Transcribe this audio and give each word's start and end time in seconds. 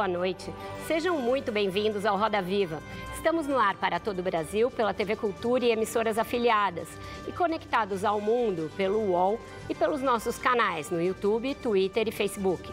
Boa 0.00 0.08
noite. 0.08 0.50
Sejam 0.86 1.20
muito 1.20 1.52
bem-vindos 1.52 2.06
ao 2.06 2.16
Roda 2.16 2.40
Viva. 2.40 2.82
Estamos 3.14 3.46
no 3.46 3.58
ar 3.58 3.76
para 3.76 4.00
todo 4.00 4.20
o 4.20 4.22
Brasil 4.22 4.70
pela 4.70 4.94
TV 4.94 5.14
Cultura 5.14 5.66
e 5.66 5.72
emissoras 5.72 6.16
afiliadas 6.16 6.88
e 7.28 7.32
conectados 7.32 8.02
ao 8.02 8.18
mundo 8.18 8.70
pelo 8.78 8.98
UOL 9.10 9.38
e 9.68 9.74
pelos 9.74 10.00
nossos 10.00 10.38
canais 10.38 10.90
no 10.90 11.02
YouTube, 11.02 11.54
Twitter 11.56 12.08
e 12.08 12.12
Facebook. 12.12 12.72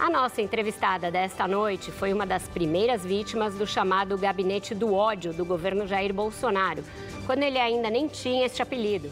A 0.00 0.08
nossa 0.08 0.40
entrevistada 0.40 1.10
desta 1.10 1.46
noite 1.46 1.92
foi 1.92 2.10
uma 2.10 2.24
das 2.24 2.48
primeiras 2.48 3.04
vítimas 3.04 3.54
do 3.54 3.66
chamado 3.66 4.16
Gabinete 4.16 4.74
do 4.74 4.94
Ódio 4.94 5.34
do 5.34 5.44
governo 5.44 5.86
Jair 5.86 6.14
Bolsonaro, 6.14 6.82
quando 7.26 7.42
ele 7.42 7.58
ainda 7.58 7.90
nem 7.90 8.08
tinha 8.08 8.46
este 8.46 8.62
apelido. 8.62 9.10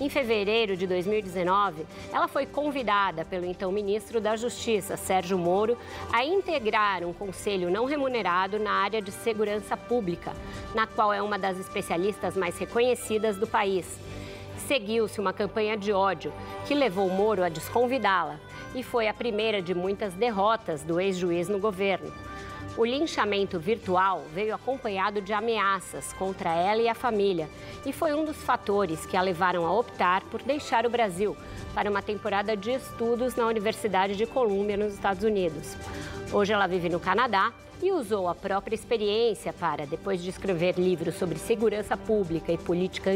Em 0.00 0.08
fevereiro 0.08 0.76
de 0.76 0.86
2019, 0.86 1.84
ela 2.12 2.28
foi 2.28 2.46
convidada 2.46 3.24
pelo 3.24 3.44
então 3.44 3.72
ministro 3.72 4.20
da 4.20 4.36
Justiça, 4.36 4.96
Sérgio 4.96 5.36
Moro, 5.36 5.76
a 6.12 6.24
integrar 6.24 7.02
um 7.02 7.12
conselho 7.12 7.68
não 7.68 7.84
remunerado 7.84 8.60
na 8.60 8.70
área 8.70 9.02
de 9.02 9.10
segurança 9.10 9.76
pública, 9.76 10.32
na 10.72 10.86
qual 10.86 11.12
é 11.12 11.20
uma 11.20 11.36
das 11.36 11.58
especialistas 11.58 12.36
mais 12.36 12.56
reconhecidas 12.56 13.36
do 13.36 13.46
país. 13.46 13.98
Seguiu-se 14.68 15.18
uma 15.18 15.32
campanha 15.32 15.76
de 15.76 15.92
ódio 15.92 16.32
que 16.64 16.74
levou 16.74 17.10
Moro 17.10 17.42
a 17.42 17.48
desconvidá-la 17.48 18.38
e 18.76 18.84
foi 18.84 19.08
a 19.08 19.14
primeira 19.14 19.60
de 19.60 19.74
muitas 19.74 20.14
derrotas 20.14 20.84
do 20.84 21.00
ex-juiz 21.00 21.48
no 21.48 21.58
governo. 21.58 22.12
O 22.78 22.84
linchamento 22.84 23.58
virtual 23.58 24.22
veio 24.32 24.54
acompanhado 24.54 25.20
de 25.20 25.32
ameaças 25.32 26.12
contra 26.12 26.54
ela 26.54 26.80
e 26.80 26.88
a 26.88 26.94
família 26.94 27.50
e 27.84 27.92
foi 27.92 28.14
um 28.14 28.24
dos 28.24 28.36
fatores 28.36 29.04
que 29.04 29.16
a 29.16 29.20
levaram 29.20 29.66
a 29.66 29.72
optar 29.76 30.22
por 30.30 30.40
deixar 30.44 30.86
o 30.86 30.88
Brasil 30.88 31.36
para 31.74 31.90
uma 31.90 32.00
temporada 32.00 32.56
de 32.56 32.70
estudos 32.70 33.34
na 33.34 33.46
Universidade 33.46 34.14
de 34.14 34.26
Colômbia, 34.26 34.76
nos 34.76 34.94
Estados 34.94 35.24
Unidos. 35.24 35.76
Hoje 36.32 36.52
ela 36.52 36.68
vive 36.68 36.88
no 36.88 37.00
Canadá 37.00 37.52
e 37.82 37.92
usou 37.92 38.28
a 38.28 38.34
própria 38.34 38.74
experiência 38.74 39.52
para, 39.52 39.86
depois 39.86 40.22
de 40.22 40.30
escrever 40.30 40.78
livros 40.78 41.14
sobre 41.14 41.38
segurança 41.38 41.96
pública 41.96 42.52
e 42.52 42.58
política 42.58 43.10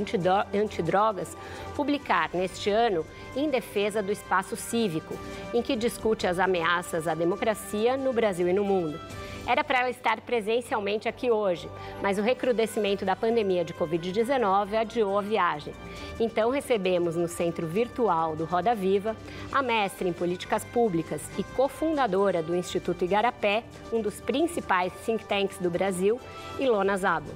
antidrogas, 0.55 1.37
publicar 1.75 2.31
neste 2.33 2.71
ano 2.71 3.05
Em 3.37 3.51
Defesa 3.51 4.03
do 4.03 4.13
Espaço 4.13 4.57
Cívico, 4.57 5.15
em 5.53 5.63
que 5.63 5.77
discute 5.77 6.27
as 6.27 6.39
ameaças 6.39 7.09
à 7.09 7.15
democracia 7.15 7.97
no 7.97 8.13
Brasil 8.13 8.49
e 8.49 8.53
no 8.53 8.65
mundo. 8.65 8.99
Era 9.45 9.65
para 9.65 9.81
ela 9.81 9.91
estar 9.91 10.21
presencialmente 10.21 11.09
aqui 11.09 11.29
hoje, 11.29 11.69
mas 12.01 12.17
o 12.17 12.23
recrudescimento 12.23 13.05
da 13.05 13.17
pandemia 13.17 13.65
de 13.65 13.75
Covid-19 13.75 14.75
adiou 14.75 15.19
a 15.19 15.23
viagem. 15.23 15.75
Então 16.21 16.51
recebemos 16.51 17.17
no 17.17 17.27
centro 17.27 17.67
virtual 17.67 18.37
do 18.37 18.45
Roda 18.45 18.73
Viva 18.73 19.17
a 19.51 19.61
mestre 19.61 20.09
em 20.09 20.13
políticas 20.13 20.65
públicas 20.65 21.23
e 21.37 21.43
cofundadora 21.43 22.41
do 22.41 22.55
Instituto 22.55 23.05
Igarapé, 23.05 23.65
um 23.93 24.01
dos 24.01 24.21
principais 24.21 24.52
think 24.61 25.25
tanks 25.25 25.59
do 25.59 25.71
Brasil, 25.71 26.21
Ilona 26.59 26.97
Zabo. 26.97 27.31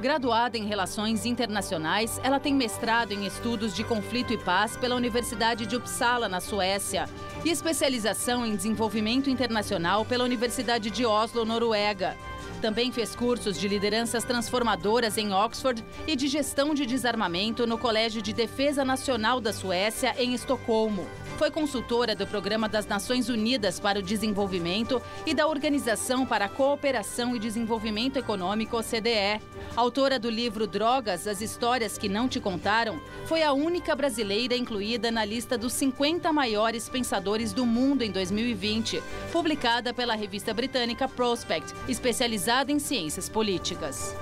Graduada 0.00 0.58
em 0.58 0.66
Relações 0.66 1.24
Internacionais, 1.24 2.20
ela 2.24 2.40
tem 2.40 2.52
mestrado 2.52 3.12
em 3.12 3.24
Estudos 3.24 3.72
de 3.72 3.84
Conflito 3.84 4.32
e 4.32 4.36
Paz 4.36 4.76
pela 4.76 4.96
Universidade 4.96 5.64
de 5.64 5.76
Uppsala, 5.76 6.28
na 6.28 6.40
Suécia, 6.40 7.08
e 7.44 7.50
especialização 7.50 8.44
em 8.44 8.56
Desenvolvimento 8.56 9.30
Internacional 9.30 10.04
pela 10.04 10.24
Universidade 10.24 10.90
de 10.90 11.06
Oslo, 11.06 11.44
Noruega. 11.44 12.16
Também 12.62 12.92
fez 12.92 13.16
cursos 13.16 13.58
de 13.58 13.66
lideranças 13.66 14.22
transformadoras 14.22 15.18
em 15.18 15.34
Oxford 15.34 15.84
e 16.06 16.14
de 16.14 16.28
gestão 16.28 16.72
de 16.72 16.86
desarmamento 16.86 17.66
no 17.66 17.76
Colégio 17.76 18.22
de 18.22 18.32
Defesa 18.32 18.84
Nacional 18.84 19.40
da 19.40 19.52
Suécia, 19.52 20.14
em 20.16 20.32
Estocolmo. 20.32 21.04
Foi 21.38 21.50
consultora 21.50 22.14
do 22.14 22.24
Programa 22.24 22.68
das 22.68 22.86
Nações 22.86 23.28
Unidas 23.28 23.80
para 23.80 23.98
o 23.98 24.02
Desenvolvimento 24.02 25.02
e 25.26 25.34
da 25.34 25.48
Organização 25.48 26.24
para 26.24 26.44
a 26.44 26.48
Cooperação 26.48 27.34
e 27.34 27.40
Desenvolvimento 27.40 28.16
Econômico, 28.16 28.78
OCDE. 28.78 29.42
Autora 29.74 30.16
do 30.16 30.30
livro 30.30 30.64
Drogas, 30.66 31.26
as 31.26 31.40
histórias 31.40 31.98
que 31.98 32.08
não 32.08 32.28
te 32.28 32.38
contaram, 32.38 33.00
foi 33.24 33.42
a 33.42 33.52
única 33.52 33.96
brasileira 33.96 34.54
incluída 34.54 35.10
na 35.10 35.24
lista 35.24 35.58
dos 35.58 35.72
50 35.72 36.32
maiores 36.32 36.88
pensadores 36.88 37.52
do 37.52 37.66
mundo 37.66 38.02
em 38.02 38.12
2020, 38.12 39.02
publicada 39.32 39.92
pela 39.92 40.14
revista 40.14 40.54
britânica 40.54 41.08
Prospect, 41.08 41.74
especializada 41.88 42.51
em 42.52 42.78
ciências 42.78 43.30
políticas. 43.30 44.14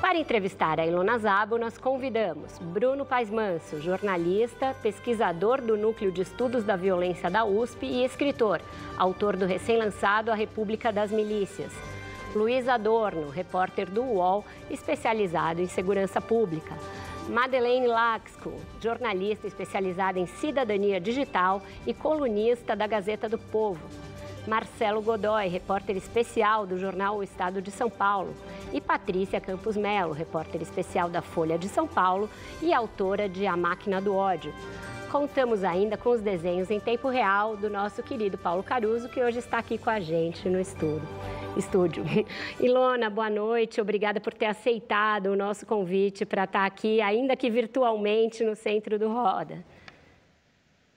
Para 0.00 0.18
entrevistar 0.18 0.80
a 0.80 0.86
Ilona 0.86 1.18
Zabo, 1.18 1.58
nós 1.58 1.76
convidamos 1.76 2.58
Bruno 2.58 3.04
Paes 3.04 3.30
Manso, 3.30 3.80
jornalista, 3.80 4.74
pesquisador 4.82 5.60
do 5.60 5.76
Núcleo 5.76 6.10
de 6.10 6.22
Estudos 6.22 6.64
da 6.64 6.74
Violência 6.74 7.30
da 7.30 7.44
USP 7.44 7.84
e 7.84 8.04
escritor, 8.04 8.62
autor 8.96 9.36
do 9.36 9.44
recém-lançado 9.44 10.32
A 10.32 10.34
República 10.34 10.90
das 10.90 11.10
Milícias. 11.10 11.72
Luiz 12.34 12.66
Adorno, 12.66 13.28
repórter 13.28 13.90
do 13.90 14.02
UOL, 14.02 14.44
especializado 14.70 15.60
em 15.60 15.68
segurança 15.68 16.18
pública. 16.18 16.76
Madeleine 17.28 17.86
Laxco, 17.86 18.54
jornalista 18.80 19.46
especializada 19.46 20.18
em 20.18 20.26
cidadania 20.26 20.98
digital 20.98 21.62
e 21.86 21.92
colunista 21.92 22.74
da 22.74 22.86
Gazeta 22.86 23.28
do 23.28 23.38
Povo. 23.38 23.86
Marcelo 24.46 25.00
Godoy, 25.00 25.46
repórter 25.46 25.96
especial 25.96 26.66
do 26.66 26.78
jornal 26.78 27.16
O 27.16 27.22
Estado 27.22 27.62
de 27.62 27.70
São 27.70 27.88
Paulo, 27.88 28.34
e 28.72 28.80
Patrícia 28.80 29.40
Campos 29.40 29.76
Melo, 29.76 30.12
repórter 30.12 30.60
especial 30.60 31.08
da 31.08 31.22
Folha 31.22 31.56
de 31.56 31.68
São 31.68 31.86
Paulo 31.86 32.28
e 32.60 32.72
autora 32.72 33.28
de 33.28 33.46
A 33.46 33.56
Máquina 33.56 34.00
do 34.00 34.14
Ódio. 34.14 34.52
Contamos 35.12 35.62
ainda 35.62 35.96
com 35.96 36.08
os 36.08 36.22
desenhos 36.22 36.70
em 36.70 36.80
tempo 36.80 37.08
real 37.08 37.54
do 37.54 37.68
nosso 37.68 38.02
querido 38.02 38.38
Paulo 38.38 38.62
Caruso, 38.62 39.10
que 39.10 39.22
hoje 39.22 39.38
está 39.38 39.58
aqui 39.58 39.76
com 39.76 39.90
a 39.90 40.00
gente 40.00 40.48
no 40.48 40.58
estúdio. 40.58 41.06
estúdio. 41.54 42.02
Ilona, 42.58 43.10
boa 43.10 43.28
noite. 43.28 43.80
Obrigada 43.80 44.20
por 44.20 44.32
ter 44.32 44.46
aceitado 44.46 45.26
o 45.26 45.36
nosso 45.36 45.66
convite 45.66 46.24
para 46.24 46.44
estar 46.44 46.64
aqui, 46.64 47.00
ainda 47.02 47.36
que 47.36 47.50
virtualmente, 47.50 48.42
no 48.42 48.56
centro 48.56 48.98
do 48.98 49.08
Roda. 49.08 49.62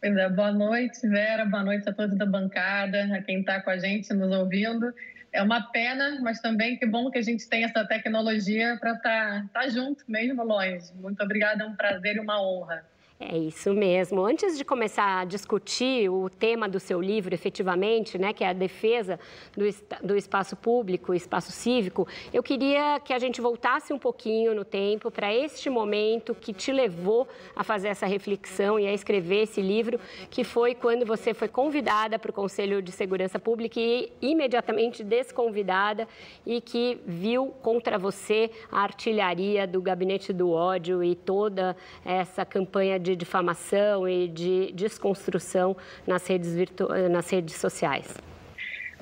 Pois 0.02 0.16
é, 0.16 0.30
boa 0.30 0.52
noite, 0.52 1.08
Vera, 1.08 1.46
boa 1.46 1.64
noite 1.64 1.90
a 1.90 1.94
todos 1.94 2.18
da 2.18 2.26
bancada, 2.26 3.06
a 3.16 3.22
quem 3.22 3.40
está 3.40 3.62
com 3.62 3.70
a 3.70 3.78
gente 3.78 4.14
nos 4.14 4.32
ouvindo. 4.32 4.94
É 5.32 5.42
uma 5.42 5.62
pena, 5.72 6.20
mas 6.22 6.40
também 6.40 6.78
que 6.78 6.86
bom 6.86 7.10
que 7.10 7.18
a 7.18 7.22
gente 7.22 7.48
tem 7.50 7.64
essa 7.64 7.86
tecnologia 7.86 8.78
para 8.80 8.94
estar 8.94 9.42
tá, 9.52 9.62
tá 9.62 9.70
junto, 9.70 10.04
mesmo 10.08 10.44
longe. 10.44 10.94
Muito 10.96 11.22
obrigada, 11.24 11.64
é 11.64 11.68
um 11.68 11.76
prazer 11.76 12.18
e 12.18 12.20
uma 12.20 12.42
honra. 12.42 12.86
É 13.18 13.38
isso 13.38 13.74
mesmo. 13.74 14.26
Antes 14.26 14.58
de 14.58 14.66
começar 14.66 15.22
a 15.22 15.24
discutir 15.24 16.09
o 16.09 16.30
tema 16.30 16.68
do 16.68 16.81
seu 16.81 17.00
livro, 17.00 17.34
efetivamente, 17.34 18.18
né, 18.18 18.34
que 18.34 18.44
é 18.44 18.50
a 18.50 18.53
defesa 18.53 19.18
do, 19.56 19.64
do 20.06 20.18
espaço 20.18 20.53
público, 20.58 21.14
espaço 21.14 21.50
cívico, 21.50 22.06
eu 22.34 22.44
queria 22.44 23.00
que 23.00 23.14
a 23.14 23.20
gente 23.20 23.40
voltasse 23.40 23.94
um 23.94 23.98
pouquinho 23.98 24.53
no 24.53 24.66
tempo 24.66 25.09
para 25.09 25.34
este 25.34 25.70
momento 25.70 26.36
que 26.36 26.52
te 26.52 26.74
levou 26.74 27.26
a 27.56 27.64
fazer 27.64 27.88
essa 27.88 28.06
reflexão 28.06 28.78
e 28.78 28.86
a 28.86 28.92
escrever 28.92 29.44
esse 29.44 29.62
livro, 29.62 29.97
que 30.30 30.44
foi 30.44 30.76
quando 30.76 31.06
você 31.06 31.34
foi 31.34 31.47
convidada 31.47 32.20
para 32.20 32.32
o 32.32 32.34
Conselho 32.34 32.82
de 32.82 32.92
Segurança 32.92 33.40
Pública 33.40 33.80
e 33.80 34.12
imediatamente 34.22 35.06
desconvidada 35.06 36.06
e 36.46 36.59
que 36.59 37.00
viu 37.06 37.53
contra 37.62 37.97
você 37.97 38.52
a 38.70 38.82
artilharia 38.82 39.66
do 39.66 39.82
Gabinete 39.82 40.34
do 40.34 40.52
Ódio 40.52 41.02
e 41.02 41.16
toda 41.16 41.78
essa 42.03 42.44
campanha 42.44 43.04
de 43.05 43.16
difamação 43.16 44.07
e 44.09 44.28
de 44.28 44.72
desconstrução 44.73 45.78
nas 46.07 46.25
redes, 46.28 46.53
virtu... 46.53 46.87
nas 47.09 47.29
redes 47.29 47.55
sociais? 47.55 48.07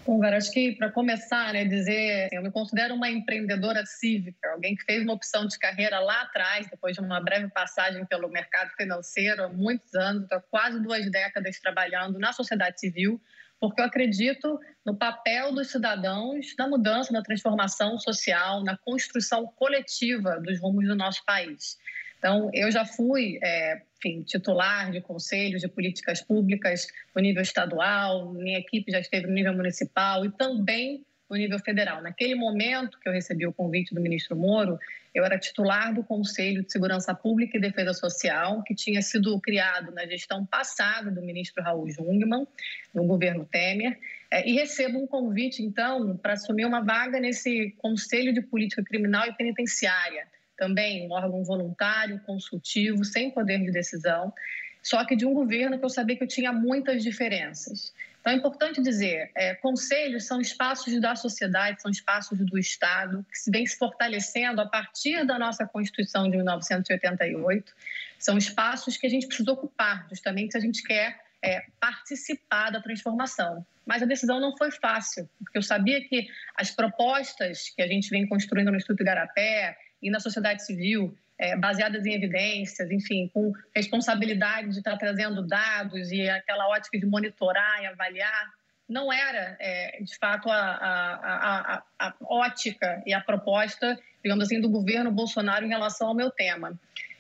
Bom, 0.06 0.22
acho 0.26 0.52
que 0.52 0.74
para 0.74 0.92
começar, 0.92 1.54
né, 1.54 1.64
dizer, 1.64 2.28
eu 2.34 2.44
me 2.44 2.52
considero 2.52 2.94
uma 2.94 3.10
empreendedora 3.10 3.86
cívica, 3.86 4.50
alguém 4.52 4.76
que 4.76 4.84
fez 4.84 5.02
uma 5.02 5.14
opção 5.14 5.48
de 5.48 5.58
carreira 5.58 5.98
lá 6.00 6.24
atrás, 6.24 6.68
depois 6.70 6.94
de 6.94 7.02
uma 7.02 7.22
breve 7.22 7.48
passagem 7.48 8.06
pelo 8.06 8.28
mercado 8.28 8.70
financeiro 8.76 9.46
há 9.46 9.48
muitos 9.48 9.96
anos, 9.96 10.30
há 10.30 10.42
quase 10.42 10.82
duas 10.82 11.10
décadas 11.10 11.58
trabalhando 11.58 12.20
na 12.20 12.34
sociedade 12.34 12.82
civil, 12.82 13.22
porque 13.62 13.80
eu 13.80 13.86
acredito 13.86 14.60
no 14.86 14.94
papel 14.94 15.54
dos 15.54 15.72
cidadãos 15.72 16.54
na 16.60 16.68
mudança, 16.68 17.14
na 17.14 17.24
transformação 17.24 17.98
social, 17.98 18.62
na 18.62 18.76
construção 18.76 19.48
coletiva 19.56 20.38
dos 20.42 20.60
rumos 20.60 20.86
do 20.86 20.98
nosso 20.98 21.24
país. 21.24 21.78
Então, 22.24 22.50
eu 22.54 22.72
já 22.72 22.86
fui, 22.86 23.38
é, 23.44 23.82
enfim, 23.98 24.24
titular 24.24 24.90
de 24.90 25.02
conselhos 25.02 25.62
de 25.62 25.68
políticas 25.68 26.22
públicas 26.22 26.88
no 27.14 27.22
nível 27.22 27.42
estadual, 27.42 28.32
minha 28.32 28.60
equipe 28.60 28.90
já 28.90 29.02
esteve 29.02 29.28
no 29.28 29.34
nível 29.34 29.54
municipal 29.54 30.24
e 30.24 30.32
também 30.32 31.06
no 31.30 31.36
nível 31.36 31.60
federal. 31.60 32.02
Naquele 32.02 32.34
momento 32.34 32.98
que 32.98 33.10
eu 33.10 33.12
recebi 33.12 33.46
o 33.46 33.52
convite 33.52 33.94
do 33.94 34.00
ministro 34.00 34.38
Moro, 34.38 34.80
eu 35.14 35.26
era 35.26 35.38
titular 35.38 35.94
do 35.94 36.02
Conselho 36.02 36.64
de 36.64 36.72
Segurança 36.72 37.14
Pública 37.14 37.58
e 37.58 37.60
Defesa 37.62 37.94
Social, 37.94 38.64
que 38.64 38.74
tinha 38.74 39.02
sido 39.02 39.38
criado 39.42 39.92
na 39.92 40.06
gestão 40.06 40.46
passada 40.46 41.12
do 41.12 41.22
ministro 41.22 41.62
Raul 41.62 41.90
Jungmann, 41.90 42.48
no 42.96 43.04
governo 43.04 43.46
Temer, 43.52 44.00
é, 44.32 44.48
e 44.48 44.54
recebo 44.54 44.98
um 44.98 45.08
convite, 45.08 45.62
então, 45.62 46.16
para 46.16 46.34
assumir 46.34 46.64
uma 46.64 46.80
vaga 46.80 47.20
nesse 47.20 47.72
Conselho 47.80 48.34
de 48.34 48.42
Política 48.42 48.82
Criminal 48.82 49.28
e 49.28 49.34
Penitenciária, 49.34 50.26
também 50.64 51.06
um 51.06 51.12
órgão 51.12 51.44
voluntário, 51.44 52.22
consultivo, 52.26 53.04
sem 53.04 53.30
poder 53.30 53.60
de 53.60 53.72
decisão, 53.72 54.34
só 54.82 55.04
que 55.06 55.16
de 55.16 55.26
um 55.26 55.34
governo 55.34 55.78
que 55.78 55.84
eu 55.84 55.90
sabia 55.90 56.16
que 56.16 56.24
eu 56.24 56.28
tinha 56.28 56.54
muitas 56.54 57.04
diferenças. 57.04 57.94
Então, 58.22 58.32
é 58.32 58.36
importante 58.38 58.82
dizer, 58.82 59.30
é, 59.36 59.54
conselhos 59.56 60.24
são 60.26 60.40
espaços 60.40 61.00
da 61.02 61.14
sociedade, 61.14 61.82
são 61.82 61.92
espaços 61.92 62.40
do 62.40 62.58
Estado, 62.58 63.26
que 63.30 63.38
se 63.38 63.52
vem 63.52 63.66
se 63.66 63.78
fortalecendo 63.78 64.62
a 64.62 64.66
partir 64.66 65.26
da 65.26 65.38
nossa 65.38 65.68
Constituição 65.68 66.30
de 66.30 66.38
1988. 66.38 67.74
São 68.18 68.38
espaços 68.38 68.96
que 68.96 69.06
a 69.06 69.10
gente 69.10 69.28
precisa 69.28 69.52
ocupar, 69.52 70.08
justamente 70.10 70.54
se 70.54 70.58
a 70.58 70.62
gente 70.62 70.82
quer 70.84 71.20
é, 71.42 71.66
participar 71.82 72.70
da 72.70 72.82
transformação. 72.82 73.66
Mas 73.86 74.02
a 74.02 74.06
decisão 74.06 74.40
não 74.40 74.56
foi 74.56 74.72
fácil, 74.72 75.30
porque 75.40 75.58
eu 75.58 75.62
sabia 75.62 76.00
que 76.08 76.26
as 76.56 76.72
propostas 76.72 77.70
que 77.76 77.82
a 77.82 77.88
gente 77.88 78.10
vem 78.10 78.26
construindo 78.26 78.72
no 78.72 78.78
Instituto 78.78 79.02
Igarapé 79.02 79.78
e 80.04 80.10
na 80.10 80.20
sociedade 80.20 80.66
civil, 80.66 81.16
é, 81.40 81.56
baseadas 81.56 82.06
em 82.06 82.14
evidências, 82.14 82.92
enfim, 82.92 83.30
com 83.34 83.52
responsabilidade 83.76 84.70
de 84.70 84.78
estar 84.78 84.98
trazendo 84.98 85.46
dados 85.48 86.12
e 86.12 86.30
aquela 86.30 86.68
ótica 86.68 87.00
de 87.00 87.06
monitorar 87.06 87.82
e 87.82 87.88
avaliar, 87.88 88.52
não 88.88 89.12
era, 89.12 89.58
é, 89.60 90.00
de 90.02 90.18
fato, 90.18 90.50
a, 90.50 90.60
a, 90.60 91.76
a, 91.76 91.84
a, 92.00 92.16
ótica 92.22 93.02
e 93.06 93.14
a 93.14 93.22
proposta, 93.22 94.00
digamos 94.24 94.46
assim, 94.46 94.62
do 94.62 94.70
governo 94.70 95.12
Bolsonaro 95.12 95.66
em 95.66 95.70
relação 95.70 96.10
ao 96.10 96.16
meu 96.16 96.30
tema. 96.30 96.80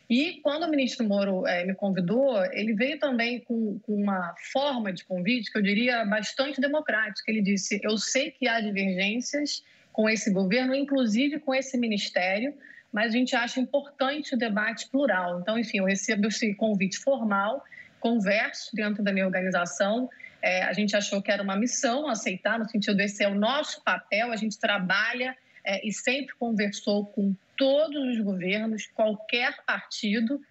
E 0.09 0.41
quando 0.43 0.63
o 0.63 0.69
ministro 0.69 1.07
Moro 1.07 1.47
é, 1.47 1.65
me 1.65 1.73
convidou, 1.73 2.43
ele 2.51 2.73
veio 2.73 2.99
também 2.99 3.39
com, 3.39 3.79
com, 3.79 3.95
uma 3.95 4.35
forma 4.51 4.91
de 4.91 5.03
convite 5.05 5.51
que 5.51 5.57
eu 5.57 5.61
diria 5.61 6.05
bastante 6.05 6.59
democrática. 6.59 7.31
Ele 7.31 7.41
disse: 7.41 7.79
Eu 7.81 7.97
sei 7.97 8.29
que 8.29 8.47
há 8.47 8.59
divergências 8.59 9.63
com 9.93 10.09
esse 10.09 10.31
governo, 10.31 10.73
inclusive 10.73 11.39
com 11.39 11.53
esse 11.53 11.77
ministério, 11.77 12.53
mas 12.91 13.13
a 13.13 13.17
gente 13.17 13.35
acha 13.35 13.59
importante 13.59 14.33
o 14.35 14.37
debate 14.37 14.89
plural. 14.89 15.39
Então, 15.39 15.57
enfim, 15.57 15.77
eu 15.77 15.85
recebo 15.85 16.27
esse 16.27 16.53
convite 16.55 16.97
formal, 16.97 17.63
converso 17.99 18.75
dentro 18.75 19.03
da 19.03 19.13
minha 19.13 19.25
organização. 19.25 20.09
É, 20.41 20.63
a 20.63 20.73
gente 20.73 20.95
achou 20.95 21.21
que 21.21 21.31
era 21.31 21.41
uma 21.41 21.55
missão 21.55 22.09
aceitar, 22.09 22.59
no 22.59 22.67
sentido 22.67 22.99
esse 22.99 23.23
é 23.23 23.27
o 23.29 23.35
nosso 23.35 23.81
papel, 23.83 24.31
a 24.31 24.35
gente 24.35 24.59
trabalha 24.59 25.37
é, 25.63 25.87
e 25.87 25.93
sempre 25.93 26.35
conversou 26.35 27.05
com 27.05 27.33
todos 27.55 28.17
os 28.17 28.19
governos, 28.19 28.87
qualquer 28.87 29.63
partido. 29.65 30.41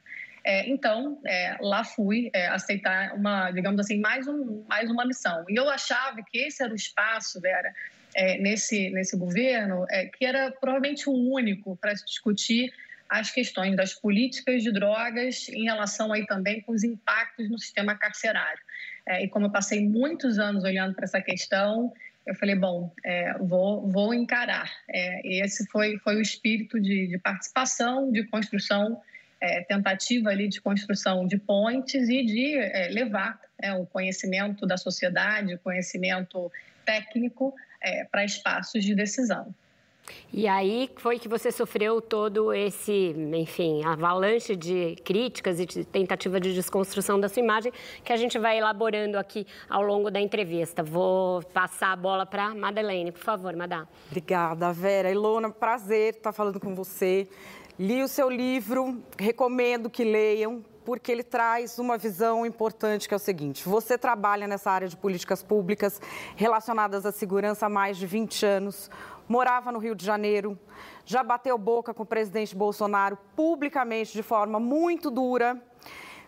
É, 0.45 0.69
então, 0.69 1.21
é, 1.25 1.57
lá 1.61 1.85
fui 1.85 2.31
é, 2.33 2.49
aceitar 2.49 3.15
uma, 3.15 3.51
digamos 3.51 3.79
assim, 3.79 4.01
mais, 4.01 4.27
um, 4.27 4.65
mais 4.69 4.91
uma 4.91 5.05
missão. 5.05 5.45
E 5.49 5.57
eu 5.57 5.69
achava 5.69 6.21
que 6.23 6.39
esse 6.39 6.63
era 6.63 6.73
o 6.73 6.77
espaço, 6.77 7.41
Vera, 7.41 7.73
é, 8.15 8.39
nesse, 8.39 8.91
nesse 8.91 9.17
governo, 9.17 9.87
é, 9.89 10.07
que 10.07 10.25
era 10.25 10.51
provavelmente 10.51 11.09
o 11.09 11.13
único 11.13 11.77
para 11.77 11.93
discutir 11.95 12.73
as 13.09 13.31
questões 13.31 13.77
das 13.77 13.93
políticas 13.93 14.63
de 14.63 14.73
drogas 14.73 15.49
em 15.51 15.65
relação 15.65 16.13
aí 16.13 16.27
também 16.27 16.63
com 16.63 16.73
os 16.73 16.83
impactos 16.83 17.51
no 17.51 17.59
sistema 17.59 17.95
carcerário. 17.95 18.61
É, 19.05 19.25
e 19.25 19.29
como 19.29 19.47
eu 19.47 19.51
passei 19.51 19.87
muitos 19.87 20.39
anos 20.39 20.65
olhando 20.65 20.95
para 20.95 21.05
essa 21.05 21.21
questão, 21.21 21.93
eu 22.25 22.35
falei, 22.35 22.55
bom, 22.55 22.91
é, 23.05 23.37
vou, 23.39 23.87
vou 23.91 24.15
encarar. 24.15 24.71
É, 24.89 25.45
esse 25.45 25.67
foi, 25.67 25.99
foi 25.99 26.17
o 26.17 26.23
espírito 26.23 26.81
de, 26.81 27.09
de 27.09 27.19
participação, 27.19 28.11
de 28.11 28.25
construção, 28.29 29.01
é, 29.41 29.61
tentativa 29.63 30.31
ali 30.31 30.49
de 30.49 30.61
construção 30.61 31.27
de 31.27 31.37
pontes 31.37 32.09
e 32.09 32.25
de 32.25 32.57
levar 32.95 33.41
o 33.79 33.87
conhecimento 33.87 34.65
da 34.67 34.77
sociedade, 34.77 35.55
o 35.55 35.59
conhecimento 35.59 36.51
técnico 36.85 37.55
é, 37.83 38.05
para 38.05 38.25
espaços 38.25 38.85
de 38.85 38.95
decisão. 38.95 39.55
E 40.33 40.49
aí 40.49 40.91
foi 40.97 41.19
que 41.19 41.29
você 41.29 41.53
sofreu 41.53 42.01
todo 42.01 42.53
esse, 42.53 43.15
enfim, 43.35 43.85
avalanche 43.85 44.57
de 44.57 44.97
críticas 45.05 45.61
e 45.61 45.67
de 45.67 45.85
tentativa 45.85 46.41
de 46.41 46.55
desconstrução 46.55 47.21
da 47.21 47.29
sua 47.29 47.43
imagem 47.43 47.73
que 48.03 48.13
a 48.13 48.17
gente 48.17 48.39
vai 48.39 48.59
elaborando 48.59 49.19
aqui 49.19 49.47
ao 49.69 49.83
longo 49.83 50.11
da 50.11 50.21
entrevista. 50.21 50.83
Vou 50.83 51.43
passar 51.53 51.93
a 51.93 51.97
bola 51.97 52.25
para 52.25 52.55
Madeleine, 52.55 53.13
por 53.13 53.23
favor, 53.23 53.55
Madá. 53.55 53.87
Obrigada, 54.09 54.73
Vera. 54.73 55.11
Ilona, 55.11 55.51
prazer 55.51 56.15
estar 56.15 56.33
falando 56.33 56.59
com 56.59 56.75
você. 56.75 57.29
Li 57.79 58.03
o 58.03 58.09
seu 58.09 58.31
livro, 58.31 59.03
recomendo 59.19 59.91
que 59.91 60.05
leiam, 60.05 60.63
porque 60.85 61.11
ele 61.11 61.23
traz 61.23 61.79
uma 61.79 61.97
visão 61.97 62.45
importante 62.45 63.09
que 63.09 63.15
é 63.15 63.17
o 63.17 63.21
seguinte: 63.21 63.69
você 63.69 63.97
trabalha 63.97 64.47
nessa 64.47 64.71
área 64.71 64.89
de 64.89 64.97
políticas 64.97 65.43
públicas 65.43 66.01
relacionadas 66.37 67.07
à 67.07 67.13
segurança 67.13 67.67
há 67.67 67.69
mais 67.69 67.97
de 67.97 68.07
20 68.07 68.47
anos, 68.47 68.91
morava 69.29 69.73
no 69.73 69.79
Rio 69.79 69.95
de 69.95 70.05
Janeiro, 70.05 70.59
já 71.05 71.23
bateu 71.23 71.57
boca 71.57 71.95
com 71.95 72.03
o 72.03 72.07
presidente 72.07 72.55
Bolsonaro 72.55 73.19
publicamente 73.37 74.13
de 74.13 74.23
forma 74.23 74.59
muito 74.59 75.11
dura. 75.11 75.61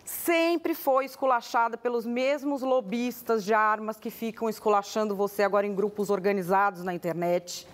Sempre 0.03 0.75
foi 0.75 1.05
esculachada 1.05 1.77
pelos 1.77 2.05
mesmos 2.05 2.61
lobistas 2.61 3.43
de 3.43 3.55
armas 3.55 3.97
que 3.97 4.11
ficam 4.11 4.47
esculachando 4.47 5.15
você 5.15 5.41
agora 5.41 5.65
em 5.65 5.73
grupos 5.73 6.11
organizados 6.11 6.83
na 6.83 6.93
internet 6.93 7.67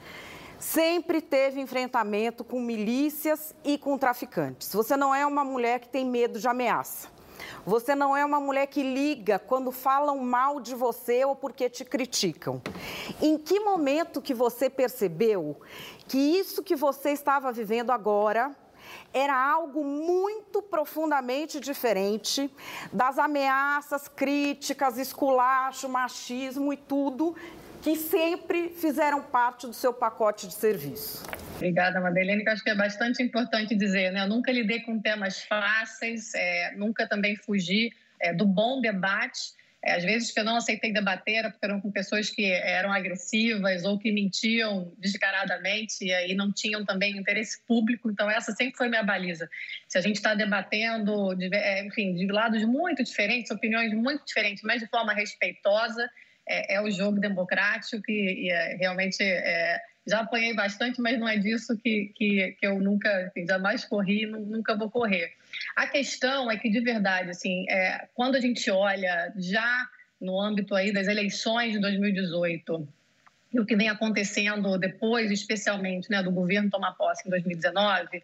sempre 0.62 1.22
teve 1.22 1.60
enfrentamento 1.60 2.44
com 2.44 2.62
milícias 2.62 3.54
e 3.64 3.78
com 3.78 3.98
traficantes. 3.98 4.72
Você 4.74 4.96
não 4.96 5.14
é 5.14 5.26
uma 5.26 5.44
mulher 5.44 5.80
que 5.80 5.90
tem 5.90 6.06
medo 6.06 6.40
de 6.40 6.48
ameaça. 6.48 7.10
Você 7.66 7.96
não 7.96 8.16
é 8.16 8.24
uma 8.24 8.40
mulher 8.40 8.68
que 8.68 8.84
liga 8.84 9.40
quando 9.40 9.72
falam 9.72 10.20
mal 10.20 10.60
de 10.60 10.76
você 10.76 11.26
ou 11.26 11.36
porque 11.36 11.68
te 11.68 11.84
criticam. 11.84 12.62
Em 13.20 13.38
que 13.40 13.60
momento 13.60 14.22
que 14.22 14.34
você 14.34 14.70
percebeu 14.70 15.60
que 16.08 16.18
isso 16.18 16.62
que 16.62 16.76
você 16.76 17.10
estava 17.10 17.52
vivendo 17.52 17.90
agora 17.90 18.56
era 19.14 19.36
algo 19.36 19.84
muito 19.84 20.62
profundamente 20.62 21.60
diferente 21.60 22.54
das 22.94 23.18
ameaças, 23.18 24.08
críticas, 24.08 24.98
esculacho, 24.98 25.90
machismo 25.90 26.72
e 26.72 26.78
tudo 26.78 27.36
que 27.82 27.96
sempre 27.96 28.70
fizeram 28.70 29.24
parte 29.24 29.66
do 29.66 29.74
seu 29.74 29.94
pacote 29.94 30.48
de 30.48 30.54
serviço. 30.54 31.24
Obrigada, 31.56 32.00
Madeleine, 32.00 32.44
que 32.44 32.50
acho 32.50 32.64
que 32.64 32.70
é 32.70 32.76
bastante 32.76 33.22
importante 33.24 33.76
dizer, 33.76 34.12
né? 34.12 34.24
Eu 34.24 34.28
nunca 34.30 34.52
lidei 34.52 34.82
com 34.82 35.00
temas 35.00 35.44
fáceis, 35.44 36.34
é, 36.36 36.74
nunca 36.76 37.08
também 37.08 37.36
fugi 37.36 37.92
é, 38.20 38.34
do 38.34 38.46
bom 38.46 38.82
debate. 38.82 39.60
É, 39.84 39.94
às 39.94 40.04
vezes 40.04 40.32
que 40.32 40.40
eu 40.40 40.44
não 40.44 40.58
aceitei 40.58 40.94
debater 40.94 41.36
era 41.36 41.50
porque 41.50 41.66
eram 41.66 41.82
com 41.82 41.92
pessoas 41.92 42.30
que 42.30 42.46
eram 42.46 42.92
agressivas 42.92 43.84
ou 43.84 43.98
que 43.98 44.12
mentiam 44.12 44.94
descaradamente 45.00 46.06
e 46.06 46.14
aí 46.14 46.36
não 46.36 46.52
tinham 46.52 46.86
também 46.86 47.18
interesse 47.18 47.60
público. 47.68 48.12
Então 48.12 48.30
essa 48.30 48.52
sempre 48.52 48.78
foi 48.78 48.90
minha 48.90 49.02
baliza. 49.02 49.50
Se 49.88 49.98
a 49.98 50.02
gente 50.02 50.18
está 50.18 50.36
debatendo, 50.36 51.34
de, 51.34 51.50
é, 51.52 51.84
enfim, 51.84 52.14
de 52.14 52.28
lados 52.28 52.64
muito 52.64 53.04
diferentes, 53.04 53.50
opiniões 53.50 53.92
muito 53.92 54.24
diferentes, 54.24 54.62
mas 54.64 54.82
de 54.82 54.88
forma 54.88 55.14
respeitosa, 55.14 56.08
é, 56.52 56.76
é 56.76 56.82
o 56.82 56.92
jogo 56.92 57.20
democrático 57.20 58.04
e, 58.10 58.48
e 58.48 58.52
é, 58.52 58.76
realmente 58.76 59.24
é, 59.24 59.82
já 60.06 60.20
apanhei 60.20 60.54
bastante, 60.54 61.00
mas 61.00 61.20
não 61.20 61.28
é 61.28 61.38
disso 61.38 61.78
que, 61.78 62.12
que, 62.16 62.56
que 62.60 62.68
eu 62.68 62.80
nunca, 62.80 63.28
enfim, 63.28 63.48
jamais 63.48 63.86
corri, 63.86 64.26
nunca 64.26 64.76
vou 64.76 64.90
correr. 64.90 65.32
A 65.76 65.88
questão 65.88 66.52
é 66.52 66.58
que, 66.58 66.70
de 66.70 66.82
verdade, 66.82 67.30
assim, 67.30 67.66
é, 67.70 68.08
quando 68.14 68.36
a 68.36 68.40
gente 68.42 68.70
olha 68.70 69.32
já 69.38 69.88
no 70.20 70.40
âmbito 70.40 70.76
aí 70.76 70.92
das 70.92 71.08
eleições 71.08 71.74
de 71.74 71.80
2018 71.80 72.88
e 73.54 73.60
o 73.60 73.66
que 73.66 73.76
vem 73.76 73.90
acontecendo 73.90 74.78
depois, 74.78 75.32
especialmente 75.32 76.10
né, 76.10 76.22
do 76.24 76.32
governo 76.32 76.70
tomar 76.70 76.94
posse 76.94 77.28
em 77.28 77.30
2019, 77.30 78.24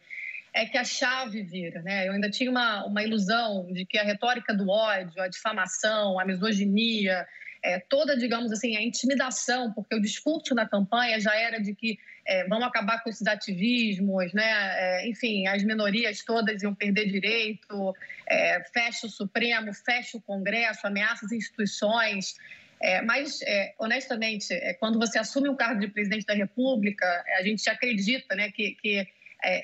é 0.54 0.66
que 0.66 0.78
a 0.78 0.84
chave 0.84 1.44
vira. 1.44 1.82
Né? 1.82 2.08
Eu 2.08 2.14
ainda 2.14 2.30
tinha 2.30 2.50
uma, 2.50 2.86
uma 2.86 3.04
ilusão 3.04 3.68
de 3.72 3.86
que 3.86 3.98
a 3.98 4.04
retórica 4.04 4.54
do 4.54 4.70
ódio, 4.70 5.22
a 5.22 5.28
difamação, 5.28 6.20
a 6.20 6.26
misoginia, 6.26 7.28
é, 7.64 7.80
toda, 7.80 8.16
digamos 8.18 8.52
assim, 8.52 8.76
a 8.76 8.82
intimidação, 8.82 9.72
porque 9.74 9.96
o 9.96 10.02
discurso 10.02 10.54
na 10.54 10.68
campanha 10.68 11.20
já 11.20 11.36
era 11.36 11.60
de 11.60 11.74
que 11.74 11.98
é, 12.26 12.46
vamos 12.48 12.66
acabar 12.66 13.02
com 13.02 13.10
esses 13.10 13.26
ativismos, 13.26 14.34
né? 14.34 14.44
É, 14.44 15.08
enfim, 15.08 15.48
as 15.48 15.64
minorias 15.64 16.24
todas 16.24 16.62
iam 16.62 16.76
perder 16.76 17.10
direito, 17.10 17.96
é, 18.28 18.62
fecha 18.74 19.08
o 19.08 19.10
Supremo, 19.10 19.74
fecha 19.74 20.18
o 20.18 20.22
Congresso, 20.22 20.86
ameaça 20.86 21.26
as 21.26 21.32
instituições. 21.32 22.36
É, 22.82 23.02
mas, 23.02 23.42
é, 23.42 23.74
honestamente, 23.80 24.54
é, 24.54 24.74
quando 24.74 25.00
você 25.00 25.18
assume 25.18 25.50
o 25.50 25.56
cargo 25.56 25.80
de 25.80 25.88
presidente 25.88 26.26
da 26.26 26.34
República, 26.34 27.06
a 27.38 27.44
gente 27.44 27.68
acredita 27.70 28.36
né, 28.36 28.52
que, 28.52 28.76
que 28.76 29.08
é, 29.44 29.62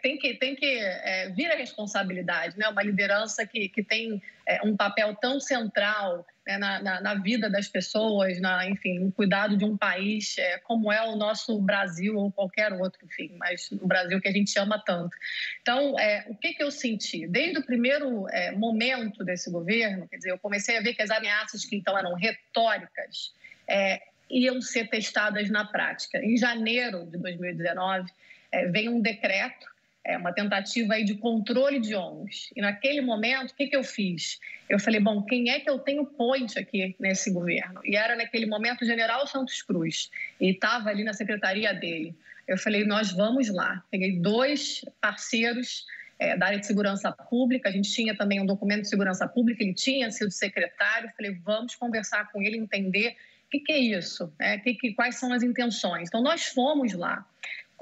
tem 0.00 0.18
que, 0.18 0.34
tem 0.34 0.54
que 0.54 0.78
é, 0.78 1.28
vir 1.30 1.50
a 1.50 1.56
responsabilidade, 1.56 2.56
né? 2.58 2.68
uma 2.68 2.82
liderança 2.82 3.46
que, 3.46 3.68
que 3.68 3.82
tem 3.82 4.22
um 4.64 4.76
papel 4.76 5.14
tão 5.16 5.40
central 5.40 6.26
né, 6.46 6.58
na, 6.58 6.82
na, 6.82 7.00
na, 7.00 7.14
vida 7.14 7.48
das 7.48 7.68
pessoas, 7.68 8.40
na, 8.40 8.68
enfim, 8.68 8.98
no 8.98 9.12
cuidado 9.12 9.56
de 9.56 9.64
um 9.64 9.76
país 9.76 10.36
é, 10.38 10.58
como 10.58 10.92
é 10.92 11.02
o 11.02 11.16
nosso 11.16 11.60
Brasil 11.60 12.16
ou 12.16 12.32
qualquer 12.32 12.72
outro, 12.72 13.04
enfim, 13.04 13.30
mas 13.38 13.70
o 13.70 13.86
Brasil 13.86 14.20
que 14.20 14.28
a 14.28 14.32
gente 14.32 14.58
ama 14.58 14.82
tanto. 14.84 15.16
Então, 15.60 15.98
é, 15.98 16.24
o 16.28 16.34
que, 16.34 16.54
que 16.54 16.62
eu 16.62 16.70
senti? 16.70 17.26
Desde 17.26 17.58
o 17.58 17.64
primeiro 17.64 18.28
é, 18.30 18.50
momento 18.52 19.24
desse 19.24 19.50
governo, 19.50 20.08
quer 20.08 20.16
dizer, 20.16 20.30
eu 20.30 20.38
comecei 20.38 20.76
a 20.76 20.80
ver 20.80 20.94
que 20.94 21.02
as 21.02 21.10
ameaças 21.10 21.64
que 21.64 21.76
então 21.76 21.96
eram 21.96 22.14
retóricas 22.14 23.32
é, 23.68 24.02
iam 24.28 24.60
ser 24.60 24.88
testadas 24.88 25.48
na 25.48 25.64
prática. 25.64 26.18
Em 26.18 26.36
janeiro 26.36 27.06
de 27.06 27.18
2019, 27.18 28.10
é, 28.50 28.66
vem 28.66 28.88
um 28.88 29.00
decreto 29.00 29.71
é 30.04 30.16
uma 30.16 30.32
tentativa 30.32 30.94
aí 30.94 31.04
de 31.04 31.14
controle 31.14 31.78
de 31.80 31.94
ONGs. 31.94 32.50
E 32.56 32.60
naquele 32.60 33.00
momento, 33.00 33.50
o 33.50 33.54
que, 33.54 33.68
que 33.68 33.76
eu 33.76 33.84
fiz? 33.84 34.40
Eu 34.68 34.78
falei, 34.78 35.00
bom, 35.00 35.22
quem 35.22 35.50
é 35.50 35.60
que 35.60 35.70
eu 35.70 35.78
tenho 35.78 36.04
ponte 36.04 36.58
aqui 36.58 36.96
nesse 36.98 37.30
governo? 37.30 37.80
E 37.84 37.96
era 37.96 38.16
naquele 38.16 38.46
momento 38.46 38.82
o 38.82 38.86
general 38.86 39.26
Santos 39.26 39.62
Cruz, 39.62 40.10
e 40.40 40.50
estava 40.50 40.88
ali 40.88 41.04
na 41.04 41.12
secretaria 41.12 41.72
dele. 41.72 42.14
Eu 42.48 42.58
falei, 42.58 42.84
nós 42.84 43.12
vamos 43.12 43.48
lá. 43.48 43.84
Peguei 43.90 44.18
dois 44.18 44.84
parceiros 45.00 45.86
é, 46.18 46.36
da 46.36 46.46
área 46.46 46.58
de 46.58 46.66
segurança 46.66 47.10
pública, 47.12 47.68
a 47.68 47.72
gente 47.72 47.90
tinha 47.90 48.16
também 48.16 48.40
um 48.40 48.46
documento 48.46 48.82
de 48.82 48.88
segurança 48.88 49.26
pública, 49.26 49.62
ele 49.62 49.74
tinha 49.74 50.10
sido 50.10 50.30
secretário, 50.30 51.10
falei, 51.16 51.32
vamos 51.44 51.74
conversar 51.74 52.30
com 52.30 52.40
ele, 52.42 52.56
entender 52.56 53.16
o 53.46 53.50
que, 53.50 53.60
que 53.60 53.72
é 53.72 53.78
isso, 53.78 54.32
né? 54.38 54.58
que, 54.58 54.74
que, 54.74 54.94
quais 54.94 55.16
são 55.16 55.32
as 55.32 55.42
intenções. 55.42 56.08
Então, 56.08 56.22
nós 56.22 56.46
fomos 56.46 56.92
lá. 56.92 57.26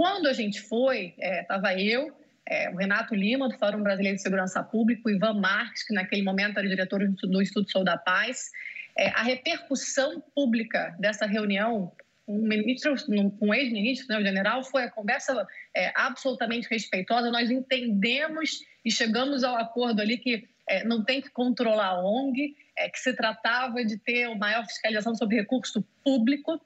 Quando 0.01 0.29
a 0.29 0.33
gente 0.33 0.63
foi, 0.63 1.13
estava 1.19 1.75
é, 1.75 1.83
eu, 1.83 2.11
é, 2.47 2.71
o 2.71 2.77
Renato 2.77 3.15
Lima, 3.15 3.51
do 3.51 3.59
Fórum 3.59 3.83
Brasileiro 3.83 4.17
de 4.17 4.23
Segurança 4.23 4.63
Pública, 4.63 5.03
o 5.05 5.11
Ivan 5.11 5.35
Marques, 5.35 5.83
que 5.83 5.93
naquele 5.93 6.23
momento 6.23 6.59
era 6.59 6.67
diretor 6.67 7.07
do 7.07 7.43
Instituto 7.43 7.71
Sou 7.71 7.85
da 7.85 7.99
Paz. 7.99 8.51
É, 8.97 9.09
a 9.09 9.23
repercussão 9.23 10.19
pública 10.35 10.97
dessa 10.99 11.27
reunião 11.27 11.93
um 12.27 12.39
ministro, 12.39 12.95
um 13.43 13.53
ex-ministro, 13.53 14.07
né, 14.09 14.19
o 14.19 14.25
general, 14.25 14.65
foi 14.65 14.85
a 14.85 14.91
conversa 14.91 15.47
é, 15.77 15.93
absolutamente 15.95 16.67
respeitosa. 16.71 17.31
Nós 17.31 17.51
entendemos 17.51 18.65
e 18.83 18.91
chegamos 18.91 19.45
ao 19.45 19.57
acordo 19.57 20.01
ali 20.01 20.17
que 20.17 20.49
é, 20.67 20.83
não 20.83 21.05
tem 21.05 21.21
que 21.21 21.29
controlar 21.29 21.89
a 21.89 22.03
ONG, 22.03 22.57
é, 22.75 22.89
que 22.89 22.99
se 22.99 23.13
tratava 23.13 23.85
de 23.85 23.99
ter 23.99 24.29
uma 24.29 24.37
maior 24.37 24.65
fiscalização 24.65 25.15
sobre 25.15 25.37
recurso 25.37 25.85
público 26.03 26.59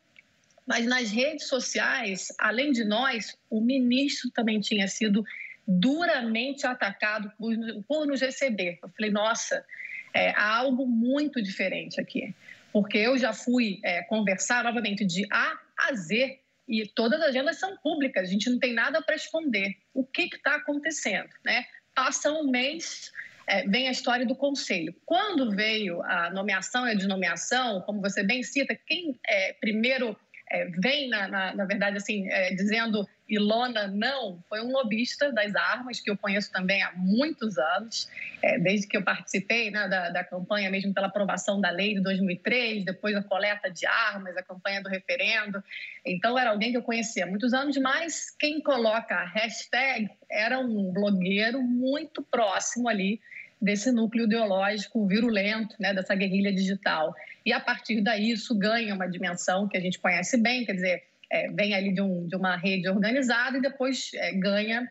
mas 0.67 0.87
nas 0.87 1.11
redes 1.11 1.47
sociais, 1.47 2.29
além 2.39 2.73
de 2.73 2.85
nós, 2.85 3.37
o 3.51 3.61
ministro 3.61 4.31
também 4.31 4.61
tinha 4.61 4.89
sido 4.89 5.25
duramente 5.67 6.67
atacado 6.67 7.31
por, 7.39 7.55
por 7.87 8.07
nos 8.07 8.21
receber. 8.21 8.79
Eu 8.83 8.89
falei, 8.91 9.11
nossa, 9.11 9.65
é, 10.13 10.31
há 10.31 10.57
algo 10.57 10.87
muito 10.87 11.43
diferente 11.43 12.01
aqui. 12.01 12.35
Porque 12.73 12.99
eu 12.99 13.17
já 13.19 13.33
fui 13.33 13.79
é, 13.85 14.03
conversar 14.03 14.65
novamente 14.65 15.05
de 15.05 15.27
A 15.31 15.59
a 15.77 15.95
Z 15.95 16.41
e 16.67 16.87
todas 16.87 17.21
as 17.21 17.29
agendas 17.29 17.59
são 17.59 17.77
públicas, 17.77 18.29
a 18.29 18.33
gente 18.33 18.49
não 18.49 18.59
tem 18.59 18.73
nada 18.73 19.03
para 19.03 19.15
esconder. 19.15 19.77
O 19.93 20.05
que 20.05 20.23
está 20.23 20.57
acontecendo? 20.57 21.29
Né? 21.45 21.67
Passa 21.95 22.33
um 22.33 22.51
mês, 22.51 23.13
é, 23.47 23.67
vem 23.69 23.87
a 23.87 23.91
história 23.91 24.25
do 24.25 24.35
conselho. 24.35 24.95
Quando 25.05 25.51
veio 25.55 26.03
a 26.03 26.31
nomeação 26.31 26.87
e 26.87 26.93
a 26.93 26.95
desnomeação, 26.95 27.83
como 27.83 28.01
você 28.01 28.23
bem 28.23 28.43
cita, 28.43 28.75
quem 28.87 29.19
é, 29.29 29.53
primeiro 29.55 30.17
é, 30.51 30.67
vem, 30.67 31.09
na, 31.09 31.27
na, 31.27 31.55
na, 31.55 31.65
verdade, 31.65 31.97
assim, 31.97 32.29
é, 32.29 32.55
dizendo 32.55 33.09
Ilona 33.29 33.87
não, 33.89 34.43
foi 34.49 34.61
um 34.61 34.71
lobista 34.71 35.33
das 35.33 35.55
armas, 35.57 36.01
que 36.01 36.11
eu 36.11 36.17
conheço 36.17 36.53
também 36.53 36.83
há 36.83 36.93
muitos 36.95 37.57
anos, 37.57 38.09
é, 38.43 38.59
desde 38.59 38.87
que 38.87 38.97
eu 38.97 39.03
participei 39.03 39.71
né, 39.71 39.89
da, 39.89 40.11
da, 40.11 40.23
campanha 40.23 40.71
mesmo 40.71 40.93
pela 40.93 41.07
aprovação 41.07 41.61
da 41.61 41.71
lei 41.71 41.95
de 41.95 42.01
2003, 42.01 42.85
depois 42.85 43.17
a 43.17 43.23
coleta 43.23 43.71
de 43.71 43.87
armas, 43.87 44.37
a 44.37 44.43
campanha 44.43 44.83
do 44.83 44.89
referendo. 44.91 45.65
Então, 46.05 46.39
era 46.39 46.51
alguém 46.51 46.71
que 46.71 46.77
eu 46.77 46.83
conhecia 46.83 47.25
há 47.25 47.27
muitos 47.27 47.55
anos, 47.55 47.77
mas 47.79 48.31
quem 48.39 48.61
coloca 48.61 49.15
a 49.15 49.25
hashtag 49.25 50.11
era 50.31 50.59
um 50.59 50.93
blogueiro 50.93 51.63
muito 51.63 52.23
próximo 52.23 52.89
ali 52.89 53.19
desse 53.61 53.91
núcleo 53.91 54.25
ideológico 54.25 55.07
virulento, 55.07 55.75
né, 55.79 55.95
dessa 55.95 56.15
guerrilha 56.15 56.53
digital. 56.53 57.15
E 57.45 57.53
a 57.53 57.61
partir 57.61 58.01
daí 58.01 58.31
isso 58.31 58.55
ganha 58.55 58.95
uma 58.95 59.07
dimensão 59.07 59.69
que 59.69 59.77
a 59.77 59.81
gente 59.81 59.99
conhece 59.99 60.37
bem, 60.37 60.65
quer 60.65 60.75
dizer, 60.75 61.03
é, 61.31 61.51
vem 61.51 61.75
ali 61.75 61.93
de, 61.93 62.01
um, 62.01 62.27
de, 62.27 62.37
uma 62.37 62.57
rede 62.57 62.89
organizada 62.89 63.59
e 63.59 63.63
depois 63.63 64.11
é, 64.15 64.33
ganha 64.33 64.91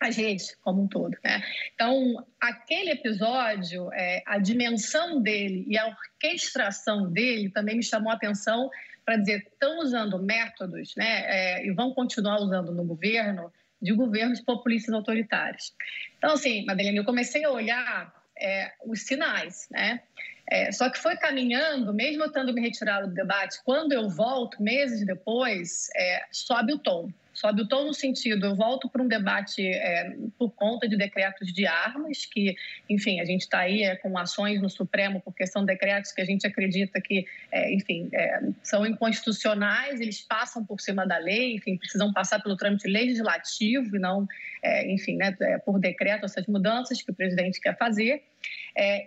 as 0.00 0.16
redes 0.16 0.54
como 0.62 0.82
um 0.82 0.88
todo. 0.88 1.16
Né? 1.24 1.42
Então, 1.74 2.24
aquele 2.40 2.90
episódio, 2.90 3.92
é, 3.92 4.22
a 4.26 4.38
dimensão 4.38 5.20
dele 5.20 5.64
e 5.68 5.78
a 5.78 5.86
orquestração 5.86 7.10
dele 7.10 7.50
também 7.50 7.76
me 7.76 7.82
chamou 7.82 8.10
a 8.10 8.16
atenção 8.16 8.68
para 9.04 9.16
dizer, 9.16 9.38
estão 9.38 9.80
usando 9.80 10.22
métodos, 10.22 10.94
né, 10.96 11.24
é, 11.26 11.66
e 11.66 11.72
vão 11.72 11.92
continuar 11.92 12.40
usando 12.40 12.72
no 12.72 12.84
governo, 12.84 13.52
de 13.82 13.92
governos 13.92 14.40
populistas 14.40 14.94
autoritários. 14.94 15.74
Então, 16.16 16.32
assim, 16.32 16.64
Madeleine, 16.64 16.98
eu 16.98 17.04
comecei 17.04 17.44
a 17.44 17.50
olhar 17.50 18.14
é, 18.40 18.72
os 18.86 19.02
sinais, 19.02 19.66
né? 19.70 20.00
É, 20.48 20.70
só 20.70 20.88
que 20.88 20.98
foi 20.98 21.16
caminhando, 21.16 21.92
mesmo 21.92 22.24
eu 22.24 22.32
tendo 22.32 22.52
me 22.52 22.60
retirado 22.60 23.08
do 23.08 23.14
debate, 23.14 23.58
quando 23.64 23.92
eu 23.92 24.08
volto, 24.08 24.62
meses 24.62 25.04
depois, 25.04 25.88
é, 25.96 26.24
sobe 26.30 26.74
o 26.74 26.78
tom 26.78 27.10
sobe 27.32 27.62
o 27.62 27.68
tom 27.68 27.84
no 27.84 27.94
sentido, 27.94 28.46
eu 28.46 28.54
volto 28.54 28.88
para 28.88 29.02
um 29.02 29.08
debate 29.08 29.66
é, 29.66 30.14
por 30.38 30.50
conta 30.50 30.86
de 30.86 30.96
decretos 30.96 31.52
de 31.52 31.66
armas, 31.66 32.26
que, 32.26 32.54
enfim, 32.88 33.20
a 33.20 33.24
gente 33.24 33.42
está 33.42 33.60
aí 33.60 33.82
é, 33.82 33.96
com 33.96 34.16
ações 34.18 34.60
no 34.60 34.68
Supremo 34.68 35.20
porque 35.20 35.46
são 35.46 35.64
decretos 35.64 36.12
que 36.12 36.20
a 36.20 36.24
gente 36.24 36.46
acredita 36.46 37.00
que, 37.00 37.26
é, 37.50 37.72
enfim, 37.72 38.08
é, 38.12 38.40
são 38.62 38.86
inconstitucionais, 38.86 40.00
eles 40.00 40.20
passam 40.20 40.64
por 40.64 40.80
cima 40.80 41.06
da 41.06 41.16
lei, 41.16 41.54
enfim, 41.54 41.76
precisam 41.76 42.12
passar 42.12 42.42
pelo 42.42 42.56
trâmite 42.56 42.86
legislativo 42.86 43.96
e 43.96 43.98
não, 43.98 44.26
é, 44.62 44.90
enfim, 44.92 45.16
né, 45.16 45.34
é, 45.40 45.58
por 45.58 45.78
decreto, 45.78 46.26
essas 46.26 46.46
mudanças 46.46 47.00
que 47.00 47.10
o 47.10 47.14
presidente 47.14 47.60
quer 47.60 47.76
fazer. 47.76 48.22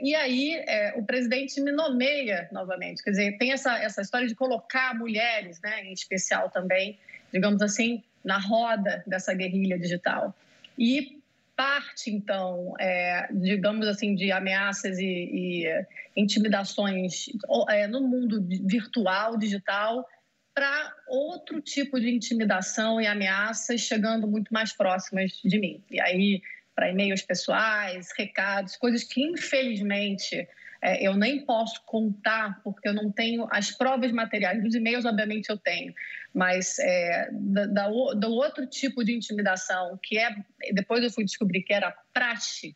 e 0.01 0.15
aí 0.15 0.63
o 0.95 1.03
presidente 1.03 1.59
me 1.61 1.71
nomeia 1.71 2.47
novamente, 2.51 3.03
quer 3.03 3.11
dizer, 3.11 3.37
tem 3.37 3.51
essa, 3.51 3.77
essa 3.77 4.01
história 4.01 4.27
de 4.27 4.35
colocar 4.35 4.95
mulheres, 4.95 5.59
né, 5.61 5.83
em 5.83 5.93
especial 5.93 6.49
também, 6.49 6.97
digamos 7.31 7.61
assim, 7.61 8.03
na 8.25 8.39
roda 8.39 9.03
dessa 9.07 9.33
guerrilha 9.33 9.79
digital. 9.79 10.35
E 10.77 11.21
parte, 11.55 12.11
então, 12.11 12.73
é, 12.77 13.29
digamos 13.31 13.87
assim, 13.87 14.13
de 14.13 14.31
ameaças 14.31 14.99
e, 14.99 15.05
e 15.05 15.85
intimidações 16.17 17.27
é, 17.69 17.87
no 17.87 18.01
mundo 18.01 18.45
virtual, 18.65 19.37
digital, 19.37 20.05
para 20.53 20.93
outro 21.07 21.61
tipo 21.61 21.99
de 21.99 22.09
intimidação 22.09 22.99
e 22.99 23.07
ameaças 23.07 23.81
chegando 23.81 24.27
muito 24.27 24.53
mais 24.53 24.73
próximas 24.73 25.31
de 25.43 25.59
mim. 25.59 25.83
E 25.89 26.01
aí, 26.01 26.41
para 26.73 26.89
e-mails 26.89 27.21
pessoais, 27.21 28.09
recados, 28.17 28.75
coisas 28.75 29.03
que, 29.03 29.21
infelizmente, 29.21 30.47
é, 30.85 31.01
eu 31.01 31.15
nem 31.15 31.43
posso 31.43 31.81
contar, 31.83 32.61
porque 32.63 32.87
eu 32.87 32.93
não 32.93 33.11
tenho 33.11 33.47
as 33.49 33.71
provas 33.71 34.11
materiais. 34.11 34.61
Dos 34.61 34.75
e-mails, 34.75 35.03
obviamente, 35.03 35.49
eu 35.49 35.57
tenho, 35.57 35.91
mas 36.31 36.77
é, 36.77 37.29
da, 37.31 37.65
da, 37.65 37.87
do 37.87 38.31
outro 38.31 38.67
tipo 38.67 39.03
de 39.03 39.11
intimidação, 39.11 39.99
que 40.03 40.19
é, 40.19 40.29
depois 40.73 41.03
eu 41.03 41.09
fui 41.09 41.25
descobrir 41.25 41.63
que 41.63 41.73
era 41.73 41.91
praxe, 42.13 42.75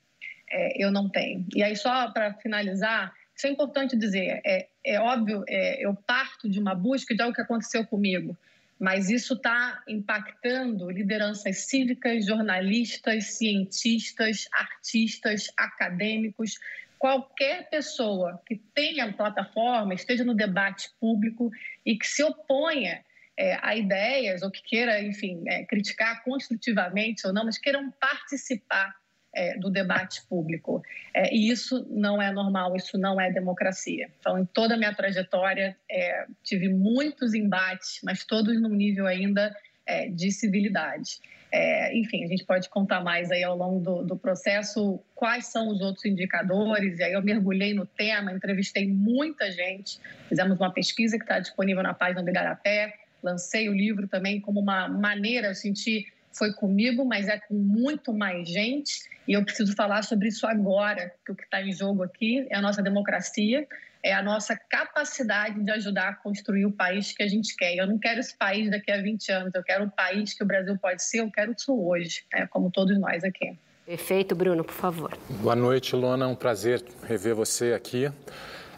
é, 0.49 0.83
eu 0.83 0.91
não 0.91 1.07
tenho. 1.07 1.45
E 1.53 1.61
aí, 1.61 1.75
só 1.75 2.09
para 2.09 2.33
finalizar, 2.33 3.13
isso 3.35 3.45
é 3.45 3.51
importante 3.51 3.95
dizer, 3.95 4.41
é, 4.43 4.67
é 4.83 4.99
óbvio, 4.99 5.43
é, 5.47 5.85
eu 5.85 5.93
parto 5.93 6.49
de 6.49 6.59
uma 6.59 6.73
busca 6.73 7.13
de 7.13 7.21
algo 7.21 7.35
que 7.35 7.41
aconteceu 7.41 7.85
comigo, 7.85 8.35
mas 8.79 9.11
isso 9.11 9.35
está 9.35 9.83
impactando 9.87 10.89
lideranças 10.89 11.57
cívicas, 11.59 12.25
jornalistas, 12.25 13.25
cientistas, 13.35 14.47
artistas, 14.51 15.51
acadêmicos, 15.55 16.57
qualquer 16.99 17.69
pessoa 17.69 18.39
que 18.45 18.57
tenha 18.75 19.11
plataforma, 19.13 19.93
esteja 19.93 20.25
no 20.25 20.35
debate 20.35 20.91
público 20.99 21.49
e 21.85 21.97
que 21.97 22.05
se 22.05 22.21
oponha 22.21 23.03
é, 23.37 23.57
a 23.61 23.73
ideias 23.73 24.43
ou 24.43 24.51
que 24.51 24.61
queira, 24.61 25.01
enfim, 25.01 25.41
é, 25.47 25.63
criticar 25.63 26.21
construtivamente 26.25 27.25
ou 27.25 27.31
não, 27.31 27.45
mas 27.45 27.57
queiram 27.57 27.89
participar 27.91 28.93
é, 29.33 29.57
do 29.57 29.69
debate 29.69 30.21
público. 30.27 30.83
É, 31.13 31.33
e 31.33 31.49
isso 31.49 31.87
não 31.89 32.21
é 32.21 32.31
normal, 32.33 32.75
isso 32.75 32.97
não 32.97 33.19
é 33.19 33.31
democracia. 33.31 34.09
Então, 34.19 34.37
em 34.37 34.45
toda 34.45 34.73
a 34.73 34.77
minha 34.77 34.93
trajetória, 34.93 35.77
é, 35.89 36.25
tive 36.43 36.67
muitos 36.67 37.33
embates, 37.33 38.01
mas 38.03 38.25
todos 38.25 38.61
num 38.61 38.75
nível 38.75 39.07
ainda 39.07 39.55
é, 39.85 40.09
de 40.09 40.31
civilidade. 40.31 41.19
É, 41.51 41.97
enfim, 41.97 42.23
a 42.23 42.27
gente 42.27 42.45
pode 42.45 42.69
contar 42.69 43.03
mais 43.03 43.31
aí 43.31 43.43
ao 43.43 43.57
longo 43.57 43.79
do, 43.79 44.03
do, 44.03 44.15
processo 44.15 44.99
quais 45.15 45.47
são 45.47 45.69
os 45.69 45.81
outros 45.81 46.05
indicadores. 46.05 46.99
E 46.99 47.03
aí 47.03 47.13
eu 47.13 47.23
mergulhei 47.23 47.73
no 47.73 47.85
tema, 47.85 48.31
entrevistei 48.31 48.87
muita 48.87 49.51
gente, 49.51 49.99
fizemos 50.27 50.59
uma 50.59 50.71
pesquisa 50.71 51.17
que 51.17 51.23
está 51.23 51.39
disponível 51.39 51.81
na 51.81 51.93
página 51.93 52.21
do 52.21 52.29
Igarapé, 52.29 52.93
lancei 53.23 53.67
o 53.67 53.73
livro 53.73 54.07
também 54.07 54.39
como 54.39 54.59
uma 54.59 54.87
maneira, 54.87 55.47
eu 55.47 55.55
senti, 55.55 56.05
foi 56.31 56.53
comigo, 56.53 57.03
mas 57.03 57.27
é 57.27 57.39
com 57.39 57.55
muito 57.55 58.13
mais 58.13 58.47
gente. 58.47 59.01
E 59.27 59.33
eu 59.33 59.43
preciso 59.43 59.75
falar 59.75 60.03
sobre 60.03 60.27
isso 60.27 60.45
agora, 60.45 61.11
que 61.25 61.31
o 61.31 61.35
que 61.35 61.43
está 61.43 61.61
em 61.61 61.71
jogo 61.71 62.03
aqui 62.03 62.47
é 62.49 62.55
a 62.55 62.61
nossa 62.61 62.81
democracia. 62.81 63.67
É 64.03 64.13
a 64.13 64.23
nossa 64.23 64.55
capacidade 64.55 65.61
de 65.63 65.71
ajudar 65.71 66.09
a 66.09 66.13
construir 66.15 66.65
o 66.65 66.71
país 66.71 67.11
que 67.11 67.21
a 67.21 67.27
gente 67.27 67.55
quer. 67.55 67.75
Eu 67.75 67.87
não 67.87 67.97
quero 67.97 68.19
esse 68.19 68.35
país 68.35 68.69
daqui 68.69 68.91
a 68.91 69.01
20 69.01 69.31
anos, 69.31 69.55
eu 69.55 69.63
quero 69.63 69.85
o 69.85 69.91
país 69.91 70.33
que 70.33 70.43
o 70.43 70.45
Brasil 70.45 70.77
pode 70.77 71.03
ser, 71.03 71.19
eu 71.19 71.31
quero 71.31 71.53
isso 71.57 71.73
hoje, 71.73 72.23
né? 72.33 72.47
como 72.47 72.71
todos 72.71 72.97
nós 72.99 73.23
aqui. 73.23 73.57
Perfeito, 73.85 74.35
Bruno, 74.35 74.63
por 74.63 74.73
favor. 74.73 75.17
Boa 75.41 75.55
noite, 75.55 75.95
Lona. 75.95 76.25
É 76.25 76.27
um 76.27 76.35
prazer 76.35 76.83
rever 77.07 77.33
você 77.33 77.73
aqui. 77.73 78.11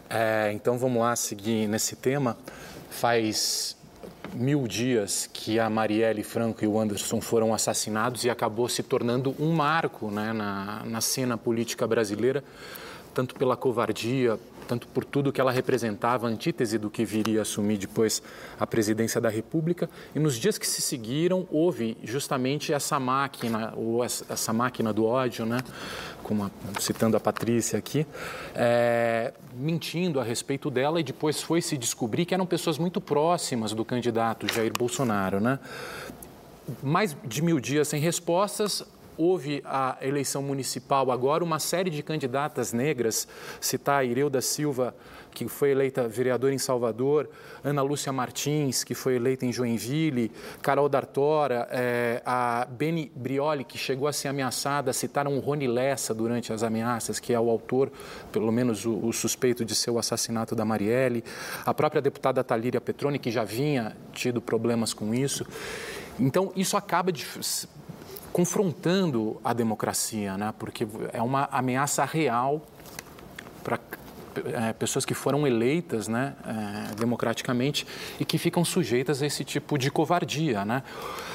É, 0.08 0.50
então 0.52 0.78
vamos 0.78 1.02
lá 1.02 1.14
seguir 1.14 1.68
nesse 1.68 1.96
tema. 1.96 2.36
Faz 2.90 3.76
mil 4.34 4.66
dias 4.66 5.28
que 5.32 5.58
a 5.58 5.68
Marielle 5.68 6.22
Franco 6.22 6.64
e 6.64 6.66
o 6.66 6.78
Anderson 6.78 7.20
foram 7.20 7.52
assassinados 7.52 8.24
e 8.24 8.30
acabou 8.30 8.68
se 8.68 8.82
tornando 8.82 9.34
um 9.38 9.52
marco 9.52 10.10
né, 10.10 10.32
na, 10.32 10.82
na 10.84 11.00
cena 11.00 11.36
política 11.36 11.86
brasileira, 11.86 12.42
tanto 13.14 13.34
pela 13.34 13.56
covardia, 13.56 14.38
tanto 14.72 14.88
por 14.88 15.04
tudo 15.04 15.30
que 15.30 15.38
ela 15.38 15.52
representava, 15.52 16.26
antítese 16.26 16.78
do 16.78 16.88
que 16.88 17.04
viria 17.04 17.40
a 17.40 17.42
assumir 17.42 17.76
depois 17.76 18.22
a 18.58 18.66
presidência 18.66 19.20
da 19.20 19.28
República. 19.28 19.88
E 20.14 20.18
nos 20.18 20.36
dias 20.36 20.56
que 20.56 20.66
se 20.66 20.80
seguiram, 20.80 21.46
houve 21.50 21.94
justamente 22.02 22.72
essa 22.72 22.98
máquina, 22.98 23.74
ou 23.76 24.02
essa 24.02 24.50
máquina 24.50 24.90
do 24.90 25.04
ódio, 25.04 25.44
né? 25.44 25.58
como 26.22 26.44
a, 26.44 26.50
citando 26.80 27.18
a 27.18 27.20
Patrícia 27.20 27.78
aqui, 27.78 28.06
é, 28.54 29.34
mentindo 29.54 30.18
a 30.18 30.24
respeito 30.24 30.70
dela 30.70 30.98
e 30.98 31.02
depois 31.02 31.42
foi 31.42 31.60
se 31.60 31.76
descobrir 31.76 32.24
que 32.24 32.32
eram 32.32 32.46
pessoas 32.46 32.78
muito 32.78 32.98
próximas 32.98 33.74
do 33.74 33.84
candidato 33.84 34.50
Jair 34.54 34.72
Bolsonaro. 34.72 35.38
Né? 35.38 35.58
Mais 36.82 37.14
de 37.26 37.42
mil 37.42 37.60
dias 37.60 37.88
sem 37.88 38.00
respostas, 38.00 38.82
houve 39.16 39.62
a 39.64 39.96
eleição 40.00 40.42
municipal 40.42 41.10
agora, 41.10 41.44
uma 41.44 41.58
série 41.58 41.90
de 41.90 42.02
candidatas 42.02 42.72
negras, 42.72 43.28
citar 43.60 44.00
a 44.00 44.04
Ireu 44.04 44.30
da 44.30 44.40
Silva, 44.40 44.94
que 45.32 45.48
foi 45.48 45.70
eleita 45.70 46.06
vereadora 46.06 46.52
em 46.54 46.58
Salvador, 46.58 47.28
Ana 47.64 47.82
Lúcia 47.82 48.12
Martins, 48.12 48.84
que 48.84 48.94
foi 48.94 49.16
eleita 49.16 49.46
em 49.46 49.52
Joinville, 49.52 50.30
Carol 50.60 50.88
D'Artora, 50.88 51.66
é, 51.70 52.22
a 52.24 52.66
Beni 52.70 53.10
Brioli, 53.14 53.64
que 53.64 53.78
chegou 53.78 54.06
a 54.06 54.12
ser 54.12 54.28
ameaçada, 54.28 54.92
citaram 54.92 55.36
o 55.36 55.40
Rony 55.40 55.66
Lessa 55.66 56.14
durante 56.14 56.52
as 56.52 56.62
ameaças, 56.62 57.18
que 57.18 57.32
é 57.32 57.40
o 57.40 57.50
autor, 57.50 57.90
pelo 58.30 58.52
menos 58.52 58.84
o, 58.84 58.94
o 59.06 59.12
suspeito 59.12 59.64
de 59.64 59.74
ser 59.74 59.90
o 59.90 59.98
assassinato 59.98 60.54
da 60.54 60.64
Marielle, 60.64 61.24
a 61.64 61.72
própria 61.72 62.02
deputada 62.02 62.44
Talíria 62.44 62.80
Petroni, 62.80 63.18
que 63.18 63.30
já 63.30 63.44
vinha 63.44 63.96
tido 64.12 64.40
problemas 64.40 64.92
com 64.92 65.14
isso. 65.14 65.46
Então, 66.20 66.52
isso 66.54 66.76
acaba 66.76 67.10
de 67.10 67.26
confrontando 68.32 69.40
a 69.44 69.52
democracia, 69.52 70.36
né? 70.36 70.54
porque 70.58 70.86
é 71.12 71.20
uma 71.20 71.48
ameaça 71.52 72.04
real 72.04 72.62
para 73.62 73.78
é, 74.52 74.72
pessoas 74.72 75.04
que 75.04 75.14
foram 75.14 75.46
eleitas 75.46 76.08
né, 76.08 76.34
é, 76.46 76.94
democraticamente 76.94 77.86
e 78.18 78.24
que 78.24 78.38
ficam 78.38 78.64
sujeitas 78.64 79.22
a 79.22 79.26
esse 79.26 79.44
tipo 79.44 79.76
de 79.76 79.90
covardia. 79.90 80.64
Né? 80.64 80.82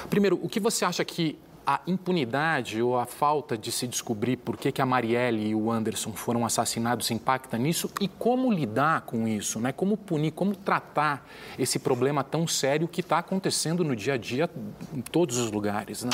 Primeiro, 0.09 0.39
o 0.41 0.49
que 0.49 0.59
você 0.59 0.83
acha 0.83 1.05
que 1.05 1.37
a 1.65 1.81
impunidade 1.85 2.81
ou 2.81 2.97
a 2.97 3.05
falta 3.05 3.57
de 3.57 3.73
se 3.73 3.85
descobrir 3.85 4.37
por 4.37 4.55
que, 4.55 4.71
que 4.71 4.81
a 4.81 4.85
Marielle 4.85 5.49
e 5.49 5.53
o 5.53 5.69
Anderson 5.69 6.13
foram 6.13 6.45
assassinados 6.45 7.11
impacta 7.11 7.57
nisso 7.57 7.91
e 7.99 8.07
como 8.07 8.49
lidar 8.49 9.01
com 9.01 9.27
isso, 9.27 9.59
né? 9.59 9.73
como 9.73 9.97
punir, 9.97 10.31
como 10.31 10.55
tratar 10.55 11.27
esse 11.59 11.77
problema 11.77 12.23
tão 12.23 12.47
sério 12.47 12.87
que 12.87 13.01
está 13.01 13.17
acontecendo 13.17 13.83
no 13.83 13.97
dia 13.97 14.13
a 14.13 14.17
dia 14.17 14.49
em 14.93 15.01
todos 15.01 15.37
os 15.37 15.51
lugares. 15.51 16.05
Né? 16.05 16.11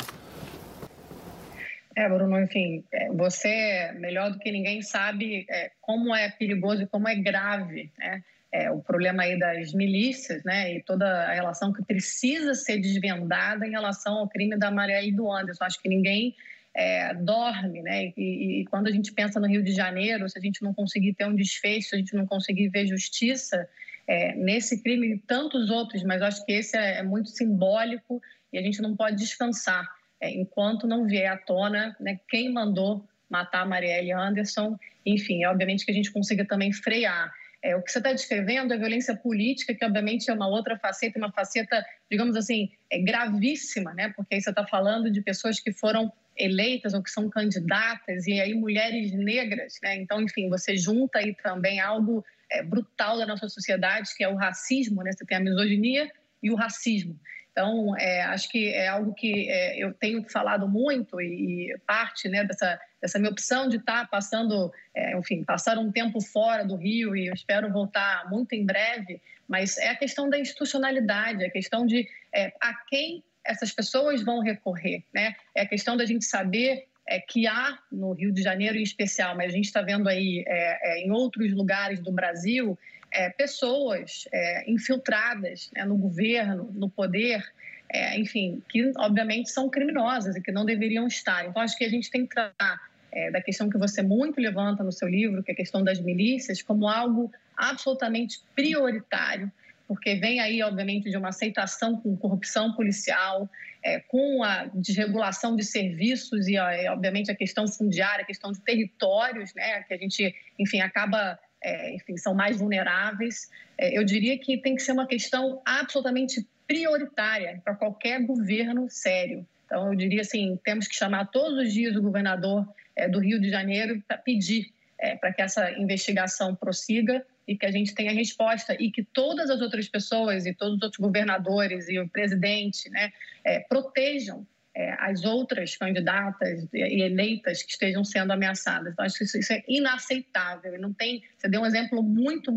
É, 1.96 2.10
Bruno, 2.10 2.40
enfim, 2.42 2.84
é, 2.92 3.10
você, 3.10 3.92
melhor 3.96 4.32
do 4.32 4.40
que 4.40 4.52
ninguém, 4.52 4.82
sabe 4.82 5.46
é, 5.50 5.72
como 5.80 6.16
é 6.16 6.30
perigoso 6.30 6.84
e 6.84 6.88
como 6.88 7.08
é 7.08 7.16
grave 7.16 7.92
né? 7.98 8.24
é, 8.54 8.70
o 8.70 8.80
problema 8.80 9.24
aí 9.24 9.38
das 9.38 9.74
milícias 9.74 10.44
né? 10.44 10.76
e 10.76 10.84
toda 10.84 11.06
a 11.06 11.34
relação 11.34 11.74
que 11.74 11.84
precisa 11.84 12.54
ser 12.54 12.78
desvendada 12.80 13.66
em 13.66 13.72
relação 13.72 14.20
ao 14.20 14.30
crime 14.30 14.56
da 14.56 14.70
Maria 14.70 15.04
e 15.04 15.12
do 15.12 15.32
Anderson. 15.32 15.66
Acho 15.66 15.82
que 15.82 15.90
ninguém 15.90 16.36
é, 16.76 17.16
dorme, 17.16 17.82
né? 17.82 18.14
E, 18.16 18.62
e, 18.62 18.66
quando 18.66 18.88
a 18.88 18.92
gente 18.92 19.12
pensa 19.12 19.40
no 19.40 19.48
Rio 19.48 19.64
de 19.64 19.74
Janeiro, 19.74 20.30
se 20.30 20.38
a 20.38 20.42
gente 20.42 20.62
não 20.62 20.74
conseguir 20.74 21.14
ter 21.14 21.26
um 21.26 21.36
desfecho, 21.36 21.90
se 21.90 21.96
a 21.96 21.98
gente 21.98 22.16
não 22.16 22.28
conseguir 22.28 22.70
ver 22.70 22.86
justiça 22.86 23.68
é, 24.08 24.36
nesse 24.36 24.82
crime 24.84 25.16
e 25.16 25.20
tantos 25.20 25.72
outros, 25.72 26.04
mas 26.04 26.22
acho 26.22 26.46
que 26.46 26.52
esse 26.52 26.78
é, 26.78 27.00
é 27.00 27.04
muito 27.04 27.30
simbólico 27.30 28.22
e 28.52 28.58
a 28.60 28.62
gente 28.62 28.82
não 28.82 28.96
pode 28.96 29.18
descansar 29.18 29.88
é, 30.24 30.32
enquanto 30.32 30.88
não 30.88 31.06
vier 31.06 31.30
à 31.30 31.36
tona 31.36 31.94
né, 32.00 32.18
quem 32.30 32.50
mandou 32.52 33.06
matar 33.30 33.64
a 33.64 33.66
Marielle 33.66 34.14
Anderson. 34.14 34.78
Enfim, 35.06 35.44
é 35.44 35.50
obviamente 35.50 35.86
que 35.86 35.92
a 35.92 35.94
gente 35.94 36.12
consiga 36.12 36.46
também 36.46 36.72
frear. 36.72 37.30
É, 37.62 37.76
o 37.76 37.82
que 37.82 37.92
você 37.92 37.98
está 37.98 38.14
descrevendo 38.14 38.74
é 38.74 38.78
violência 38.78 39.16
política, 39.16 39.74
que 39.74 39.84
obviamente 39.84 40.30
é 40.30 40.34
uma 40.34 40.48
outra 40.48 40.78
faceta, 40.78 41.20
uma 41.20 41.32
faceta, 41.32 41.86
digamos 42.10 42.38
assim, 42.38 42.72
é 42.90 43.00
gravíssima, 43.00 43.94
né? 43.94 44.14
Porque 44.16 44.36
aí 44.36 44.42
você 44.42 44.50
está 44.50 44.66
falando 44.66 45.12
de 45.12 45.22
pessoas 45.22 45.60
que 45.60 45.74
foram 45.74 46.12
eleitas 46.38 46.94
ou 46.94 47.04
que 47.04 47.10
são 47.10 47.30
candidatas, 47.30 48.26
e 48.26 48.40
aí 48.40 48.54
mulheres 48.54 49.12
negras, 49.14 49.78
né? 49.84 49.98
Então, 49.98 50.22
enfim, 50.22 50.48
você 50.50 50.78
junta 50.78 51.20
aí 51.20 51.36
também 51.36 51.82
algo 51.82 52.24
é, 52.50 52.64
brutal 52.64 53.18
da 53.18 53.26
nossa 53.26 53.50
sociedade, 53.50 54.10
que 54.16 54.24
é 54.24 54.30
o 54.30 54.36
racismo, 54.36 55.04
né? 55.04 55.12
Você 55.12 55.26
tem 55.26 55.38
a 55.38 55.42
misoginia 55.42 56.10
e 56.42 56.50
o 56.50 56.56
racismo. 56.56 57.20
Então, 57.54 57.96
é, 58.00 58.24
acho 58.24 58.50
que 58.50 58.70
é 58.70 58.88
algo 58.88 59.14
que 59.14 59.48
é, 59.48 59.78
eu 59.78 59.94
tenho 59.94 60.28
falado 60.28 60.68
muito 60.68 61.22
e, 61.22 61.70
e 61.72 61.78
parte 61.86 62.28
né, 62.28 62.44
dessa, 62.44 62.80
dessa 63.00 63.20
minha 63.20 63.30
opção 63.30 63.70
de 63.70 63.78
estar 63.78 64.02
tá 64.02 64.08
passando, 64.08 64.74
é, 64.94 65.16
enfim, 65.16 65.44
passar 65.44 65.78
um 65.78 65.92
tempo 65.92 66.20
fora 66.20 66.66
do 66.66 66.76
Rio 66.76 67.16
e 67.16 67.28
eu 67.28 67.34
espero 67.34 67.72
voltar 67.72 68.28
muito 68.28 68.54
em 68.54 68.66
breve, 68.66 69.22
mas 69.48 69.78
é 69.78 69.90
a 69.90 69.96
questão 69.96 70.28
da 70.28 70.40
institucionalidade, 70.40 71.44
é 71.44 71.48
a 71.48 71.52
questão 71.52 71.86
de 71.86 72.10
é, 72.34 72.52
a 72.60 72.74
quem 72.88 73.24
essas 73.46 73.72
pessoas 73.72 74.24
vão 74.24 74.40
recorrer, 74.40 75.04
né? 75.14 75.36
É 75.54 75.62
a 75.62 75.68
questão 75.68 75.96
da 75.96 76.06
gente 76.06 76.26
saber 76.26 76.88
é, 77.08 77.20
que 77.20 77.46
há 77.46 77.78
no 77.92 78.14
Rio 78.14 78.32
de 78.32 78.42
Janeiro 78.42 78.78
em 78.78 78.84
especial, 78.84 79.36
mas 79.36 79.52
a 79.52 79.56
gente 79.56 79.66
está 79.66 79.82
vendo 79.82 80.08
aí 80.08 80.44
é, 80.48 80.80
é, 80.82 81.06
em 81.06 81.12
outros 81.12 81.54
lugares 81.54 82.00
do 82.00 82.12
Brasil 82.12 82.78
é, 83.14 83.30
pessoas 83.30 84.28
é, 84.34 84.70
infiltradas 84.70 85.70
né, 85.76 85.86
no 85.86 85.96
governo, 85.96 86.70
no 86.74 86.90
poder, 86.90 87.44
é, 87.88 88.20
enfim, 88.20 88.62
que 88.68 88.92
obviamente 88.98 89.52
são 89.52 89.70
criminosas 89.70 90.36
e 90.36 90.42
que 90.42 90.52
não 90.52 90.66
deveriam 90.66 91.06
estar. 91.06 91.46
Então, 91.46 91.62
acho 91.62 91.78
que 91.78 91.86
a 91.86 91.90
gente 91.90 92.10
tem 92.10 92.26
que 92.26 92.34
tratar 92.34 92.82
é, 93.12 93.30
da 93.30 93.42
questão 93.42 93.70
que 93.70 93.78
você 93.78 94.02
muito 94.02 94.42
levanta 94.42 94.84
no 94.84 94.92
seu 94.92 95.08
livro, 95.08 95.44
que 95.44 95.52
é 95.52 95.54
a 95.54 95.58
questão 95.58 95.84
das 95.84 96.00
milícias, 96.00 96.62
como 96.64 96.88
algo 96.88 97.32
absolutamente 97.56 98.42
prioritário, 98.56 99.52
porque 99.88 100.16
vem 100.16 100.40
aí, 100.40 100.64
obviamente, 100.64 101.12
de 101.12 101.18
uma 101.18 101.30
aceitação 101.30 101.96
com 101.98 102.18
corrupção 102.18 102.74
policial, 102.74 103.48
é, 103.84 104.00
com 104.00 104.44
a 104.44 104.66
desregulação 104.74 105.56
de 105.56 105.64
serviços 105.64 106.48
e, 106.48 106.58
obviamente, 106.90 107.30
a 107.30 107.36
questão 107.36 107.68
fundiária, 107.68 108.24
a 108.24 108.26
questão 108.26 108.52
de 108.52 108.60
territórios, 108.62 109.54
né, 109.54 109.84
que 109.84 109.94
a 109.94 109.98
gente, 109.98 110.34
enfim, 110.58 110.80
acaba 110.80 111.38
é, 111.64 111.96
enfim, 111.96 112.18
são 112.18 112.34
mais 112.34 112.58
vulneráveis. 112.58 113.50
É, 113.78 113.98
eu 113.98 114.04
diria 114.04 114.38
que 114.38 114.58
tem 114.58 114.76
que 114.76 114.82
ser 114.82 114.92
uma 114.92 115.08
questão 115.08 115.62
absolutamente 115.66 116.46
prioritária 116.68 117.62
para 117.64 117.76
qualquer 117.76 118.22
governo 118.22 118.90
sério. 118.90 119.46
Então, 119.66 119.88
eu 119.92 119.96
diria 119.96 120.22
assim, 120.22 120.60
temos 120.64 120.88
que 120.88 120.96
chamar 120.96 121.26
todos 121.28 121.58
os 121.58 121.74
dias 121.74 121.96
o 121.96 122.02
governador 122.02 122.68
é, 122.96 123.08
do 123.08 123.20
Rio 123.20 123.40
de 123.40 123.50
Janeiro 123.50 124.04
para 124.08 124.18
pedir 124.18 124.72
é, 125.00 125.16
para 125.16 125.34
que 125.34 125.42
essa 125.42 125.72
investigação 125.72 126.56
prossiga 126.56 127.26
e 127.48 127.58
que 127.58 127.66
a 127.66 127.72
gente 127.72 127.94
tenha 127.94 128.14
resposta 128.14 128.76
e 128.80 128.90
que 128.90 129.04
todas 129.04 129.50
as 129.50 129.60
outras 129.62 129.88
pessoas 129.90 130.46
e 130.46 130.54
todos 130.54 130.78
os 130.78 130.84
outros 130.84 131.00
governadores 131.00 131.90
e 131.90 132.00
o 132.00 132.08
presidente 132.08 132.90
né, 132.90 133.12
é, 133.44 133.60
protejam 133.60 134.48
é, 134.76 134.94
as 135.00 135.24
outras 135.24 135.76
candidatas 135.78 136.68
e 136.74 137.02
eleitas 137.02 137.62
que 137.62 137.72
estejam 137.72 138.04
sendo 138.04 138.32
ameaçadas. 138.32 138.94
Então, 138.94 139.06
acho 139.06 139.18
que 139.18 139.24
isso, 139.24 139.38
isso 139.38 139.54
é 139.54 139.64
inaceitável. 139.68 140.80
Não 140.80 140.94
tem, 140.94 141.24
você 141.38 141.48
deu 141.48 141.62
um 141.62 141.66
exemplo 141.66 142.02
muito, 142.02 142.52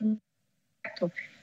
muito 0.00 0.20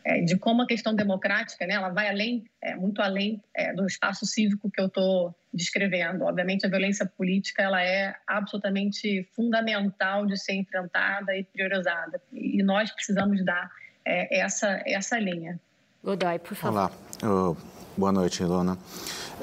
é, 0.04 0.22
de 0.22 0.38
como 0.38 0.64
a 0.64 0.68
questão 0.68 0.96
democrática, 0.96 1.66
né, 1.68 1.76
ela 1.76 1.90
vai 1.90 2.10
além, 2.10 2.44
é, 2.62 2.76
muito 2.76 3.02
além 3.02 3.42
é, 3.54 3.74
do 3.74 3.86
espaço 3.86 4.26
cívico 4.26 4.72
que 4.72 4.82
eu 4.82 4.88
estou 4.88 5.36
descrevendo. 5.54 6.24
Obviamente, 6.24 6.66
a 6.66 6.70
violência 6.70 7.06
política 7.06 7.62
ela 7.62 7.84
é 7.84 8.16
absolutamente 8.26 9.24
fundamental 9.36 10.26
de 10.26 10.38
ser 10.38 10.54
enfrentada 10.54 11.36
e 11.36 11.44
priorizada. 11.44 12.22
E 12.32 12.64
nós 12.64 12.92
precisamos 12.92 13.44
dar 13.46 13.70
é, 14.04 14.40
essa 14.40 14.82
essa 14.86 15.20
linha. 15.20 15.60
Godoy, 16.04 16.40
por 16.40 16.56
favor. 16.56 16.92
Olá, 17.22 17.62
boa 17.98 18.12
noite, 18.12 18.44
Ilona. 18.44 18.78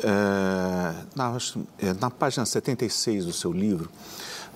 É, 0.03 0.95
na, 1.15 1.37
é, 1.79 1.93
na 1.95 2.11
página 2.11 2.47
76 2.47 3.27
do 3.27 3.33
seu 3.33 3.53
livro, 3.53 3.91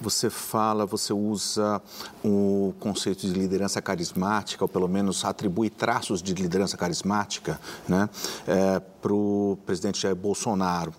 você 0.01 0.29
fala, 0.31 0.85
você 0.85 1.13
usa 1.13 1.81
o 2.25 2.75
conceito 2.81 3.27
de 3.27 3.33
liderança 3.33 3.81
carismática, 3.81 4.65
ou 4.65 4.69
pelo 4.69 4.89
menos 4.89 5.25
atribui 5.25 5.71
traços 5.71 6.23
de 6.23 6.35
liderança 6.35 6.77
carismática, 6.77 7.61
né? 7.89 8.09
É, 8.47 8.83
para 9.03 9.13
o 9.13 9.59
presidente 9.67 10.01
Jair 10.01 10.15
Bolsonaro. 10.15 10.95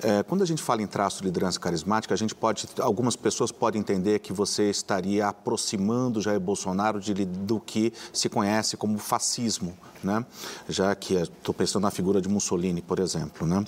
É, 0.00 0.22
quando 0.22 0.42
a 0.42 0.46
gente 0.46 0.62
fala 0.62 0.80
em 0.80 0.86
traço 0.86 1.18
de 1.18 1.24
liderança 1.24 1.58
carismática, 1.58 2.14
a 2.14 2.16
gente 2.16 2.34
pode, 2.34 2.68
algumas 2.78 3.16
pessoas 3.16 3.50
podem 3.50 3.80
entender 3.80 4.20
que 4.20 4.32
você 4.32 4.70
estaria 4.70 5.26
aproximando 5.26 6.20
Jair 6.20 6.38
Bolsonaro 6.38 7.00
de, 7.00 7.24
do 7.24 7.58
que 7.58 7.92
se 8.12 8.28
conhece 8.28 8.76
como 8.76 8.96
fascismo, 8.98 9.76
né? 10.02 10.24
Já 10.68 10.94
que 10.94 11.14
estou 11.14 11.52
pensando 11.52 11.82
na 11.82 11.90
figura 11.90 12.20
de 12.20 12.28
Mussolini, 12.28 12.80
por 12.80 13.00
exemplo, 13.00 13.46
né? 13.46 13.64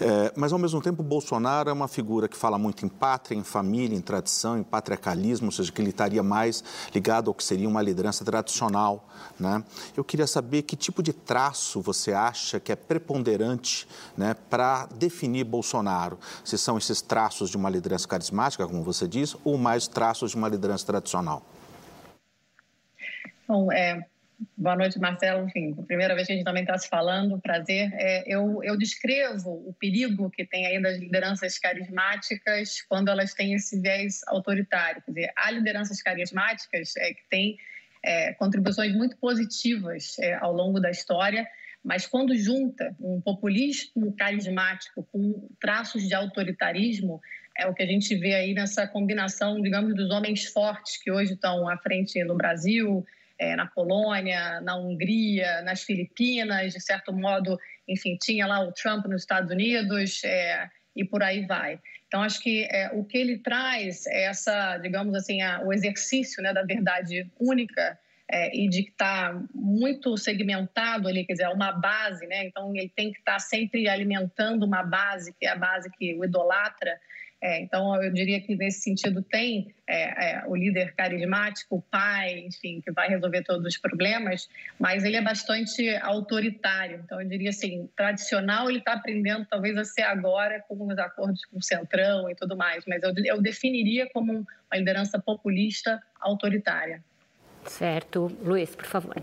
É, 0.00 0.32
mas 0.36 0.52
ao 0.52 0.58
mesmo 0.58 0.82
tempo, 0.82 1.02
Bolsonaro 1.02 1.70
é 1.70 1.72
uma 1.72 1.88
figura 1.88 2.26
que 2.28 2.36
fala 2.36 2.58
muito 2.58 2.84
em 2.84 2.88
pátria, 2.88 3.36
em 3.36 3.44
família, 3.44 3.96
em 3.96 4.00
tradição, 4.00 4.58
em 4.58 4.62
patriarcalismo, 4.64 5.46
ou 5.46 5.52
seja, 5.52 5.70
que 5.70 5.80
ele 5.80 5.90
estaria 5.90 6.22
mais 6.22 6.64
ligado 6.92 7.28
ao 7.28 7.34
que 7.34 7.44
seria 7.44 7.68
uma 7.68 7.80
liderança 7.80 8.24
tradicional, 8.24 9.08
né? 9.38 9.62
Eu 9.96 10.02
queria 10.02 10.26
saber 10.26 10.62
que 10.62 10.74
tipo 10.74 11.02
de 11.02 11.12
traço 11.12 11.80
você 11.80 12.12
acha 12.12 12.58
que 12.58 12.72
é 12.72 12.76
preponderante 12.76 13.11
né, 14.16 14.34
para 14.48 14.86
definir 14.86 15.44
Bolsonaro? 15.44 16.18
Se 16.44 16.56
são 16.56 16.78
esses 16.78 17.02
traços 17.02 17.50
de 17.50 17.56
uma 17.56 17.68
liderança 17.68 18.06
carismática, 18.06 18.66
como 18.66 18.82
você 18.82 19.08
diz, 19.08 19.36
ou 19.44 19.58
mais 19.58 19.86
traços 19.88 20.30
de 20.30 20.36
uma 20.36 20.48
liderança 20.48 20.86
tradicional? 20.86 21.44
Bom, 23.46 23.70
é, 23.70 24.06
boa 24.56 24.76
noite, 24.76 24.98
Marcelo. 24.98 25.46
Enfim, 25.46 25.74
primeira 25.74 26.14
vez 26.14 26.26
que 26.26 26.32
a 26.32 26.36
gente 26.36 26.44
também 26.44 26.62
está 26.62 26.78
se 26.78 26.88
falando, 26.88 27.40
prazer. 27.40 27.90
É, 27.94 28.24
eu, 28.26 28.62
eu 28.62 28.78
descrevo 28.78 29.50
o 29.50 29.74
perigo 29.78 30.30
que 30.30 30.44
tem 30.44 30.66
aí 30.66 30.80
das 30.80 30.98
lideranças 30.98 31.58
carismáticas 31.58 32.80
quando 32.88 33.08
elas 33.08 33.34
têm 33.34 33.54
esse 33.54 33.80
viés 33.80 34.20
autoritário. 34.28 35.02
Quer 35.02 35.10
dizer, 35.10 35.32
há 35.36 35.50
lideranças 35.50 36.00
carismáticas 36.00 36.96
é, 36.96 37.12
que 37.12 37.22
têm 37.28 37.58
é, 38.02 38.32
contribuições 38.34 38.94
muito 38.94 39.16
positivas 39.16 40.18
é, 40.18 40.34
ao 40.34 40.52
longo 40.52 40.80
da 40.80 40.90
história, 40.90 41.46
mas 41.84 42.06
quando 42.06 42.36
junta 42.36 42.94
um 43.00 43.20
populismo 43.20 44.12
carismático 44.16 45.06
com 45.10 45.48
traços 45.60 46.06
de 46.06 46.14
autoritarismo, 46.14 47.20
é 47.56 47.66
o 47.66 47.74
que 47.74 47.82
a 47.82 47.86
gente 47.86 48.14
vê 48.16 48.34
aí 48.34 48.54
nessa 48.54 48.86
combinação, 48.86 49.60
digamos, 49.60 49.94
dos 49.94 50.10
homens 50.10 50.46
fortes 50.46 50.96
que 51.02 51.10
hoje 51.10 51.34
estão 51.34 51.68
à 51.68 51.76
frente 51.76 52.22
no 52.24 52.36
Brasil, 52.36 53.04
é, 53.38 53.56
na 53.56 53.66
Polônia, 53.66 54.60
na 54.60 54.76
Hungria, 54.76 55.60
nas 55.62 55.82
Filipinas, 55.82 56.72
de 56.72 56.80
certo 56.80 57.12
modo, 57.12 57.58
enfim, 57.88 58.16
tinha 58.16 58.46
lá 58.46 58.60
o 58.60 58.72
Trump 58.72 59.06
nos 59.06 59.22
Estados 59.22 59.50
Unidos 59.50 60.22
é, 60.24 60.70
e 60.94 61.04
por 61.04 61.22
aí 61.22 61.44
vai. 61.44 61.80
Então, 62.06 62.22
acho 62.22 62.40
que 62.40 62.64
é, 62.70 62.90
o 62.92 63.04
que 63.04 63.18
ele 63.18 63.38
traz 63.38 64.06
é 64.06 64.24
essa, 64.24 64.78
digamos 64.78 65.14
assim, 65.14 65.42
a, 65.42 65.62
o 65.62 65.72
exercício 65.72 66.42
né, 66.42 66.52
da 66.52 66.62
verdade 66.62 67.28
única 67.40 67.98
é, 68.32 68.56
e 68.56 68.68
de 68.68 68.80
estar 68.80 69.34
tá 69.34 69.44
muito 69.54 70.16
segmentado 70.16 71.06
ali, 71.06 71.24
quer 71.24 71.34
dizer, 71.34 71.48
uma 71.48 71.70
base, 71.72 72.26
né? 72.26 72.46
Então, 72.46 72.74
ele 72.74 72.90
tem 72.96 73.12
que 73.12 73.18
estar 73.18 73.34
tá 73.34 73.38
sempre 73.38 73.88
alimentando 73.88 74.64
uma 74.64 74.82
base, 74.82 75.34
que 75.38 75.46
é 75.46 75.50
a 75.50 75.56
base 75.56 75.90
que 75.90 76.14
o 76.14 76.24
idolatra, 76.24 76.98
é, 77.42 77.60
então, 77.60 78.00
eu 78.00 78.12
diria 78.12 78.40
que 78.40 78.54
nesse 78.54 78.82
sentido 78.82 79.20
tem 79.20 79.74
é, 79.84 80.36
é, 80.36 80.44
o 80.46 80.54
líder 80.54 80.94
carismático, 80.94 81.74
o 81.74 81.82
pai, 81.82 82.38
enfim, 82.38 82.80
que 82.80 82.92
vai 82.92 83.08
resolver 83.08 83.42
todos 83.42 83.66
os 83.66 83.76
problemas, 83.76 84.48
mas 84.78 85.02
ele 85.02 85.16
é 85.16 85.20
bastante 85.20 85.88
autoritário. 85.96 87.02
Então, 87.04 87.20
eu 87.20 87.28
diria 87.28 87.50
assim, 87.50 87.90
tradicional 87.96 88.70
ele 88.70 88.78
está 88.78 88.92
aprendendo 88.92 89.44
talvez 89.50 89.76
a 89.76 89.84
ser 89.84 90.02
agora 90.02 90.64
com 90.68 90.86
os 90.86 90.96
acordos 90.96 91.44
com 91.46 91.58
o 91.58 91.62
Centrão 91.62 92.30
e 92.30 92.36
tudo 92.36 92.56
mais, 92.56 92.84
mas 92.86 93.02
eu, 93.02 93.12
eu 93.24 93.42
definiria 93.42 94.08
como 94.14 94.32
uma 94.32 94.76
liderança 94.78 95.18
populista 95.18 96.00
autoritária. 96.20 97.02
Certo. 97.66 98.30
Luiz, 98.44 98.74
por 98.74 98.86
favor. 98.86 99.14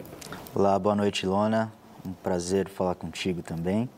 Olá, 0.55 0.77
boa 0.79 0.95
noite, 0.95 1.25
Lona. 1.25 1.71
Um 2.05 2.13
prazer 2.13 2.69
falar 2.69 2.95
contigo 2.95 3.41
também. 3.41 3.89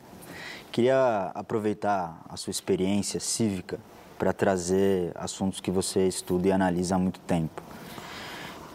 Queria 0.71 1.31
aproveitar 1.35 2.21
a 2.27 2.35
sua 2.37 2.51
experiência 2.51 3.19
cívica 3.19 3.79
para 4.17 4.33
trazer 4.33 5.11
assuntos 5.15 5.59
que 5.59 5.69
você 5.69 6.07
estuda 6.07 6.47
e 6.47 6.51
analisa 6.51 6.95
há 6.95 6.99
muito 6.99 7.19
tempo. 7.21 7.61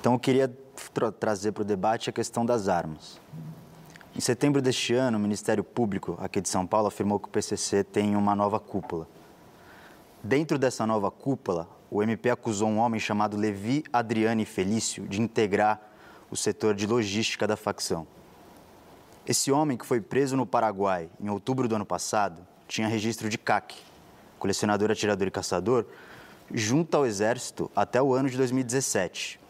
Então, 0.01 0.13
eu 0.15 0.19
queria 0.19 0.49
tra 0.93 1.11
trazer 1.11 1.53
para 1.53 1.63
o 1.63 1.65
debate 1.65 2.11
a 2.11 2.13
questão 2.13 2.45
das 2.45 2.69
armas. 2.69 3.21
Em 4.15 4.21
setembro 4.21 4.63
deste 4.63 4.95
ano, 4.95 5.19
o 5.19 5.21
Ministério 5.21 5.63
Público 5.63 6.17
aqui 6.21 6.41
de 6.41 6.49
São 6.49 6.67
Paulo 6.67 6.89
afirmou 6.89 7.19
que 7.19 7.29
o 7.29 7.31
PCC 7.31 7.85
tem 7.85 8.17
uma 8.17 8.35
nova 8.35 8.59
cúpula. 8.59 9.07
Dentro 10.23 10.59
dessa 10.59 10.87
nova 10.87 11.11
cúpula, 11.11 11.69
o 11.97 12.03
MP 12.03 12.29
acusou 12.29 12.69
um 12.69 12.77
homem 12.77 13.01
chamado 13.01 13.39
Levi 13.39 13.83
Adriane 13.91 14.45
Felício 14.45 15.09
de 15.09 15.19
integrar 15.19 15.81
o 16.31 16.37
setor 16.37 16.75
de 16.75 16.87
logística 16.87 17.47
da 17.47 17.57
facção. 17.57 18.07
Esse 19.27 19.51
homem, 19.51 19.79
que 19.79 19.87
foi 19.87 19.99
preso 19.99 20.37
no 20.37 20.45
Paraguai 20.45 21.09
em 21.19 21.31
outubro 21.31 21.67
do 21.67 21.75
ano 21.75 21.87
passado, 21.87 22.47
tinha 22.69 22.87
registro 22.87 23.31
de 23.31 23.39
CAC, 23.39 23.77
colecionador, 24.39 24.91
atirador 24.91 25.27
e 25.27 25.31
caçador, 25.31 25.87
junto 26.53 26.95
ao 26.95 27.07
Exército 27.07 27.71
até 27.75 28.03
o 28.03 28.13
ano 28.13 28.29
de 28.29 28.37
2017. 28.37 29.41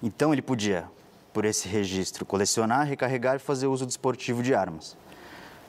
Então 0.00 0.32
ele 0.32 0.42
podia, 0.42 0.88
por 1.32 1.44
esse 1.44 1.66
registro, 1.66 2.24
colecionar, 2.24 2.86
recarregar 2.86 3.34
e 3.34 3.40
fazer 3.40 3.66
uso 3.66 3.84
desportivo 3.84 4.44
de 4.44 4.54
armas. 4.54 4.96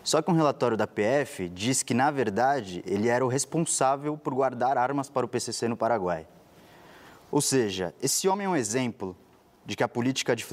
Só 0.04 0.22
que 0.22 0.30
um 0.30 0.34
relatório 0.34 0.76
da 0.76 0.86
PF 0.86 1.48
diz 1.48 1.82
que, 1.82 1.94
na 1.94 2.12
verdade, 2.12 2.84
ele 2.86 3.08
era 3.08 3.24
o 3.24 3.30
responsável 3.30 4.18
por 4.18 4.34
guardar 4.34 4.78
armas 4.78 5.10
para 5.10 5.26
o 5.26 5.30
PCC 5.30 5.68
no 5.70 5.78
Paraguai. 5.78 6.28
Ou 7.32 7.40
seja, 7.40 7.96
esse 8.02 8.28
homem 8.28 8.46
é 8.46 8.50
um 8.50 8.56
exemplo 8.56 9.18
de 9.66 9.78
que 9.78 9.84
a 9.84 9.88
política 9.88 10.36
de 10.36 10.46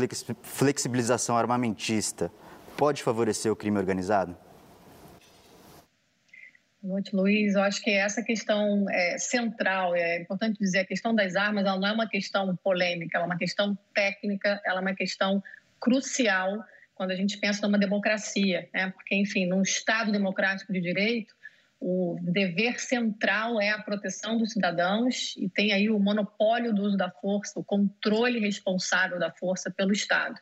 flexibilização 0.43 1.37
armamentista 1.37 2.31
pode 2.77 3.03
favorecer 3.03 3.51
o 3.51 3.57
crime 3.57 3.77
organizado? 3.77 4.37
Boa 6.81 6.95
noite, 6.95 7.15
Luiz. 7.15 7.55
Eu 7.55 7.63
acho 7.63 7.83
que 7.83 7.91
essa 7.91 8.23
questão 8.23 8.89
é 8.89 9.19
central, 9.19 9.97
é 9.97 10.23
importante 10.23 10.59
dizer, 10.61 10.79
a 10.79 10.87
questão 10.87 11.13
das 11.13 11.35
armas 11.35 11.67
ela 11.67 11.77
não 11.77 11.89
é 11.89 11.93
uma 11.93 12.09
questão 12.09 12.57
polêmica, 12.63 13.19
ela 13.19 13.27
é 13.27 13.27
uma 13.27 13.37
questão 13.37 13.77
técnica, 13.93 14.61
ela 14.65 14.79
é 14.79 14.81
uma 14.81 14.95
questão 14.95 15.43
crucial 15.79 16.65
quando 17.01 17.13
a 17.13 17.17
gente 17.17 17.39
pensa 17.39 17.67
numa 17.67 17.79
democracia, 17.79 18.69
né? 18.75 18.91
porque, 18.91 19.17
enfim, 19.17 19.47
num 19.47 19.63
Estado 19.63 20.13
democrático 20.13 20.71
de 20.71 20.83
direito, 20.83 21.35
o 21.81 22.19
dever 22.21 22.79
central 22.79 23.59
é 23.59 23.71
a 23.71 23.79
proteção 23.79 24.37
dos 24.37 24.53
cidadãos 24.53 25.35
e 25.39 25.49
tem 25.49 25.73
aí 25.73 25.89
o 25.89 25.99
monopólio 25.99 26.75
do 26.75 26.83
uso 26.83 26.99
da 26.99 27.11
força, 27.11 27.59
o 27.59 27.65
controle 27.65 28.39
responsável 28.39 29.19
da 29.19 29.31
força 29.31 29.71
pelo 29.71 29.93
Estado. 29.93 30.39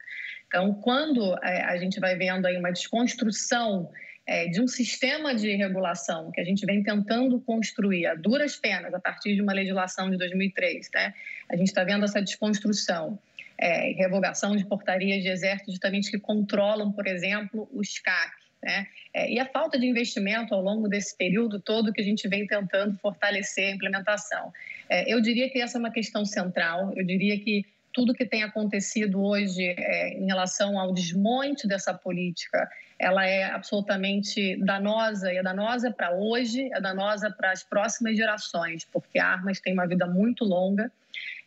Então, 0.48 0.74
quando 0.74 1.32
é, 1.44 1.62
a 1.62 1.76
gente 1.76 2.00
vai 2.00 2.16
vendo 2.16 2.44
aí 2.44 2.56
uma 2.56 2.72
desconstrução 2.72 3.88
é, 4.26 4.48
de 4.48 4.60
um 4.60 4.66
sistema 4.66 5.36
de 5.36 5.54
regulação 5.54 6.32
que 6.32 6.40
a 6.40 6.44
gente 6.44 6.66
vem 6.66 6.82
tentando 6.82 7.40
construir 7.40 8.04
a 8.06 8.16
duras 8.16 8.56
penas 8.56 8.92
a 8.92 8.98
partir 8.98 9.36
de 9.36 9.42
uma 9.42 9.52
legislação 9.52 10.10
de 10.10 10.18
2003, 10.18 10.88
né? 10.92 11.14
A 11.48 11.54
gente 11.54 11.68
está 11.68 11.84
vendo 11.84 12.04
essa 12.04 12.20
desconstrução, 12.20 13.16
é, 13.58 13.92
revogação 13.92 14.56
de 14.56 14.64
portarias 14.64 15.22
de 15.22 15.28
exército 15.28 15.70
justamente 15.70 16.10
que 16.10 16.18
controlam, 16.18 16.92
por 16.92 17.06
exemplo, 17.06 17.68
os 17.72 17.98
CAC, 17.98 18.32
né? 18.62 18.86
É, 19.14 19.30
e 19.30 19.38
a 19.38 19.46
falta 19.46 19.78
de 19.78 19.86
investimento 19.86 20.54
ao 20.54 20.60
longo 20.60 20.88
desse 20.88 21.16
período 21.16 21.60
todo 21.60 21.92
que 21.92 22.00
a 22.00 22.04
gente 22.04 22.28
vem 22.28 22.46
tentando 22.46 22.96
fortalecer 22.98 23.68
a 23.68 23.74
implementação. 23.74 24.52
É, 24.88 25.12
eu 25.12 25.20
diria 25.20 25.50
que 25.50 25.60
essa 25.60 25.78
é 25.78 25.80
uma 25.80 25.90
questão 25.90 26.24
central, 26.24 26.92
eu 26.96 27.04
diria 27.04 27.38
que 27.38 27.64
tudo 27.98 28.14
que 28.14 28.24
tem 28.24 28.44
acontecido 28.44 29.20
hoje 29.20 29.74
é, 29.76 30.16
em 30.16 30.26
relação 30.26 30.78
ao 30.78 30.94
desmonte 30.94 31.66
dessa 31.66 31.92
política, 31.92 32.70
ela 32.96 33.26
é 33.26 33.42
absolutamente 33.42 34.56
danosa, 34.64 35.32
e 35.32 35.36
é 35.36 35.42
danosa 35.42 35.90
para 35.90 36.14
hoje, 36.14 36.72
é 36.72 36.80
danosa 36.80 37.28
para 37.28 37.50
as 37.50 37.64
próximas 37.64 38.16
gerações, 38.16 38.84
porque 38.84 39.18
armas 39.18 39.58
têm 39.58 39.72
uma 39.72 39.84
vida 39.84 40.06
muito 40.06 40.44
longa, 40.44 40.92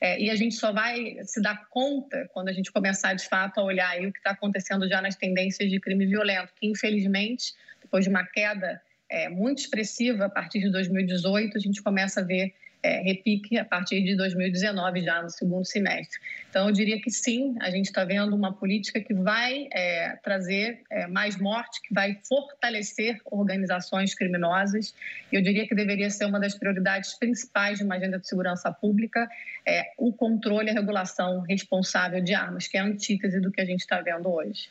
é, 0.01 0.21
e 0.21 0.29
a 0.29 0.35
gente 0.35 0.55
só 0.55 0.73
vai 0.73 1.19
se 1.23 1.41
dar 1.41 1.69
conta 1.69 2.29
quando 2.33 2.49
a 2.49 2.53
gente 2.53 2.69
começar, 2.69 3.13
de 3.13 3.25
fato, 3.25 3.61
a 3.61 3.63
olhar 3.63 3.97
o 4.01 4.11
que 4.11 4.17
está 4.17 4.31
acontecendo 4.31 4.89
já 4.89 5.01
nas 5.01 5.15
tendências 5.15 5.69
de 5.69 5.79
crime 5.79 6.05
violento, 6.05 6.51
que, 6.59 6.67
infelizmente, 6.67 7.53
depois 7.81 8.03
de 8.03 8.09
uma 8.09 8.25
queda 8.25 8.81
é, 9.09 9.29
muito 9.29 9.59
expressiva 9.59 10.25
a 10.25 10.29
partir 10.29 10.59
de 10.59 10.69
2018, 10.69 11.55
a 11.55 11.61
gente 11.61 11.81
começa 11.81 12.19
a 12.19 12.23
ver 12.25 12.53
é, 12.83 13.01
repique 13.01 13.57
a 13.57 13.65
partir 13.65 14.01
de 14.03 14.15
2019, 14.15 15.01
já 15.01 15.21
no 15.21 15.29
segundo 15.29 15.65
semestre. 15.65 16.19
Então, 16.49 16.67
eu 16.67 16.73
diria 16.73 16.99
que 16.99 17.09
sim, 17.09 17.55
a 17.61 17.69
gente 17.69 17.85
está 17.85 18.03
vendo 18.03 18.35
uma 18.35 18.53
política 18.53 18.99
que 18.99 19.13
vai 19.13 19.67
é, 19.71 20.17
trazer 20.23 20.81
é, 20.89 21.07
mais 21.07 21.37
morte, 21.37 21.81
que 21.81 21.93
vai 21.93 22.19
fortalecer 22.27 23.19
organizações 23.25 24.13
criminosas. 24.13 24.93
E 25.31 25.35
eu 25.35 25.41
diria 25.41 25.67
que 25.67 25.75
deveria 25.75 26.09
ser 26.09 26.25
uma 26.25 26.39
das 26.39 26.57
prioridades 26.57 27.13
principais 27.13 27.79
de 27.79 27.85
uma 27.85 27.95
agenda 27.95 28.19
de 28.19 28.27
segurança 28.27 28.71
pública 28.71 29.29
é, 29.65 29.91
o 29.97 30.11
controle 30.11 30.67
e 30.67 30.71
a 30.71 30.73
regulação 30.73 31.41
responsável 31.41 32.21
de 32.21 32.33
armas, 32.33 32.67
que 32.67 32.77
é 32.77 32.81
a 32.81 32.85
antítese 32.85 33.39
do 33.39 33.51
que 33.51 33.61
a 33.61 33.65
gente 33.65 33.81
está 33.81 34.01
vendo 34.01 34.31
hoje. 34.31 34.69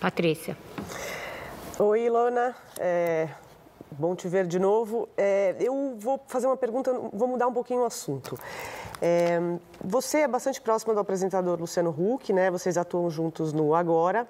Patrícia. 0.00 0.56
Oi, 1.78 2.06
Ilona. 2.06 2.54
Bom 3.98 4.14
te 4.14 4.28
ver 4.28 4.46
de 4.46 4.58
novo. 4.58 5.08
É, 5.16 5.56
eu 5.58 5.96
vou 5.98 6.20
fazer 6.26 6.46
uma 6.46 6.56
pergunta, 6.56 6.92
vou 7.12 7.26
mudar 7.26 7.48
um 7.48 7.52
pouquinho 7.52 7.80
o 7.80 7.84
assunto. 7.84 8.38
É, 9.02 9.38
você 9.84 10.18
é 10.18 10.28
bastante 10.28 10.60
próximo 10.60 10.94
do 10.94 11.00
apresentador 11.00 11.58
Luciano 11.58 11.90
Huck, 11.90 12.32
né? 12.32 12.50
Vocês 12.50 12.76
atuam 12.76 13.10
juntos 13.10 13.52
no 13.52 13.74
Agora. 13.74 14.28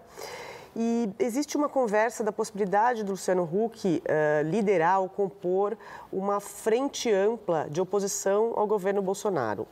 E 0.74 1.10
existe 1.18 1.56
uma 1.56 1.68
conversa 1.68 2.22
da 2.22 2.30
possibilidade 2.30 3.02
do 3.02 3.12
Luciano 3.12 3.42
Huck 3.42 4.02
uh, 4.06 4.48
liderar 4.48 5.00
ou 5.00 5.08
compor 5.08 5.76
uma 6.12 6.38
frente 6.40 7.12
ampla 7.12 7.66
de 7.68 7.80
oposição 7.80 8.52
ao 8.56 8.66
governo 8.66 9.02
Bolsonaro. 9.02 9.66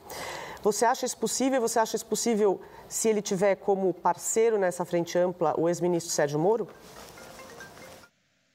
Você 0.62 0.84
acha 0.84 1.06
isso 1.06 1.16
possível? 1.16 1.60
Você 1.60 1.78
acha 1.78 1.94
isso 1.94 2.06
possível 2.06 2.60
se 2.88 3.08
ele 3.08 3.22
tiver 3.22 3.54
como 3.54 3.94
parceiro 3.94 4.58
nessa 4.58 4.84
frente 4.84 5.16
ampla 5.16 5.54
o 5.56 5.68
ex-ministro 5.68 6.12
Sérgio 6.12 6.38
Moro? 6.38 6.66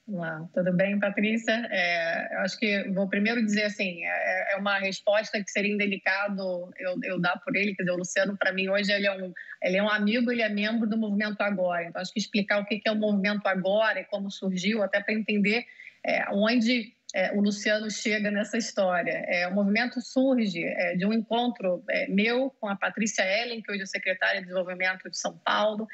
Olá, 0.06 0.46
tudo 0.54 0.74
bem, 0.74 1.00
Patrícia? 1.00 1.66
É, 1.72 2.36
acho 2.40 2.60
que 2.60 2.90
vou 2.90 3.08
primeiro 3.08 3.42
dizer 3.42 3.64
assim, 3.64 4.04
é, 4.04 4.54
é, 4.54 4.58
uma 4.58 4.78
resposta 4.78 5.42
que 5.42 5.50
seria 5.50 5.74
indelicado 5.74 6.70
eu, 6.78 7.00
eu 7.04 7.22
dar 7.22 7.40
por 7.40 7.56
ele, 7.56 7.74
quer 7.74 7.84
dizer, 7.84 7.96
o 7.96 8.00
Luciano, 8.00 8.38
para 8.38 8.52
mim, 8.52 8.68
hoje 8.68 8.92
ele 8.92 9.08
é, 9.08 9.12
um, 9.14 9.32
ele 9.64 9.78
é 9.78 9.82
um 9.82 9.90
amigo, 9.90 10.30
ele 10.30 10.42
é 10.42 10.50
membro 10.50 10.90
do 10.90 10.98
Movimento 10.98 11.40
Agora, 11.40 11.86
então 11.86 12.02
acho 12.02 12.12
que 12.12 12.20
explicar 12.20 12.60
o 12.60 12.66
que 12.66 12.82
é 12.86 12.92
o 12.92 12.98
Movimento 12.98 13.48
Agora 13.48 14.02
e 14.02 14.04
como 14.04 14.30
surgiu, 14.30 14.84
até 14.84 15.00
para 15.00 15.14
entender 15.14 15.66
é, 16.06 16.26
onde 16.32 16.94
é, 17.16 17.32
o 17.32 17.40
Luciano 17.40 17.90
chega 17.90 18.30
nessa 18.30 18.58
história. 18.58 19.24
É, 19.30 19.48
o 19.48 19.54
movimento 19.54 20.02
surge 20.02 20.66
é, 20.66 20.98
de 20.98 21.06
um 21.06 21.14
encontro 21.14 21.82
meu 22.10 22.50
com 22.60 22.68
a 22.68 22.76
Patrícia 22.76 23.24
Ellen, 23.24 23.62
que 23.62 23.72
hoje 23.72 23.84
é 23.84 23.86
secretária 23.86 24.42
de 24.42 24.48
Desenvolvimento 24.48 25.10
de 25.10 25.18
São 25.18 25.38
Paulo, 25.38 25.88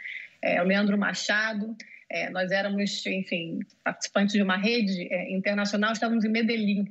o 0.62 0.64
Leandro 0.64 0.98
Machado, 0.98 1.76
é, 2.10 2.30
nós 2.30 2.52
éramos, 2.52 3.06
enfim, 3.06 3.60
participantes 3.84 4.34
de 4.34 4.42
uma 4.42 4.58
rede 4.58 5.08
é, 5.12 5.32
internacional, 5.32 5.92
estávamos 5.92 6.26
em 6.26 6.30
Medellín, 6.30 6.86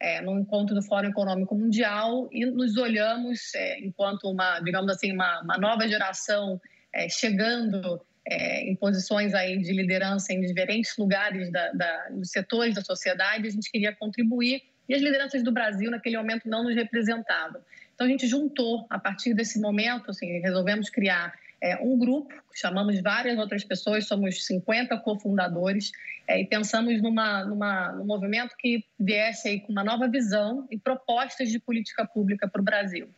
é, 0.00 0.20
no 0.20 0.38
encontro 0.38 0.74
do 0.74 0.82
Fórum 0.82 1.08
Econômico 1.08 1.54
Mundial 1.54 2.28
e 2.32 2.44
nos 2.44 2.76
olhamos 2.76 3.54
é, 3.54 3.78
enquanto 3.78 4.24
uma, 4.24 4.60
digamos 4.60 4.90
assim, 4.90 5.12
uma, 5.12 5.40
uma 5.42 5.56
nova 5.56 5.86
geração 5.88 6.60
é, 6.92 7.08
chegando 7.08 8.00
é, 8.26 8.68
em 8.68 8.74
posições 8.74 9.32
aí 9.32 9.58
de 9.58 9.72
liderança 9.72 10.32
em 10.32 10.40
diferentes 10.40 10.96
lugares 10.98 11.50
da, 11.52 11.72
da, 11.72 12.08
dos 12.10 12.30
setores 12.30 12.74
da 12.74 12.82
sociedade, 12.82 13.46
a 13.46 13.50
gente 13.50 13.70
queria 13.70 13.94
contribuir 13.94 14.62
e 14.88 14.94
as 14.94 15.00
lideranças 15.00 15.42
do 15.42 15.52
Brasil 15.52 15.90
naquele 15.90 16.16
momento 16.16 16.48
não 16.48 16.64
nos 16.64 16.74
representavam. 16.74 17.60
Então 17.94 18.06
a 18.06 18.10
gente 18.10 18.26
juntou 18.26 18.86
a 18.90 18.98
partir 18.98 19.34
desse 19.34 19.60
momento, 19.60 20.10
assim, 20.10 20.40
resolvemos 20.40 20.90
criar 20.90 21.32
é, 21.64 21.78
um 21.80 21.98
grupo, 21.98 22.34
chamamos 22.54 23.00
várias 23.00 23.38
outras 23.38 23.64
pessoas, 23.64 24.06
somos 24.06 24.44
50 24.44 24.98
cofundadores, 24.98 25.92
é, 26.28 26.38
e 26.38 26.46
pensamos 26.46 27.00
numa, 27.00 27.42
numa, 27.46 27.92
num 27.92 28.04
movimento 28.04 28.54
que 28.58 28.84
viesse 29.00 29.48
aí 29.48 29.60
com 29.60 29.72
uma 29.72 29.82
nova 29.82 30.06
visão 30.06 30.68
e 30.70 30.78
propostas 30.78 31.48
de 31.48 31.58
política 31.58 32.06
pública 32.06 32.46
para 32.46 32.60
o 32.60 32.64
Brasil. 32.64 33.08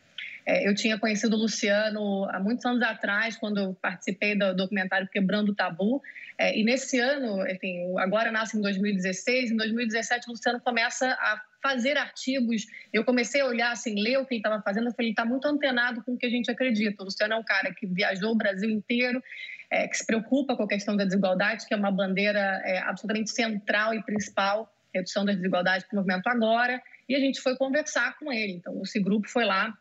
É, 0.45 0.65
eu 0.65 0.73
tinha 0.73 0.97
conhecido 0.97 1.35
o 1.35 1.39
Luciano 1.39 2.23
há 2.29 2.39
muitos 2.39 2.65
anos 2.65 2.81
atrás, 2.81 3.35
quando 3.35 3.57
eu 3.57 3.73
participei 3.81 4.33
do 4.33 4.55
documentário 4.55 5.09
Quebrando 5.09 5.51
o 5.51 5.55
Tabu. 5.55 6.01
É, 6.37 6.57
e 6.57 6.63
nesse 6.63 6.97
ano, 6.99 7.45
enfim, 7.49 7.93
agora 7.97 8.31
nasce 8.31 8.57
em 8.57 8.61
2016, 8.61 9.51
em 9.51 9.57
2017 9.57 10.25
o 10.29 10.31
Luciano 10.31 10.61
começa 10.61 11.05
a 11.05 11.41
fazer 11.67 11.97
artigos. 11.97 12.65
Eu 12.93 13.03
comecei 13.03 13.41
a 13.41 13.45
olhar, 13.45 13.71
assim, 13.71 14.01
ler 14.01 14.17
o 14.17 14.25
que 14.25 14.35
ele 14.35 14.39
estava 14.39 14.61
fazendo. 14.61 14.87
Eu 14.87 14.93
falei, 14.93 15.07
ele 15.07 15.11
está 15.11 15.25
muito 15.25 15.45
antenado 15.45 16.01
com 16.03 16.13
o 16.13 16.17
que 16.17 16.25
a 16.25 16.29
gente 16.29 16.49
acredita. 16.49 17.03
O 17.03 17.05
Luciano 17.05 17.33
é 17.33 17.37
um 17.37 17.43
cara 17.43 17.73
que 17.73 17.85
viajou 17.85 18.31
o 18.31 18.35
Brasil 18.35 18.69
inteiro, 18.69 19.21
é, 19.69 19.87
que 19.87 19.97
se 19.97 20.05
preocupa 20.05 20.55
com 20.55 20.63
a 20.63 20.67
questão 20.67 20.95
da 20.95 21.03
desigualdade, 21.03 21.67
que 21.67 21.73
é 21.73 21.77
uma 21.77 21.91
bandeira 21.91 22.61
é, 22.63 22.79
absolutamente 22.79 23.31
central 23.31 23.93
e 23.93 24.01
principal, 24.03 24.73
redução 24.93 25.25
das 25.25 25.35
desigualdades 25.35 25.85
para 25.85 25.95
o 25.95 25.97
movimento 25.97 26.27
agora. 26.27 26.81
E 27.09 27.15
a 27.15 27.19
gente 27.19 27.41
foi 27.41 27.57
conversar 27.57 28.17
com 28.17 28.31
ele. 28.31 28.53
Então, 28.53 28.81
esse 28.81 28.99
grupo 28.99 29.27
foi 29.27 29.43
lá 29.43 29.77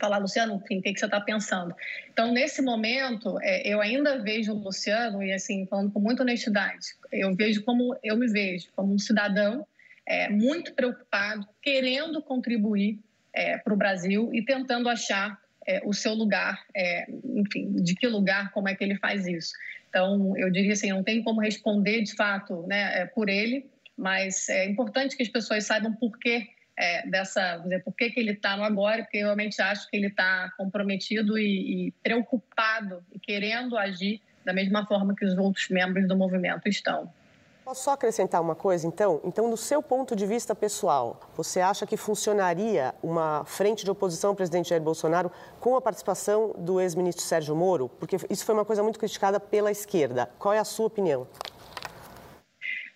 falar, 0.00 0.18
Luciano, 0.18 0.54
o 0.54 0.60
que, 0.60 0.80
que 0.80 0.98
você 0.98 1.06
está 1.06 1.20
pensando? 1.20 1.74
Então, 2.10 2.32
nesse 2.32 2.62
momento, 2.62 3.36
é, 3.42 3.66
eu 3.66 3.80
ainda 3.80 4.22
vejo 4.22 4.52
o 4.52 4.58
Luciano, 4.58 5.22
e 5.22 5.32
assim, 5.32 5.66
falando 5.66 5.90
com 5.90 5.98
muita 5.98 6.22
honestidade, 6.22 6.86
eu 7.10 7.34
vejo 7.34 7.64
como 7.64 7.98
eu 8.02 8.16
me 8.16 8.28
vejo, 8.28 8.68
como 8.76 8.94
um 8.94 8.98
cidadão 8.98 9.66
é, 10.08 10.30
muito 10.30 10.72
preocupado, 10.72 11.46
querendo 11.60 12.22
contribuir 12.22 12.98
é, 13.30 13.58
para 13.58 13.74
o 13.74 13.76
Brasil 13.76 14.30
e 14.32 14.42
tentando 14.42 14.88
achar 14.88 15.38
é, 15.66 15.82
o 15.84 15.92
seu 15.92 16.14
lugar, 16.14 16.64
é, 16.74 17.06
enfim, 17.36 17.70
de 17.82 17.94
que 17.94 18.06
lugar, 18.08 18.50
como 18.52 18.70
é 18.70 18.74
que 18.74 18.82
ele 18.82 18.96
faz 18.96 19.26
isso. 19.26 19.52
Então, 19.90 20.34
eu 20.38 20.50
diria 20.50 20.72
assim, 20.72 20.88
não 20.88 21.04
tem 21.04 21.22
como 21.22 21.42
responder 21.42 22.02
de 22.02 22.14
fato 22.14 22.66
né, 22.66 23.02
é, 23.02 23.04
por 23.04 23.28
ele, 23.28 23.66
mas 23.94 24.48
é 24.48 24.64
importante 24.64 25.14
que 25.14 25.22
as 25.22 25.28
pessoas 25.28 25.64
saibam 25.64 25.92
por 25.92 26.18
que 26.18 26.48
é, 26.74 27.06
dessa, 27.08 27.58
dizer, 27.58 27.82
por 27.82 27.92
que, 27.92 28.08
que 28.08 28.20
ele 28.20 28.32
está 28.32 28.56
no 28.56 28.62
agora, 28.62 29.02
porque 29.02 29.18
eu 29.18 29.24
realmente 29.24 29.60
acho 29.60 29.90
que 29.90 29.96
ele 29.96 30.06
está 30.06 30.50
comprometido 30.56 31.36
e, 31.36 31.88
e, 31.88 31.90
preocupado 32.02 33.04
e 33.12 33.18
querendo 33.18 33.76
agir 33.76 34.22
da 34.44 34.54
mesma 34.54 34.86
forma 34.86 35.14
que 35.14 35.24
os 35.24 35.36
outros 35.36 35.68
membros 35.68 36.08
do 36.08 36.16
movimento 36.16 36.66
estão. 36.66 37.12
Posso 37.68 37.82
só 37.82 37.90
acrescentar 37.90 38.40
uma 38.40 38.54
coisa, 38.54 38.86
então? 38.86 39.20
Então, 39.22 39.50
do 39.50 39.56
seu 39.58 39.82
ponto 39.82 40.16
de 40.16 40.24
vista 40.24 40.54
pessoal, 40.54 41.20
você 41.36 41.60
acha 41.60 41.86
que 41.86 41.98
funcionaria 41.98 42.94
uma 43.02 43.44
frente 43.44 43.84
de 43.84 43.90
oposição 43.90 44.30
ao 44.30 44.34
presidente 44.34 44.70
Jair 44.70 44.80
Bolsonaro 44.80 45.30
com 45.60 45.76
a 45.76 45.82
participação 45.82 46.54
do 46.56 46.80
ex-ministro 46.80 47.22
Sérgio 47.22 47.54
Moro? 47.54 47.90
Porque 47.90 48.16
isso 48.30 48.42
foi 48.46 48.54
uma 48.54 48.64
coisa 48.64 48.82
muito 48.82 48.98
criticada 48.98 49.38
pela 49.38 49.70
esquerda. 49.70 50.30
Qual 50.38 50.54
é 50.54 50.58
a 50.58 50.64
sua 50.64 50.86
opinião? 50.86 51.28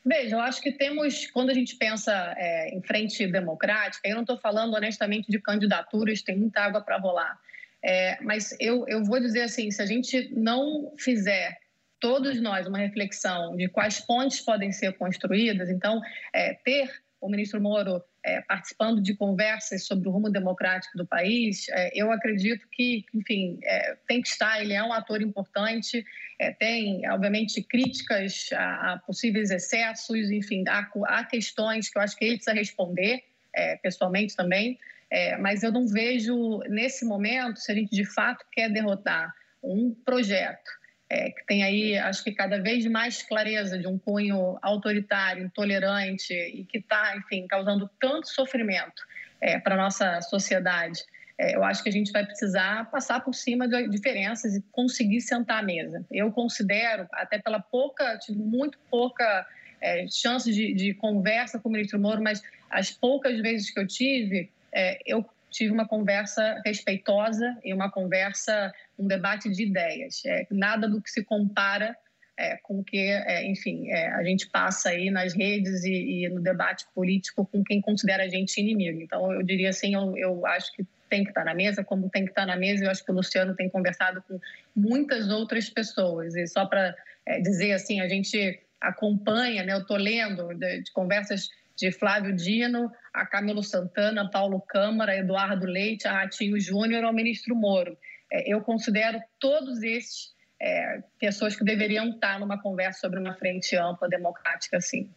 Veja, 0.07 0.37
eu 0.37 0.41
acho 0.41 0.63
que 0.63 0.73
temos, 0.73 1.27
quando 1.27 1.51
a 1.51 1.55
gente 1.55 1.77
pensa 1.77 2.33
é, 2.39 2.75
em 2.75 2.81
frente 2.81 3.27
democrática, 3.27 4.09
eu 4.09 4.15
não 4.15 4.23
estou 4.23 4.39
falando 4.39 4.73
honestamente 4.73 5.31
de 5.31 5.39
candidaturas, 5.39 6.23
tem 6.23 6.39
muita 6.39 6.63
água 6.63 6.81
para 6.81 6.97
rolar. 6.97 7.39
É, 7.85 8.17
mas 8.23 8.57
eu, 8.59 8.89
eu 8.89 9.05
vou 9.05 9.21
dizer 9.21 9.43
assim: 9.43 9.71
se 9.71 9.83
a 9.83 9.87
gente 9.87 10.33
não 10.35 10.95
fizer 10.97 11.59
todos 12.03 12.41
nós 12.41 12.67
uma 12.67 12.79
reflexão 12.79 13.57
de 13.57 13.69
quais 13.69 14.01
pontes 14.01 14.41
podem 14.41 14.73
ser 14.73 14.93
construídas, 14.95 15.71
então, 15.71 16.03
é, 16.35 16.53
ter 16.53 16.91
o 17.21 17.29
ministro 17.29 17.61
Moro 17.61 18.03
é, 18.25 18.41
participando 18.41 19.01
de 19.01 19.15
conversas 19.15 19.87
sobre 19.87 20.09
o 20.09 20.11
rumo 20.11 20.29
democrático 20.29 20.99
do 20.99 21.07
país, 21.07 21.69
é, 21.69 21.93
eu 21.95 22.11
acredito 22.11 22.67
que, 22.73 23.05
enfim, 23.15 23.61
é, 23.63 23.97
tem 24.09 24.21
que 24.21 24.27
estar, 24.27 24.61
ele 24.61 24.73
é 24.73 24.83
um 24.83 24.93
ator 24.93 25.23
importante, 25.23 26.05
é, 26.41 26.51
tem, 26.51 27.09
obviamente, 27.09 27.63
críticas 27.63 28.49
a, 28.53 28.95
a, 28.95 28.99
possíveis 28.99 29.53
excessos, 29.53 30.29
enfim, 30.33 30.65
há, 30.67 30.91
há, 31.07 31.25
questões 31.25 31.89
que 31.89 31.97
eu 31.97 32.03
acho 32.03 32.17
que 32.17 32.25
ele 32.25 32.35
precisa 32.35 32.57
responder, 32.57 33.23
é, 33.55 33.77
pessoalmente 33.77 34.35
também, 34.35 34.77
é, 35.09 35.37
mas 35.37 35.63
eu 35.63 35.71
não 35.71 35.87
vejo, 35.87 36.59
nesse 36.69 37.05
momento, 37.05 37.61
se 37.61 37.71
a 37.71 37.75
gente 37.77 37.95
de 37.95 38.05
fato 38.05 38.45
quer 38.51 38.69
derrotar 38.69 39.33
um 39.63 39.95
projeto 40.05 40.82
é, 41.13 41.31
que 41.31 41.45
tem 41.45 41.63
aí, 41.63 41.99
acho 41.99 42.25
que 42.25 42.33
cada 42.33 42.59
vez 42.59 42.87
mais 42.87 43.23
clareza 43.23 43.79
de 43.79 43.87
um 43.87 43.99
cunho 43.99 44.59
autoritário, 44.63 45.45
intolerante 45.45 46.33
e 46.33 46.65
que 46.65 46.79
está, 46.79 47.15
enfim, 47.19 47.47
causando 47.47 47.91
tanto 48.01 48.29
sofrimento 48.29 49.03
é, 49.39 49.59
para 49.59 49.75
a 49.75 49.77
nossa 49.77 50.23
sociedade. 50.23 51.05
É, 51.37 51.55
eu 51.55 51.63
acho 51.65 51.83
que 51.83 51.91
a 51.91 51.93
gente 51.93 52.11
vai 52.13 52.25
precisar 52.25 52.91
passar 52.91 53.21
por 53.21 53.35
cima 53.35 53.69
de 53.69 53.89
diferenças 53.91 54.57
e 54.57 54.63
conseguir 54.73 55.21
sentar 55.21 55.59
à 55.59 55.63
mesa. 55.63 56.03
Eu 56.11 56.33
considero, 56.33 57.07
até 57.13 57.39
pela 57.39 57.61
pouca, 57.61 58.17
tive 58.17 58.39
muito 58.39 58.79
pouca 58.91 59.47
é, 59.83 60.07
chance 60.09 60.51
de, 60.51 60.73
de, 60.73 60.95
conversa 60.95 61.59
com 61.59 61.69
o 61.69 61.73
ministro 61.73 62.01
Moro, 62.01 62.23
mas 62.23 62.43
as 62.71 62.91
poucas 62.91 63.39
vezes 63.39 63.71
que 63.71 63.79
eu 63.79 63.87
tive, 63.87 64.51
é, 64.73 64.99
eu 65.05 65.29
tive 65.51 65.71
uma 65.71 65.87
conversa 65.87 66.61
respeitosa 66.65 67.57
e 67.63 67.73
uma 67.73 67.91
conversa, 67.91 68.73
um 69.03 69.07
debate 69.07 69.51
de 69.51 69.65
ideias. 69.65 70.23
É, 70.25 70.47
nada 70.51 70.89
do 70.89 71.01
que 71.01 71.11
se 71.11 71.25
compara 71.25 71.97
é, 72.39 72.57
com 72.63 72.79
o 72.81 72.85
que, 72.85 72.99
é, 72.99 73.45
enfim, 73.47 73.91
é, 73.91 74.09
a 74.09 74.23
gente 74.25 74.49
passa 74.49 74.91
aí 74.91 75.11
nas 75.11 75.35
redes 75.35 75.85
e, 75.85 76.25
e, 76.25 76.29
no 76.29 76.41
debate 76.41 76.87
político 76.95 77.47
com 77.47 77.63
quem 77.63 77.81
considera 77.81 78.25
a 78.25 78.29
gente 78.29 78.59
inimigo. 78.61 79.01
Então, 79.01 79.33
eu 79.33 79.43
diria 79.43 79.71
assim, 79.71 79.95
eu, 79.95 80.17
eu 80.17 80.47
acho 80.47 80.73
que 80.75 80.85
tem 81.11 81.25
que 81.25 81.31
estar 81.31 81.45
na 81.45 81.55
mesa, 81.55 81.85
como 81.85 82.09
tem 82.09 82.25
que 82.25 82.31
estar 82.31 82.47
na 82.47 82.57
mesa, 82.57 82.85
eu 82.85 82.91
acho 82.91 83.05
que 83.05 83.13
o 83.13 83.15
Luciano 83.15 83.55
tem 83.55 83.69
conversado 83.69 84.23
com 84.27 84.41
muitas 84.75 85.29
outras 85.29 85.69
pessoas. 85.69 86.35
E 86.35 86.47
só 86.47 86.65
para 86.65 86.95
é, 87.27 87.41
dizer 87.41 87.73
assim, 87.73 88.01
a 88.01 88.09
gente 88.09 88.59
acompanha, 88.81 89.63
né, 89.63 89.75
eu 89.75 89.81
estou 89.81 89.97
lendo 89.97 90.55
de, 90.55 90.83
de 90.83 90.93
conversas 90.93 91.51
de 91.77 91.93
Flávio 91.93 92.35
Dino 92.35 92.91
a 93.13 93.27
Camilo 93.27 93.63
Santana, 93.63 94.31
Paulo 94.31 94.61
Câmara, 94.61 95.17
Eduardo 95.17 95.67
Leite, 95.67 96.09
a 96.09 96.13
Ratinho 96.13 96.59
Júnior 96.59 97.05
ao 97.05 97.13
ministro 97.13 97.55
Moro. 97.55 97.97
É, 98.33 98.53
eu 98.53 98.63
considero 98.63 99.21
todos 99.39 99.83
esses 99.83 100.33
é, 100.61 101.03
pessoas 101.21 101.55
que 101.55 101.65
deveriam 101.65 102.09
estar 102.09 102.41
numa 102.41 102.61
conversa 102.61 103.01
sobre 103.01 103.21
uma 103.21 103.35
frente 103.35 103.77
ampla, 103.77 104.09
democrática, 104.09 104.81
sim. 104.81 105.11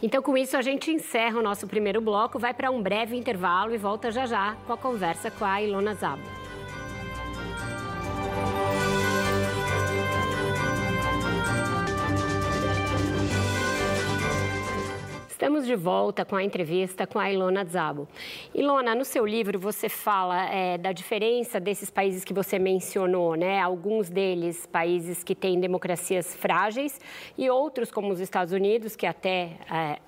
Então, 0.00 0.22
com 0.22 0.38
isso, 0.38 0.56
a 0.56 0.62
gente 0.62 0.92
encerra 0.92 1.40
o 1.40 1.42
nosso 1.42 1.66
primeiro 1.66 2.00
bloco, 2.00 2.38
vai 2.38 2.54
para 2.54 2.70
um 2.70 2.80
breve 2.80 3.16
intervalo 3.16 3.74
e 3.74 3.78
volta 3.78 4.12
já 4.12 4.24
já 4.24 4.56
com 4.66 4.72
a 4.72 4.78
conversa 4.78 5.32
com 5.32 5.44
a 5.44 5.60
Ilona 5.60 5.94
Zabo. 5.94 6.43
Estamos 15.44 15.66
de 15.66 15.76
volta 15.76 16.24
com 16.24 16.36
a 16.36 16.42
entrevista 16.42 17.06
com 17.06 17.18
a 17.18 17.30
Ilona 17.30 17.66
Zabo. 17.66 18.08
Ilona, 18.54 18.94
no 18.94 19.04
seu 19.04 19.26
livro 19.26 19.58
você 19.58 19.90
fala 19.90 20.48
é, 20.48 20.78
da 20.78 20.90
diferença 20.90 21.60
desses 21.60 21.90
países 21.90 22.24
que 22.24 22.32
você 22.32 22.58
mencionou, 22.58 23.34
né? 23.34 23.60
Alguns 23.60 24.08
deles 24.08 24.64
países 24.64 25.22
que 25.22 25.34
têm 25.34 25.60
democracias 25.60 26.34
frágeis 26.34 26.98
e 27.36 27.50
outros, 27.50 27.90
como 27.90 28.10
os 28.10 28.20
Estados 28.20 28.54
Unidos, 28.54 28.96
que 28.96 29.06
até 29.06 29.58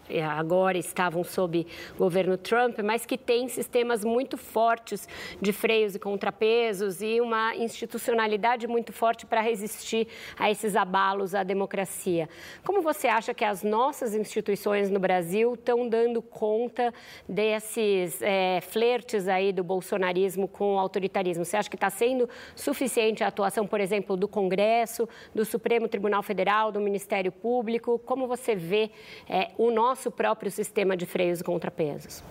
é, 0.08 0.24
agora 0.24 0.78
estavam 0.78 1.22
sob 1.22 1.66
governo 1.98 2.38
Trump, 2.38 2.78
mas 2.82 3.04
que 3.04 3.18
têm 3.18 3.46
sistemas 3.46 4.06
muito 4.06 4.38
fortes 4.38 5.06
de 5.38 5.52
freios 5.52 5.94
e 5.94 5.98
contrapesos 5.98 7.02
e 7.02 7.20
uma 7.20 7.54
institucionalidade 7.56 8.66
muito 8.66 8.90
forte 8.90 9.26
para 9.26 9.42
resistir 9.42 10.08
a 10.38 10.50
esses 10.50 10.74
abalos 10.74 11.34
à 11.34 11.42
democracia. 11.42 12.26
Como 12.64 12.80
você 12.80 13.06
acha 13.06 13.34
que 13.34 13.44
as 13.44 13.62
nossas 13.62 14.14
instituições 14.14 14.88
no 14.88 14.98
Brasil 14.98 15.25
Brasil 15.26 15.54
estão 15.54 15.88
dando 15.88 16.22
conta 16.22 16.94
desses 17.28 18.22
é, 18.22 18.60
flertes 18.60 19.26
aí 19.26 19.52
do 19.52 19.64
bolsonarismo 19.64 20.46
com 20.46 20.76
o 20.76 20.78
autoritarismo? 20.78 21.44
Você 21.44 21.56
acha 21.56 21.68
que 21.68 21.74
está 21.74 21.90
sendo 21.90 22.28
suficiente 22.54 23.24
a 23.24 23.26
atuação, 23.26 23.66
por 23.66 23.80
exemplo, 23.80 24.16
do 24.16 24.28
Congresso, 24.28 25.08
do 25.34 25.44
Supremo 25.44 25.88
Tribunal 25.88 26.22
Federal, 26.22 26.70
do 26.70 26.80
Ministério 26.80 27.32
Público? 27.32 27.98
Como 27.98 28.28
você 28.28 28.54
vê 28.54 28.88
é, 29.28 29.50
o 29.58 29.72
nosso 29.72 30.12
próprio 30.12 30.48
sistema 30.48 30.96
de 30.96 31.06
freios 31.06 31.40
e 31.40 31.44
contrapesos? 31.44 32.22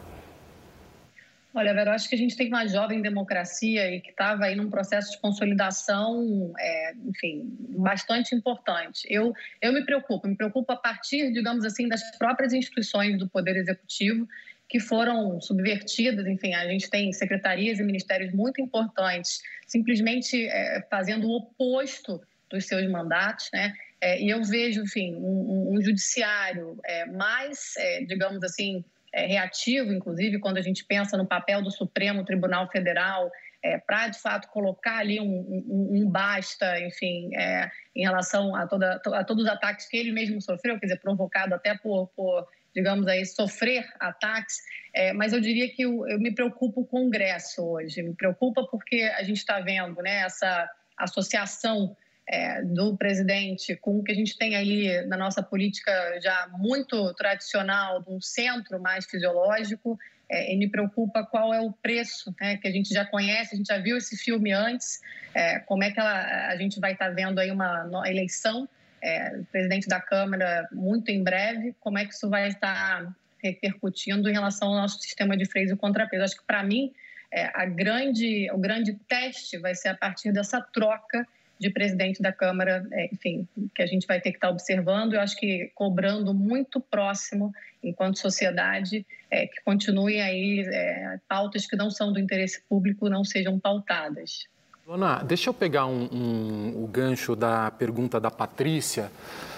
Olha, 1.58 1.74
Vera, 1.74 1.94
acho 1.94 2.10
que 2.10 2.16
a 2.16 2.18
gente 2.18 2.36
tem 2.36 2.50
uma 2.50 2.68
jovem 2.68 3.02
democracia 3.02 3.90
e 3.90 4.02
que 4.02 4.10
estava 4.10 4.44
aí 4.44 4.56
num 4.56 4.70
processo 4.70 5.12
de 5.12 5.20
consolidação, 5.20 6.54
é, 6.60 6.94
enfim, 7.06 7.56
bastante 7.78 8.36
importante. 8.36 9.08
Eu, 9.10 9.34
eu 9.62 9.72
me 9.72 9.86
preocupo, 9.86 10.28
me 10.28 10.36
preocupo 10.36 10.74
a 10.74 10.76
partir, 10.76 11.32
digamos 11.32 11.64
assim, 11.64 11.88
das 11.88 12.02
próprias 12.18 12.52
instituições 12.52 13.18
do 13.18 13.30
Poder 13.30 13.56
Executivo 13.56 14.28
que 14.68 14.82
foram 14.82 15.40
subvertidas. 15.40 16.28
Enfim, 16.28 16.54
a 16.54 16.68
gente 16.68 16.90
tem 16.90 17.14
secretarias 17.14 17.80
e 17.80 17.84
ministérios 17.84 18.34
muito 18.34 18.60
importantes 18.60 19.42
simplesmente 19.66 20.46
é, 20.48 20.86
fazendo 20.90 21.26
o 21.26 21.38
oposto 21.38 22.22
dos 22.50 22.66
seus 22.66 22.86
mandatos, 22.92 23.50
né? 23.54 23.74
É, 24.02 24.22
e 24.22 24.30
eu 24.30 24.44
vejo, 24.44 24.82
enfim, 24.82 25.16
um, 25.16 25.74
um 25.74 25.82
judiciário 25.82 26.78
é, 26.84 27.06
mais, 27.06 27.76
é, 27.78 28.04
digamos 28.04 28.44
assim, 28.44 28.84
é, 29.16 29.26
reativo, 29.26 29.94
inclusive, 29.94 30.40
quando 30.40 30.58
a 30.58 30.62
gente 30.62 30.84
pensa 30.84 31.18
no 31.18 31.26
papel 31.26 31.62
do 31.62 31.72
Supremo 31.72 32.26
Tribunal 32.26 32.70
Federal 32.70 33.32
é, 33.64 33.78
para, 33.78 34.10
de 34.10 34.20
fato, 34.20 34.50
colocar 34.50 34.98
ali 34.98 35.22
um, 35.22 35.26
um, 35.26 35.90
um 35.94 36.10
basta, 36.10 36.78
enfim, 36.82 37.34
é, 37.34 37.72
em 37.96 38.04
relação 38.04 38.54
a, 38.54 38.68
toda, 38.68 39.02
a 39.14 39.24
todos 39.24 39.46
os 39.46 39.50
ataques 39.50 39.88
que 39.88 39.96
ele 39.96 40.12
mesmo 40.12 40.42
sofreu, 40.42 40.78
quer 40.78 40.88
dizer, 40.88 41.00
provocado 41.00 41.56
até 41.56 41.76
por, 41.78 42.08
por 42.10 42.46
digamos 42.76 43.08
aí, 43.08 43.26
sofrer 43.26 43.88
ataques, 44.02 44.58
é, 44.94 45.14
mas 45.14 45.32
eu 45.32 45.40
diria 45.40 45.74
que 45.74 45.84
eu, 45.84 46.06
eu, 46.10 46.20
me 46.20 46.36
preocupo 46.36 46.86
com 46.86 47.04
o 47.04 47.06
Congresso 47.06 47.66
hoje, 47.66 48.04
me 48.04 48.14
preocupa 48.14 48.68
porque 48.70 49.02
a 49.18 49.24
gente 49.24 49.38
está 49.38 49.62
vendo 49.62 50.02
né, 50.02 50.24
essa 50.26 50.70
associação 50.98 51.96
é, 52.28 52.62
do 52.64 52.98
presidente 52.98 53.76
com 53.76 54.00
o 54.00 54.04
que 54.04 54.12
a 54.12 54.16
gente 54.16 54.38
tem 54.38 54.56
aí 54.56 55.06
na 55.08 55.18
nossa 55.18 55.44
política 55.44 55.92
já 56.22 56.48
muito 56.58 57.14
tradicional, 57.14 58.02
de 58.02 58.10
um 58.10 58.20
centro 58.20 58.80
mais 58.80 59.06
fisiológico, 59.06 59.98
é, 60.28 60.52
e 60.52 60.58
me 60.58 60.68
preocupa 60.68 61.24
qual 61.24 61.54
é 61.54 61.62
o 61.62 61.72
preço 61.72 62.34
né, 62.42 62.58
que 62.58 62.68
a 62.68 62.72
gente 62.72 62.92
já 62.92 63.06
conhece, 63.06 63.54
a 63.54 63.58
gente 63.58 63.68
já 63.68 63.78
viu 63.78 63.96
esse 63.96 64.18
filme 64.18 64.52
antes, 64.52 65.00
é, 65.34 65.60
como 65.60 65.84
é 65.84 65.92
que 65.92 66.00
ela, 66.00 66.48
a 66.48 66.56
gente 66.58 66.80
vai 66.80 66.94
estar 66.94 67.10
tá 67.10 67.12
vendo 67.12 67.38
aí 67.38 67.52
uma 67.52 68.02
eleição 68.08 68.68
é, 69.06 69.38
presidente 69.52 69.88
da 69.88 70.02
Câmara 70.02 70.68
muito 70.72 71.12
em 71.12 71.24
breve, 71.24 71.76
como 71.80 72.00
é 72.00 72.06
que 72.06 72.14
isso 72.14 72.28
vai 72.28 72.48
estar 72.48 73.16
repercutindo 73.44 74.28
em 74.28 74.34
relação 74.34 74.70
ao 74.70 74.76
nosso 74.76 75.00
sistema 75.00 75.38
de 75.38 75.46
freios 75.46 75.72
e 75.72 75.76
contrapeso. 75.76 76.24
Acho 76.24 76.38
que, 76.38 76.48
para 76.48 76.64
mim, 76.64 76.92
é, 77.32 77.52
a 77.54 77.66
grande, 77.66 78.50
o 78.52 78.58
grande 78.58 78.94
teste 79.08 79.60
vai 79.60 79.76
ser 79.76 79.90
a 79.90 79.96
partir 79.96 80.32
dessa 80.32 80.60
troca 80.60 81.28
de 81.60 81.70
presidente 81.70 82.22
da 82.22 82.32
Câmara, 82.32 82.86
é, 82.92 83.10
enfim, 83.14 83.48
que 83.74 83.82
a 83.82 83.86
gente 83.88 84.06
vai 84.06 84.20
ter 84.20 84.32
que 84.32 84.38
estar 84.38 84.50
observando. 84.50 85.14
Eu 85.14 85.22
acho 85.22 85.36
que 85.38 85.72
cobrando 85.74 86.34
muito 86.34 86.80
próximo, 86.80 87.54
enquanto 87.84 88.20
sociedade, 88.20 89.06
é, 89.32 89.48
que 89.48 89.62
continue 89.64 90.20
aí 90.20 90.62
é, 90.68 91.20
pautas 91.28 91.66
que 91.66 91.76
não 91.76 91.90
são 91.90 92.12
do 92.12 92.20
interesse 92.20 92.62
público 92.68 93.10
não 93.10 93.24
sejam 93.24 93.60
pautadas. 93.60 94.48
Dona, 94.86 95.24
deixa 95.24 95.50
eu 95.50 95.54
pegar 95.54 95.88
um, 95.88 96.08
um, 96.12 96.84
o 96.84 96.88
gancho 96.88 97.36
da 97.36 97.72
pergunta 97.72 98.20
da 98.20 98.30
Patrícia, 98.30 99.12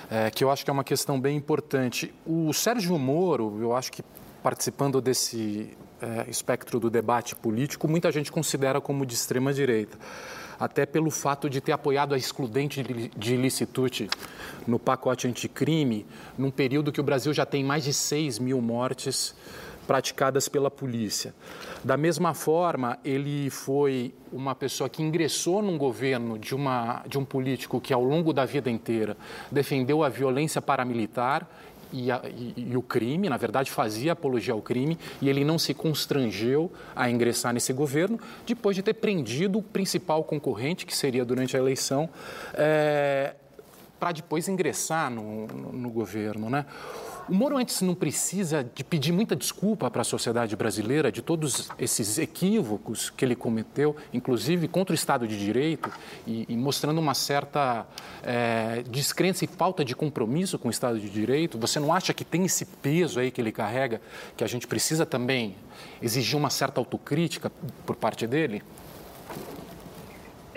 é, 0.09 0.31
que 0.31 0.43
eu 0.43 0.49
acho 0.49 0.63
que 0.63 0.69
é 0.69 0.73
uma 0.73 0.85
questão 0.85 1.19
bem 1.19 1.35
importante. 1.35 2.13
O 2.25 2.53
Sérgio 2.53 2.97
Moro, 2.97 3.57
eu 3.59 3.75
acho 3.75 3.91
que 3.91 4.01
participando 4.41 5.01
desse 5.01 5.75
é, 6.01 6.29
espectro 6.29 6.79
do 6.79 6.89
debate 6.89 7.35
político, 7.35 7.89
muita 7.89 8.09
gente 8.11 8.31
considera 8.31 8.79
como 8.79 9.05
de 9.05 9.15
extrema 9.15 9.51
direita 9.51 9.97
até 10.59 10.85
pelo 10.85 11.11
fato 11.11 11.49
de 11.49 11.61
ter 11.61 11.71
apoiado 11.71 12.13
a 12.13 12.17
excludente 12.17 12.83
de 12.83 13.37
licitude 13.37 14.09
no 14.65 14.79
pacote 14.79 15.27
anticrime, 15.27 16.05
num 16.37 16.51
período 16.51 16.91
que 16.91 16.99
o 16.99 17.03
Brasil 17.03 17.33
já 17.33 17.45
tem 17.45 17.63
mais 17.63 17.83
de 17.83 17.93
6 17.93 18.39
mil 18.39 18.61
mortes 18.61 19.35
praticadas 19.87 20.49
pela 20.49 20.69
polícia. 20.69 21.33
Da 21.83 21.95
mesma 21.95 22.33
forma, 22.33 22.99
ele 23.05 23.49
foi 23.49 24.13
uma 24.31 24.53
pessoa 24.53 24.89
que 24.89 25.01
ingressou 25.01 25.61
num 25.61 25.77
governo 25.77 26.37
de, 26.37 26.53
uma, 26.53 27.03
de 27.07 27.17
um 27.17 27.23
político 27.23 27.79
que, 27.79 27.93
ao 27.93 28.03
longo 28.03 28.33
da 28.33 28.43
vida 28.43 28.69
inteira, 28.69 29.15
defendeu 29.49 30.03
a 30.03 30.09
violência 30.09 30.61
paramilitar 30.61 31.47
e, 31.91 32.11
a, 32.11 32.21
e, 32.25 32.53
e, 32.57 32.77
o 32.77 32.81
crime, 32.81 33.29
na 33.29 33.37
verdade, 33.37 33.71
fazia 33.71 34.13
apologia 34.13 34.53
ao 34.53 34.61
crime, 34.61 34.97
e 35.21 35.29
ele 35.29 35.43
não 35.43 35.57
se 35.57 35.73
constrangeu 35.73 36.71
a 36.95 37.09
ingressar 37.09 37.53
nesse 37.53 37.73
governo, 37.73 38.19
depois 38.45 38.75
de 38.75 38.83
ter 38.83 38.93
prendido 38.95 39.59
o 39.59 39.63
principal 39.63 40.23
concorrente, 40.23 40.85
que 40.85 40.95
seria 40.95 41.23
durante 41.23 41.55
a 41.55 41.59
eleição, 41.59 42.09
é, 42.53 43.35
para 43.99 44.11
depois 44.11 44.47
ingressar 44.47 45.09
no, 45.09 45.47
no, 45.47 45.71
no 45.73 45.89
governo. 45.89 46.49
Né? 46.49 46.65
O 47.29 47.35
Moro 47.35 47.57
antes 47.57 47.81
não 47.81 47.93
precisa 47.93 48.63
de 48.73 48.85
pedir 48.85 49.11
muita 49.11 49.35
desculpa 49.35 49.91
para 49.91 50.01
a 50.01 50.05
sociedade 50.05 50.55
brasileira 50.55 51.11
de 51.11 51.21
todos 51.21 51.69
esses 51.77 52.17
equívocos 52.17 53.09
que 53.09 53.25
ele 53.25 53.35
cometeu, 53.35 53.97
inclusive 54.13 54.65
contra 54.69 54.93
o 54.93 54.95
Estado 54.95 55.27
de 55.27 55.37
Direito 55.37 55.91
e, 56.25 56.45
e 56.47 56.55
mostrando 56.55 56.99
uma 56.99 57.13
certa 57.13 57.85
é, 58.23 58.81
descrença 58.89 59.43
e 59.43 59.47
falta 59.47 59.83
de 59.83 59.93
compromisso 59.93 60.57
com 60.57 60.69
o 60.69 60.71
Estado 60.71 60.97
de 60.99 61.09
Direito. 61.09 61.57
Você 61.59 61.81
não 61.81 61.91
acha 61.93 62.13
que 62.13 62.23
tem 62.23 62.45
esse 62.45 62.63
peso 62.63 63.19
aí 63.19 63.29
que 63.29 63.41
ele 63.41 63.51
carrega, 63.51 63.99
que 64.37 64.43
a 64.43 64.47
gente 64.47 64.65
precisa 64.65 65.05
também 65.05 65.57
exigir 66.01 66.37
uma 66.37 66.49
certa 66.49 66.79
autocrítica 66.79 67.51
por 67.85 67.97
parte 67.97 68.25
dele? 68.25 68.63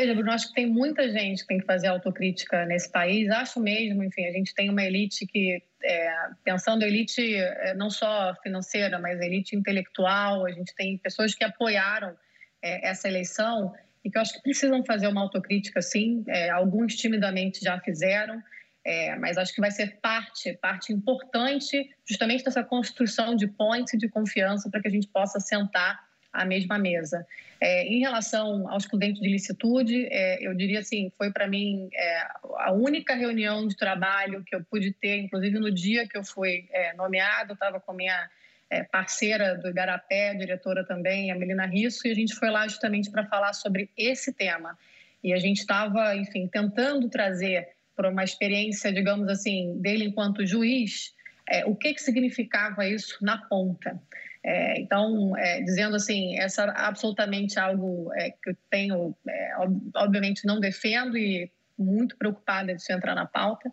Veja, 0.00 0.14
Bruno, 0.14 0.32
acho 0.32 0.48
que 0.48 0.54
tem 0.54 0.66
muita 0.66 1.10
gente 1.10 1.42
que 1.42 1.48
tem 1.48 1.58
que 1.58 1.66
fazer 1.66 1.88
autocrítica 1.88 2.64
nesse 2.64 2.90
país. 2.90 3.28
Acho 3.28 3.60
mesmo, 3.60 4.02
enfim, 4.02 4.24
a 4.24 4.32
gente 4.32 4.54
tem 4.54 4.70
uma 4.70 4.82
elite 4.82 5.26
que, 5.26 5.62
é, 5.84 6.14
pensando 6.42 6.84
elite 6.84 7.34
é, 7.34 7.74
não 7.74 7.90
só 7.90 8.34
financeira, 8.42 8.98
mas 8.98 9.20
elite 9.20 9.54
intelectual, 9.54 10.46
a 10.46 10.52
gente 10.52 10.74
tem 10.74 10.96
pessoas 10.96 11.34
que 11.34 11.44
apoiaram 11.44 12.16
é, 12.62 12.88
essa 12.88 13.08
eleição 13.08 13.74
e 14.02 14.10
que 14.10 14.16
eu 14.16 14.22
acho 14.22 14.32
que 14.32 14.42
precisam 14.42 14.82
fazer 14.86 15.06
uma 15.06 15.20
autocrítica, 15.20 15.82
sim. 15.82 16.24
É, 16.28 16.48
alguns 16.48 16.96
timidamente 16.96 17.62
já 17.62 17.78
fizeram, 17.78 18.42
é, 18.82 19.16
mas 19.16 19.36
acho 19.36 19.54
que 19.54 19.60
vai 19.60 19.70
ser 19.70 19.98
parte, 20.00 20.54
parte 20.62 20.94
importante 20.94 21.90
justamente 22.08 22.42
dessa 22.42 22.64
construção 22.64 23.36
de 23.36 23.46
pontes 23.46 23.98
de 23.98 24.08
confiança 24.08 24.70
para 24.70 24.80
que 24.80 24.88
a 24.88 24.90
gente 24.90 25.08
possa 25.08 25.38
sentar 25.38 26.00
à 26.32 26.44
mesma 26.44 26.78
mesa. 26.78 27.26
É, 27.60 27.84
em 27.84 28.00
relação 28.00 28.68
ao 28.68 28.78
excludente 28.78 29.20
de 29.20 29.28
licitude, 29.28 30.06
é, 30.10 30.46
eu 30.46 30.54
diria 30.54 30.80
assim, 30.80 31.12
foi 31.18 31.30
para 31.30 31.46
mim 31.46 31.90
é, 31.92 32.26
a 32.58 32.72
única 32.72 33.14
reunião 33.14 33.66
de 33.68 33.76
trabalho 33.76 34.42
que 34.44 34.54
eu 34.54 34.64
pude 34.64 34.92
ter, 34.92 35.18
inclusive 35.18 35.58
no 35.58 35.70
dia 35.70 36.08
que 36.08 36.16
eu 36.16 36.24
fui 36.24 36.66
é, 36.70 36.94
nomeado, 36.94 37.52
estava 37.52 37.78
com 37.78 37.92
a 37.92 37.94
minha 37.94 38.30
é, 38.70 38.82
parceira 38.84 39.58
do 39.58 39.68
Igarapé, 39.68 40.34
diretora 40.34 40.84
também, 40.84 41.30
a 41.30 41.34
Melina 41.34 41.66
Risso, 41.66 42.06
e 42.06 42.12
a 42.12 42.14
gente 42.14 42.34
foi 42.34 42.48
lá 42.48 42.66
justamente 42.66 43.10
para 43.10 43.26
falar 43.26 43.52
sobre 43.52 43.90
esse 43.96 44.32
tema. 44.32 44.78
E 45.22 45.34
a 45.34 45.38
gente 45.38 45.58
estava, 45.58 46.16
enfim, 46.16 46.46
tentando 46.46 47.10
trazer 47.10 47.68
para 47.94 48.08
uma 48.08 48.24
experiência, 48.24 48.90
digamos 48.90 49.28
assim, 49.28 49.78
dele 49.78 50.04
enquanto 50.04 50.46
juiz, 50.46 51.12
é, 51.46 51.66
o 51.66 51.74
que, 51.74 51.92
que 51.92 52.00
significava 52.00 52.86
isso 52.86 53.18
na 53.20 53.36
ponta. 53.36 54.00
É, 54.42 54.80
então, 54.80 55.36
é, 55.36 55.60
dizendo 55.60 55.96
assim, 55.96 56.38
essa 56.38 56.64
é 56.64 56.72
absolutamente 56.74 57.58
algo 57.58 58.10
é, 58.14 58.30
que 58.30 58.50
eu 58.50 58.56
tenho, 58.70 59.14
é, 59.28 59.52
obviamente 59.96 60.46
não 60.46 60.58
defendo 60.58 61.16
e 61.16 61.50
muito 61.78 62.16
preocupada 62.16 62.74
de 62.74 62.92
entrar 62.92 63.14
na 63.14 63.26
pauta. 63.26 63.70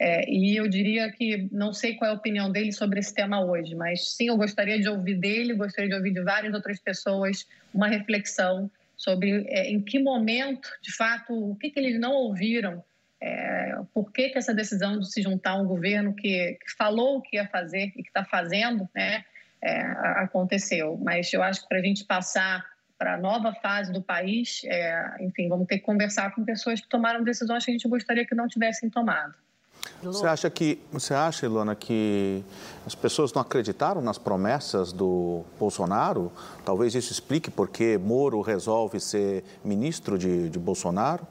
É, 0.00 0.28
e 0.30 0.56
eu 0.56 0.68
diria 0.68 1.10
que 1.10 1.48
não 1.50 1.72
sei 1.72 1.94
qual 1.94 2.10
é 2.10 2.14
a 2.14 2.16
opinião 2.16 2.50
dele 2.50 2.72
sobre 2.72 3.00
esse 3.00 3.12
tema 3.12 3.44
hoje, 3.44 3.74
mas 3.74 4.14
sim, 4.14 4.28
eu 4.28 4.36
gostaria 4.36 4.78
de 4.78 4.88
ouvir 4.88 5.16
dele, 5.16 5.54
gostaria 5.54 5.88
de 5.88 5.96
ouvir 5.96 6.12
de 6.12 6.22
várias 6.22 6.54
outras 6.54 6.78
pessoas 6.78 7.46
uma 7.74 7.88
reflexão 7.88 8.70
sobre 8.96 9.44
é, 9.48 9.70
em 9.70 9.80
que 9.80 9.98
momento, 9.98 10.68
de 10.82 10.94
fato, 10.94 11.32
o 11.32 11.56
que, 11.56 11.70
que 11.70 11.78
eles 11.78 11.98
não 11.98 12.12
ouviram 12.12 12.82
por 13.92 14.12
que, 14.12 14.28
que 14.28 14.38
essa 14.38 14.54
decisão 14.54 15.00
de 15.00 15.10
se 15.10 15.20
juntar 15.20 15.52
a 15.52 15.60
um 15.60 15.66
governo 15.66 16.14
que, 16.14 16.56
que 16.62 16.76
falou 16.76 17.16
o 17.16 17.20
que 17.20 17.36
ia 17.36 17.48
fazer 17.48 17.92
e 17.96 18.02
que 18.02 18.08
está 18.08 18.24
fazendo, 18.24 18.88
né, 18.94 19.24
é, 19.62 19.80
aconteceu. 20.22 20.98
Mas 21.02 21.32
eu 21.32 21.42
acho 21.42 21.62
que 21.62 21.68
para 21.68 21.78
a 21.78 21.82
gente 21.82 22.04
passar 22.04 22.64
para 22.98 23.14
a 23.14 23.16
nova 23.16 23.54
fase 23.54 23.92
do 23.92 24.02
país, 24.02 24.62
é, 24.64 25.16
enfim, 25.20 25.48
vamos 25.48 25.68
ter 25.68 25.78
que 25.78 25.84
conversar 25.84 26.34
com 26.34 26.44
pessoas 26.44 26.80
que 26.80 26.88
tomaram 26.88 27.22
decisões 27.22 27.64
que 27.64 27.70
a 27.70 27.74
gente 27.74 27.88
gostaria 27.88 28.26
que 28.26 28.34
não 28.34 28.48
tivessem 28.48 28.90
tomado. 28.90 29.34
Você 30.02 30.26
acha 30.26 30.50
que, 30.50 30.80
você 30.92 31.14
acha, 31.14 31.46
Ilona, 31.46 31.74
que 31.74 32.44
as 32.86 32.94
pessoas 32.94 33.32
não 33.32 33.42
acreditaram 33.42 34.00
nas 34.00 34.18
promessas 34.18 34.92
do 34.92 35.44
Bolsonaro? 35.58 36.32
Talvez 36.64 36.94
isso 36.94 37.12
explique 37.12 37.50
por 37.50 37.68
que 37.68 37.96
Moro 37.96 38.40
resolve 38.40 39.00
ser 39.00 39.44
ministro 39.64 40.18
de, 40.18 40.50
de 40.50 40.58
Bolsonaro? 40.58 41.26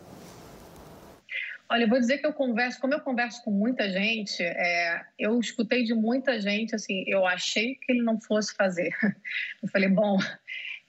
Olha, 1.69 1.83
eu 1.83 1.89
vou 1.89 1.99
dizer 1.99 2.19
que 2.19 2.25
eu 2.25 2.31
converso, 2.31 2.79
como 2.79 2.93
eu 2.93 3.01
converso 3.01 3.43
com 3.43 3.51
muita 3.51 3.89
gente, 3.89 4.41
é, 4.41 5.05
eu 5.19 5.37
escutei 5.37 5.83
de 5.83 5.93
muita 5.93 6.39
gente 6.39 6.73
assim, 6.73 7.03
eu 7.05 7.25
achei 7.25 7.75
que 7.75 7.91
ele 7.91 8.01
não 8.01 8.19
fosse 8.21 8.55
fazer. 8.55 8.89
Eu 9.61 9.67
falei, 9.69 9.89
bom, 9.89 10.17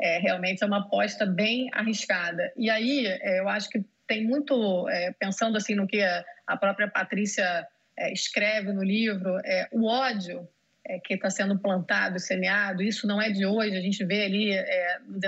é, 0.00 0.18
realmente 0.18 0.62
é 0.62 0.66
uma 0.66 0.78
aposta 0.78 1.26
bem 1.26 1.68
arriscada. 1.72 2.52
E 2.56 2.70
aí, 2.70 3.06
é, 3.06 3.40
eu 3.40 3.48
acho 3.48 3.68
que 3.68 3.84
tem 4.06 4.24
muito, 4.24 4.88
é, 4.88 5.12
pensando 5.18 5.56
assim 5.56 5.74
no 5.74 5.86
que 5.86 6.00
a 6.46 6.56
própria 6.56 6.88
Patrícia 6.88 7.66
é, 7.96 8.12
escreve 8.12 8.72
no 8.72 8.82
livro, 8.82 9.38
é, 9.44 9.68
o 9.72 9.86
ódio 9.86 10.48
que 11.04 11.12
está 11.12 11.28
sendo 11.28 11.58
plantado 11.58 12.18
semeado, 12.18 12.82
isso 12.82 13.06
não 13.06 13.20
é 13.20 13.28
de 13.28 13.44
hoje, 13.44 13.76
a 13.76 13.80
gente 13.80 14.02
vê 14.06 14.24
ali 14.24 14.52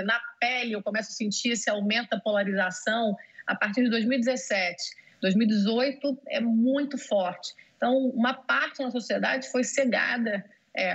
na 0.03 0.19
pele, 0.39 0.73
eu 0.73 0.81
começo 0.81 1.11
a 1.11 1.13
sentir 1.13 1.49
esse 1.49 1.69
aumento 1.69 2.09
da 2.09 2.19
polarização 2.19 3.15
a 3.45 3.53
partir 3.53 3.83
de 3.83 3.91
2017. 3.91 5.00
2018 5.21 6.21
é 6.27 6.39
muito 6.39 6.97
forte. 6.97 7.53
Então, 7.77 7.95
uma 8.09 8.33
parte 8.33 8.83
da 8.83 8.91
sociedade 8.91 9.49
foi 9.49 9.63
cegada, 9.63 10.45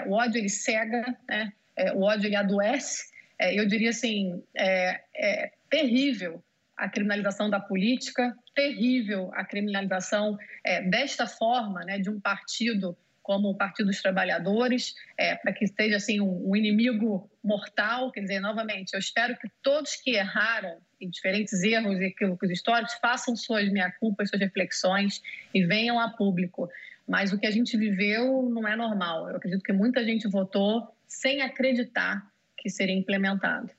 o 0.07 0.13
ódio 0.13 0.39
ele 0.39 0.49
cega, 0.49 1.17
né? 1.29 1.53
o 1.95 2.03
ódio 2.03 2.27
ele 2.27 2.37
adoece, 2.37 3.05
é, 3.39 3.59
eu 3.59 3.67
diria 3.67 3.91
assim, 3.91 4.43
é, 4.55 5.01
é 5.15 5.53
terrível 5.69 6.43
a 6.77 6.89
criminalização 6.89 7.49
da 7.49 7.61
política, 7.61 8.37
terrível 8.55 9.31
a 9.35 9.45
criminalização 9.45 10.37
é, 10.65 10.83
desta 10.83 11.27
forma, 11.27 11.85
né, 11.85 11.99
de 11.99 12.11
um 12.11 12.21
partido 12.21 12.97
como 13.27 13.51
o 13.51 13.57
Partido 13.57 13.87
dos 13.87 14.01
Trabalhadores, 14.01 14.95
é, 15.19 15.35
para 15.35 15.53
que 15.53 15.67
seja 15.67 15.97
assim 15.97 16.21
um, 16.21 16.49
um, 16.49 16.55
inimigo 16.55 17.29
mortal. 17.43 18.13
Quer 18.13 18.21
dizer, 18.21 18.39
novamente, 18.39 18.95
eu 18.95 19.01
espero 19.01 19.37
que 19.37 19.51
todos 19.61 19.97
que 19.97 20.13
erraram 20.13 20.79
em 21.01 21.11
diferentes 21.11 21.61
erros 21.65 21.99
e 21.99 22.05
equívocos 22.05 22.49
históricos 22.49 22.95
façam 23.03 23.35
suas 23.35 23.69
meia-culpas, 23.69 24.29
suas 24.31 24.41
reflexões 24.41 25.21
e 25.53 25.65
venham 25.65 25.99
a 25.99 26.09
público. 26.11 26.69
Mas 27.05 27.33
o 27.33 27.39
que 27.39 27.49
a 27.49 27.51
gente 27.51 27.77
viveu 27.77 28.49
não 28.49 28.67
é 28.67 28.77
normal. 28.77 29.29
Eu 29.29 29.37
acredito 29.39 29.65
que 29.65 29.73
muita 29.73 30.05
gente 30.05 30.29
votou 30.29 30.95
sem 31.09 31.43
acreditar 31.43 32.25
que 32.57 32.71
seria 32.71 32.95
implementado. 32.95 33.71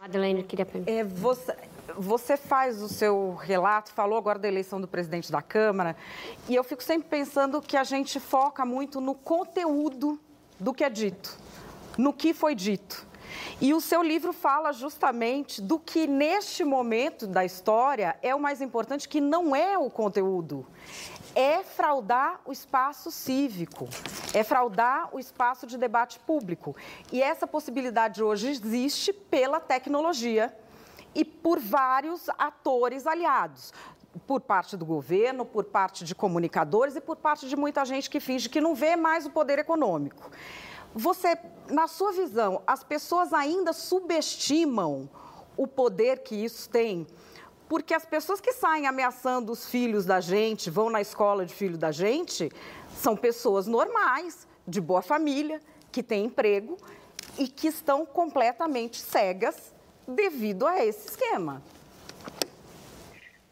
Madeleine, 0.00 0.42
queria 0.42 0.66
perguntar. 0.66 0.90
É, 0.90 1.04
você, 1.04 1.54
você 1.96 2.36
faz 2.36 2.82
o 2.82 2.88
seu 2.88 3.34
relato, 3.34 3.92
falou 3.92 4.18
agora 4.18 4.38
da 4.38 4.48
eleição 4.48 4.80
do 4.80 4.88
presidente 4.88 5.30
da 5.30 5.42
Câmara, 5.42 5.96
e 6.48 6.54
eu 6.54 6.64
fico 6.64 6.82
sempre 6.82 7.08
pensando 7.08 7.60
que 7.60 7.76
a 7.76 7.84
gente 7.84 8.18
foca 8.20 8.64
muito 8.64 9.00
no 9.00 9.14
conteúdo 9.14 10.20
do 10.58 10.72
que 10.72 10.84
é 10.84 10.90
dito, 10.90 11.38
no 11.96 12.12
que 12.12 12.32
foi 12.32 12.54
dito. 12.54 13.06
E 13.60 13.72
o 13.72 13.80
seu 13.80 14.02
livro 14.02 14.32
fala 14.32 14.72
justamente 14.72 15.60
do 15.60 15.78
que 15.78 16.06
neste 16.06 16.64
momento 16.64 17.26
da 17.26 17.44
história 17.44 18.16
é 18.22 18.34
o 18.34 18.40
mais 18.40 18.60
importante, 18.60 19.08
que 19.08 19.20
não 19.20 19.56
é 19.56 19.76
o 19.78 19.90
conteúdo, 19.90 20.66
é 21.34 21.62
fraudar 21.64 22.40
o 22.44 22.52
espaço 22.52 23.10
cívico, 23.10 23.88
é 24.32 24.44
fraudar 24.44 25.08
o 25.12 25.18
espaço 25.18 25.66
de 25.66 25.76
debate 25.76 26.18
público. 26.20 26.76
E 27.12 27.22
essa 27.22 27.46
possibilidade 27.46 28.22
hoje 28.22 28.50
existe 28.50 29.12
pela 29.12 29.58
tecnologia 29.58 30.54
e 31.14 31.24
por 31.24 31.58
vários 31.58 32.28
atores 32.38 33.06
aliados 33.06 33.72
por 34.26 34.40
parte 34.40 34.76
do 34.76 34.84
governo, 34.84 35.44
por 35.44 35.64
parte 35.64 36.04
de 36.04 36.14
comunicadores 36.14 36.96
e 36.96 37.00
por 37.00 37.16
parte 37.16 37.48
de 37.48 37.56
muita 37.56 37.84
gente 37.84 38.08
que 38.08 38.20
finge 38.20 38.48
que 38.48 38.60
não 38.60 38.74
vê 38.74 38.96
mais 38.96 39.26
o 39.26 39.30
poder 39.30 39.58
econômico. 39.58 40.30
Você, 40.94 41.36
na 41.68 41.88
sua 41.88 42.12
visão, 42.12 42.62
as 42.66 42.84
pessoas 42.84 43.32
ainda 43.32 43.72
subestimam 43.72 45.08
o 45.56 45.66
poder 45.66 46.22
que 46.22 46.36
isso 46.36 46.68
tem? 46.70 47.06
Porque 47.68 47.92
as 47.92 48.04
pessoas 48.04 48.40
que 48.40 48.52
saem 48.52 48.86
ameaçando 48.86 49.50
os 49.50 49.66
filhos 49.68 50.04
da 50.04 50.20
gente, 50.20 50.70
vão 50.70 50.90
na 50.90 51.00
escola 51.00 51.44
de 51.44 51.52
filho 51.52 51.76
da 51.76 51.90
gente, 51.90 52.50
são 52.96 53.16
pessoas 53.16 53.66
normais, 53.66 54.46
de 54.66 54.80
boa 54.80 55.02
família, 55.02 55.60
que 55.90 56.02
têm 56.02 56.26
emprego 56.26 56.76
e 57.36 57.48
que 57.48 57.66
estão 57.66 58.06
completamente 58.06 59.00
cegas 59.00 59.73
devido 60.06 60.66
a 60.66 60.84
esse 60.84 61.08
esquema. 61.08 61.62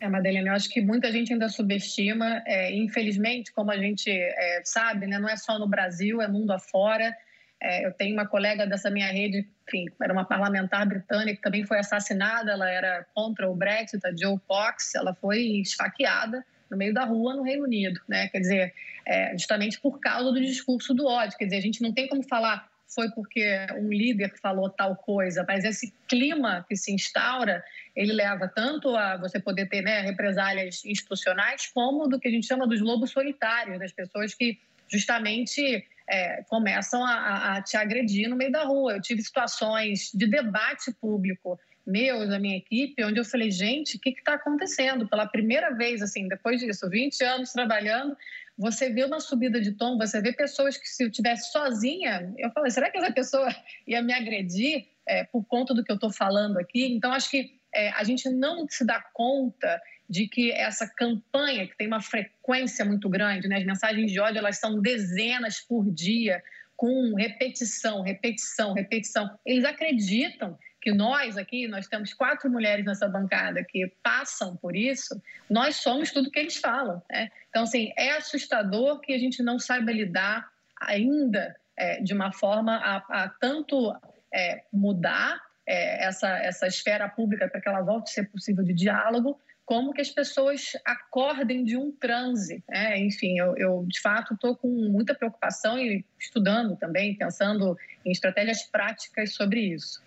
É, 0.03 0.09
Madeleine, 0.09 0.49
eu 0.49 0.55
acho 0.55 0.69
que 0.69 0.81
muita 0.81 1.13
gente 1.13 1.33
ainda 1.33 1.49
subestima. 1.49 2.43
É, 2.45 2.75
infelizmente, 2.75 3.53
como 3.53 3.71
a 3.71 3.79
gente 3.79 4.11
é, 4.11 4.61
sabe, 4.65 5.07
né, 5.07 5.19
não 5.19 5.29
é 5.29 5.37
só 5.37 5.59
no 5.59 5.69
Brasil, 5.69 6.21
é 6.21 6.27
mundo 6.27 6.51
afora. 6.51 7.17
É, 7.63 7.87
eu 7.87 7.93
tenho 7.93 8.15
uma 8.15 8.27
colega 8.27 8.67
dessa 8.67 8.91
minha 8.91 9.07
rede, 9.13 9.47
enfim, 9.69 9.87
era 10.03 10.13
uma 10.13 10.25
parlamentar 10.25 10.85
britânica 10.85 11.37
que 11.37 11.43
também 11.43 11.65
foi 11.65 11.79
assassinada. 11.79 12.51
Ela 12.51 12.69
era 12.69 13.07
contra 13.15 13.49
o 13.49 13.55
Brexit, 13.55 14.05
a 14.05 14.11
Joe 14.11 14.41
Cox. 14.49 14.97
Ela 14.97 15.15
foi 15.15 15.41
esfaqueada 15.61 16.45
no 16.69 16.77
meio 16.77 16.93
da 16.93 17.05
rua 17.05 17.37
no 17.37 17.45
Reino 17.45 17.63
Unido, 17.63 18.01
né? 18.09 18.27
Quer 18.29 18.41
dizer, 18.41 18.75
é, 19.07 19.33
justamente 19.39 19.81
por 19.81 20.01
causa 20.01 20.33
do 20.33 20.41
discurso 20.41 20.93
do 20.93 21.07
ódio. 21.07 21.39
Quer 21.39 21.45
dizer, 21.45 21.59
a 21.59 21.63
gente 21.63 21.81
não 21.81 21.93
tem 21.93 22.09
como 22.09 22.25
falar 22.25 22.72
foi 22.95 23.11
porque 23.11 23.67
um 23.77 23.89
líder 23.89 24.33
falou 24.41 24.69
tal 24.71 24.97
coisa, 24.97 25.45
mas 25.47 25.65
esse 25.65 25.93
clima 26.09 26.65
que 26.69 26.77
se 26.77 26.93
instaura, 26.93 27.63
ele 27.95 28.13
leva 28.13 28.49
tanto 28.49 28.95
a 28.97 29.17
você 29.17 29.41
poder 29.41 29.69
ter 29.69 29.83
né, 29.83 30.01
represálias 30.01 30.85
institucionais, 30.85 31.67
como 31.73 32.09
do 32.09 32.19
que 32.19 32.29
a 32.29 32.31
gente 32.31 32.47
chama 32.47 32.67
dos 32.67 32.81
lobos 32.81 33.11
solitários, 33.11 33.79
das 33.79 33.93
pessoas 33.93 34.35
que 34.35 34.59
justamente 34.89 35.87
é, 36.09 36.43
começam 36.49 37.05
a, 37.05 37.57
a, 37.57 37.63
te 37.63 37.77
agredir 37.77 38.29
no 38.29 38.37
meio 38.37 38.53
da 38.53 38.65
rua. 38.65 38.93
Eu 38.93 39.01
tive 39.01 39.23
situações 39.23 40.11
de 40.13 40.27
debate 40.27 40.93
público 41.01 41.59
meus, 41.87 42.29
da 42.29 42.39
minha 42.39 42.57
equipe, 42.57 43.05
onde 43.05 43.19
eu 43.19 43.25
falei, 43.25 43.51
gente, 43.51 43.97
o 43.97 44.01
que 44.01 44.11
está 44.11 44.35
acontecendo? 44.35 45.09
Pela 45.09 45.27
primeira 45.27 45.75
vez, 45.75 46.01
assim, 46.01 46.29
depois 46.29 46.61
disso, 46.61 46.89
20 46.89 47.25
anos 47.25 47.53
trabalhando, 47.53 48.17
você 48.63 48.89
vê 48.91 49.05
uma 49.05 49.19
subida 49.19 49.61
de 49.61 49.73
tom, 49.73 49.99
você 49.99 50.21
vê 50.23 50.33
pessoas 50.33 50.77
que 50.77 50.89
se 50.89 51.03
eu 51.03 51.11
tivesse 51.11 51.51
sozinha, 51.51 52.33
eu 52.39 52.49
falei, 52.53 52.71
será 52.71 52.89
que 52.89 52.97
essa 52.97 53.13
pessoa 53.13 53.49
ia 53.87 54.01
me 54.01 54.15
agredir 54.15 54.87
é, 55.05 55.25
por 55.25 55.45
conta 55.45 55.75
do 55.75 55.83
que 55.83 55.91
eu 55.91 55.97
estou 55.97 56.13
falando 56.13 56.59
aqui? 56.59 56.87
Então, 56.95 57.13
acho 57.13 57.29
que 57.29 57.59
é, 57.75 57.91
a 57.91 58.05
gente 58.05 58.31
não 58.31 58.65
se 58.69 58.87
dá 58.87 59.03
conta 59.13 59.83
de 60.09 60.29
que 60.29 60.53
essa 60.53 60.87
campanha, 60.87 61.67
que 61.67 61.77
tem 61.77 61.89
uma 61.89 62.01
frequência 62.01 62.85
muito 62.85 63.09
grande, 63.09 63.49
né? 63.49 63.57
as 63.57 63.65
mensagens 63.65 64.13
de 64.13 64.21
ódio 64.21 64.39
elas 64.39 64.59
são 64.59 64.81
dezenas 64.81 65.59
por 65.59 65.91
dia, 65.91 66.41
com 66.77 67.15
repetição, 67.17 68.03
repetição, 68.03 68.75
repetição. 68.75 69.29
Eles 69.45 69.65
acreditam 69.65 70.57
que 70.83 70.93
nós 70.93 71.39
aqui, 71.39 71.69
nós 71.69 71.87
temos 71.87 72.13
quatro 72.13 72.51
mulheres 72.51 72.85
nessa 72.85 73.09
bancada 73.09 73.65
que 73.65 73.87
passam 74.03 74.57
por 74.57 74.75
isso, 74.75 75.23
nós 75.49 75.77
somos 75.77 76.11
tudo 76.11 76.31
que 76.31 76.41
eles 76.41 76.57
falam. 76.57 77.01
Né? 77.09 77.31
Então, 77.49 77.63
assim, 77.63 77.93
é 77.97 78.17
assustador 78.17 79.01
que 79.01 79.13
a 79.13 79.19
gente 79.19 79.45
não 79.45 79.61
saiba 79.61 79.93
lidar 79.93 80.51
ainda 80.81 81.55
é, 81.77 82.03
de 82.03 82.13
uma 82.13 82.33
forma 82.33 82.77
a, 82.77 82.97
a 83.25 83.29
tanto 83.29 83.95
é, 84.35 84.65
mudar 84.73 85.41
é, 85.65 86.05
essa, 86.05 86.29
essa 86.39 86.67
esfera 86.67 87.09
pública 87.09 87.49
para 87.49 87.61
que 87.61 87.69
ela 87.69 87.83
volte 87.83 88.11
a 88.11 88.15
ser 88.15 88.25
possível 88.25 88.65
de 88.65 88.75
diálogo, 88.75 89.41
como 89.65 89.93
que 89.93 90.01
as 90.01 90.11
pessoas 90.11 90.73
acordem 90.85 91.63
de 91.63 91.77
um 91.77 91.93
transe. 91.93 92.63
Né? 92.69 92.99
Enfim, 92.99 93.39
eu, 93.39 93.57
eu 93.57 93.87
de 93.87 94.01
fato 94.01 94.35
estou 94.35 94.57
com 94.57 94.69
muita 94.69 95.15
preocupação 95.15 95.79
e 95.79 96.05
estudando 96.19 96.77
também, 96.77 97.17
pensando 97.17 97.79
em 98.05 98.11
estratégias 98.11 98.65
práticas 98.65 99.33
sobre 99.33 99.61
isso. 99.61 100.03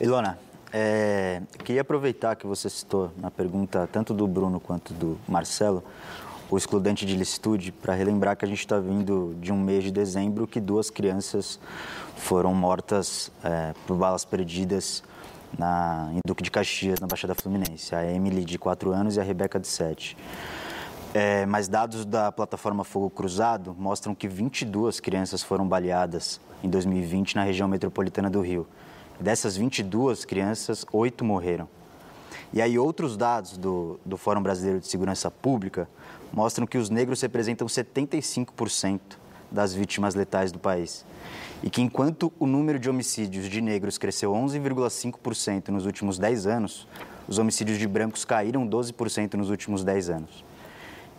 Ilona, 0.00 0.38
é, 0.72 1.40
queria 1.64 1.82
aproveitar 1.82 2.34
que 2.36 2.46
você 2.46 2.68
citou 2.68 3.12
na 3.16 3.30
pergunta 3.30 3.88
tanto 3.92 4.12
do 4.12 4.26
Bruno 4.26 4.58
quanto 4.58 4.92
do 4.92 5.18
Marcelo 5.28 5.84
o 6.50 6.56
excludente 6.56 7.06
de 7.06 7.16
licitude 7.16 7.72
para 7.72 7.94
relembrar 7.94 8.36
que 8.36 8.44
a 8.44 8.48
gente 8.48 8.58
está 8.58 8.78
vindo 8.78 9.34
de 9.40 9.52
um 9.52 9.58
mês 9.58 9.84
de 9.84 9.90
dezembro 9.90 10.46
que 10.46 10.60
duas 10.60 10.90
crianças 10.90 11.58
foram 12.16 12.54
mortas 12.54 13.30
é, 13.42 13.72
por 13.86 13.96
balas 13.96 14.24
perdidas 14.24 15.02
na, 15.58 16.10
em 16.12 16.20
Duque 16.26 16.42
de 16.42 16.50
Caxias, 16.50 17.00
na 17.00 17.06
Baixada 17.06 17.34
Fluminense. 17.34 17.94
A 17.94 18.04
Emily, 18.04 18.44
de 18.44 18.58
4 18.58 18.92
anos, 18.92 19.16
e 19.16 19.20
a 19.20 19.22
Rebeca, 19.22 19.58
de 19.58 19.66
7. 19.66 20.16
É, 21.12 21.46
mas 21.46 21.68
dados 21.68 22.04
da 22.04 22.32
plataforma 22.32 22.82
Fogo 22.82 23.08
Cruzado 23.08 23.74
mostram 23.78 24.14
que 24.14 24.26
22 24.26 24.98
crianças 24.98 25.42
foram 25.42 25.66
baleadas 25.66 26.40
em 26.62 26.68
2020 26.68 27.36
na 27.36 27.44
região 27.44 27.68
metropolitana 27.68 28.28
do 28.28 28.40
Rio. 28.40 28.66
Dessas 29.20 29.56
22 29.56 30.24
crianças, 30.24 30.84
oito 30.92 31.24
morreram. 31.24 31.68
E 32.52 32.60
aí 32.60 32.78
outros 32.78 33.16
dados 33.16 33.56
do, 33.56 33.98
do 34.04 34.16
Fórum 34.16 34.42
Brasileiro 34.42 34.80
de 34.80 34.86
Segurança 34.86 35.30
Pública 35.30 35.88
mostram 36.32 36.66
que 36.66 36.78
os 36.78 36.90
negros 36.90 37.20
representam 37.20 37.66
75% 37.66 39.00
das 39.50 39.72
vítimas 39.72 40.14
letais 40.14 40.50
do 40.50 40.58
país. 40.58 41.04
E 41.62 41.70
que 41.70 41.80
enquanto 41.80 42.32
o 42.38 42.46
número 42.46 42.78
de 42.78 42.90
homicídios 42.90 43.48
de 43.48 43.60
negros 43.60 43.96
cresceu 43.96 44.32
11,5% 44.32 45.68
nos 45.68 45.86
últimos 45.86 46.18
10 46.18 46.46
anos, 46.46 46.88
os 47.26 47.38
homicídios 47.38 47.78
de 47.78 47.86
brancos 47.86 48.24
caíram 48.24 48.68
12% 48.68 49.34
nos 49.34 49.48
últimos 49.48 49.82
10 49.84 50.10
anos. 50.10 50.44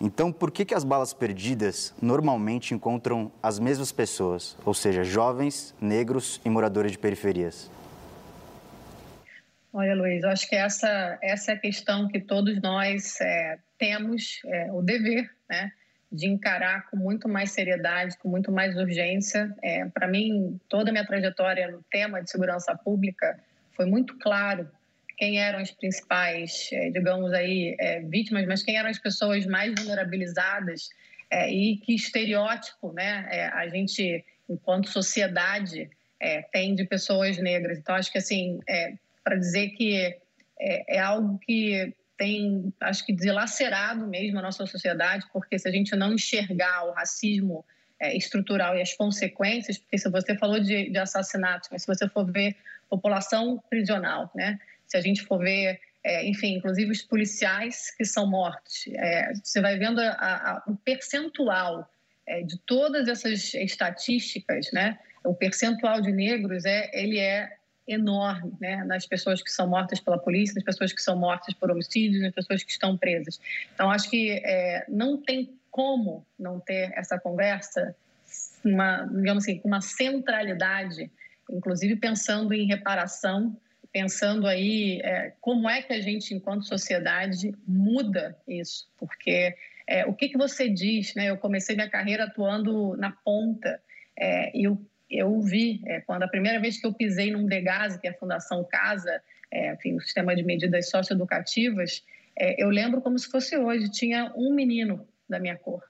Então, 0.00 0.30
por 0.30 0.50
que, 0.50 0.64
que 0.64 0.74
as 0.74 0.84
balas 0.84 1.14
perdidas 1.14 1.94
normalmente 2.00 2.74
encontram 2.74 3.32
as 3.42 3.58
mesmas 3.58 3.90
pessoas, 3.90 4.56
ou 4.64 4.74
seja, 4.74 5.02
jovens, 5.02 5.74
negros 5.80 6.40
e 6.44 6.50
moradores 6.50 6.92
de 6.92 6.98
periferias? 6.98 7.70
Olha, 9.78 9.94
Luiz, 9.94 10.22
eu 10.22 10.30
acho 10.30 10.48
que 10.48 10.56
essa, 10.56 11.18
essa 11.20 11.52
é 11.52 11.54
a 11.54 11.58
questão 11.58 12.08
que 12.08 12.18
todos 12.18 12.62
nós 12.62 13.20
é, 13.20 13.58
temos 13.78 14.40
é, 14.46 14.72
o 14.72 14.80
dever 14.80 15.30
né, 15.50 15.70
de 16.10 16.26
encarar 16.26 16.88
com 16.88 16.96
muito 16.96 17.28
mais 17.28 17.50
seriedade, 17.50 18.16
com 18.16 18.26
muito 18.26 18.50
mais 18.50 18.74
urgência. 18.74 19.54
É, 19.62 19.84
Para 19.84 20.08
mim, 20.08 20.58
toda 20.66 20.88
a 20.88 20.92
minha 20.92 21.04
trajetória 21.04 21.70
no 21.70 21.84
tema 21.90 22.22
de 22.22 22.30
segurança 22.30 22.74
pública 22.74 23.38
foi 23.72 23.84
muito 23.84 24.16
claro 24.18 24.66
quem 25.18 25.42
eram 25.42 25.58
as 25.58 25.70
principais, 25.70 26.70
é, 26.72 26.88
digamos 26.88 27.34
aí, 27.34 27.76
é, 27.78 28.00
vítimas, 28.00 28.46
mas 28.46 28.62
quem 28.62 28.78
eram 28.78 28.88
as 28.88 28.98
pessoas 28.98 29.44
mais 29.44 29.74
vulnerabilizadas 29.78 30.88
é, 31.30 31.52
e 31.52 31.76
que 31.76 31.94
estereótipo 31.94 32.94
né, 32.94 33.50
a 33.52 33.68
gente, 33.68 34.24
enquanto 34.48 34.88
sociedade, 34.88 35.90
tem 36.50 36.74
de 36.74 36.86
pessoas 36.86 37.36
negras. 37.36 37.76
Então, 37.76 37.94
acho 37.94 38.10
que 38.10 38.16
assim 38.16 38.58
para 39.26 39.34
dizer 39.34 39.70
que 39.70 39.96
é, 40.60 40.96
é, 40.96 41.00
algo 41.00 41.36
que 41.40 41.92
tem, 42.16 42.72
acho 42.80 43.04
que, 43.04 43.12
dilacerado 43.12 44.06
mesmo 44.06 44.38
a 44.38 44.42
nossa 44.42 44.64
sociedade, 44.66 45.26
porque 45.32 45.58
se 45.58 45.68
a 45.68 45.72
gente 45.72 45.96
não 45.96 46.14
enxergar 46.14 46.84
o 46.84 46.92
racismo 46.92 47.64
é, 47.98 48.16
estrutural 48.16 48.76
e 48.78 48.80
as 48.80 48.94
consequências, 48.94 49.78
porque 49.78 49.98
se 49.98 50.08
você 50.08 50.38
falou 50.38 50.60
de, 50.60 50.90
de 50.90 50.98
assassinatos, 50.98 51.68
mas 51.72 51.82
se 51.82 51.88
você 51.88 52.08
for 52.08 52.24
ver 52.30 52.54
população 52.88 53.60
prisional, 53.68 54.30
né? 54.32 54.60
Se 54.86 54.96
a 54.96 55.00
gente 55.00 55.22
for 55.22 55.40
ver, 55.40 55.80
é, 56.04 56.24
enfim, 56.24 56.54
inclusive 56.54 56.92
os 56.92 57.02
policiais 57.02 57.90
que 57.96 58.04
são 58.04 58.30
mortos, 58.30 58.84
é, 58.94 59.32
você 59.42 59.60
vai 59.60 59.76
vendo 59.76 60.00
a, 60.00 60.12
a, 60.12 60.62
o 60.68 60.76
percentual 60.76 61.90
é, 62.24 62.42
de 62.42 62.56
todas 62.60 63.08
essas 63.08 63.54
estatísticas, 63.54 64.70
né? 64.72 64.96
O 65.24 65.34
percentual 65.34 66.00
de 66.00 66.12
negros 66.12 66.64
é, 66.64 66.88
ele 66.94 67.18
é 67.18 67.56
enorme 67.86 68.52
né, 68.60 68.84
nas 68.84 69.06
pessoas 69.06 69.42
que 69.42 69.50
são 69.50 69.68
mortas 69.68 70.00
pela 70.00 70.18
polícia, 70.18 70.54
nas 70.54 70.64
pessoas 70.64 70.92
que 70.92 71.00
são 71.00 71.16
mortas 71.16 71.54
por 71.54 71.70
homicídios, 71.70 72.22
nas 72.22 72.34
pessoas 72.34 72.62
que 72.62 72.70
estão 72.70 72.96
presas. 72.96 73.40
Então, 73.74 73.90
acho 73.90 74.10
que 74.10 74.30
é, 74.44 74.84
não 74.88 75.16
tem 75.16 75.54
como 75.70 76.26
não 76.38 76.58
ter 76.58 76.92
essa 76.96 77.18
conversa, 77.18 77.94
uma, 78.64 79.04
digamos 79.04 79.44
assim, 79.44 79.58
com 79.58 79.68
uma 79.68 79.80
centralidade, 79.80 81.10
inclusive 81.50 81.96
pensando 81.96 82.52
em 82.52 82.66
reparação, 82.66 83.56
pensando 83.92 84.46
aí 84.46 85.00
é, 85.02 85.32
como 85.40 85.68
é 85.68 85.82
que 85.82 85.92
a 85.92 86.00
gente, 86.00 86.34
enquanto 86.34 86.66
sociedade, 86.66 87.54
muda 87.66 88.36
isso, 88.48 88.88
porque 88.98 89.54
é, 89.86 90.04
o 90.04 90.12
que, 90.12 90.28
que 90.28 90.36
você 90.36 90.68
diz, 90.68 91.14
né? 91.14 91.30
Eu 91.30 91.36
comecei 91.36 91.76
minha 91.76 91.88
carreira 91.88 92.24
atuando 92.24 92.96
na 92.96 93.12
ponta 93.12 93.80
é, 94.18 94.50
e 94.58 94.66
o 94.66 94.84
eu 95.10 95.40
vi, 95.40 95.80
é, 95.86 96.00
quando 96.00 96.22
a 96.22 96.28
primeira 96.28 96.60
vez 96.60 96.80
que 96.80 96.86
eu 96.86 96.92
pisei 96.92 97.30
num 97.30 97.46
DEGASE, 97.46 98.00
que 98.00 98.06
é 98.06 98.10
a 98.10 98.14
Fundação 98.14 98.64
Casa, 98.64 99.22
é, 99.50 99.72
enfim, 99.72 99.94
o 99.94 100.00
sistema 100.00 100.34
de 100.34 100.42
medidas 100.42 100.90
socioeducativas, 100.90 102.04
é, 102.36 102.62
eu 102.62 102.68
lembro 102.68 103.00
como 103.00 103.18
se 103.18 103.30
fosse 103.30 103.56
hoje, 103.56 103.90
tinha 103.90 104.32
um 104.36 104.52
menino 104.52 105.06
da 105.28 105.38
minha 105.38 105.56
cor. 105.56 105.82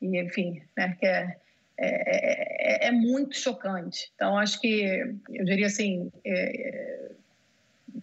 E, 0.00 0.18
enfim, 0.18 0.62
né, 0.76 0.96
que 0.98 1.06
é, 1.06 1.36
é, 1.78 2.86
é, 2.86 2.88
é 2.88 2.90
muito 2.90 3.36
chocante. 3.36 4.10
Então, 4.14 4.38
acho 4.38 4.60
que, 4.60 5.16
eu 5.30 5.44
diria 5.44 5.66
assim, 5.66 6.10
é, 6.24 7.12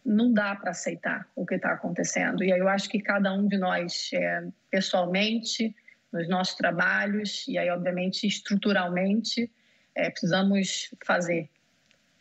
não 0.06 0.34
dá 0.34 0.56
para 0.56 0.72
aceitar 0.72 1.28
o 1.36 1.46
que 1.46 1.56
está 1.56 1.72
acontecendo. 1.72 2.44
E 2.44 2.52
aí 2.52 2.60
eu 2.60 2.68
acho 2.68 2.90
que 2.90 3.00
cada 3.00 3.34
um 3.34 3.48
de 3.48 3.58
nós, 3.58 4.10
é, 4.14 4.48
pessoalmente, 4.72 5.76
nos 6.12 6.28
nossos 6.28 6.56
trabalhos, 6.56 7.46
e 7.48 7.58
aí, 7.58 7.70
obviamente, 7.70 8.26
estruturalmente, 8.26 9.52
é, 9.98 10.10
precisamos 10.10 10.94
fazer, 11.06 11.50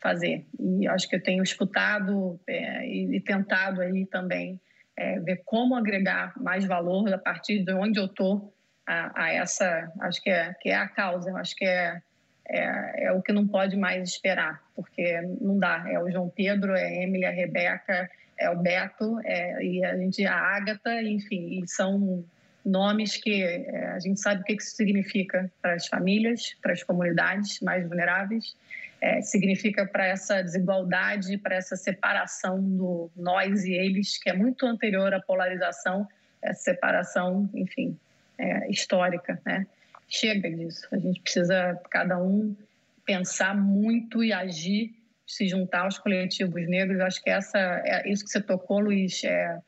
fazer. 0.00 0.44
E 0.58 0.88
acho 0.88 1.08
que 1.08 1.16
eu 1.16 1.22
tenho 1.22 1.42
escutado 1.42 2.40
é, 2.46 2.86
e, 2.86 3.16
e, 3.16 3.20
tentado 3.20 3.82
aí 3.82 4.06
também 4.06 4.58
é, 4.96 5.20
ver 5.20 5.42
como 5.44 5.76
agregar 5.76 6.32
mais 6.40 6.64
valor 6.64 7.12
a 7.12 7.18
partir 7.18 7.62
de 7.62 7.72
onde 7.74 8.00
eu 8.00 8.06
estou 8.06 8.52
a, 8.86 9.24
a, 9.24 9.32
essa, 9.32 9.92
acho 10.00 10.22
que 10.22 10.30
é, 10.30 10.54
que 10.54 10.70
é 10.70 10.76
a 10.76 10.88
causa, 10.88 11.34
acho 11.36 11.54
que 11.54 11.66
é, 11.66 12.00
é, 12.48 13.06
é, 13.06 13.12
o 13.12 13.20
que 13.20 13.32
não 13.32 13.46
pode 13.46 13.76
mais 13.76 14.08
esperar, 14.08 14.62
porque 14.74 15.20
não 15.40 15.58
dá. 15.58 15.84
É 15.88 16.02
o 16.02 16.10
João 16.10 16.30
Pedro, 16.30 16.74
é 16.74 16.84
a 16.84 17.02
Emily, 17.02 17.26
a 17.26 17.30
Rebeca, 17.30 18.08
é 18.38 18.48
o 18.48 18.56
Beto, 18.56 19.20
é, 19.24 19.62
e 19.62 19.84
a 19.84 19.96
gente, 19.96 20.24
a 20.24 20.34
Ágata, 20.34 21.02
enfim, 21.02 21.62
são 21.66 22.24
nomes 22.66 23.16
que 23.16 23.42
é, 23.42 23.92
a 23.92 24.00
gente 24.00 24.20
sabe 24.20 24.40
o 24.40 24.44
que 24.44 24.54
isso 24.54 24.74
significa 24.74 25.50
para 25.62 25.74
as 25.74 25.86
famílias, 25.86 26.54
para 26.60 26.72
as 26.72 26.82
comunidades 26.82 27.60
mais 27.60 27.86
vulneráveis, 27.86 28.56
é, 29.00 29.20
significa 29.22 29.86
para 29.86 30.06
essa 30.06 30.42
desigualdade, 30.42 31.38
para 31.38 31.54
essa 31.54 31.76
separação 31.76 32.60
do 32.60 33.10
nós 33.16 33.64
e 33.64 33.72
eles, 33.72 34.18
que 34.18 34.28
é 34.28 34.32
muito 34.32 34.66
anterior 34.66 35.14
à 35.14 35.20
polarização, 35.20 36.08
essa 36.42 36.62
separação, 36.62 37.48
enfim, 37.54 37.96
é, 38.36 38.68
histórica, 38.70 39.40
né? 39.44 39.66
Chega 40.08 40.50
disso. 40.50 40.86
A 40.92 40.98
gente 40.98 41.20
precisa 41.20 41.80
cada 41.90 42.18
um 42.18 42.56
pensar 43.04 43.56
muito 43.56 44.22
e 44.24 44.32
agir, 44.32 44.94
se 45.26 45.46
juntar 45.48 45.82
aos 45.82 45.98
coletivos 45.98 46.68
negros. 46.68 47.00
Acho 47.00 47.22
que 47.22 47.30
essa, 47.30 47.58
é 47.84 48.08
isso 48.08 48.24
que 48.24 48.30
você 48.30 48.40
tocou, 48.40 48.80
Luiz, 48.80 49.22
é, 49.24 49.58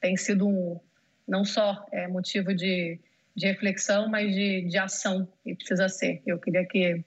tem 0.00 0.16
sido 0.16 0.46
um 0.48 0.78
não 1.26 1.44
só 1.44 1.84
é 1.90 2.06
motivo 2.06 2.54
de, 2.54 2.98
de 3.34 3.46
reflexão, 3.46 4.08
mas 4.08 4.34
de, 4.34 4.62
de 4.62 4.78
ação, 4.78 5.28
e 5.44 5.54
precisa 5.54 5.88
ser. 5.88 6.22
Eu 6.26 6.38
queria 6.38 6.64
que 6.64 7.04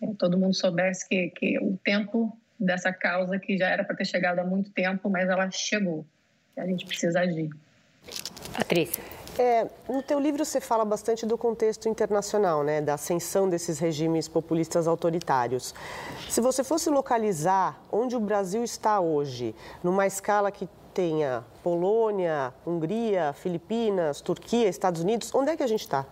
é, 0.00 0.06
todo 0.18 0.38
mundo 0.38 0.54
soubesse 0.54 1.08
que, 1.08 1.30
que 1.30 1.58
o 1.58 1.76
tempo 1.82 2.36
dessa 2.58 2.92
causa, 2.92 3.38
que 3.38 3.56
já 3.56 3.68
era 3.68 3.84
para 3.84 3.96
ter 3.96 4.04
chegado 4.04 4.38
há 4.38 4.44
muito 4.44 4.70
tempo, 4.70 5.08
mas 5.08 5.28
ela 5.28 5.50
chegou, 5.50 6.04
a 6.56 6.66
gente 6.66 6.86
precisa 6.86 7.20
agir. 7.20 7.50
Patrícia. 8.56 9.02
É, 9.38 9.68
no 9.88 10.02
teu 10.02 10.18
livro 10.18 10.44
você 10.44 10.60
fala 10.60 10.84
bastante 10.84 11.24
do 11.24 11.38
contexto 11.38 11.88
internacional, 11.88 12.64
né, 12.64 12.80
da 12.80 12.94
ascensão 12.94 13.48
desses 13.48 13.78
regimes 13.78 14.26
populistas 14.26 14.88
autoritários. 14.88 15.72
Se 16.28 16.40
você 16.40 16.64
fosse 16.64 16.90
localizar 16.90 17.80
onde 17.92 18.16
o 18.16 18.20
Brasil 18.20 18.64
está 18.64 18.98
hoje, 18.98 19.54
numa 19.80 20.08
escala 20.08 20.50
que 20.50 20.68
tenha 20.98 21.44
Polônia, 21.62 22.52
Hungria, 22.66 23.32
Filipinas, 23.32 24.20
Turquia, 24.20 24.68
Estados 24.68 25.00
Unidos, 25.00 25.32
onde 25.32 25.52
é 25.52 25.56
que 25.56 25.62
a 25.62 25.66
gente 25.68 25.82
está? 25.82 26.04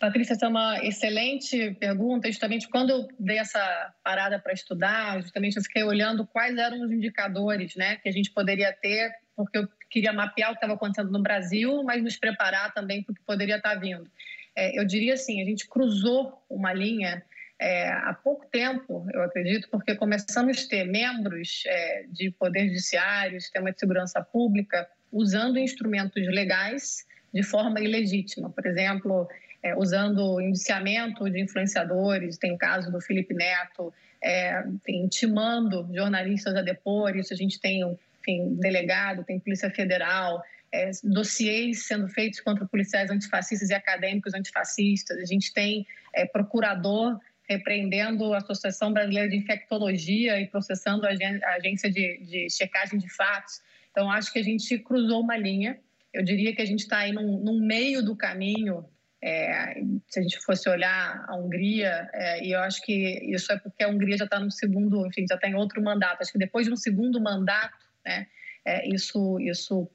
Patrícia, 0.00 0.32
essa 0.32 0.46
é 0.46 0.48
uma 0.48 0.82
excelente 0.82 1.72
pergunta. 1.74 2.26
Justamente 2.26 2.66
quando 2.66 2.88
eu 2.88 3.06
dei 3.20 3.38
essa 3.38 3.92
parada 4.02 4.38
para 4.38 4.54
estudar, 4.54 5.20
justamente 5.20 5.58
eu 5.58 5.62
fiquei 5.62 5.82
olhando 5.82 6.26
quais 6.26 6.56
eram 6.56 6.80
os 6.80 6.90
indicadores 6.90 7.76
né, 7.76 7.96
que 7.96 8.08
a 8.08 8.12
gente 8.12 8.30
poderia 8.30 8.72
ter, 8.72 9.12
porque 9.36 9.58
eu 9.58 9.68
queria 9.90 10.14
mapear 10.14 10.48
o 10.48 10.52
que 10.54 10.56
estava 10.56 10.72
acontecendo 10.72 11.12
no 11.12 11.22
Brasil, 11.22 11.82
mas 11.82 12.02
nos 12.02 12.16
preparar 12.16 12.72
também 12.72 13.02
para 13.02 13.12
o 13.12 13.14
que 13.14 13.22
poderia 13.26 13.56
estar 13.56 13.74
tá 13.74 13.78
vindo. 13.78 14.10
É, 14.56 14.80
eu 14.80 14.86
diria 14.86 15.12
assim, 15.12 15.42
a 15.42 15.44
gente 15.44 15.68
cruzou 15.68 16.42
uma 16.48 16.72
linha 16.72 17.22
é, 17.60 17.88
há 17.88 18.14
pouco 18.14 18.46
tempo, 18.46 19.06
eu 19.12 19.22
acredito, 19.22 19.68
porque 19.70 19.94
começamos 19.96 20.64
a 20.64 20.68
ter 20.68 20.84
membros 20.84 21.64
é, 21.66 22.04
de 22.08 22.30
poder 22.30 22.68
judiciário, 22.68 23.40
sistema 23.40 23.72
de 23.72 23.80
segurança 23.80 24.22
pública, 24.22 24.88
usando 25.10 25.58
instrumentos 25.58 26.24
legais 26.28 27.04
de 27.34 27.42
forma 27.42 27.80
ilegítima. 27.80 28.48
Por 28.50 28.64
exemplo, 28.64 29.28
é, 29.62 29.76
usando 29.76 30.40
indiciamento 30.40 31.28
de 31.28 31.40
influenciadores, 31.40 32.38
tem 32.38 32.52
o 32.52 32.58
caso 32.58 32.92
do 32.92 33.00
Felipe 33.00 33.34
Neto, 33.34 33.92
é, 34.22 34.64
intimando 34.88 35.88
jornalistas 35.92 36.54
a 36.54 36.62
depor, 36.62 37.16
isso 37.16 37.32
a 37.32 37.36
gente 37.36 37.60
tem 37.60 37.82
enfim, 38.20 38.54
delegado, 38.54 39.24
tem 39.24 39.40
Polícia 39.40 39.70
Federal, 39.70 40.42
é, 40.70 40.90
dossiês 41.02 41.86
sendo 41.86 42.08
feitos 42.08 42.40
contra 42.40 42.66
policiais 42.66 43.10
antifascistas 43.10 43.70
e 43.70 43.74
acadêmicos 43.74 44.34
antifascistas, 44.34 45.18
a 45.18 45.24
gente 45.24 45.52
tem 45.52 45.86
é, 46.12 46.26
procurador 46.26 47.18
repreendendo 47.48 48.34
a 48.34 48.38
Associação 48.38 48.92
Brasileira 48.92 49.28
de 49.28 49.36
Infectologia 49.36 50.38
e 50.38 50.46
processando 50.46 51.06
a 51.06 51.10
agência 51.54 51.90
de, 51.90 52.18
de 52.18 52.50
checagem 52.50 52.98
de 52.98 53.08
fatos. 53.08 53.62
Então, 53.90 54.10
acho 54.10 54.32
que 54.32 54.38
a 54.38 54.42
gente 54.42 54.78
cruzou 54.78 55.22
uma 55.22 55.36
linha. 55.36 55.78
Eu 56.12 56.22
diria 56.22 56.54
que 56.54 56.60
a 56.60 56.66
gente 56.66 56.80
está 56.80 56.98
aí 56.98 57.12
num, 57.12 57.58
meio 57.58 58.04
do 58.04 58.14
caminho. 58.14 58.84
É, 59.20 59.82
se 60.06 60.20
a 60.20 60.22
gente 60.22 60.38
fosse 60.44 60.68
olhar 60.68 61.24
a 61.26 61.34
Hungria, 61.36 62.08
é, 62.12 62.44
e 62.44 62.52
eu 62.52 62.60
acho 62.60 62.82
que 62.82 62.92
isso 63.34 63.50
é 63.50 63.58
porque 63.58 63.82
a 63.82 63.88
Hungria 63.88 64.16
já 64.16 64.26
está 64.26 64.38
no 64.38 64.50
segundo, 64.50 65.06
enfim, 65.06 65.24
já 65.28 65.34
está 65.34 65.48
em 65.48 65.54
outro 65.54 65.82
mandato. 65.82 66.20
Acho 66.20 66.32
que 66.32 66.38
depois 66.38 66.66
de 66.66 66.72
um 66.72 66.76
segundo 66.76 67.20
mandato, 67.20 67.74
Né? 68.04 68.26
É, 68.64 68.86
isso, 68.94 69.40
isso 69.40 69.90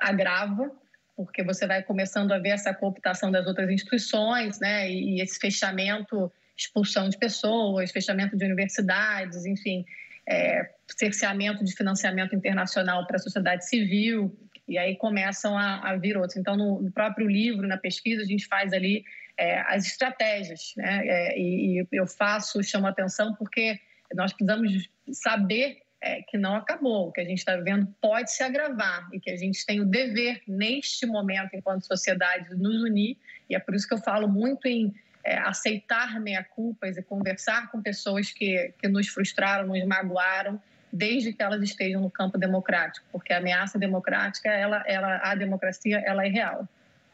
agrava, 0.00 0.72
porque 1.16 1.42
você 1.44 1.66
vai 1.66 1.82
começando 1.82 2.32
a 2.32 2.38
ver 2.38 2.50
essa 2.50 2.74
cooptação 2.74 3.30
das 3.30 3.46
outras 3.46 3.70
instituições, 3.70 4.58
né? 4.58 4.90
E, 4.90 5.16
e 5.16 5.20
esse 5.20 5.38
fechamento, 5.38 6.30
expulsão 6.58 7.08
de 7.08 7.16
pessoas, 7.16 7.92
fechamento 7.92 8.36
de 8.36 8.44
universidades, 8.44 9.46
enfim, 9.46 9.84
é, 10.28 10.70
cerceamento 10.88 11.64
de 11.64 11.74
financiamento 11.74 12.34
internacional 12.34 13.06
para 13.06 13.16
a 13.16 13.20
sociedade 13.20 13.66
civil, 13.68 14.36
e 14.66 14.76
aí 14.76 14.96
começam 14.96 15.56
a, 15.56 15.90
a 15.90 15.96
vir 15.96 16.16
outros. 16.16 16.36
Então, 16.36 16.56
no, 16.56 16.82
no, 16.82 16.90
próprio 16.90 17.26
livro, 17.26 17.66
na 17.66 17.78
pesquisa, 17.78 18.22
a 18.22 18.26
gente 18.26 18.46
faz 18.46 18.72
ali 18.72 19.04
é, 19.38 19.60
as 19.60 19.86
estratégias, 19.86 20.74
né? 20.76 21.06
É, 21.06 21.38
e, 21.38 21.80
e, 21.80 21.86
eu 21.92 22.06
faço, 22.06 22.62
chamo 22.62 22.86
atenção, 22.86 23.34
porque 23.36 23.78
nós 24.14 24.32
precisamos 24.32 24.90
saber 25.12 25.78
é, 26.00 26.22
que 26.22 26.36
não 26.36 26.54
acabou, 26.54 27.08
o 27.08 27.12
que 27.12 27.20
a 27.20 27.24
gente 27.24 27.38
está 27.38 27.56
vendo 27.56 27.86
pode 28.00 28.30
se 28.30 28.42
agravar 28.42 29.08
e 29.12 29.18
que 29.18 29.30
a 29.30 29.36
gente 29.36 29.64
tem 29.64 29.80
o 29.80 29.86
dever, 29.86 30.42
neste 30.46 31.06
momento, 31.06 31.54
enquanto 31.54 31.86
sociedade, 31.86 32.50
de 32.50 32.56
nos 32.56 32.82
unir, 32.82 33.16
e 33.48 33.54
é 33.54 33.58
por 33.58 33.74
isso 33.74 33.88
que 33.88 33.94
eu 33.94 33.98
falo 33.98 34.28
muito 34.28 34.66
em 34.66 34.94
é, 35.24 35.38
aceitar 35.38 36.20
meia-culpas 36.20 36.96
e 36.96 37.02
conversar 37.02 37.70
com 37.70 37.82
pessoas 37.82 38.30
que, 38.32 38.72
que 38.78 38.88
nos 38.88 39.08
frustraram, 39.08 39.68
nos 39.68 39.84
magoaram, 39.84 40.60
desde 40.92 41.32
que 41.32 41.42
elas 41.42 41.62
estejam 41.62 42.00
no 42.00 42.10
campo 42.10 42.38
democrático, 42.38 43.06
porque 43.12 43.32
a 43.32 43.38
ameaça 43.38 43.78
democrática, 43.78 44.48
ela, 44.48 44.82
ela, 44.86 45.20
a 45.22 45.34
democracia, 45.34 46.02
ela 46.04 46.24
é 46.24 46.28
real. 46.28 46.66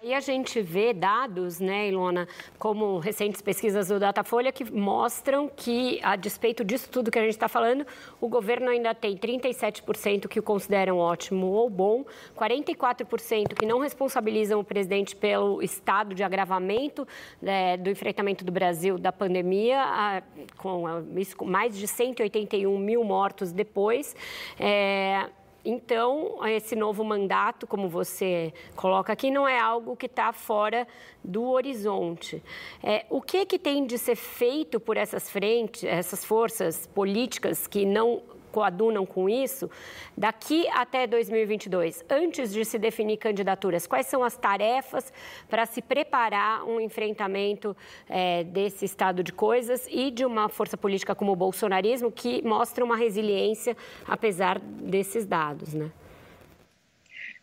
E 0.04 0.12
a 0.12 0.20
gente 0.20 0.60
vê 0.60 0.92
dados, 0.92 1.60
né, 1.60 1.88
Ilona, 1.88 2.28
como 2.58 2.98
recentes 2.98 3.40
pesquisas 3.40 3.88
do 3.88 3.98
Datafolha, 3.98 4.52
que 4.52 4.70
mostram 4.70 5.48
que, 5.48 5.98
a 6.02 6.14
despeito 6.14 6.62
disso 6.62 6.90
tudo 6.90 7.10
que 7.10 7.18
a 7.18 7.22
gente 7.22 7.30
está 7.30 7.48
falando, 7.48 7.86
o 8.20 8.28
governo 8.28 8.68
ainda 8.68 8.94
tem 8.94 9.16
37% 9.16 10.28
que 10.28 10.38
o 10.38 10.42
consideram 10.42 10.98
ótimo 10.98 11.46
ou 11.46 11.70
bom, 11.70 12.04
44% 12.36 13.54
que 13.54 13.64
não 13.64 13.78
responsabilizam 13.78 14.60
o 14.60 14.64
presidente 14.64 15.16
pelo 15.16 15.62
estado 15.62 16.14
de 16.14 16.22
agravamento 16.22 17.08
né, 17.40 17.78
do 17.78 17.88
enfrentamento 17.88 18.44
do 18.44 18.52
Brasil 18.52 18.98
da 18.98 19.10
pandemia, 19.10 19.80
a, 19.80 20.22
com, 20.58 20.86
a, 20.86 21.02
mais 21.46 21.78
de 21.78 21.88
181 21.88 22.78
mil 22.78 23.02
mortos 23.04 23.52
depois. 23.52 24.14
É, 24.60 25.30
então, 25.64 26.38
esse 26.46 26.76
novo 26.76 27.02
mandato, 27.02 27.66
como 27.66 27.88
você 27.88 28.52
coloca 28.76 29.12
aqui, 29.12 29.30
não 29.30 29.48
é 29.48 29.58
algo 29.58 29.96
que 29.96 30.06
está 30.06 30.30
fora 30.32 30.86
do 31.22 31.44
horizonte. 31.44 32.42
É, 32.82 33.06
o 33.08 33.22
que, 33.22 33.46
que 33.46 33.58
tem 33.58 33.86
de 33.86 33.96
ser 33.96 34.16
feito 34.16 34.78
por 34.78 34.98
essas 34.98 35.30
frentes, 35.30 35.84
essas 35.84 36.22
forças 36.22 36.86
políticas 36.86 37.66
que 37.66 37.86
não 37.86 38.22
coadunam 38.54 39.04
com 39.04 39.28
isso, 39.28 39.68
daqui 40.16 40.68
até 40.68 41.08
2022, 41.08 42.04
antes 42.08 42.52
de 42.52 42.64
se 42.64 42.78
definir 42.78 43.16
candidaturas, 43.16 43.84
quais 43.84 44.06
são 44.06 44.22
as 44.22 44.36
tarefas 44.36 45.12
para 45.48 45.66
se 45.66 45.82
preparar 45.82 46.64
um 46.64 46.78
enfrentamento 46.80 47.76
é, 48.08 48.44
desse 48.44 48.84
estado 48.84 49.24
de 49.24 49.32
coisas 49.32 49.88
e 49.90 50.08
de 50.12 50.24
uma 50.24 50.48
força 50.48 50.76
política 50.76 51.16
como 51.16 51.32
o 51.32 51.36
bolsonarismo 51.36 52.12
que 52.12 52.40
mostra 52.46 52.84
uma 52.84 52.96
resiliência 52.96 53.76
apesar 54.06 54.60
desses 54.60 55.26
dados, 55.26 55.74
né? 55.74 55.90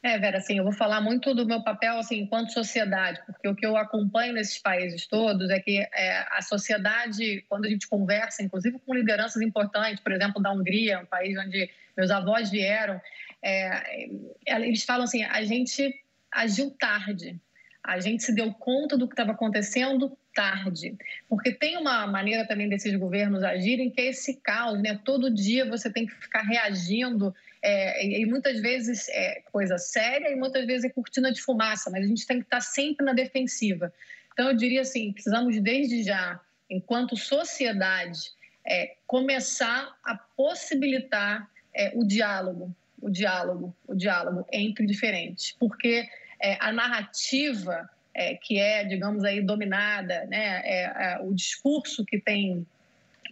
É, 0.03 0.17
Vera, 0.17 0.39
assim, 0.39 0.57
eu 0.57 0.63
vou 0.63 0.73
falar 0.73 0.99
muito 0.99 1.33
do 1.35 1.45
meu 1.45 1.61
papel 1.61 1.99
assim, 1.99 2.21
enquanto 2.21 2.53
sociedade, 2.53 3.21
porque 3.23 3.47
o 3.47 3.55
que 3.55 3.63
eu 3.63 3.77
acompanho 3.77 4.33
nesses 4.33 4.57
países 4.57 5.05
todos 5.05 5.51
é 5.51 5.59
que 5.59 5.77
é, 5.77 6.25
a 6.31 6.41
sociedade, 6.41 7.45
quando 7.47 7.65
a 7.65 7.69
gente 7.69 7.87
conversa, 7.87 8.41
inclusive 8.41 8.79
com 8.79 8.95
lideranças 8.95 9.43
importantes, 9.43 10.01
por 10.01 10.11
exemplo, 10.11 10.41
da 10.41 10.51
Hungria, 10.51 10.99
um 10.99 11.05
país 11.05 11.37
onde 11.37 11.69
meus 11.95 12.09
avós 12.09 12.49
vieram, 12.49 12.99
é, 13.43 14.07
eles 14.47 14.83
falam 14.83 15.03
assim: 15.03 15.23
a 15.23 15.43
gente 15.43 15.93
agiu 16.31 16.71
tarde, 16.71 17.39
a 17.83 17.99
gente 17.99 18.23
se 18.23 18.33
deu 18.33 18.51
conta 18.53 18.97
do 18.97 19.07
que 19.07 19.13
estava 19.13 19.33
acontecendo 19.33 20.17
tarde, 20.33 20.97
porque 21.29 21.51
tem 21.51 21.77
uma 21.77 22.07
maneira 22.07 22.47
também 22.47 22.67
desses 22.67 22.95
governos 22.95 23.43
agirem 23.43 23.91
que 23.91 24.01
é 24.01 24.05
esse 24.05 24.41
caos, 24.41 24.81
né? 24.81 24.99
Todo 25.05 25.29
dia 25.29 25.69
você 25.69 25.91
tem 25.91 26.07
que 26.07 26.15
ficar 26.15 26.41
reagindo 26.41 27.35
é, 27.63 28.05
e, 28.05 28.25
muitas 28.25 28.59
vezes 28.59 29.07
é 29.09 29.43
coisa 29.51 29.77
séria 29.77 30.29
e 30.29 30.35
muitas 30.35 30.65
vezes 30.65 30.85
é 30.85 30.89
cortina 30.89 31.31
de 31.31 31.41
fumaça, 31.41 31.89
mas 31.89 32.03
a 32.03 32.07
gente 32.07 32.25
tem 32.25 32.39
que 32.39 32.45
estar 32.45 32.61
sempre 32.61 33.05
na 33.05 33.13
defensiva. 33.13 33.93
Então, 34.33 34.49
eu 34.49 34.55
diria 34.55 34.81
assim: 34.81 35.11
precisamos 35.11 35.59
desde 35.61 36.03
já, 36.03 36.39
enquanto 36.69 37.15
sociedade, 37.15 38.31
é, 38.65 38.95
começar 39.05 39.95
a 40.03 40.15
possibilitar 40.15 41.49
é, 41.73 41.91
o 41.93 42.03
diálogo, 42.03 42.75
o 42.99 43.09
diálogo, 43.09 43.75
o 43.87 43.95
diálogo 43.95 44.45
entre 44.51 44.85
diferentes, 44.85 45.55
porque 45.59 46.07
é, 46.41 46.57
a 46.59 46.71
narrativa 46.71 47.89
é, 48.13 48.35
que 48.35 48.59
é, 48.59 48.83
digamos 48.83 49.23
aí, 49.23 49.41
dominada, 49.41 50.25
né, 50.25 50.61
é, 50.65 50.83
é, 50.83 51.19
o 51.21 51.33
discurso 51.33 52.03
que 52.05 52.19
tem 52.19 52.65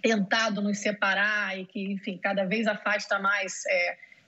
tentado 0.02 0.62
nos 0.62 0.78
separar 0.78 1.60
e 1.60 1.66
que, 1.66 1.84
enfim, 1.92 2.18
cada 2.18 2.46
vez 2.46 2.68
afasta 2.68 3.20
mais 3.20 3.64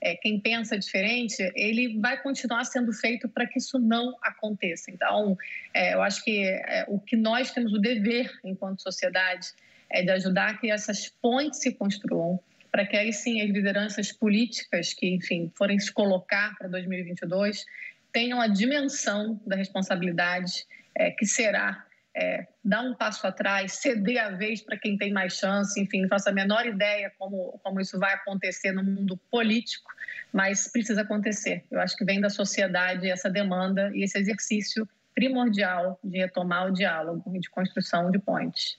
é, 0.01 0.15
quem 0.15 0.39
pensa 0.39 0.77
diferente, 0.77 1.51
ele 1.55 1.99
vai 1.99 2.21
continuar 2.21 2.63
sendo 2.65 2.91
feito 2.91 3.29
para 3.29 3.45
que 3.45 3.59
isso 3.59 3.77
não 3.77 4.17
aconteça. 4.21 4.89
Então, 4.89 5.37
é, 5.73 5.93
eu 5.93 6.01
acho 6.01 6.23
que 6.23 6.43
é, 6.43 6.85
o 6.87 6.99
que 6.99 7.15
nós 7.15 7.51
temos 7.51 7.71
o 7.71 7.77
dever, 7.77 8.31
enquanto 8.43 8.81
sociedade, 8.81 9.49
é 9.89 10.01
de 10.01 10.09
ajudar 10.09 10.59
que 10.59 10.71
essas 10.71 11.07
pontes 11.07 11.59
se 11.59 11.73
construam, 11.73 12.39
para 12.71 12.85
que 12.85 12.97
aí 12.97 13.13
sim 13.13 13.41
as 13.41 13.49
lideranças 13.49 14.11
políticas 14.11 14.93
que, 14.93 15.07
enfim, 15.07 15.51
forem 15.55 15.77
se 15.77 15.91
colocar 15.91 16.57
para 16.57 16.67
2022 16.67 17.65
tenham 18.11 18.41
a 18.41 18.47
dimensão 18.47 19.39
da 19.45 19.55
responsabilidade 19.55 20.65
é, 20.95 21.11
que 21.11 21.25
será 21.25 21.85
é, 22.16 22.45
dar 22.64 22.82
um 22.82 22.93
passo 22.93 23.26
atrás, 23.26 23.74
ceder 23.74 24.24
a 24.24 24.30
vez 24.30 24.62
para 24.62 24.78
quem 24.78 24.97
tem 24.97 25.12
mais 25.12 25.34
chance, 25.34 25.80
enfim, 25.80 26.01
não 26.01 26.09
faço 26.09 26.30
a 26.30 26.32
menor 26.32 26.66
ideia 26.66 27.12
como, 27.18 27.59
como 27.64 27.80
isso 27.80 27.97
vai 27.97 28.14
acontecer 28.14 28.72
no 28.72 28.84
mundo 28.84 29.18
político, 29.30 29.89
mas 30.32 30.68
precisa 30.68 31.01
acontecer. 31.01 31.64
Eu 31.72 31.80
acho 31.80 31.95
que 31.95 32.05
vem 32.05 32.20
da 32.20 32.30
sociedade 32.30 33.09
essa 33.09 33.30
demanda 33.30 33.91
e 33.93 34.03
esse 34.03 34.18
exercício 34.18 34.88
primordial 35.14 35.99
de 36.03 36.20
retomar 36.20 36.68
o 36.68 36.72
diálogo 36.72 37.36
e 37.36 37.39
de 37.39 37.49
construção 37.49 38.12
de 38.12 38.20
pontes. 38.20 38.78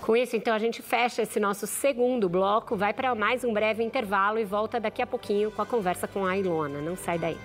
Com 0.00 0.16
isso, 0.16 0.36
então, 0.36 0.54
a 0.54 0.58
gente 0.58 0.82
fecha 0.82 1.22
esse 1.22 1.40
nosso 1.40 1.66
segundo 1.66 2.28
bloco, 2.28 2.76
vai 2.76 2.92
para 2.92 3.14
mais 3.14 3.42
um 3.42 3.52
breve 3.52 3.82
intervalo 3.82 4.38
e 4.38 4.44
volta 4.44 4.78
daqui 4.78 5.02
a 5.02 5.06
pouquinho 5.06 5.50
com 5.50 5.62
a 5.62 5.66
conversa 5.66 6.06
com 6.06 6.24
a 6.24 6.36
Ilona. 6.36 6.80
Não 6.80 6.96
sai 6.96 7.18
daí. 7.18 7.36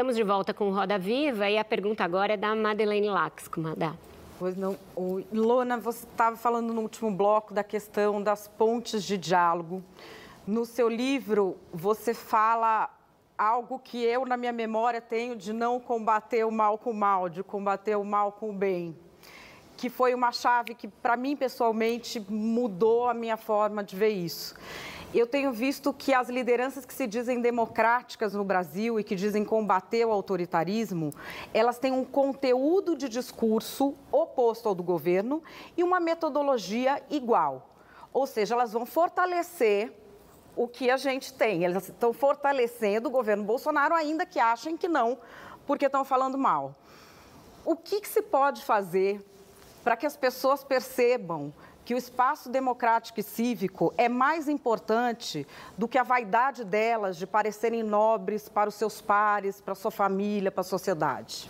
Estamos 0.00 0.16
de 0.16 0.22
volta 0.22 0.54
com 0.54 0.70
Roda 0.70 0.98
Viva 0.98 1.50
e 1.50 1.58
a 1.58 1.64
pergunta 1.64 2.02
agora 2.02 2.32
é 2.32 2.36
da 2.38 2.56
Madeleine 2.56 3.10
Lax, 3.10 3.50
Madá. 3.58 3.92
Pois 4.38 4.56
não. 4.56 4.74
O, 4.96 5.22
Lona, 5.30 5.76
você 5.76 6.06
estava 6.06 6.38
falando 6.38 6.72
no 6.72 6.80
último 6.80 7.10
bloco 7.10 7.52
da 7.52 7.62
questão 7.62 8.22
das 8.22 8.48
pontes 8.48 9.04
de 9.04 9.18
diálogo. 9.18 9.84
No 10.46 10.64
seu 10.64 10.88
livro, 10.88 11.58
você 11.70 12.14
fala 12.14 12.88
algo 13.36 13.78
que 13.78 14.02
eu, 14.02 14.24
na 14.24 14.38
minha 14.38 14.54
memória, 14.54 15.02
tenho 15.02 15.36
de 15.36 15.52
não 15.52 15.78
combater 15.78 16.46
o 16.46 16.50
mal 16.50 16.78
com 16.78 16.92
o 16.92 16.94
mal, 16.94 17.28
de 17.28 17.42
combater 17.42 17.94
o 17.94 18.02
mal 18.02 18.32
com 18.32 18.48
o 18.48 18.54
bem. 18.54 18.96
Que 19.76 19.90
foi 19.90 20.14
uma 20.14 20.32
chave 20.32 20.74
que, 20.74 20.88
para 20.88 21.14
mim, 21.14 21.36
pessoalmente, 21.36 22.18
mudou 22.26 23.06
a 23.06 23.12
minha 23.12 23.36
forma 23.36 23.84
de 23.84 23.94
ver 23.96 24.08
isso 24.08 24.54
eu 25.18 25.26
tenho 25.26 25.52
visto 25.52 25.92
que 25.92 26.14
as 26.14 26.28
lideranças 26.28 26.84
que 26.84 26.94
se 26.94 27.06
dizem 27.06 27.40
democráticas 27.40 28.32
no 28.32 28.44
Brasil 28.44 29.00
e 29.00 29.04
que 29.04 29.16
dizem 29.16 29.44
combater 29.44 30.04
o 30.04 30.12
autoritarismo, 30.12 31.12
elas 31.52 31.78
têm 31.78 31.92
um 31.92 32.04
conteúdo 32.04 32.94
de 32.94 33.08
discurso 33.08 33.94
oposto 34.12 34.68
ao 34.68 34.74
do 34.74 34.82
governo 34.84 35.42
e 35.76 35.82
uma 35.82 35.98
metodologia 35.98 37.02
igual. 37.10 37.70
Ou 38.12 38.26
seja, 38.26 38.54
elas 38.54 38.72
vão 38.72 38.86
fortalecer 38.86 39.92
o 40.54 40.68
que 40.68 40.90
a 40.90 40.96
gente 40.96 41.32
tem. 41.32 41.64
Elas 41.64 41.88
estão 41.88 42.12
fortalecendo 42.12 43.08
o 43.08 43.10
governo 43.10 43.42
Bolsonaro, 43.42 43.94
ainda 43.94 44.24
que 44.24 44.38
achem 44.38 44.76
que 44.76 44.88
não, 44.88 45.18
porque 45.66 45.86
estão 45.86 46.04
falando 46.04 46.38
mal. 46.38 46.74
O 47.64 47.74
que, 47.74 48.00
que 48.00 48.08
se 48.08 48.22
pode 48.22 48.64
fazer 48.64 49.24
para 49.82 49.96
que 49.96 50.06
as 50.06 50.16
pessoas 50.16 50.62
percebam 50.62 51.52
que 51.90 51.94
o 51.94 51.98
espaço 51.98 52.48
democrático 52.48 53.18
e 53.18 53.22
cívico 53.24 53.92
é 53.98 54.08
mais 54.08 54.48
importante 54.48 55.44
do 55.76 55.88
que 55.88 55.98
a 55.98 56.04
vaidade 56.04 56.64
delas 56.64 57.16
de 57.16 57.26
parecerem 57.26 57.82
nobres 57.82 58.48
para 58.48 58.68
os 58.68 58.76
seus 58.76 59.00
pares, 59.00 59.60
para 59.60 59.72
a 59.72 59.74
sua 59.74 59.90
família, 59.90 60.52
para 60.52 60.60
a 60.60 60.64
sociedade? 60.64 61.48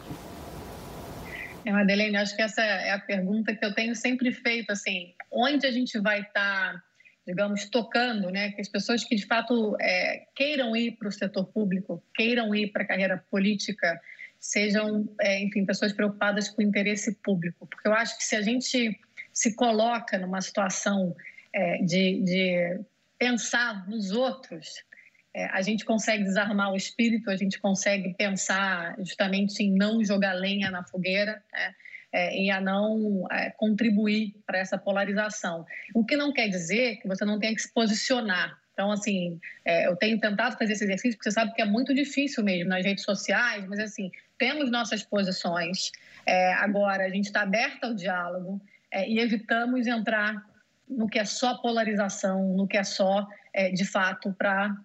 É, 1.63 1.71
Madeleine, 1.71 2.17
acho 2.17 2.35
que 2.35 2.41
essa 2.41 2.63
é 2.63 2.91
a 2.91 2.99
pergunta 2.99 3.55
que 3.55 3.63
eu 3.63 3.75
tenho 3.75 3.95
sempre 3.95 4.33
feito, 4.33 4.71
assim, 4.71 5.13
onde 5.31 5.67
a 5.67 5.71
gente 5.71 5.99
vai 5.99 6.23
estar, 6.23 6.73
tá, 6.73 6.83
digamos, 7.27 7.69
tocando, 7.69 8.31
né, 8.31 8.53
que 8.53 8.63
as 8.63 8.69
pessoas 8.71 9.05
que 9.05 9.17
de 9.17 9.27
fato 9.27 9.77
é, 9.79 10.23
queiram 10.35 10.75
ir 10.75 10.93
para 10.93 11.09
o 11.09 11.13
setor 11.13 11.45
público, 11.53 12.03
queiram 12.15 12.55
ir 12.55 12.73
para 12.73 12.83
a 12.83 12.87
carreira 12.87 13.23
política, 13.31 14.01
sejam, 14.39 15.07
é, 15.21 15.43
enfim, 15.43 15.67
pessoas 15.67 15.93
preocupadas 15.93 16.49
com 16.49 16.63
o 16.63 16.65
interesse 16.65 17.15
público, 17.17 17.67
porque 17.67 17.87
eu 17.87 17.93
acho 17.93 18.17
que 18.17 18.25
se 18.25 18.35
a 18.35 18.41
gente 18.41 18.99
se 19.41 19.55
coloca 19.55 20.19
numa 20.19 20.43
situação 20.43 21.17
é, 21.51 21.79
de, 21.79 22.21
de 22.23 22.81
pensar 23.19 23.89
nos 23.89 24.11
outros, 24.11 24.85
é, 25.33 25.47
a 25.47 25.63
gente 25.63 25.83
consegue 25.83 26.25
desarmar 26.25 26.71
o 26.71 26.77
espírito, 26.77 27.31
a 27.31 27.37
gente 27.37 27.59
consegue 27.59 28.13
pensar 28.19 28.95
justamente 28.99 29.63
em 29.63 29.73
não 29.73 30.05
jogar 30.05 30.35
lenha 30.35 30.71
na 30.71 30.85
fogueira 30.85 31.43
né? 31.55 31.75
é, 32.13 32.39
e 32.39 32.51
a 32.51 32.61
não 32.61 33.27
é, 33.33 33.49
contribuir 33.57 34.35
para 34.47 34.59
essa 34.59 34.77
polarização. 34.77 35.65
O 35.95 36.05
que 36.05 36.19
não 36.19 36.35
quer 36.35 36.49
dizer 36.49 36.97
que 36.97 37.09
você 37.09 37.25
não 37.25 37.39
tenha 37.39 37.55
que 37.55 37.63
se 37.63 37.73
posicionar. 37.73 38.59
Então, 38.75 38.93
assim, 38.93 39.41
é, 39.65 39.87
eu 39.87 39.97
tenho 39.97 40.21
tentado 40.21 40.59
fazer 40.59 40.75
esse 40.75 40.85
exercício, 40.85 41.17
porque 41.17 41.31
você 41.31 41.35
sabe 41.35 41.55
que 41.55 41.63
é 41.63 41.67
muito 41.67 41.95
difícil 41.95 42.45
mesmo 42.45 42.69
nas 42.69 42.85
redes 42.85 43.05
sociais, 43.05 43.67
mas, 43.67 43.79
assim, 43.79 44.11
temos 44.37 44.71
nossas 44.71 45.03
posições. 45.03 45.93
É, 46.27 46.53
agora, 46.53 47.05
a 47.05 47.09
gente 47.09 47.27
está 47.27 47.41
aberta 47.41 47.87
ao 47.87 47.95
diálogo 47.95 48.61
é, 48.93 49.09
e 49.09 49.19
evitamos 49.19 49.87
entrar 49.87 50.45
no 50.89 51.09
que 51.09 51.19
é 51.19 51.25
só 51.25 51.57
polarização, 51.59 52.57
no 52.57 52.67
que 52.67 52.77
é 52.77 52.83
só, 52.83 53.27
de 53.73 53.85
fato, 53.85 54.33
para 54.33 54.77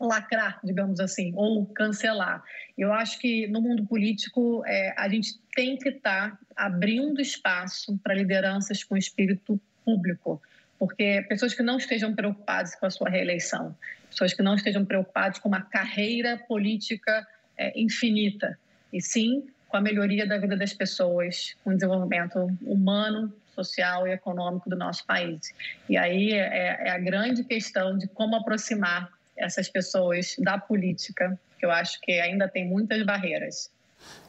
lacrar, 0.00 0.60
digamos 0.62 1.00
assim, 1.00 1.32
ou 1.36 1.66
cancelar. 1.66 2.42
Eu 2.76 2.92
acho 2.92 3.18
que 3.18 3.46
no 3.48 3.60
mundo 3.60 3.86
político 3.86 4.62
é, 4.66 4.94
a 4.96 5.08
gente 5.08 5.38
tem 5.54 5.76
que 5.76 5.88
estar 5.88 6.30
tá 6.30 6.38
abrindo 6.56 7.20
espaço 7.20 7.98
para 8.02 8.14
lideranças 8.14 8.82
com 8.82 8.96
espírito 8.96 9.60
público, 9.84 10.40
porque 10.78 11.24
pessoas 11.28 11.54
que 11.54 11.62
não 11.62 11.78
estejam 11.78 12.14
preocupadas 12.14 12.74
com 12.74 12.86
a 12.86 12.90
sua 12.90 13.08
reeleição, 13.08 13.76
pessoas 14.10 14.32
que 14.34 14.42
não 14.42 14.54
estejam 14.54 14.84
preocupadas 14.84 15.38
com 15.38 15.48
uma 15.48 15.62
carreira 15.62 16.36
política 16.36 17.26
é, 17.56 17.78
infinita, 17.78 18.58
e 18.92 19.00
sim 19.00 19.46
com 19.74 19.78
a 19.78 19.80
melhoria 19.80 20.24
da 20.24 20.38
vida 20.38 20.56
das 20.56 20.72
pessoas, 20.72 21.56
com 21.64 21.70
o 21.70 21.74
desenvolvimento 21.74 22.46
humano, 22.62 23.32
social 23.56 24.06
e 24.06 24.12
econômico 24.12 24.70
do 24.70 24.76
nosso 24.76 25.04
país. 25.04 25.52
E 25.88 25.96
aí 25.96 26.30
é, 26.32 26.86
é 26.86 26.90
a 26.90 26.98
grande 26.98 27.42
questão 27.42 27.98
de 27.98 28.06
como 28.06 28.36
aproximar 28.36 29.10
essas 29.36 29.68
pessoas 29.68 30.36
da 30.38 30.56
política, 30.58 31.36
que 31.58 31.66
eu 31.66 31.72
acho 31.72 32.00
que 32.02 32.12
ainda 32.20 32.46
tem 32.46 32.68
muitas 32.68 33.04
barreiras. 33.04 33.68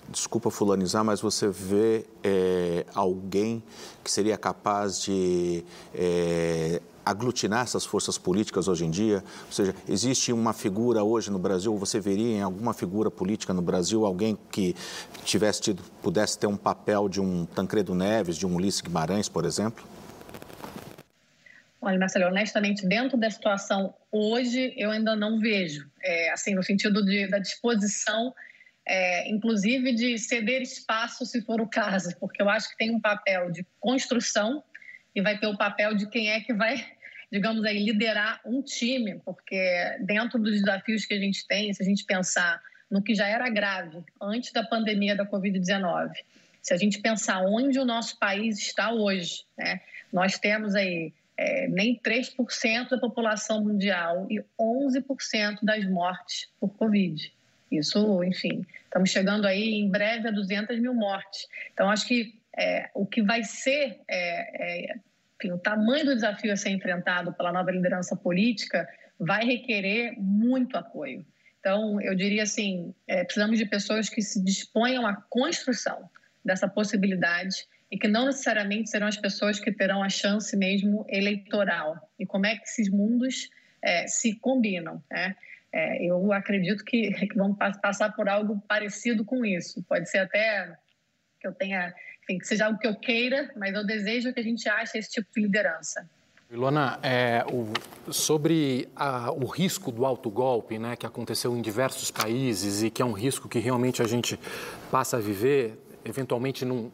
Desculpa 0.10 0.50
fulanizar, 0.50 1.04
mas 1.04 1.22
você 1.22 1.48
vê 1.48 2.08
é, 2.24 2.84
alguém 2.96 3.62
que 4.04 4.10
seria 4.10 4.40
capaz 4.40 5.00
de 5.00 5.64
é, 5.94 6.82
aglutinar 7.06 7.64
essas 7.64 7.86
forças 7.86 8.18
políticas 8.18 8.68
hoje 8.68 8.86
em 8.86 8.92
dia? 8.92 9.24
Ou 9.46 9.52
seja, 9.52 9.76
existe 9.88 10.34
uma 10.34 10.54
figura 10.54 11.04
hoje 11.04 11.30
no 11.30 11.38
Brasil, 11.38 11.78
você 11.78 12.00
veria 12.00 12.38
em 12.38 12.42
alguma 12.42 12.74
figura 12.74 13.12
política 13.12 13.54
no 13.54 13.62
Brasil 13.62 14.06
alguém 14.06 14.38
que 14.52 14.76
tivesse 15.24 15.62
tido, 15.62 15.84
pudesse 16.02 16.40
ter 16.40 16.48
um 16.48 16.58
papel 16.58 17.08
de 17.08 17.22
um 17.22 17.46
Tancredo 17.46 17.94
Neves, 17.94 18.38
de 18.38 18.46
um 18.46 18.56
Ulisses 18.56 18.82
Guimarães, 18.82 19.30
por 19.30 19.46
exemplo? 19.46 19.86
Olha, 21.86 22.00
Marcelo, 22.00 22.26
honestamente, 22.26 22.84
dentro 22.88 23.16
da 23.16 23.30
situação 23.30 23.94
hoje, 24.12 24.74
eu 24.76 24.90
ainda 24.90 25.16
não 25.16 25.40
vejo, 25.40 25.88
é, 26.04 26.32
assim, 26.32 26.56
no 26.56 26.64
sentido 26.64 27.06
de, 27.06 27.28
da 27.28 27.38
disposição, 27.38 28.34
é, 28.88 29.30
inclusive 29.30 29.94
de 29.94 30.18
ceder 30.18 30.64
espaço, 30.64 31.28
se 31.28 31.42
for 31.42 31.62
o 31.62 31.68
caso, 31.68 32.16
porque 32.20 32.42
eu 32.42 32.50
acho 32.50 32.70
que 32.70 32.78
tem 32.78 32.90
um 32.90 33.00
papel 33.00 33.52
de 33.52 33.64
construção 33.80 34.64
e 35.14 35.22
vai 35.22 35.38
ter 35.38 35.46
o 35.46 35.58
papel 35.58 35.94
de 35.96 36.10
quem 36.10 36.32
é 36.32 36.40
que 36.42 36.56
vai, 36.56 36.84
digamos 37.32 37.64
aí, 37.66 37.84
liderar 37.84 38.42
um 38.46 38.62
time, 38.62 39.20
porque 39.26 39.98
dentro 40.02 40.40
dos 40.40 40.54
desafios 40.54 41.06
que 41.06 41.14
a 41.14 41.20
gente 41.20 41.48
tem, 41.48 41.74
se 41.74 41.82
a 41.82 41.86
gente 41.86 42.04
pensar 42.06 42.62
no 42.90 43.02
que 43.02 43.16
já 43.16 43.28
era 43.28 43.50
grave 43.50 44.04
antes 44.22 44.52
da 44.52 44.64
pandemia 44.64 45.16
da 45.16 45.26
Covid-19, 45.26 46.12
se 46.62 46.74
a 46.74 46.78
gente 46.78 47.00
pensar 47.00 47.42
onde 47.42 47.80
o 47.80 47.86
nosso 47.86 48.18
país 48.18 48.58
está 48.58 48.92
hoje, 48.92 49.44
né, 49.58 49.82
nós 50.12 50.40
temos 50.40 50.76
aí 50.76 51.14
é, 51.38 51.68
nem 51.68 52.00
3% 52.00 52.90
da 52.90 52.98
população 52.98 53.64
mundial 53.64 54.26
e 54.30 54.44
11% 54.60 55.60
das 55.64 55.86
mortes 55.90 56.50
por 56.60 56.70
Covid. 56.70 57.32
Isso, 57.72 58.24
enfim, 58.24 58.66
estamos 58.84 59.10
chegando 59.10 59.46
aí 59.46 59.74
em 59.76 59.90
breve 59.90 60.28
a 60.28 60.32
200 60.32 60.80
mil 60.80 60.94
mortes. 60.94 61.48
Então, 61.74 61.90
acho 61.90 62.08
que 62.08 62.34
é, 62.58 62.90
o 62.94 63.06
que 63.06 63.22
vai 63.22 63.44
ser, 63.44 64.00
é, 64.08 64.92
é, 64.92 64.96
enfim, 65.38 65.52
o 65.52 65.58
tamanho 65.58 66.06
do 66.06 66.16
desafio 66.16 66.52
a 66.52 66.56
ser 66.56 66.70
enfrentado 66.70 67.34
pela 67.34 67.52
nova 67.52 67.72
liderança 67.72 68.16
política 68.16 68.88
vai 69.20 69.44
requerer 69.46 70.16
muito 70.18 70.78
apoio. 70.78 71.26
Então, 71.60 72.00
eu 72.02 72.14
diria 72.14 72.44
assim, 72.44 72.94
é, 73.08 73.24
precisamos 73.24 73.58
de 73.58 73.66
pessoas 73.66 74.08
que 74.08 74.22
se 74.22 74.44
disponham 74.44 75.06
à 75.06 75.16
construção 75.16 76.10
dessa 76.44 76.68
possibilidade 76.68 77.68
e 77.92 77.98
que 77.98 78.08
não 78.08 78.26
necessariamente 78.26 78.90
serão 78.90 79.08
as 79.08 79.18
pessoas 79.18 79.60
que 79.60 79.72
terão 79.72 80.04
a 80.04 80.10
chance 80.10 80.56
mesmo 80.56 81.06
eleitoral. 81.10 82.10
E 82.20 82.26
como 82.26 82.46
é 82.46 82.56
que 82.56 82.64
esses 82.64 82.90
mundos 82.90 83.50
é, 83.82 84.08
se 84.08 84.36
combinam, 84.36 85.04
né? 85.10 85.36
É, 85.72 86.06
eu 86.06 86.32
acredito 86.32 86.86
que, 86.86 87.12
que 87.28 87.36
vamos 87.36 87.58
passar 87.58 88.12
por 88.14 88.30
algo 88.30 88.62
parecido 88.68 89.26
com 89.26 89.46
isso. 89.46 89.84
Pode 89.84 90.10
ser 90.10 90.20
até 90.20 90.78
que 91.40 91.48
eu 91.48 91.54
tenha, 91.54 91.94
enfim, 92.26 92.40
que 92.40 92.48
seja 92.48 92.66
algo 92.66 92.80
que 92.80 92.88
eu 92.88 92.96
queira, 92.96 93.52
mas 93.56 93.74
eu 93.76 93.86
desejo 93.86 94.34
que 94.34 94.40
a 94.40 94.44
gente 94.44 94.68
ache 94.68 94.98
esse 94.98 95.12
tipo 95.12 95.28
de 95.34 95.42
liderança. 95.42 96.10
Ilona, 96.50 97.00
é, 97.02 97.46
o, 97.52 97.72
sobre 98.12 98.90
a, 98.96 99.32
o 99.32 99.46
risco 99.46 99.92
do 99.92 100.06
autogolpe, 100.06 100.78
né, 100.78 100.96
que 100.96 101.06
aconteceu 101.06 101.56
em 101.56 101.62
diversos 101.62 102.12
países 102.12 102.84
e 102.84 102.90
que 102.90 103.02
é 103.02 103.06
um 103.06 103.14
risco 103.14 103.48
que 103.48 103.60
realmente 103.60 104.02
a 104.02 104.08
gente 104.08 104.40
passa 104.92 105.18
a 105.18 105.20
viver, 105.20 105.80
eventualmente 106.04 106.66
num, 106.66 106.92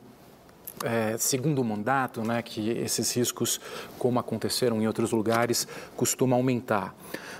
é, 0.84 1.17
segundo 1.17 1.63
mandato, 1.63 2.21
né, 2.21 2.41
que 2.41 2.69
esses 2.71 3.13
riscos, 3.15 3.59
como 3.97 4.19
aconteceram 4.19 4.82
em 4.82 4.88
outros 4.88 5.11
lugares, 5.11 5.67
costumam 5.95 6.38
aumentar. 6.38 6.95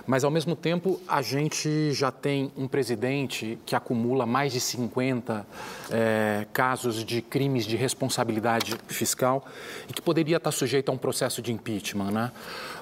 Mas, 0.06 0.24
ao 0.24 0.30
mesmo 0.30 0.56
tempo, 0.56 1.00
a 1.06 1.22
gente 1.22 1.92
já 1.92 2.10
tem 2.10 2.52
um 2.56 2.66
presidente 2.66 3.58
que 3.64 3.76
acumula 3.76 4.26
mais 4.26 4.52
de 4.52 4.60
50 4.60 5.46
é, 5.90 6.46
casos 6.52 7.04
de 7.04 7.22
crimes 7.22 7.64
de 7.64 7.76
responsabilidade 7.76 8.76
fiscal 8.88 9.44
e 9.88 9.92
que 9.92 10.02
poderia 10.02 10.38
estar 10.38 10.52
sujeito 10.52 10.88
a 10.88 10.92
um 10.92 10.98
processo 10.98 11.40
de 11.40 11.52
impeachment. 11.52 12.10
Né? 12.10 12.32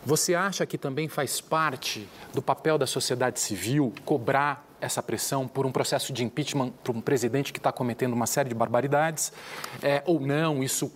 Você 0.04 0.34
acha 0.34 0.64
que 0.64 0.78
também 0.78 1.08
faz 1.08 1.40
parte 1.40 2.08
do 2.32 2.40
papel 2.40 2.78
da 2.78 2.86
sociedade 2.86 3.38
civil 3.40 3.92
cobrar 4.04 4.66
essa 4.80 5.02
pressão 5.02 5.46
por 5.46 5.66
um 5.66 5.72
processo 5.72 6.12
de 6.12 6.24
impeachment 6.24 6.72
para 6.82 6.92
um 6.92 7.00
presidente 7.00 7.52
que 7.52 7.58
está 7.58 7.70
cometendo 7.70 8.14
uma 8.14 8.26
série 8.26 8.48
de 8.48 8.54
barbaridades, 8.54 9.32
é, 9.82 10.02
ou 10.06 10.18
não, 10.20 10.62
isso 10.62 10.90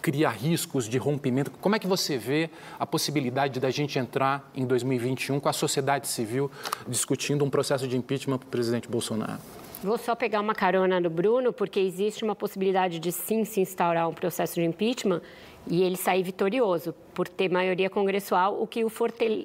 cria 0.00 0.28
riscos 0.28 0.88
de 0.88 0.98
rompimento. 0.98 1.50
Como 1.50 1.76
é 1.76 1.78
que 1.78 1.86
você 1.86 2.16
vê 2.16 2.50
a 2.78 2.86
possibilidade 2.86 3.60
da 3.60 3.70
gente 3.70 3.98
entrar 3.98 4.50
em 4.54 4.66
2021 4.66 5.40
com 5.40 5.48
a 5.48 5.52
sociedade 5.52 6.08
civil 6.08 6.50
discutindo 6.88 7.44
um 7.44 7.50
processo 7.50 7.86
de 7.86 7.96
impeachment 7.96 8.38
para 8.38 8.46
o 8.46 8.50
presidente 8.50 8.88
Bolsonaro? 8.88 9.40
Vou 9.82 9.96
só 9.96 10.14
pegar 10.14 10.40
uma 10.40 10.54
carona 10.54 11.00
no 11.00 11.08
Bruno, 11.08 11.54
porque 11.54 11.80
existe 11.80 12.22
uma 12.22 12.36
possibilidade 12.36 12.98
de 12.98 13.10
sim 13.10 13.46
se 13.46 13.60
instaurar 13.60 14.08
um 14.08 14.12
processo 14.12 14.56
de 14.56 14.62
impeachment 14.62 15.22
e 15.66 15.82
ele 15.82 15.96
sair 15.96 16.22
vitorioso 16.22 16.94
por 17.14 17.28
ter 17.28 17.50
maioria 17.50 17.90
congressual, 17.90 18.60
o 18.62 18.66
que 18.66 18.84
o 18.84 18.90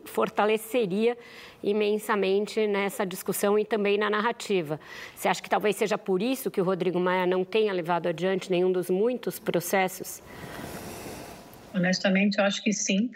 fortaleceria 0.05 1.18
imensamente 1.63 2.68
nessa 2.68 3.05
discussão 3.05 3.57
e 3.57 3.66
também 3.66 3.97
na 3.97 4.09
narrativa. 4.09 4.80
Você 5.16 5.28
acha 5.28 5.41
que 5.41 5.49
talvez 5.49 5.76
seja 5.76 5.97
por 5.97 6.22
isso 6.22 6.51
que 6.51 6.61
o 6.61 6.63
Rodrigo 6.63 6.99
Maia 6.99 7.26
não 7.26 7.43
tenha 7.43 7.74
levado 7.74 8.07
adiante 8.07 8.51
nenhum 8.51 8.72
dos 8.72 8.89
muitos 8.89 9.39
processos? 9.39 10.22
Honestamente, 11.74 12.38
eu 12.38 12.45
acho 12.45 12.63
que 12.63 12.72
sim. 12.72 13.09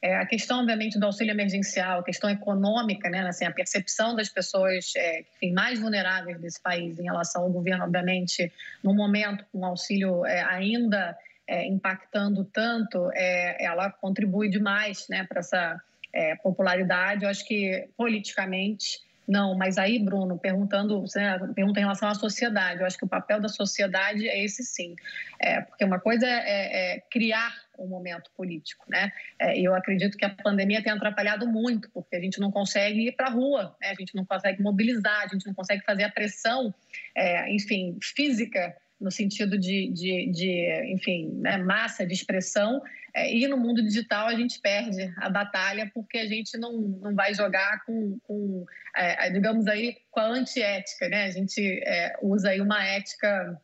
É, 0.00 0.14
a 0.14 0.24
questão, 0.24 0.60
obviamente, 0.60 0.96
do 0.98 1.04
auxílio 1.06 1.32
emergencial, 1.32 2.00
a 2.00 2.04
questão 2.04 2.30
econômica, 2.30 3.10
né, 3.10 3.20
assim, 3.26 3.44
a 3.44 3.50
percepção 3.50 4.14
das 4.14 4.28
pessoas 4.28 4.92
é, 4.96 5.24
enfim, 5.42 5.52
mais 5.52 5.80
vulneráveis 5.80 6.40
desse 6.40 6.62
país 6.62 7.00
em 7.00 7.02
relação 7.02 7.42
ao 7.42 7.50
governo, 7.50 7.84
obviamente, 7.84 8.52
no 8.82 8.94
momento 8.94 9.44
com 9.50 9.58
um 9.58 9.64
auxílio 9.64 10.24
é, 10.24 10.40
ainda 10.42 11.18
é, 11.48 11.66
impactando 11.66 12.44
tanto, 12.44 13.10
é, 13.14 13.64
ela 13.64 13.90
contribui 13.90 14.50
demais 14.50 15.06
né, 15.08 15.24
para 15.26 15.40
essa 15.40 15.80
é, 16.12 16.36
popularidade. 16.36 17.24
Eu 17.24 17.30
acho 17.30 17.46
que 17.46 17.88
politicamente 17.96 19.00
não, 19.28 19.54
mas 19.54 19.76
aí, 19.76 19.98
Bruno, 19.98 20.38
perguntando, 20.38 21.04
né, 21.14 21.38
pergunta 21.54 21.78
em 21.78 21.82
relação 21.82 22.08
à 22.08 22.14
sociedade. 22.14 22.80
Eu 22.80 22.86
acho 22.86 22.96
que 22.96 23.04
o 23.04 23.08
papel 23.08 23.38
da 23.38 23.48
sociedade 23.48 24.26
é 24.26 24.42
esse 24.42 24.64
sim, 24.64 24.96
é, 25.38 25.60
porque 25.60 25.84
uma 25.84 26.00
coisa 26.00 26.26
é, 26.26 26.30
é, 26.30 26.96
é 26.96 27.00
criar 27.10 27.54
um 27.78 27.86
momento 27.86 28.30
político, 28.34 28.86
né? 28.88 29.12
É, 29.38 29.60
eu 29.60 29.74
acredito 29.74 30.16
que 30.16 30.24
a 30.24 30.30
pandemia 30.30 30.82
tem 30.82 30.90
atrapalhado 30.90 31.46
muito, 31.46 31.90
porque 31.90 32.16
a 32.16 32.20
gente 32.20 32.40
não 32.40 32.50
consegue 32.50 33.08
ir 33.08 33.12
para 33.12 33.26
a 33.26 33.30
rua, 33.30 33.76
né? 33.80 33.90
a 33.90 33.94
gente 33.94 34.14
não 34.14 34.24
consegue 34.24 34.62
mobilizar, 34.62 35.24
a 35.24 35.28
gente 35.28 35.46
não 35.46 35.54
consegue 35.54 35.84
fazer 35.84 36.04
a 36.04 36.10
pressão, 36.10 36.74
é, 37.14 37.52
enfim, 37.52 37.98
física 38.02 38.74
no 39.00 39.10
sentido 39.10 39.58
de, 39.58 39.88
de, 39.92 40.30
de 40.30 40.92
enfim, 40.92 41.30
né, 41.40 41.56
massa 41.58 42.06
de 42.06 42.12
expressão 42.12 42.82
É, 43.14 43.34
e 43.34 43.48
no 43.48 43.56
mundo 43.56 43.82
digital 43.82 44.28
a 44.28 44.34
gente 44.34 44.60
perde 44.60 45.12
a 45.16 45.28
batalha 45.28 45.90
porque 45.94 46.18
a 46.18 46.26
gente 46.26 46.56
não, 46.58 46.72
não 47.02 47.14
vai 47.14 47.34
jogar 47.34 47.84
com, 47.84 48.18
com 48.26 48.64
é, 48.94 49.30
digamos 49.30 49.66
aí, 49.66 49.96
com 50.10 50.20
a 50.20 50.28
antiética, 50.28 51.08
né? 51.08 51.24
A 51.24 51.30
gente 51.30 51.60
é, 51.84 52.16
usa 52.22 52.50
aí 52.50 52.60
uma 52.60 52.84
ética 52.84 53.60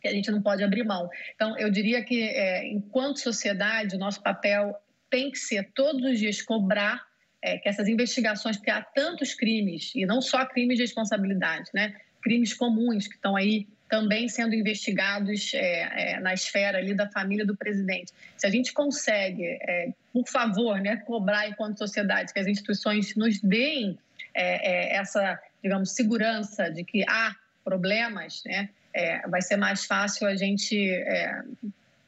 que 0.00 0.08
a 0.08 0.12
gente 0.12 0.30
não 0.30 0.42
pode 0.42 0.64
abrir 0.64 0.84
mão. 0.84 1.08
Então, 1.34 1.56
eu 1.58 1.70
diria 1.70 2.02
que, 2.02 2.22
é, 2.22 2.66
enquanto 2.66 3.20
sociedade, 3.20 3.96
o 3.96 3.98
nosso 3.98 4.22
papel 4.22 4.74
tem 5.08 5.30
que 5.30 5.38
ser 5.38 5.70
todos 5.74 6.02
os 6.04 6.18
dias 6.18 6.42
cobrar 6.42 7.06
é, 7.42 7.58
que 7.58 7.68
essas 7.68 7.88
investigações, 7.88 8.56
porque 8.56 8.70
há 8.70 8.82
tantos 8.82 9.34
crimes, 9.34 9.92
e 9.94 10.04
não 10.06 10.20
só 10.20 10.44
crimes 10.46 10.76
de 10.76 10.82
responsabilidade, 10.84 11.70
né? 11.74 11.94
crimes 12.22 12.54
comuns 12.54 13.06
que 13.06 13.14
estão 13.14 13.36
aí 13.36 13.66
também 13.90 14.28
sendo 14.28 14.54
investigados 14.54 15.52
é, 15.52 16.12
é, 16.12 16.20
na 16.20 16.32
esfera 16.32 16.78
ali 16.78 16.94
da 16.94 17.10
família 17.10 17.44
do 17.44 17.56
presidente. 17.56 18.12
Se 18.36 18.46
a 18.46 18.50
gente 18.50 18.72
consegue, 18.72 19.44
é, 19.44 19.92
por 20.12 20.26
favor, 20.28 20.80
né, 20.80 20.96
cobrar 20.98 21.48
enquanto 21.48 21.78
sociedade 21.78 22.32
que 22.32 22.38
as 22.38 22.46
instituições 22.46 23.16
nos 23.16 23.40
deem 23.40 23.98
é, 24.32 24.94
é, 24.94 24.96
essa, 24.96 25.38
digamos, 25.60 25.90
segurança 25.90 26.70
de 26.70 26.84
que 26.84 27.04
há 27.08 27.34
problemas, 27.64 28.42
né, 28.46 28.70
é, 28.94 29.26
vai 29.28 29.42
ser 29.42 29.56
mais 29.56 29.84
fácil 29.84 30.28
a 30.28 30.36
gente 30.36 30.76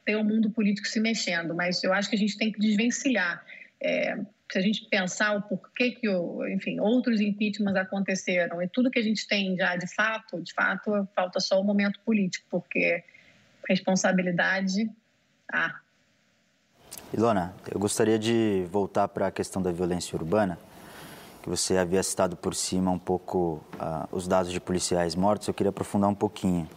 ter 0.05 0.15
o 0.15 0.23
mundo 0.23 0.49
político 0.49 0.87
se 0.87 1.01
mexendo. 1.01 1.53
Mas 1.53 1.83
eu 1.83 1.93
acho 1.93 2.09
que 2.09 2.15
a 2.15 2.19
gente 2.19 2.37
tem 2.37 2.51
que 2.51 2.59
desvencilhar 2.59 3.43
se 4.53 4.59
a 4.59 4.61
gente 4.61 4.85
pensar 4.85 5.35
o 5.35 5.41
porquê 5.41 5.89
que, 5.89 6.07
enfim, 6.53 6.79
outros 6.79 7.19
impeachments 7.19 7.75
aconteceram 7.75 8.61
e 8.61 8.67
tudo 8.67 8.91
que 8.91 8.99
a 8.99 9.01
gente 9.01 9.27
tem 9.27 9.57
já 9.57 9.75
de 9.75 9.87
fato, 9.87 10.39
de 10.39 10.53
fato, 10.53 11.07
falta 11.15 11.39
só 11.39 11.59
o 11.59 11.63
momento 11.63 11.99
político, 12.01 12.45
porque 12.51 13.03
responsabilidade 13.67 14.87
há. 15.51 15.79
Ilona, 17.11 17.55
eu 17.73 17.79
gostaria 17.79 18.19
de 18.19 18.67
voltar 18.69 19.07
para 19.07 19.25
a 19.25 19.31
questão 19.31 19.59
da 19.59 19.71
violência 19.71 20.15
urbana, 20.15 20.59
que 21.41 21.49
você 21.49 21.75
havia 21.75 22.03
citado 22.03 22.35
por 22.35 22.53
cima 22.53 22.91
um 22.91 22.99
pouco 22.99 23.59
uh, 23.73 24.07
os 24.15 24.27
dados 24.27 24.51
de 24.51 24.59
policiais 24.59 25.15
mortos, 25.15 25.47
eu 25.47 25.53
queria 25.53 25.71
aprofundar 25.71 26.11
um 26.11 26.15
pouquinho. 26.15 26.69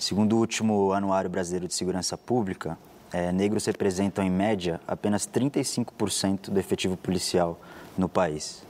Segundo 0.00 0.32
o 0.32 0.40
último 0.40 0.92
Anuário 0.92 1.30
Brasileiro 1.30 1.68
de 1.68 1.74
Segurança 1.74 2.18
Pública, 2.18 2.76
é, 3.12 3.32
negros 3.32 3.64
representam, 3.66 4.24
em 4.24 4.30
média, 4.30 4.80
apenas 4.86 5.26
35% 5.26 6.50
do 6.50 6.58
efetivo 6.58 6.96
policial 6.96 7.58
no 7.96 8.08
país. 8.08 8.62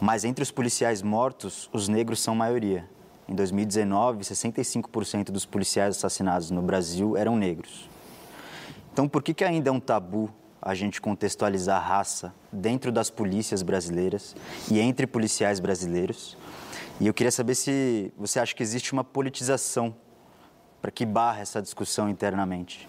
Mas 0.00 0.24
entre 0.24 0.42
os 0.42 0.50
policiais 0.50 1.02
mortos, 1.02 1.68
os 1.72 1.88
negros 1.88 2.20
são 2.20 2.34
maioria. 2.34 2.88
Em 3.28 3.34
2019, 3.34 4.24
65% 4.24 5.30
dos 5.30 5.44
policiais 5.44 5.96
assassinados 5.96 6.50
no 6.50 6.62
Brasil 6.62 7.16
eram 7.16 7.36
negros. 7.36 7.88
Então, 8.92 9.08
por 9.08 9.22
que, 9.22 9.34
que 9.34 9.44
ainda 9.44 9.70
é 9.70 9.72
um 9.72 9.80
tabu 9.80 10.30
a 10.60 10.74
gente 10.74 11.00
contextualizar 11.00 11.82
raça 11.82 12.34
dentro 12.52 12.90
das 12.90 13.10
polícias 13.10 13.62
brasileiras 13.62 14.34
e 14.70 14.80
entre 14.80 15.06
policiais 15.06 15.60
brasileiros? 15.60 16.36
E 17.00 17.06
eu 17.06 17.14
queria 17.14 17.30
saber 17.30 17.54
se 17.54 18.12
você 18.16 18.40
acha 18.40 18.54
que 18.54 18.62
existe 18.62 18.92
uma 18.92 19.04
politização 19.04 19.94
para 20.80 20.90
que 20.90 21.04
barra 21.04 21.40
essa 21.40 21.60
discussão 21.60 22.08
internamente. 22.08 22.88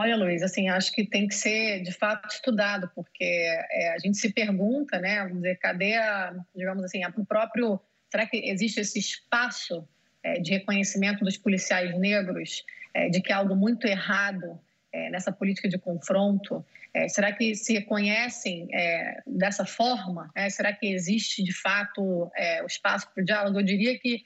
Olha, 0.00 0.14
Luiz, 0.14 0.44
assim, 0.44 0.68
acho 0.68 0.92
que 0.92 1.04
tem 1.04 1.26
que 1.26 1.34
ser 1.34 1.82
de 1.82 1.90
fato 1.90 2.28
estudado, 2.28 2.88
porque 2.94 3.24
é, 3.24 3.92
a 3.92 3.98
gente 3.98 4.16
se 4.16 4.32
pergunta, 4.32 4.96
né, 5.00 5.22
vamos 5.22 5.38
dizer, 5.38 5.56
cadê 5.56 5.96
a, 5.96 6.36
digamos 6.54 6.84
assim, 6.84 7.00
o 7.04 7.26
próprio, 7.26 7.80
será 8.08 8.24
que 8.24 8.36
existe 8.48 8.78
esse 8.78 9.00
espaço 9.00 9.84
é, 10.22 10.38
de 10.38 10.52
reconhecimento 10.52 11.24
dos 11.24 11.36
policiais 11.36 11.98
negros 11.98 12.64
é, 12.94 13.08
de 13.08 13.20
que 13.20 13.32
há 13.32 13.38
algo 13.38 13.56
muito 13.56 13.88
errado 13.88 14.60
é, 14.92 15.10
nessa 15.10 15.32
política 15.32 15.68
de 15.68 15.78
confronto? 15.78 16.64
É, 16.94 17.08
será 17.08 17.32
que 17.32 17.56
se 17.56 17.72
reconhecem 17.72 18.68
é, 18.72 19.20
dessa 19.26 19.66
forma? 19.66 20.30
será 20.48 20.72
que 20.72 20.86
existe 20.86 21.42
de 21.42 21.52
fato 21.52 22.00
o 22.00 22.66
espaço 22.68 23.12
para 23.12 23.20
o 23.20 23.26
diálogo? 23.26 23.58
Eu 23.58 23.64
diria 23.64 23.98
que 23.98 24.22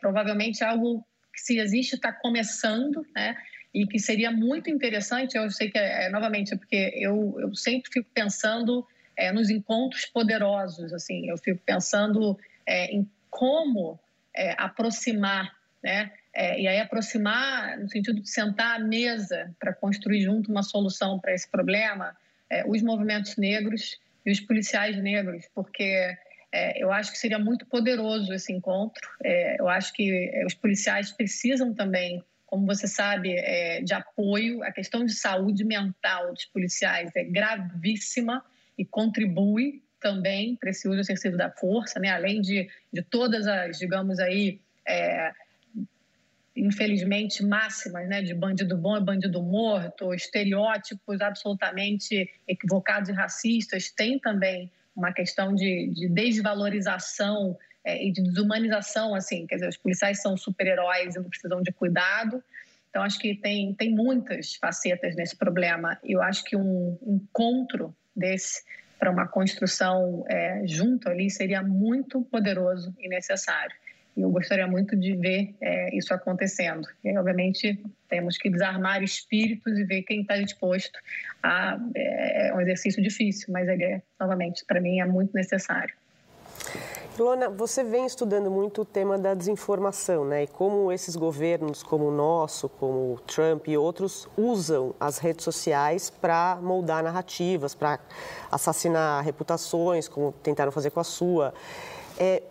provavelmente 0.00 0.64
algo 0.64 1.06
que 1.34 1.40
se 1.42 1.58
existe 1.58 1.96
está 1.96 2.10
começando, 2.10 3.06
né? 3.14 3.36
E 3.74 3.86
que 3.86 3.98
seria 3.98 4.30
muito 4.30 4.68
interessante, 4.68 5.36
eu 5.36 5.50
sei 5.50 5.70
que, 5.70 5.78
é, 5.78 6.06
é, 6.06 6.08
novamente, 6.10 6.56
porque 6.56 6.92
eu, 6.94 7.36
eu 7.38 7.54
sempre 7.54 7.90
fico 7.90 8.08
pensando 8.12 8.86
é, 9.16 9.32
nos 9.32 9.48
encontros 9.50 10.04
poderosos, 10.06 10.92
assim, 10.92 11.28
eu 11.28 11.38
fico 11.38 11.60
pensando 11.64 12.38
é, 12.66 12.94
em 12.94 13.08
como 13.30 13.98
é, 14.34 14.54
aproximar, 14.58 15.56
né? 15.82 16.12
É, 16.34 16.58
e 16.58 16.66
aí 16.66 16.80
aproximar 16.80 17.78
no 17.78 17.88
sentido 17.90 18.20
de 18.20 18.30
sentar 18.30 18.80
à 18.80 18.82
mesa 18.82 19.54
para 19.58 19.74
construir 19.74 20.22
junto 20.22 20.50
uma 20.50 20.62
solução 20.62 21.18
para 21.18 21.34
esse 21.34 21.46
problema, 21.46 22.16
é, 22.48 22.64
os 22.66 22.80
movimentos 22.82 23.36
negros 23.36 23.98
e 24.24 24.30
os 24.30 24.40
policiais 24.40 24.96
negros, 24.96 25.46
porque 25.54 26.16
eu 26.76 26.92
acho 26.92 27.10
que 27.10 27.18
seria 27.18 27.38
muito 27.38 27.64
poderoso 27.64 28.30
esse 28.34 28.52
encontro. 28.52 29.08
eu 29.58 29.68
acho 29.68 29.90
que 29.94 30.30
os 30.44 30.52
policiais 30.52 31.10
precisam 31.10 31.72
também 31.72 32.22
como 32.52 32.66
você 32.66 32.86
sabe, 32.86 33.32
é, 33.32 33.80
de 33.80 33.94
apoio. 33.94 34.62
A 34.62 34.70
questão 34.70 35.06
de 35.06 35.14
saúde 35.14 35.64
mental 35.64 36.34
dos 36.34 36.44
policiais 36.44 37.10
é 37.16 37.24
gravíssima 37.24 38.44
e 38.76 38.84
contribui 38.84 39.82
também 39.98 40.54
para 40.56 40.68
esse 40.68 40.86
uso 40.86 41.00
excessivo 41.00 41.34
da 41.34 41.50
força, 41.50 41.98
né? 41.98 42.10
além 42.10 42.42
de, 42.42 42.68
de 42.92 43.00
todas 43.00 43.46
as, 43.46 43.78
digamos 43.78 44.18
aí, 44.18 44.60
é, 44.86 45.32
infelizmente, 46.54 47.42
máximas 47.42 48.06
né? 48.06 48.20
de 48.20 48.34
bandido 48.34 48.76
bom 48.76 48.98
e 48.98 49.00
bandido 49.00 49.42
morto, 49.42 50.12
estereótipos 50.12 51.22
absolutamente 51.22 52.30
equivocados 52.46 53.08
e 53.08 53.12
racistas, 53.12 53.90
tem 53.90 54.18
também 54.18 54.70
uma 54.94 55.10
questão 55.10 55.54
de, 55.54 55.90
de 55.94 56.06
desvalorização 56.06 57.56
é, 57.84 58.04
e 58.04 58.12
de 58.12 58.22
desumanização, 58.22 59.14
assim, 59.14 59.46
quer 59.46 59.56
dizer, 59.56 59.68
os 59.68 59.76
policiais 59.76 60.20
são 60.20 60.36
super-heróis 60.36 61.14
e 61.14 61.18
não 61.18 61.28
precisam 61.28 61.62
de 61.62 61.72
cuidado. 61.72 62.42
Então, 62.90 63.02
acho 63.02 63.18
que 63.18 63.34
tem, 63.34 63.74
tem 63.74 63.90
muitas 63.90 64.54
facetas 64.56 65.16
nesse 65.16 65.34
problema. 65.34 65.98
E 66.04 66.12
eu 66.12 66.22
acho 66.22 66.44
que 66.44 66.56
um 66.56 66.98
encontro 67.06 67.94
desse 68.14 68.62
para 68.98 69.10
uma 69.10 69.26
construção 69.26 70.24
é, 70.28 70.62
junto 70.64 71.08
ali 71.08 71.28
seria 71.28 71.60
muito 71.60 72.22
poderoso 72.22 72.94
e 73.00 73.08
necessário. 73.08 73.74
E 74.16 74.20
eu 74.20 74.30
gostaria 74.30 74.66
muito 74.66 74.94
de 74.94 75.16
ver 75.16 75.54
é, 75.60 75.96
isso 75.96 76.12
acontecendo. 76.14 76.86
E, 77.02 77.16
obviamente, 77.16 77.82
temos 78.08 78.36
que 78.36 78.48
desarmar 78.48 79.02
espíritos 79.02 79.76
e 79.78 79.84
ver 79.84 80.02
quem 80.02 80.20
está 80.20 80.36
disposto 80.36 80.98
a. 81.42 81.78
É, 81.96 82.48
é 82.48 82.54
um 82.54 82.60
exercício 82.60 83.02
difícil, 83.02 83.48
mas 83.52 83.66
ele 83.68 83.84
é, 83.84 84.02
novamente, 84.20 84.64
para 84.66 84.80
mim, 84.80 85.00
é 85.00 85.04
muito 85.04 85.34
necessário. 85.34 85.94
Luana, 87.18 87.50
você 87.50 87.84
vem 87.84 88.06
estudando 88.06 88.50
muito 88.50 88.80
o 88.80 88.84
tema 88.86 89.18
da 89.18 89.34
desinformação, 89.34 90.24
né? 90.24 90.44
E 90.44 90.46
como 90.46 90.90
esses 90.90 91.14
governos, 91.14 91.82
como 91.82 92.06
o 92.06 92.10
nosso, 92.10 92.70
como 92.70 93.12
o 93.12 93.20
Trump 93.26 93.68
e 93.68 93.76
outros, 93.76 94.26
usam 94.34 94.94
as 94.98 95.18
redes 95.18 95.44
sociais 95.44 96.08
para 96.08 96.58
moldar 96.62 97.02
narrativas, 97.02 97.74
para 97.74 97.98
assassinar 98.50 99.22
reputações, 99.22 100.08
como 100.08 100.32
tentaram 100.42 100.72
fazer 100.72 100.88
com 100.88 101.00
a 101.00 101.04
sua. 101.04 101.52
É, 102.18 102.42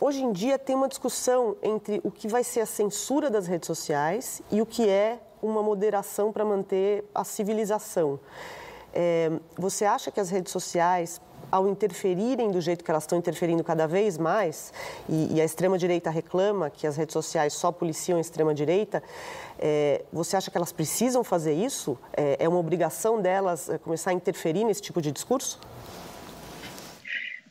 hoje 0.00 0.24
em 0.24 0.32
dia 0.32 0.58
tem 0.58 0.74
uma 0.74 0.88
discussão 0.88 1.56
entre 1.62 2.00
o 2.02 2.10
que 2.10 2.26
vai 2.26 2.42
ser 2.42 2.62
a 2.62 2.66
censura 2.66 3.30
das 3.30 3.46
redes 3.46 3.68
sociais 3.68 4.42
e 4.50 4.60
o 4.60 4.66
que 4.66 4.88
é 4.88 5.20
uma 5.40 5.62
moderação 5.62 6.32
para 6.32 6.44
manter 6.44 7.08
a 7.14 7.22
civilização. 7.22 8.18
É, 8.92 9.30
você 9.56 9.84
acha 9.84 10.10
que 10.10 10.18
as 10.18 10.30
redes 10.30 10.52
sociais 10.52 11.20
ao 11.54 11.68
interferirem 11.68 12.50
do 12.50 12.60
jeito 12.60 12.84
que 12.84 12.90
elas 12.90 13.04
estão 13.04 13.16
interferindo 13.16 13.62
cada 13.62 13.86
vez 13.86 14.18
mais, 14.18 14.72
e, 15.08 15.36
e 15.36 15.40
a 15.40 15.44
extrema-direita 15.44 16.10
reclama 16.10 16.68
que 16.68 16.84
as 16.84 16.96
redes 16.96 17.12
sociais 17.12 17.52
só 17.52 17.70
policiam 17.70 18.18
a 18.18 18.20
extrema-direita, 18.20 19.00
é, 19.56 20.04
você 20.12 20.36
acha 20.36 20.50
que 20.50 20.56
elas 20.56 20.72
precisam 20.72 21.22
fazer 21.22 21.54
isso? 21.54 21.96
É, 22.16 22.38
é 22.40 22.48
uma 22.48 22.58
obrigação 22.58 23.22
delas 23.22 23.68
é, 23.68 23.78
começar 23.78 24.10
a 24.10 24.12
interferir 24.12 24.64
nesse 24.64 24.82
tipo 24.82 25.00
de 25.00 25.12
discurso? 25.12 25.60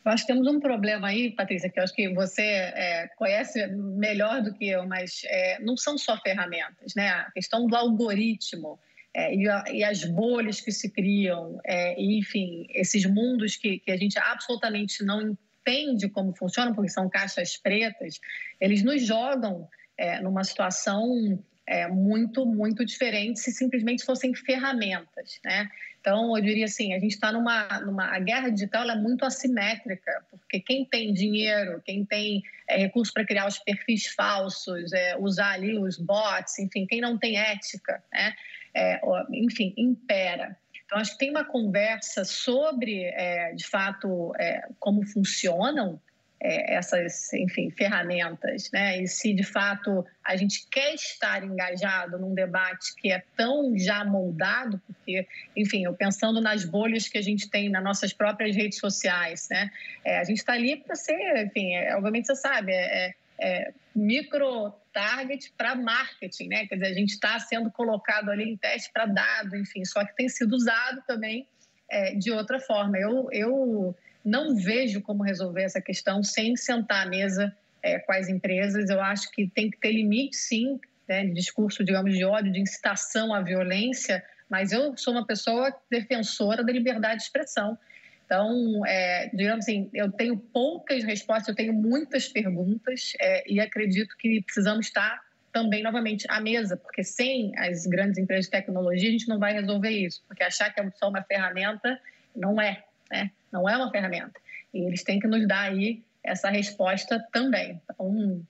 Eu 0.04 0.12
acho 0.12 0.28
que 0.28 0.34
temos 0.34 0.48
um 0.48 0.60
problema 0.60 1.08
aí, 1.08 1.32
Patrícia, 1.32 1.70
que 1.70 1.80
eu 1.80 1.84
acho 1.86 1.96
que 1.96 2.14
você 2.14 2.42
é, 2.42 3.08
conhece 3.16 3.66
melhor 3.68 4.42
do 4.42 4.54
que 4.54 4.68
eu, 4.68 4.86
mas 4.86 5.22
é, 5.24 5.60
não 5.62 5.78
são 5.78 5.98
só 5.98 6.18
ferramentas, 6.18 6.94
né? 6.94 7.08
A 7.08 7.32
questão 7.32 7.66
do 7.68 7.74
algoritmo, 7.74 8.78
é, 9.14 9.36
e, 9.36 9.48
a, 9.48 9.64
e, 9.72 9.84
as 9.84 10.04
bolhas 10.04 10.60
que 10.60 10.72
se 10.72 10.90
criam, 10.90 11.60
é, 11.64 12.00
e, 12.02 12.18
enfim, 12.18 12.66
esses 12.70 13.06
mundos 13.06 13.56
que, 13.56 13.80
que 13.80 13.92
a 13.92 13.98
gente 13.98 14.18
absolutamente 14.18 15.04
não 15.04 15.38
entende 15.64 16.10
como 16.10 16.36
funcionam, 16.36 16.74
porque 16.74 16.90
são 16.90 17.10
caixas 17.10 17.56
pretas, 17.56 18.20
eles 18.60 18.84
nos 18.84 19.06
jogam 19.06 19.68
é, 19.98 20.20
numa 20.22 20.44
situação 20.44 21.40
é, 21.66 21.88
muito, 21.88 22.46
muito 22.46 22.84
diferente 22.84 23.40
se 23.40 23.52
simplesmente 23.52 24.04
fossem 24.04 24.34
ferramentas, 24.34 25.40
né? 25.44 25.70
Então, 26.02 26.36
eu 26.36 26.44
diria 26.44 26.66
assim, 26.66 26.94
a 26.94 27.00
gente 27.00 27.14
está 27.14 27.32
numa, 27.32 27.80
numa... 27.80 28.14
A 28.14 28.20
guerra 28.20 28.50
digital 28.50 28.90
é 28.90 28.96
muito 28.96 29.24
assimétrica, 29.24 30.12
porque 30.30 30.60
quem 30.60 30.84
tem 30.84 31.14
dinheiro, 31.14 31.82
quem 31.86 32.04
tem 32.04 32.44
é, 32.68 32.78
recursos 32.80 33.14
para 33.14 33.26
criar 33.26 33.48
os 33.48 33.58
perfis 33.60 34.08
falsos, 34.08 34.92
é, 34.92 35.16
usar 35.18 35.54
ali 35.54 35.80
os 35.80 35.98
bots, 35.98 36.60
enfim, 36.60 36.86
quem 36.86 37.00
não 37.00 37.18
tem 37.18 37.38
ética, 37.38 38.04
né? 38.12 38.36
É, 38.76 39.00
enfim, 39.32 39.74
impera. 39.78 40.58
Então, 40.86 41.00
acho 41.00 41.14
que 41.14 41.18
tem 41.18 41.30
uma 41.30 41.44
conversa 41.46 42.24
sobre, 42.24 43.04
é, 43.06 43.54
de 43.54 43.66
fato, 43.66 44.34
é, 44.38 44.68
como 44.80 45.06
funcionam 45.06 46.00
é, 46.44 46.76
essas, 46.76 47.32
enfim, 47.34 47.72
ferramentas, 47.72 48.70
né? 48.72 49.02
E 49.02 49.08
se 49.08 49.34
de 49.34 49.44
fato 49.44 50.06
a 50.24 50.36
gente 50.36 50.68
quer 50.70 50.94
estar 50.94 51.42
engajado 51.44 52.20
num 52.20 52.34
debate 52.34 52.94
que 52.98 53.12
é 53.12 53.24
tão 53.38 53.78
já 53.78 54.04
moldado, 54.04 54.80
porque, 54.86 55.26
enfim, 55.56 55.86
eu 55.86 55.94
pensando 55.94 56.42
nas 56.42 56.66
bolhas 56.66 57.08
que 57.08 57.18
a 57.18 57.22
gente 57.22 57.50
tem 57.50 57.70
nas 57.70 57.84
nossas 57.84 58.12
próprias 58.12 58.56
redes 58.56 58.78
sociais, 58.78 59.48
né? 59.50 59.72
É, 60.04 60.20
a 60.20 60.24
gente 60.26 60.40
está 60.40 60.54
ali 60.54 60.76
para 60.76 60.96
ser, 60.96 61.46
enfim, 61.46 61.74
é, 61.76 61.96
obviamente 61.96 62.28
você 62.28 62.36
sabe, 62.36 62.74
é, 62.74 63.06
é, 63.06 63.16
é 63.40 63.74
micro 63.96 64.74
target 64.94 65.52
para 65.58 65.76
marketing, 65.76 66.48
né? 66.48 66.68
Quer 66.68 66.76
dizer, 66.76 66.88
a 66.88 66.94
gente 66.94 67.12
está 67.12 67.38
sendo 67.40 67.72
colocado 67.72 68.30
ali 68.30 68.44
em 68.44 68.58
teste 68.58 68.92
para 68.94 69.06
dado, 69.06 69.58
enfim, 69.58 69.84
só 69.84 70.06
que 70.06 70.16
tem 70.16 70.30
sido 70.30 70.54
usado 70.54 71.04
também 71.08 71.48
é, 71.90 72.16
de 72.16 72.32
outra 72.32 72.60
forma. 72.60 72.98
Eu, 72.98 73.28
eu 73.32 73.96
não 74.24 74.56
vejo 74.56 75.02
como 75.02 75.24
resolver 75.24 75.64
essa 75.64 75.82
questão 75.82 76.24
sem 76.24 76.56
sentar 76.56 77.06
à 77.06 77.10
mesa 77.10 77.56
é, 77.82 78.00
com 78.00 78.14
as 78.14 78.30
empresas. 78.30 78.90
Eu 78.90 79.02
acho 79.02 79.30
que 79.32 79.48
tem 79.48 79.70
que 79.70 79.78
ter 79.78 79.92
limite, 79.92 80.38
sim, 80.38 80.80
né, 81.08 81.26
de 81.26 81.34
discurso, 81.34 81.84
digamos, 81.84 82.16
de 82.16 82.24
ódio, 82.24 82.52
de 82.52 82.60
incitação 82.60 83.34
à 83.34 83.42
violência, 83.42 84.24
mas 84.50 84.72
eu 84.72 84.96
sou 84.98 85.14
uma 85.14 85.26
pessoa 85.26 85.76
defensora 85.90 86.64
da 86.64 86.72
liberdade 86.72 87.18
de 87.18 87.24
expressão. 87.24 87.78
Então, 88.26 88.86
é, 88.86 89.30
digamos 89.34 89.66
assim, 89.66 89.90
eu 89.94 90.12
tenho 90.12 90.38
poucas 90.38 91.04
respostas, 91.04 91.50
eu 91.50 91.56
tenho 91.56 91.74
muitas 91.74 92.28
perguntas 92.28 93.14
é, 93.20 93.52
e 93.52 93.60
acredito 93.60 94.16
que 94.18 94.42
precisamos 94.42 94.88
estar 94.88 95.22
também, 95.52 95.84
novamente, 95.84 96.26
à 96.30 96.42
mesa, 96.42 96.76
porque 96.76 97.04
sem 97.04 97.52
as 97.60 97.86
grandes 97.86 98.18
empresas 98.18 98.46
de 98.46 98.52
tecnologia 98.52 99.10
a 99.10 99.12
gente 99.12 99.28
não 99.28 99.38
vai 99.38 99.54
resolver 99.54 99.92
isso, 99.92 100.24
porque 100.28 100.44
achar 100.44 100.74
que 100.74 100.82
é 100.82 100.92
só 100.92 101.10
uma 101.10 101.22
ferramenta 101.22 102.00
não 102.36 102.60
é 102.60 102.84
né? 103.14 103.32
Não 103.52 103.70
é 103.70 103.78
uma 103.78 103.92
ferramenta. 103.92 104.34
E 104.74 104.80
eles 104.80 105.04
têm 105.04 105.20
que 105.20 105.28
nos 105.28 105.48
dar 105.48 105.72
aí 105.72 106.02
essa 106.24 106.50
resposta 106.50 107.24
também. 107.32 107.80
Então, 107.84 108.42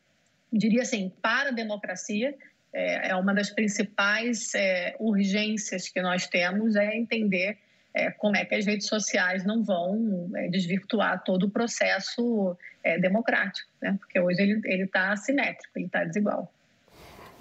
diria 0.52 0.84
assim, 0.84 1.12
para 1.22 1.50
a 1.50 1.52
democracia, 1.52 2.34
é, 2.72 3.10
é 3.10 3.16
uma 3.16 3.34
das 3.34 3.50
principais 3.50 4.56
é, 4.56 4.96
urgências 5.00 5.90
que 5.90 6.02
nós 6.02 6.28
temos 6.28 6.76
é 6.78 6.96
entender 6.96 7.58
é, 7.94 8.12
como 8.12 8.36
é 8.36 8.44
que 8.44 8.56
as 8.56 8.66
redes 8.66 8.88
sociais 8.88 9.46
não 9.46 9.64
vão 9.64 10.30
é, 10.36 10.48
desvirtuar 10.48 11.24
todo 11.24 11.44
o 11.44 11.50
processo 11.50 12.58
é, 12.84 12.98
democrático, 13.00 13.70
né? 13.82 13.96
porque 14.00 14.20
hoje 14.20 14.42
ele 14.42 14.84
está 14.84 15.12
assimétrico, 15.12 15.72
ele 15.76 15.86
está 15.86 16.04
desigual. 16.04 16.52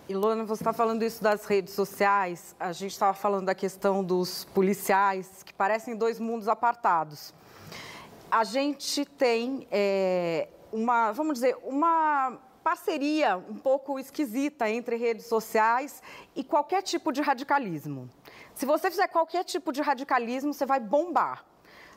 Ilona, 0.08 0.44
você 0.44 0.62
está 0.62 0.72
falando 0.72 1.02
isso 1.02 1.22
das 1.22 1.46
redes 1.46 1.72
sociais, 1.72 2.54
a 2.60 2.72
gente 2.72 2.90
estava 2.90 3.14
falando 3.14 3.46
da 3.46 3.54
questão 3.54 4.04
dos 4.04 4.44
policiais, 4.46 5.42
que 5.42 5.54
parecem 5.54 5.96
dois 5.96 6.18
mundos 6.18 6.48
apartados. 6.48 7.32
A 8.30 8.44
gente 8.44 9.04
tem 9.04 9.66
é, 9.70 10.48
uma, 10.72 11.12
vamos 11.12 11.34
dizer, 11.34 11.56
uma 11.62 12.38
parceria 12.62 13.36
um 13.36 13.56
pouco 13.56 13.98
esquisita 13.98 14.70
entre 14.70 14.96
redes 14.96 15.26
sociais 15.26 16.02
e 16.34 16.44
qualquer 16.44 16.82
tipo 16.82 17.12
de 17.12 17.20
radicalismo. 17.20 18.08
Se 18.54 18.64
você 18.64 18.90
fizer 18.90 19.08
qualquer 19.08 19.44
tipo 19.44 19.72
de 19.72 19.82
radicalismo, 19.82 20.54
você 20.54 20.64
vai 20.64 20.80
bombar. 20.80 21.44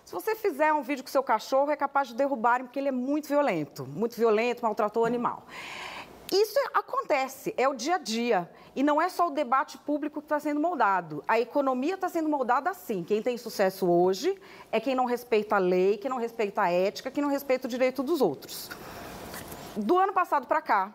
Se 0.03 0.13
você 0.13 0.35
fizer 0.35 0.71
um 0.73 0.81
vídeo 0.81 1.03
com 1.03 1.09
seu 1.09 1.23
cachorro, 1.23 1.71
é 1.71 1.75
capaz 1.75 2.07
de 2.09 2.15
derrubarem, 2.15 2.65
porque 2.65 2.79
ele 2.79 2.89
é 2.89 2.91
muito 2.91 3.27
violento, 3.27 3.85
muito 3.85 4.15
violento, 4.15 4.61
maltratou 4.61 5.03
o 5.03 5.05
animal. 5.05 5.43
Isso 6.31 6.57
acontece, 6.73 7.53
é 7.55 7.67
o 7.67 7.73
dia 7.73 7.95
a 7.95 7.97
dia. 7.97 8.49
E 8.75 8.83
não 8.83 9.01
é 9.01 9.09
só 9.09 9.27
o 9.27 9.31
debate 9.31 9.77
público 9.77 10.19
que 10.19 10.25
está 10.25 10.39
sendo 10.39 10.59
moldado. 10.59 11.23
A 11.27 11.39
economia 11.39 11.93
está 11.95 12.09
sendo 12.09 12.27
moldada 12.27 12.69
assim. 12.69 13.03
Quem 13.03 13.21
tem 13.21 13.37
sucesso 13.37 13.89
hoje 13.89 14.37
é 14.71 14.79
quem 14.79 14.95
não 14.95 15.05
respeita 15.05 15.55
a 15.55 15.59
lei, 15.59 15.97
quem 15.97 16.09
não 16.09 16.17
respeita 16.17 16.63
a 16.63 16.71
ética, 16.71 17.09
quem 17.11 17.23
não 17.23 17.29
respeita 17.29 17.67
o 17.67 17.69
direito 17.69 18.03
dos 18.03 18.21
outros. 18.21 18.69
Do 19.75 19.99
ano 19.99 20.13
passado 20.13 20.47
para 20.47 20.61
cá, 20.61 20.93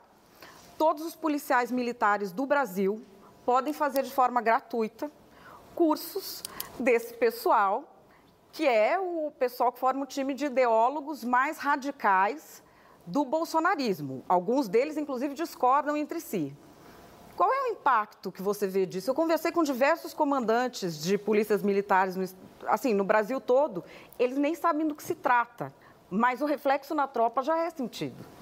todos 0.79 1.05
os 1.05 1.15
policiais 1.15 1.71
militares 1.71 2.33
do 2.33 2.47
Brasil 2.47 3.05
podem 3.45 3.75
fazer 3.75 4.03
de 4.03 4.11
forma 4.11 4.41
gratuita 4.41 5.13
cursos 5.75 6.43
desse 6.79 7.13
pessoal, 7.13 7.85
que 8.51 8.67
é 8.67 8.99
o 8.99 9.31
pessoal 9.39 9.71
que 9.71 9.79
forma 9.79 10.03
o 10.03 10.07
time 10.07 10.33
de 10.33 10.47
ideólogos 10.47 11.23
mais 11.23 11.59
radicais 11.59 12.63
do 13.07 13.23
bolsonarismo. 13.23 14.25
Alguns 14.27 14.67
deles, 14.67 14.97
inclusive, 14.97 15.35
discordam 15.35 15.95
entre 15.95 16.19
si. 16.19 16.57
Qual 17.37 17.53
é 17.53 17.65
o 17.65 17.67
impacto 17.73 18.33
que 18.33 18.41
você 18.41 18.67
vê 18.67 18.87
disso? 18.87 19.11
Eu 19.11 19.15
conversei 19.15 19.53
com 19.53 19.63
diversos 19.63 20.15
comandantes 20.15 21.03
de 21.03 21.19
polícias 21.19 21.63
militares, 21.63 22.17
no, 22.17 22.25
assim, 22.67 22.95
no 22.95 23.05
Brasil 23.05 23.43
todo, 23.43 23.85
eles 24.19 24.39
nem 24.39 24.55
sabem 24.55 24.87
do 24.87 24.95
que 24.95 25.03
se 25.03 25.15
trata, 25.15 25.71
mas 26.09 26.41
o 26.41 26.47
reflexo 26.47 26.95
na 26.95 27.07
tropa 27.07 27.43
já 27.43 27.59
é 27.59 27.69
sentido. 27.69 28.40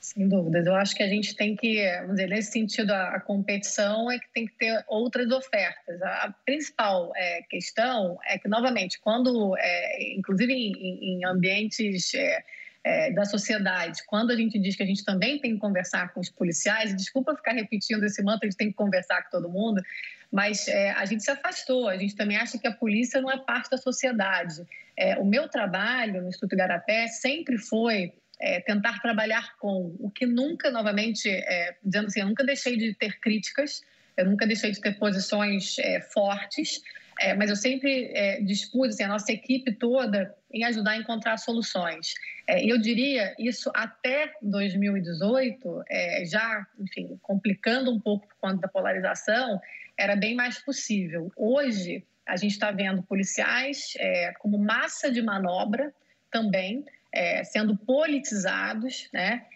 Sem 0.00 0.28
dúvidas. 0.28 0.66
Eu 0.66 0.74
acho 0.74 0.94
que 0.94 1.02
a 1.02 1.08
gente 1.08 1.34
tem 1.34 1.54
que, 1.56 1.84
vamos 2.00 2.16
dizer, 2.16 2.28
nesse 2.28 2.52
sentido, 2.52 2.90
a, 2.90 3.20
competição 3.20 4.10
é 4.10 4.18
que 4.18 4.32
tem 4.32 4.46
que 4.46 4.54
ter 4.54 4.84
outras 4.88 5.30
ofertas. 5.30 6.00
A, 6.00 6.34
principal 6.44 7.12
é, 7.14 7.42
questão 7.42 8.18
é 8.26 8.38
que, 8.38 8.48
novamente, 8.48 8.98
quando, 9.00 9.56
é, 9.58 10.14
inclusive 10.14 10.52
em, 10.52 11.18
em 11.18 11.24
ambientes 11.26 12.14
é, 12.14 12.42
é, 12.86 13.10
da 13.10 13.24
sociedade, 13.24 14.02
quando 14.06 14.30
a 14.30 14.36
gente 14.36 14.60
diz 14.60 14.76
que 14.76 14.82
a 14.84 14.86
gente 14.86 15.04
também 15.04 15.40
tem 15.40 15.54
que 15.54 15.58
conversar 15.58 16.14
com 16.14 16.20
os 16.20 16.30
policiais, 16.30 16.94
desculpa 16.96 17.34
ficar 17.34 17.52
repetindo 17.52 18.04
esse 18.04 18.22
mantra, 18.22 18.46
a 18.46 18.50
gente 18.50 18.56
tem 18.56 18.68
que 18.68 18.76
conversar 18.76 19.24
com 19.24 19.30
todo 19.30 19.48
mundo, 19.48 19.82
mas 20.30 20.68
é, 20.68 20.92
a 20.92 21.04
gente 21.04 21.24
se 21.24 21.30
afastou, 21.32 21.88
a 21.88 21.96
gente 21.96 22.14
também 22.14 22.36
acha 22.36 22.56
que 22.56 22.66
a 22.68 22.72
polícia 22.72 23.20
não 23.20 23.28
é 23.28 23.36
parte 23.38 23.68
da 23.68 23.76
sociedade. 23.76 24.64
É, 24.96 25.18
o 25.18 25.24
meu 25.24 25.48
trabalho 25.48 26.22
no 26.22 26.28
Instituto 26.28 26.52
Igarapé 26.52 27.08
sempre 27.08 27.58
foi 27.58 28.12
é, 28.40 28.60
tentar 28.60 29.00
trabalhar 29.00 29.56
com 29.58 29.94
o 29.98 30.10
que 30.10 30.26
nunca, 30.26 30.70
novamente, 30.70 31.28
é, 31.28 31.76
dizendo 31.82 32.06
assim, 32.06 32.20
eu 32.20 32.26
nunca 32.26 32.44
deixei 32.44 32.76
de 32.76 32.94
ter 32.94 33.18
críticas, 33.20 33.82
eu 34.16 34.26
nunca 34.26 34.46
deixei 34.46 34.70
de 34.70 34.80
ter 34.80 34.98
posições 34.98 35.78
é, 35.78 36.00
fortes, 36.00 36.82
é, 37.20 37.34
mas 37.34 37.48
eu 37.48 37.56
sempre 37.56 38.10
é, 38.14 38.40
dispus 38.40 38.90
assim, 38.90 39.04
a 39.04 39.08
nossa 39.08 39.32
equipe 39.32 39.72
toda 39.72 40.34
em 40.52 40.64
ajudar 40.64 40.92
a 40.92 40.96
encontrar 40.96 41.36
soluções. 41.38 42.14
É, 42.46 42.64
eu 42.64 42.78
diria 42.78 43.34
isso 43.38 43.70
até 43.74 44.32
2018, 44.42 45.84
é, 45.88 46.24
já, 46.26 46.66
enfim, 46.78 47.18
complicando 47.22 47.90
um 47.90 47.98
pouco 47.98 48.26
por 48.28 48.36
conta 48.36 48.60
da 48.62 48.68
polarização, 48.68 49.60
era 49.98 50.14
bem 50.14 50.34
mais 50.34 50.58
possível. 50.58 51.32
Hoje, 51.36 52.04
a 52.26 52.36
gente 52.36 52.52
está 52.52 52.70
vendo 52.70 53.02
policiais 53.02 53.94
como 54.40 54.58
massa 54.58 55.10
de 55.10 55.22
manobra 55.22 55.94
também, 56.30 56.84
é, 57.16 57.44
sendo 57.44 57.76
politizados, 57.76 59.08
né? 59.12 59.46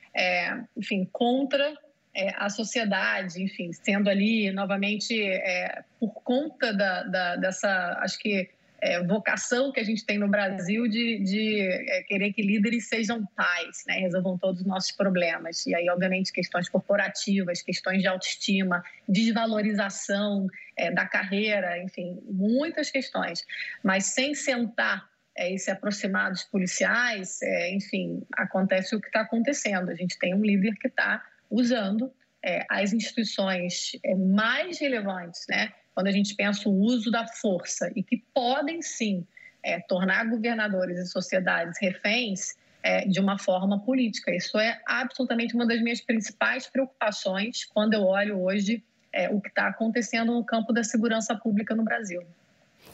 enfim, 0.76 1.08
contra 1.12 1.72
é, 2.14 2.34
a 2.36 2.48
sociedade, 2.48 3.42
enfim, 3.42 3.72
sendo 3.72 4.10
ali 4.10 4.50
novamente 4.50 5.22
é, 5.22 5.84
por 5.98 6.12
conta 6.22 6.72
da, 6.72 7.02
da, 7.04 7.36
dessa, 7.36 7.98
acho 8.00 8.18
que 8.18 8.48
é, 8.82 9.02
vocação 9.04 9.70
que 9.70 9.78
a 9.78 9.84
gente 9.84 10.04
tem 10.04 10.18
no 10.18 10.26
Brasil 10.26 10.88
de, 10.88 11.18
de 11.18 11.60
é, 11.60 12.02
querer 12.04 12.32
que 12.32 12.42
líderes 12.42 12.88
sejam 12.88 13.24
pais, 13.36 13.84
né, 13.86 13.98
resolvam 13.98 14.38
todos 14.38 14.62
os 14.62 14.66
nossos 14.66 14.90
problemas. 14.90 15.66
E 15.66 15.74
aí, 15.74 15.88
obviamente, 15.90 16.32
questões 16.32 16.68
corporativas, 16.68 17.62
questões 17.62 18.00
de 18.00 18.08
autoestima, 18.08 18.82
desvalorização 19.08 20.48
é, 20.76 20.90
da 20.90 21.06
carreira, 21.06 21.78
enfim, 21.82 22.18
muitas 22.24 22.90
questões. 22.90 23.44
Mas 23.84 24.06
sem 24.06 24.34
sentar 24.34 25.08
é, 25.40 25.54
e 25.54 25.58
se 25.58 25.70
aproximar 25.70 26.30
dos 26.30 26.44
policiais, 26.44 27.40
é, 27.40 27.74
enfim, 27.74 28.22
acontece 28.36 28.94
o 28.94 29.00
que 29.00 29.06
está 29.06 29.22
acontecendo. 29.22 29.88
A 29.88 29.94
gente 29.94 30.18
tem 30.18 30.34
um 30.34 30.42
líder 30.42 30.74
que 30.74 30.86
está 30.86 31.24
usando 31.50 32.12
é, 32.44 32.66
as 32.68 32.92
instituições 32.92 33.92
é, 34.04 34.14
mais 34.14 34.78
relevantes, 34.78 35.46
né? 35.48 35.72
quando 35.94 36.08
a 36.08 36.12
gente 36.12 36.34
pensa 36.34 36.68
o 36.68 36.72
uso 36.72 37.10
da 37.10 37.26
força 37.26 37.90
e 37.96 38.02
que 38.02 38.22
podem 38.34 38.82
sim 38.82 39.26
é, 39.62 39.80
tornar 39.80 40.26
governadores 40.26 40.98
e 40.98 41.06
sociedades 41.06 41.78
reféns 41.80 42.54
é, 42.82 43.06
de 43.06 43.18
uma 43.18 43.38
forma 43.38 43.82
política. 43.82 44.34
Isso 44.34 44.58
é 44.58 44.78
absolutamente 44.86 45.54
uma 45.54 45.66
das 45.66 45.80
minhas 45.80 46.02
principais 46.02 46.66
preocupações 46.66 47.64
quando 47.64 47.94
eu 47.94 48.02
olho 48.02 48.42
hoje 48.42 48.84
o 49.32 49.40
que 49.40 49.48
está 49.48 49.66
acontecendo 49.66 50.32
no 50.32 50.44
campo 50.44 50.72
da 50.72 50.84
segurança 50.84 51.34
pública 51.34 51.74
no 51.74 51.82
Brasil. 51.82 52.22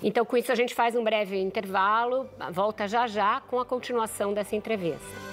Então, 0.03 0.25
com 0.25 0.37
isso, 0.37 0.53
a 0.53 0.55
gente 0.55 0.75
faz 0.75 0.95
um 0.95 1.03
breve 1.03 1.41
intervalo, 1.41 2.29
volta 2.53 2.87
já 2.87 3.07
já 3.07 3.41
com 3.41 3.59
a 3.59 3.65
continuação 3.65 4.33
dessa 4.33 4.55
entrevista. 4.55 5.27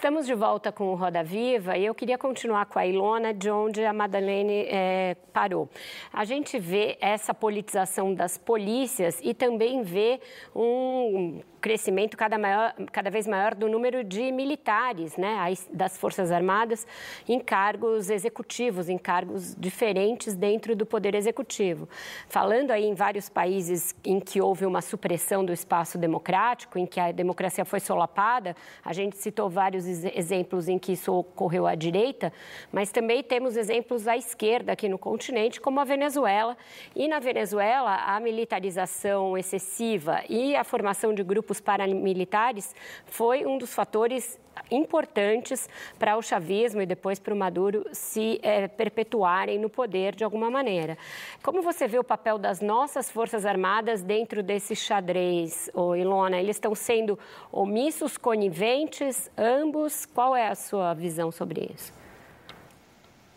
Estamos 0.00 0.26
de 0.26 0.34
volta 0.34 0.72
com 0.72 0.92
o 0.92 0.94
Roda 0.94 1.22
Viva 1.22 1.76
e 1.76 1.84
eu 1.84 1.94
queria 1.94 2.16
continuar 2.16 2.64
com 2.64 2.78
a 2.78 2.86
Ilona, 2.86 3.34
de 3.34 3.50
onde 3.50 3.84
a 3.84 3.92
Madalene 3.92 4.64
é, 4.66 5.14
parou. 5.30 5.68
A 6.10 6.24
gente 6.24 6.58
vê 6.58 6.96
essa 7.02 7.34
politização 7.34 8.14
das 8.14 8.38
polícias 8.38 9.20
e 9.22 9.34
também 9.34 9.82
vê 9.82 10.18
um 10.56 11.42
crescimento 11.60 12.16
cada, 12.16 12.38
maior, 12.38 12.74
cada 12.90 13.10
vez 13.10 13.26
maior 13.26 13.54
do 13.54 13.68
número 13.68 14.02
de 14.02 14.32
militares 14.32 15.16
né, 15.16 15.36
das 15.72 15.96
Forças 15.96 16.32
Armadas 16.32 16.86
em 17.28 17.38
cargos 17.38 18.10
executivos, 18.10 18.88
em 18.88 18.98
cargos 18.98 19.54
diferentes 19.54 20.34
dentro 20.34 20.74
do 20.74 20.86
Poder 20.86 21.14
Executivo. 21.14 21.88
Falando 22.28 22.70
aí 22.70 22.84
em 22.84 22.94
vários 22.94 23.28
países 23.28 23.94
em 24.04 24.18
que 24.18 24.40
houve 24.40 24.64
uma 24.64 24.80
supressão 24.80 25.44
do 25.44 25.52
espaço 25.52 25.98
democrático, 25.98 26.78
em 26.78 26.86
que 26.86 26.98
a 26.98 27.12
democracia 27.12 27.64
foi 27.64 27.80
solapada, 27.80 28.56
a 28.84 28.92
gente 28.92 29.16
citou 29.16 29.48
vários 29.48 29.86
exemplos 29.86 30.68
em 30.68 30.78
que 30.78 30.92
isso 30.92 31.12
ocorreu 31.12 31.66
à 31.66 31.74
direita, 31.74 32.32
mas 32.72 32.90
também 32.90 33.22
temos 33.22 33.56
exemplos 33.56 34.08
à 34.08 34.16
esquerda 34.16 34.72
aqui 34.72 34.88
no 34.88 34.98
continente, 34.98 35.60
como 35.60 35.80
a 35.80 35.84
Venezuela. 35.84 36.56
E 36.96 37.06
na 37.06 37.18
Venezuela, 37.18 37.96
a 38.06 38.18
militarização 38.20 39.36
excessiva 39.36 40.22
e 40.28 40.56
a 40.56 40.64
formação 40.64 41.12
de 41.14 41.22
grupos 41.22 41.49
grupos 41.50 41.60
paramilitares 41.60 42.74
foi 43.06 43.44
um 43.44 43.58
dos 43.58 43.74
fatores 43.74 44.38
importantes 44.70 45.68
para 45.98 46.16
o 46.16 46.22
chavismo 46.22 46.80
e 46.80 46.86
depois 46.86 47.18
para 47.18 47.34
o 47.34 47.36
Maduro 47.36 47.84
se 47.92 48.38
é, 48.42 48.68
perpetuarem 48.68 49.58
no 49.58 49.68
poder 49.68 50.14
de 50.14 50.22
alguma 50.22 50.50
maneira. 50.50 50.96
Como 51.42 51.62
você 51.62 51.88
vê 51.88 51.98
o 51.98 52.04
papel 52.04 52.38
das 52.38 52.60
nossas 52.60 53.10
Forças 53.10 53.44
Armadas 53.44 54.02
dentro 54.02 54.42
desse 54.42 54.76
xadrez, 54.76 55.70
oh, 55.74 55.96
Ilona? 55.96 56.38
Eles 56.38 56.56
estão 56.56 56.74
sendo 56.74 57.18
omissos, 57.50 58.16
coniventes, 58.16 59.30
ambos? 59.36 60.06
Qual 60.06 60.36
é 60.36 60.48
a 60.48 60.54
sua 60.54 60.94
visão 60.94 61.32
sobre 61.32 61.70
isso? 61.74 61.99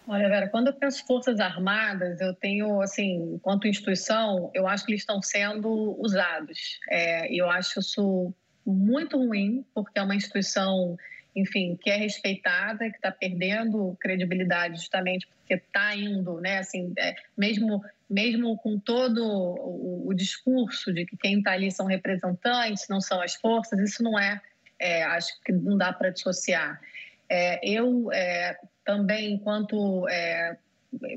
Olha, 0.06 0.28
Vera, 0.28 0.50
quando 0.50 0.68
eu 0.68 0.74
penso 0.74 1.06
Forças 1.06 1.40
Armadas, 1.40 2.20
eu 2.20 2.34
tenho, 2.34 2.82
assim, 2.82 3.36
enquanto 3.36 3.68
instituição, 3.68 4.52
eu 4.54 4.68
acho 4.68 4.86
que 4.86 4.92
eles 4.92 5.02
estão 5.02 5.22
sendo 5.22 5.96
usados. 6.00 6.80
É, 6.90 7.34
eu 7.34 7.50
acho 7.50 7.80
isso 7.80 8.34
muito 8.66 9.18
ruim, 9.18 9.66
porque 9.74 9.98
é 9.98 10.02
uma 10.02 10.16
instituição, 10.16 10.98
enfim, 11.34 11.78
que 11.82 11.90
é 11.90 11.96
respeitada, 11.96 12.90
que 12.90 12.98
está 12.98 13.12
perdendo 13.12 13.96
credibilidade 14.00 14.76
justamente 14.76 15.28
porque 15.28 15.54
está 15.56 15.96
indo, 15.96 16.40
né, 16.40 16.60
assim, 16.60 16.94
é, 16.98 17.16
mesmo, 17.38 17.84
mesmo 18.10 18.58
com 18.58 18.80
todo 18.80 19.24
o, 19.24 20.08
o 20.08 20.14
discurso 20.14 20.94
de 20.94 21.06
que 21.06 21.18
quem 21.18 21.38
está 21.38 21.52
ali 21.52 21.72
são 21.72 21.86
representantes, 21.86 22.88
não 22.90 23.00
são 23.00 23.22
as 23.22 23.36
forças, 23.36 23.80
isso 23.80 24.04
não 24.04 24.18
é, 24.20 24.42
é 24.80 25.04
acho 25.04 25.42
que 25.44 25.52
não 25.52 25.78
dá 25.78 25.94
para 25.94 26.10
dissociar. 26.10 26.80
É, 27.36 27.60
eu 27.64 28.12
é, 28.14 28.56
também, 28.86 29.34
enquanto 29.34 30.08
é, 30.08 30.56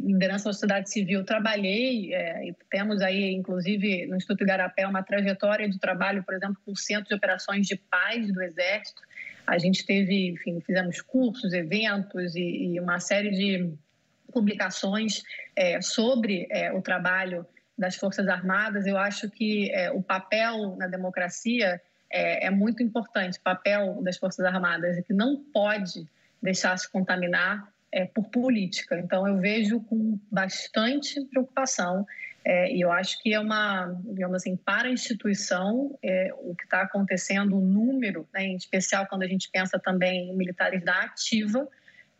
liderança 0.01 0.47
da 0.47 0.53
sociedade 0.55 0.91
civil, 0.91 1.23
trabalhei 1.25 2.15
é, 2.15 2.49
e 2.49 2.57
temos 2.71 3.03
aí, 3.03 3.35
inclusive, 3.35 4.07
no 4.07 4.17
Instituto 4.17 4.43
Igarapé, 4.43 4.87
uma 4.87 5.03
trajetória 5.03 5.69
de 5.69 5.79
trabalho, 5.79 6.25
por 6.25 6.33
exemplo, 6.33 6.57
com 6.65 6.73
o 6.73 6.77
Centro 6.77 7.11
de 7.11 7.15
Operações 7.15 7.67
de 7.67 7.77
Paz 7.77 8.33
do 8.33 8.43
Exército. 8.43 9.03
A 9.47 9.59
gente 9.59 9.85
teve, 9.85 10.29
enfim, 10.29 10.59
fizemos 10.63 11.03
cursos, 11.03 11.53
eventos 11.53 12.35
e, 12.35 12.41
e 12.41 12.81
uma 12.81 12.99
série 12.99 13.31
de 13.33 13.75
publicações 14.33 15.23
é, 15.55 15.83
sobre 15.83 16.47
é, 16.49 16.73
o 16.73 16.81
trabalho 16.81 17.47
das 17.77 17.95
Forças 17.95 18.27
Armadas. 18.27 18.87
Eu 18.87 18.97
acho 18.97 19.29
que 19.29 19.71
o 19.93 20.03
papel 20.03 20.77
na 20.77 20.87
democracia 20.87 21.79
é, 22.11 22.47
é 22.47 22.51
muito 22.51 22.83
importante, 22.83 23.39
o 23.39 23.43
papel 23.43 24.01
das 24.03 24.17
Forças 24.17 24.45
Armadas, 24.45 25.05
que 25.07 25.13
não 25.13 25.43
pode 25.53 26.07
deixar 26.43 26.77
se 26.79 26.91
contaminar 26.91 27.69
é, 27.91 28.05
por 28.05 28.25
política. 28.29 28.99
Então, 28.99 29.27
eu 29.27 29.39
vejo 29.39 29.81
com 29.81 30.19
bastante 30.31 31.21
preocupação 31.27 32.07
é, 32.45 32.73
e 32.73 32.81
eu 32.81 32.93
acho 32.93 33.21
que 33.21 33.35
é 33.35 33.41
uma, 33.41 34.01
digamos 34.05 34.37
assim, 34.37 34.55
para 34.55 34.87
a 34.87 34.93
instituição, 34.93 35.99
é, 36.01 36.33
o 36.39 36.55
que 36.55 36.63
está 36.63 36.83
acontecendo, 36.83 37.57
o 37.57 37.61
número, 37.61 38.25
né, 38.33 38.45
em 38.45 38.55
especial 38.55 39.05
quando 39.07 39.23
a 39.25 39.27
gente 39.27 39.51
pensa 39.51 39.81
também 39.81 40.31
em 40.31 40.37
militares 40.37 40.85
da 40.85 41.03
ativa, 41.03 41.67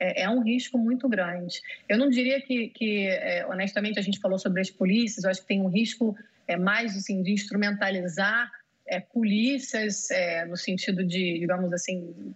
é, 0.01 0.23
é 0.23 0.29
um 0.29 0.43
risco 0.43 0.77
muito 0.79 1.09
grande. 1.09 1.63
Eu 1.89 1.97
não 1.97 2.11
diria 2.11 2.41
que, 2.41 2.71
que 2.71 3.07
é, 3.07 3.47
honestamente, 3.47 4.01
a 4.01 4.03
gente 4.03 4.19
falou 4.19 4.37
sobre 4.37 4.61
as 4.61 4.69
polícias, 4.69 5.25
eu 5.25 5.31
acho 5.31 5.43
que 5.43 5.47
tem 5.47 5.63
um 5.63 5.69
risco 5.69 6.17
é, 6.49 6.57
mais 6.57 6.97
assim, 6.97 7.23
de 7.23 7.33
instrumentalizar 7.33 8.51
é, 8.87 9.01
polícias, 9.01 10.11
é, 10.11 10.45
no 10.45 10.57
sentido 10.57 11.05
de, 11.05 11.39
digamos 11.39 11.73
assim, 11.73 12.35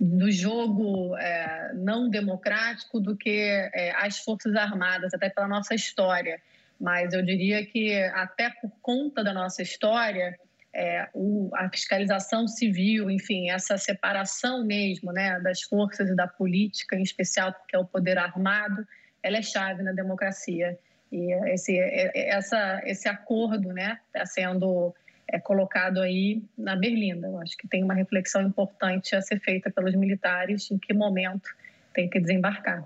do 0.00 0.30
jogo 0.30 1.16
é, 1.16 1.72
não 1.74 2.08
democrático 2.08 2.98
do 2.98 3.16
que 3.16 3.70
é, 3.74 3.92
as 3.96 4.18
Forças 4.18 4.54
Armadas, 4.54 5.12
até 5.14 5.28
pela 5.28 5.46
nossa 5.46 5.74
história. 5.74 6.40
Mas 6.80 7.12
eu 7.12 7.22
diria 7.22 7.64
que, 7.64 7.94
até 8.14 8.50
por 8.50 8.70
conta 8.82 9.22
da 9.22 9.32
nossa 9.32 9.62
história, 9.62 10.38
é, 10.74 11.08
o, 11.14 11.50
a 11.54 11.68
fiscalização 11.70 12.48
civil, 12.48 13.10
enfim, 13.10 13.50
essa 13.50 13.78
separação 13.78 14.64
mesmo 14.64 15.12
né, 15.12 15.38
das 15.40 15.62
forças 15.62 16.10
e 16.10 16.16
da 16.16 16.26
política, 16.26 16.96
em 16.96 17.02
especial 17.02 17.52
porque 17.52 17.76
é 17.76 17.78
o 17.78 17.84
poder 17.84 18.18
armado, 18.18 18.86
ela 19.22 19.36
é 19.36 19.42
chave 19.42 19.82
na 19.82 19.92
democracia. 19.92 20.76
E 21.12 21.32
esse, 21.52 21.78
é, 21.78 22.28
essa, 22.30 22.82
esse 22.84 23.08
acordo 23.08 23.68
está 23.68 23.74
né, 23.74 23.98
tá 24.12 24.26
sendo 24.26 24.92
é 25.28 25.38
colocado 25.38 26.00
aí 26.00 26.42
na 26.56 26.76
berlinda. 26.76 27.28
Eu 27.28 27.38
acho 27.40 27.56
que 27.56 27.66
tem 27.68 27.82
uma 27.82 27.94
reflexão 27.94 28.42
importante 28.42 29.16
a 29.16 29.22
ser 29.22 29.40
feita 29.40 29.70
pelos 29.70 29.94
militares 29.94 30.70
em 30.70 30.78
que 30.78 30.92
momento 30.92 31.48
tem 31.92 32.08
que 32.08 32.20
desembarcar. 32.20 32.84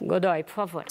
Godoy, 0.00 0.42
por 0.42 0.52
favor. 0.52 0.84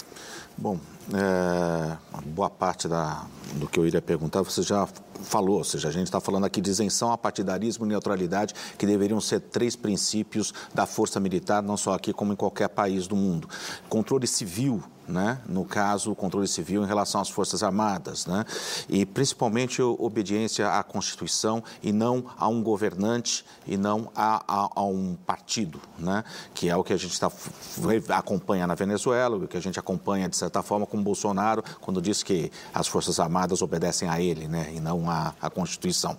Bom, 0.57 0.79
é, 1.13 1.97
boa 2.27 2.49
parte 2.49 2.87
da, 2.87 3.25
do 3.55 3.67
que 3.67 3.79
eu 3.79 3.85
iria 3.85 4.01
perguntar 4.01 4.41
você 4.41 4.61
já 4.61 4.87
falou, 5.23 5.57
ou 5.57 5.63
seja, 5.63 5.87
a 5.87 5.91
gente 5.91 6.05
está 6.05 6.19
falando 6.19 6.45
aqui 6.45 6.61
de 6.61 6.69
isenção, 6.69 7.11
apartidarismo 7.11 7.85
e 7.85 7.89
neutralidade, 7.89 8.53
que 8.77 8.85
deveriam 8.85 9.21
ser 9.21 9.39
três 9.39 9.75
princípios 9.75 10.53
da 10.73 10.85
força 10.85 11.19
militar, 11.19 11.61
não 11.61 11.77
só 11.77 11.93
aqui 11.93 12.13
como 12.13 12.33
em 12.33 12.35
qualquer 12.35 12.69
país 12.69 13.07
do 13.07 13.15
mundo. 13.15 13.47
Controle 13.89 14.27
civil 14.27 14.83
né? 15.11 15.39
no 15.47 15.65
caso, 15.65 16.11
o 16.11 16.15
controle 16.15 16.47
civil 16.47 16.83
em 16.83 16.87
relação 16.87 17.21
às 17.21 17.29
Forças 17.29 17.61
Armadas, 17.61 18.25
né? 18.25 18.45
e 18.89 19.05
principalmente 19.05 19.81
obediência 19.81 20.71
à 20.71 20.83
Constituição 20.83 21.63
e 21.83 21.91
não 21.91 22.25
a 22.37 22.47
um 22.47 22.63
governante 22.63 23.45
e 23.67 23.77
não 23.77 24.09
a, 24.15 24.43
a, 24.47 24.69
a 24.75 24.83
um 24.85 25.15
partido, 25.25 25.79
né? 25.99 26.23
que 26.53 26.69
é 26.69 26.75
o 26.75 26.83
que 26.83 26.93
a 26.93 26.97
gente 26.97 27.19
tá, 27.19 27.31
acompanha 28.15 28.65
na 28.65 28.75
Venezuela, 28.75 29.37
o 29.37 29.47
que 29.47 29.57
a 29.57 29.61
gente 29.61 29.79
acompanha, 29.79 30.29
de 30.29 30.37
certa 30.37 30.63
forma, 30.63 30.85
com 30.85 31.01
Bolsonaro, 31.01 31.63
quando 31.81 32.01
diz 32.01 32.23
que 32.23 32.51
as 32.73 32.87
Forças 32.87 33.19
Armadas 33.19 33.61
obedecem 33.61 34.07
a 34.07 34.21
ele 34.21 34.47
né? 34.47 34.71
e 34.73 34.79
não 34.79 35.10
à 35.41 35.49
Constituição. 35.49 36.17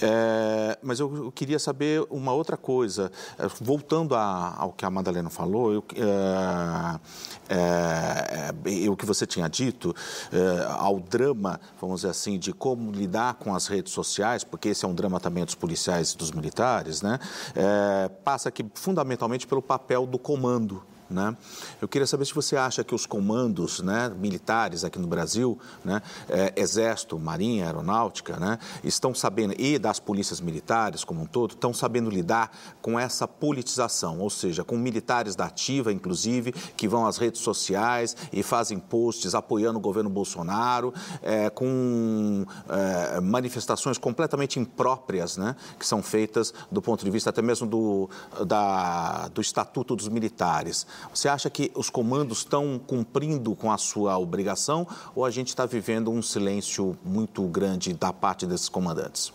É, 0.00 0.78
mas 0.82 1.00
eu, 1.00 1.32
queria 1.34 1.58
saber 1.58 2.04
uma 2.10 2.32
outra 2.32 2.56
coisa, 2.56 3.10
voltando 3.60 4.14
a, 4.14 4.54
ao 4.58 4.72
que 4.72 4.84
a 4.84 4.90
Madalena 4.90 5.30
falou, 5.30 5.72
eu, 5.72 5.84
é, 5.96 7.00
é, 7.48 8.84
é, 8.84 8.90
o 8.90 8.96
que 8.96 9.06
você 9.06 9.26
tinha 9.26 9.48
dito, 9.48 9.94
é, 10.32 10.66
ao 10.72 10.98
drama, 10.98 11.60
vamos 11.80 12.00
dizer 12.00 12.10
assim, 12.10 12.38
de 12.38 12.52
como 12.52 12.90
lidar 12.90 13.34
com 13.34 13.54
as 13.54 13.66
redes 13.66 13.92
sociais, 13.92 14.44
porque 14.44 14.70
esse 14.70 14.84
é 14.84 14.88
um 14.88 14.94
drama 14.94 15.20
também 15.20 15.44
dos 15.44 15.54
policiais 15.54 16.12
e 16.12 16.16
dos 16.16 16.32
militares, 16.32 17.02
né? 17.02 17.18
É, 17.54 18.08
passa 18.24 18.48
aqui 18.48 18.66
fundamentalmente 18.74 19.46
pelo 19.46 19.62
papel 19.62 20.06
do 20.06 20.18
comando 20.18 20.82
né? 21.08 21.36
Eu 21.80 21.88
queria 21.88 22.06
saber 22.06 22.24
se 22.24 22.34
você 22.34 22.56
acha 22.56 22.82
que 22.82 22.94
os 22.94 23.06
comandos 23.06 23.80
né, 23.80 24.08
militares 24.16 24.84
aqui 24.84 24.98
no 24.98 25.06
Brasil, 25.06 25.58
né, 25.84 26.02
é, 26.28 26.52
Exército, 26.56 27.18
Marinha, 27.18 27.66
Aeronáutica, 27.66 28.36
né, 28.38 28.58
estão 28.82 29.14
sabendo, 29.14 29.54
e 29.58 29.78
das 29.78 30.00
polícias 30.00 30.40
militares 30.40 31.04
como 31.04 31.22
um 31.22 31.26
todo, 31.26 31.52
estão 31.52 31.72
sabendo 31.72 32.10
lidar 32.10 32.50
com 32.82 32.98
essa 32.98 33.26
politização, 33.28 34.20
ou 34.20 34.30
seja, 34.30 34.64
com 34.64 34.76
militares 34.76 35.36
da 35.36 35.46
ativa, 35.46 35.92
inclusive, 35.92 36.52
que 36.76 36.88
vão 36.88 37.06
às 37.06 37.16
redes 37.16 37.40
sociais 37.40 38.16
e 38.32 38.42
fazem 38.42 38.78
posts 38.78 39.34
apoiando 39.34 39.78
o 39.78 39.82
governo 39.82 40.10
Bolsonaro, 40.10 40.92
é, 41.22 41.50
com 41.50 42.44
é, 42.68 43.20
manifestações 43.20 43.98
completamente 43.98 44.58
impróprias, 44.58 45.36
né, 45.36 45.54
que 45.78 45.86
são 45.86 46.02
feitas 46.02 46.52
do 46.70 46.82
ponto 46.82 47.04
de 47.04 47.10
vista 47.10 47.30
até 47.30 47.42
mesmo 47.42 47.66
do, 47.66 48.10
da, 48.46 49.28
do 49.28 49.40
Estatuto 49.40 49.94
dos 49.94 50.08
Militares. 50.08 50.86
Você 51.12 51.28
acha 51.28 51.48
que 51.48 51.70
os 51.74 51.90
comandos 51.90 52.38
estão 52.38 52.78
cumprindo 52.78 53.54
com 53.54 53.70
a 53.70 53.78
sua 53.78 54.18
obrigação 54.18 54.86
ou 55.14 55.24
a 55.24 55.30
gente 55.30 55.48
está 55.48 55.66
vivendo 55.66 56.10
um 56.10 56.22
silêncio 56.22 56.98
muito 57.04 57.42
grande 57.48 57.92
da 57.94 58.12
parte 58.12 58.46
desses 58.46 58.68
comandantes? 58.68 59.32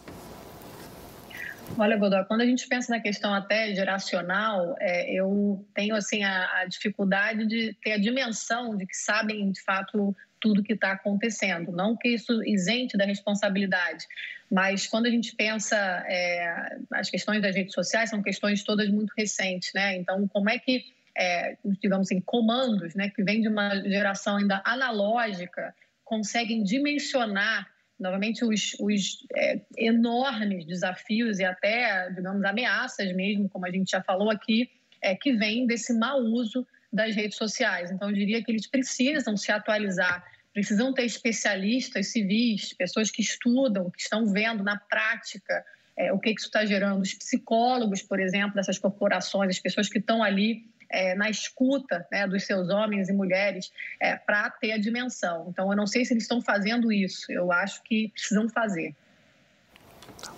Olha, 1.77 1.97
Godoy, 1.97 2.25
quando 2.25 2.41
a 2.41 2.45
gente 2.45 2.67
pensa 2.67 2.93
na 2.93 2.99
questão 2.99 3.33
até 3.33 3.73
geracional, 3.73 4.75
é, 4.79 5.13
eu 5.13 5.65
tenho 5.73 5.95
assim 5.95 6.23
a, 6.23 6.61
a, 6.61 6.65
dificuldade 6.65 7.45
de 7.45 7.73
ter 7.81 7.93
a 7.93 7.97
dimensão 7.97 8.75
de 8.75 8.85
que 8.85 8.95
sabem 8.95 9.51
de 9.51 9.61
fato 9.61 10.15
tudo 10.39 10.63
que 10.63 10.73
está 10.73 10.91
acontecendo. 10.91 11.71
Não 11.71 11.95
que 11.95 12.09
isso 12.09 12.43
isente 12.43 12.97
da 12.97 13.05
responsabilidade, 13.05 14.05
mas 14.49 14.87
quando 14.87 15.05
a 15.05 15.09
gente 15.09 15.35
pensa 15.35 15.75
é, 16.07 16.77
as 16.91 17.09
questões 17.09 17.41
das 17.41 17.55
redes 17.55 17.73
sociais 17.73 18.09
são 18.09 18.21
questões 18.21 18.63
todas 18.63 18.89
muito 18.89 19.13
recentes, 19.17 19.71
né? 19.73 19.95
Então, 19.95 20.27
como 20.27 20.49
é 20.49 20.59
que 20.59 20.83
é, 21.17 21.57
digamos 21.81 22.07
assim, 22.07 22.21
comandos, 22.21 22.95
né, 22.95 23.09
que 23.09 23.23
vem 23.23 23.41
de 23.41 23.47
uma 23.47 23.75
geração 23.81 24.37
ainda 24.37 24.61
analógica, 24.65 25.73
conseguem 26.03 26.63
dimensionar 26.63 27.67
novamente, 28.01 28.43
os, 28.43 28.75
os 28.79 29.25
é, 29.35 29.61
enormes 29.77 30.65
desafios 30.65 31.39
e 31.39 31.45
até, 31.45 32.09
digamos, 32.09 32.43
ameaças 32.43 33.13
mesmo, 33.13 33.47
como 33.47 33.67
a 33.67 33.71
gente 33.71 33.91
já 33.91 34.01
falou 34.01 34.31
aqui, 34.31 34.69
é, 34.99 35.15
que 35.15 35.33
vêm 35.33 35.67
desse 35.67 35.93
mau 35.93 36.19
uso 36.19 36.65
das 36.91 37.15
redes 37.15 37.37
sociais. 37.37 37.91
Então, 37.91 38.09
eu 38.09 38.15
diria 38.15 38.43
que 38.43 38.51
eles 38.51 38.67
precisam 38.67 39.37
se 39.37 39.51
atualizar, 39.51 40.25
precisam 40.51 40.91
ter 40.93 41.05
especialistas 41.05 42.07
civis, 42.07 42.73
pessoas 42.73 43.11
que 43.11 43.21
estudam, 43.21 43.89
que 43.91 44.01
estão 44.01 44.25
vendo 44.25 44.63
na 44.63 44.77
prática 44.77 45.63
é, 45.95 46.11
o 46.11 46.17
que, 46.17 46.33
que 46.33 46.39
isso 46.39 46.47
está 46.47 46.65
gerando. 46.65 47.01
Os 47.01 47.13
psicólogos, 47.13 48.01
por 48.01 48.19
exemplo, 48.19 48.55
dessas 48.55 48.79
corporações, 48.79 49.51
as 49.51 49.59
pessoas 49.59 49.87
que 49.87 49.99
estão 49.99 50.23
ali 50.23 50.65
é, 50.91 51.15
na 51.15 51.29
escuta 51.29 52.05
né, 52.11 52.27
dos 52.27 52.45
seus 52.45 52.69
homens 52.69 53.09
e 53.09 53.13
mulheres 53.13 53.71
é, 53.99 54.15
para 54.15 54.49
ter 54.49 54.73
a 54.73 54.77
dimensão. 54.77 55.47
Então, 55.49 55.69
eu 55.71 55.75
não 55.75 55.87
sei 55.87 56.05
se 56.05 56.13
eles 56.13 56.23
estão 56.23 56.41
fazendo 56.41 56.91
isso, 56.91 57.31
eu 57.31 57.51
acho 57.51 57.81
que 57.83 58.09
precisam 58.09 58.49
fazer. 58.49 58.95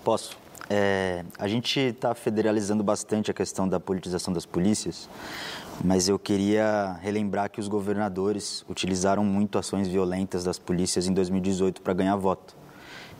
Posso? 0.02 0.38
É, 0.70 1.22
a 1.38 1.46
gente 1.46 1.78
está 1.78 2.14
federalizando 2.14 2.82
bastante 2.82 3.30
a 3.30 3.34
questão 3.34 3.68
da 3.68 3.78
politização 3.78 4.32
das 4.32 4.46
polícias, 4.46 5.10
mas 5.84 6.08
eu 6.08 6.18
queria 6.18 6.98
relembrar 7.02 7.50
que 7.50 7.60
os 7.60 7.68
governadores 7.68 8.64
utilizaram 8.68 9.24
muito 9.24 9.58
ações 9.58 9.88
violentas 9.88 10.42
das 10.42 10.58
polícias 10.58 11.06
em 11.06 11.12
2018 11.12 11.82
para 11.82 11.92
ganhar 11.92 12.16
voto. 12.16 12.56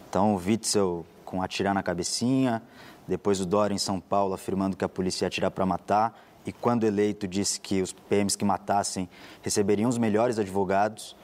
Então, 0.09 0.35
o 0.35 0.37
Witzel 0.37 1.05
com 1.25 1.43
atirar 1.43 1.75
na 1.75 1.83
cabecinha, 1.83 2.63
depois 3.07 3.41
o 3.41 3.47
Dória 3.47 3.75
em 3.75 3.79
São 3.79 4.01
Paulo 4.01 4.35
afirmando 4.35 4.77
que 4.77 4.85
a 4.85 4.89
polícia 4.89 5.25
ia 5.25 5.29
atirar 5.29 5.51
para 5.51 5.67
matar, 5.67 6.19
e 6.47 6.53
quando 6.53 6.85
eleito 6.85 7.27
disse 7.27 7.61
que 7.61 7.81
os 7.81 7.93
PMs 7.93 8.37
que 8.37 8.45
matassem 8.45 9.09
receberiam 9.43 9.89
os 9.89 9.99
melhores 9.99 10.39
advogados. 10.39 11.17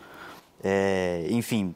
É, 0.63 1.27
enfim, 1.31 1.75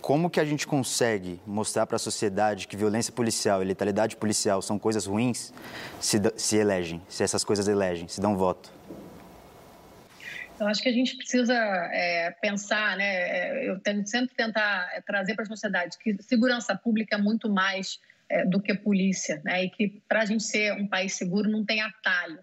como 0.00 0.30
que 0.30 0.38
a 0.38 0.44
gente 0.44 0.66
consegue 0.66 1.40
mostrar 1.46 1.86
para 1.86 1.96
a 1.96 1.98
sociedade 1.98 2.68
que 2.68 2.76
violência 2.76 3.12
policial 3.12 3.62
e 3.62 3.64
letalidade 3.64 4.16
policial 4.16 4.62
são 4.62 4.78
coisas 4.78 5.06
ruins 5.06 5.52
se, 6.00 6.20
se 6.36 6.56
elegem, 6.56 7.02
se 7.08 7.24
essas 7.24 7.42
coisas 7.42 7.66
elegem, 7.66 8.06
se 8.06 8.20
dão 8.20 8.36
voto? 8.36 8.72
Eu 10.58 10.66
acho 10.68 10.82
que 10.82 10.88
a 10.88 10.92
gente 10.92 11.16
precisa 11.16 11.54
é, 11.54 12.30
pensar, 12.40 12.96
né? 12.96 13.04
É, 13.04 13.68
eu 13.68 13.78
tento 13.80 14.08
sempre 14.08 14.34
tentar 14.34 14.88
é, 14.94 15.00
trazer 15.00 15.34
para 15.34 15.42
a 15.42 15.48
sociedade 15.48 15.98
que 15.98 16.16
segurança 16.22 16.74
pública 16.74 17.16
é 17.16 17.18
muito 17.18 17.48
mais 17.48 18.00
é, 18.28 18.44
do 18.44 18.60
que 18.60 18.74
polícia, 18.74 19.40
né? 19.44 19.64
E 19.64 19.70
que 19.70 20.02
para 20.08 20.22
a 20.22 20.24
gente 20.24 20.44
ser 20.44 20.72
um 20.72 20.86
país 20.86 21.14
seguro 21.14 21.50
não 21.50 21.64
tem 21.64 21.80
atalho. 21.80 22.38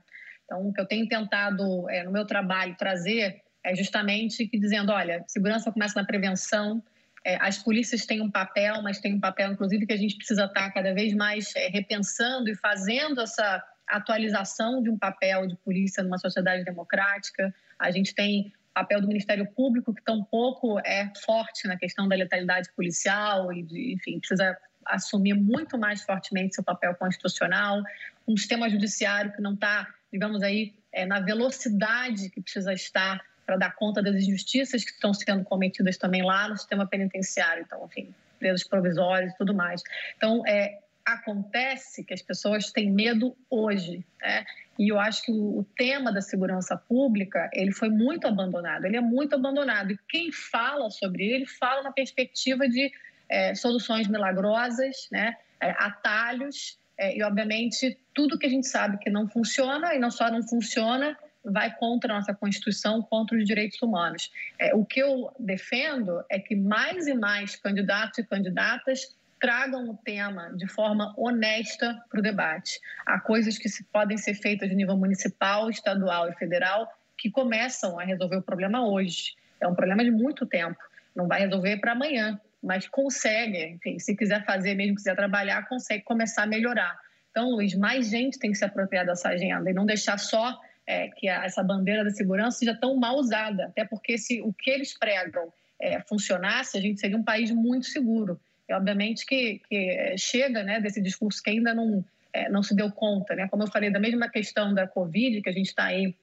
Então, 0.46 0.68
o 0.68 0.74
que 0.74 0.80
eu 0.80 0.86
tenho 0.86 1.08
tentado 1.08 1.90
é, 1.90 2.04
no 2.04 2.12
meu 2.12 2.26
trabalho 2.26 2.76
trazer 2.78 3.42
é 3.64 3.76
justamente 3.76 4.46
que 4.48 4.60
dizendo, 4.60 4.92
olha, 4.92 5.24
segurança 5.28 5.72
começa 5.72 6.00
na 6.00 6.06
prevenção. 6.06 6.84
É, 7.26 7.38
as 7.42 7.58
polícias 7.58 8.06
têm 8.06 8.22
um 8.22 8.30
papel, 8.30 8.82
mas 8.82 9.00
tem 9.00 9.16
um 9.16 9.20
papel, 9.20 9.54
inclusive, 9.54 9.86
que 9.86 9.94
a 9.94 9.98
gente 9.98 10.18
precisa 10.18 10.46
estar 10.46 10.70
cada 10.72 10.94
vez 10.94 11.14
mais 11.14 11.56
é, 11.56 11.68
repensando 11.68 12.50
e 12.50 12.56
fazendo 12.56 13.22
essa 13.22 13.64
atualização 13.88 14.82
de 14.82 14.90
um 14.90 14.98
papel 14.98 15.48
de 15.48 15.56
polícia 15.58 16.04
numa 16.04 16.18
sociedade 16.18 16.64
democrática. 16.66 17.54
A 17.80 17.92
gente 17.92 18.14
tem 18.14 18.52
papel 18.74 19.00
do 19.00 19.08
Ministério 19.08 19.46
Público, 19.54 19.94
que 19.94 20.04
tão 20.04 20.24
pouco 20.24 20.80
é 20.80 21.12
forte 21.24 21.68
na 21.68 21.78
questão 21.78 22.08
da 22.08 22.16
letalidade 22.16 22.70
policial 22.76 23.54
e, 23.54 23.62
de, 23.62 23.94
enfim, 23.94 24.20
precisa 24.20 24.58
assumir 24.86 25.34
muito 25.34 25.78
mais 25.78 26.02
fortemente 26.02 26.56
seu 26.56 26.64
papel 26.64 26.96
constitucional. 26.96 27.82
Um 28.28 28.36
sistema 28.36 28.70
judiciário 28.70 29.32
que 29.32 29.42
não 29.42 29.54
está 29.54 29.88
digamos 30.14 30.44
aí, 30.44 30.76
é, 30.92 31.08
na 31.08 31.20
velocidade 31.20 32.30
que 32.30 32.40
precisa 32.40 32.72
estar 32.72 33.20
para 33.46 33.58
dar 33.58 33.76
conta 33.76 34.02
das 34.02 34.16
injustiças 34.16 34.86
que 34.86 34.92
estão 34.92 35.12
sendo 35.12 35.44
cometidas 35.44 35.98
também 35.98 36.24
lá 36.24 36.48
no 36.48 36.56
sistema 36.56 36.88
penitenciário. 36.88 37.64
Então, 37.66 37.84
enfim, 37.86 38.14
presos 38.38 38.64
provisórios 38.64 39.34
e 39.34 39.38
tudo 39.38 39.56
mais. 39.56 39.82
Então, 40.16 40.46
é, 40.46 40.80
acontece 41.04 42.04
que 42.04 42.14
as 42.14 42.22
pessoas 42.22 42.72
têm 42.72 42.92
medo 42.92 43.36
hoje, 43.50 44.06
né? 44.22 44.46
E 44.78 44.92
eu 44.92 45.00
acho 45.00 45.24
que 45.24 45.32
o, 45.32 45.60
o, 45.60 45.64
tema 45.76 46.12
da 46.12 46.22
segurança 46.22 46.78
pública 46.78 47.50
ele 47.54 47.72
foi 47.72 47.90
muito 47.90 48.28
abandonado. 48.28 48.86
Ele 48.86 48.98
é 48.98 49.02
muito 49.02 49.34
abandonado. 49.36 49.92
E 49.92 50.00
quem 50.08 50.32
fala 50.32 50.90
sobre 50.90 51.26
ele 51.26 51.46
fala 51.46 51.84
na 51.84 51.92
perspectiva 51.92 52.68
de 52.68 52.92
é, 53.28 53.56
soluções 53.56 54.08
milagrosas, 54.08 55.08
né? 55.12 55.36
É, 55.60 55.72
atalhos 55.72 56.78
é, 56.98 57.18
e, 57.18 57.24
obviamente, 57.24 57.98
tudo 58.14 58.38
que 58.38 58.46
a 58.46 58.50
gente 58.50 58.68
sabe 58.68 58.98
que 58.98 59.10
não 59.10 59.28
funciona, 59.28 59.94
e 59.96 60.00
não 60.00 60.12
só 60.12 60.30
não 60.30 60.44
funciona, 60.44 61.18
vai 61.44 61.76
contra 61.76 62.14
a 62.14 62.18
nossa 62.18 62.34
Constituição, 62.34 63.02
contra 63.02 63.38
os 63.38 63.46
direitos 63.46 63.82
humanos. 63.82 64.32
É, 64.58 64.74
o 64.74 64.86
que 64.86 65.02
eu 65.02 65.32
defendo 65.40 66.24
é 66.30 66.40
que 66.40 66.56
mais 66.56 67.08
e 67.08 67.14
mais 67.14 67.56
candidatos 67.56 68.20
e 68.20 68.24
candidatas 68.24 69.16
tragam 69.40 69.90
o 69.90 69.98
tema 69.98 70.54
de 70.56 70.66
forma 70.68 71.14
honesta 71.18 72.02
para 72.10 72.20
o 72.20 72.24
debate. 72.24 72.80
Há 73.06 73.20
coisas 73.20 73.58
que 73.58 73.68
se, 73.68 73.84
podem 73.86 74.18
ser 74.18 74.36
feitas 74.36 74.70
de 74.70 74.76
nível 74.76 74.96
municipal, 74.96 75.70
estadual 75.70 76.30
e 76.30 76.34
federal 76.36 76.88
que 77.18 77.30
começam 77.30 78.00
a 78.00 78.06
resolver 78.06 78.38
o 78.38 78.42
problema 78.42 78.88
hoje. 78.88 79.36
É 79.60 79.68
um 79.68 79.76
problema 79.76 80.04
de 80.04 80.12
muito 80.12 80.46
tempo. 80.46 80.80
Não 81.14 81.28
vai 81.28 81.42
resolver 81.42 81.78
para 81.78 81.92
amanhã 81.92 82.40
mas 82.64 82.88
consegue, 82.88 83.66
enfim, 83.66 84.00
se 84.00 84.16
quiser 84.16 84.46
fazer, 84.46 84.74
mesmo 84.74 84.96
quiser 84.96 85.16
trabalhar, 85.16 85.68
consegue 85.68 86.04
começar 86.04 86.44
a 86.44 86.48
melhorar. 86.48 86.98
Então, 87.30 87.50
Luiz, 87.50 87.76
mais 87.76 88.10
gente 88.10 88.40
tem 88.40 88.52
que 88.52 88.58
se 88.58 88.64
apropriar 88.64 89.06
dessa 89.06 89.30
agenda 89.30 89.70
e 89.70 89.74
não 89.74 89.86
deixar 89.86 90.18
só 90.18 90.60
é, 90.88 91.10
que 91.10 91.28
a, 91.28 91.44
essa 91.44 91.62
bandeira 91.62 92.04
da 92.04 92.12
segurança 92.12 92.60
seja 92.60 92.76
tão 92.76 92.96
mal 92.96 93.18
usada, 93.18 93.66
até 93.66 93.84
porque 93.84 94.18
se 94.18 94.42
o 94.42 94.54
que 94.54 94.70
eles 94.70 94.98
pregam 94.98 95.52
é, 95.82 96.00
funcionasse, 96.02 96.78
a 96.78 96.82
gente 96.82 97.00
seria 97.00 97.18
um 97.18 97.24
país 97.24 97.52
muito 97.52 97.88
seguro. 97.88 98.40
E, 98.70 98.74
obviamente, 98.74 99.26
que, 99.26 99.60
que 99.68 99.76
é, 99.76 100.18
chega 100.18 100.64
né, 100.64 100.80
desse 100.80 101.02
discurso 101.02 101.44
que 101.44 101.50
ainda 101.50 101.74
não, 101.74 102.06
é, 102.32 102.50
não 102.50 102.64
se 102.64 102.74
deu 102.76 102.90
conta. 102.92 103.36
Né? 103.36 103.48
Como 103.50 103.64
eu 103.64 103.68
falei, 103.68 103.92
da 103.92 104.00
mesma 104.00 104.30
questão 104.30 104.74
da 104.74 104.88
Covid, 104.88 105.42
que 105.42 105.50
a 105.50 105.54
gente 105.54 105.68
está 105.68 105.86
aí 105.86 106.16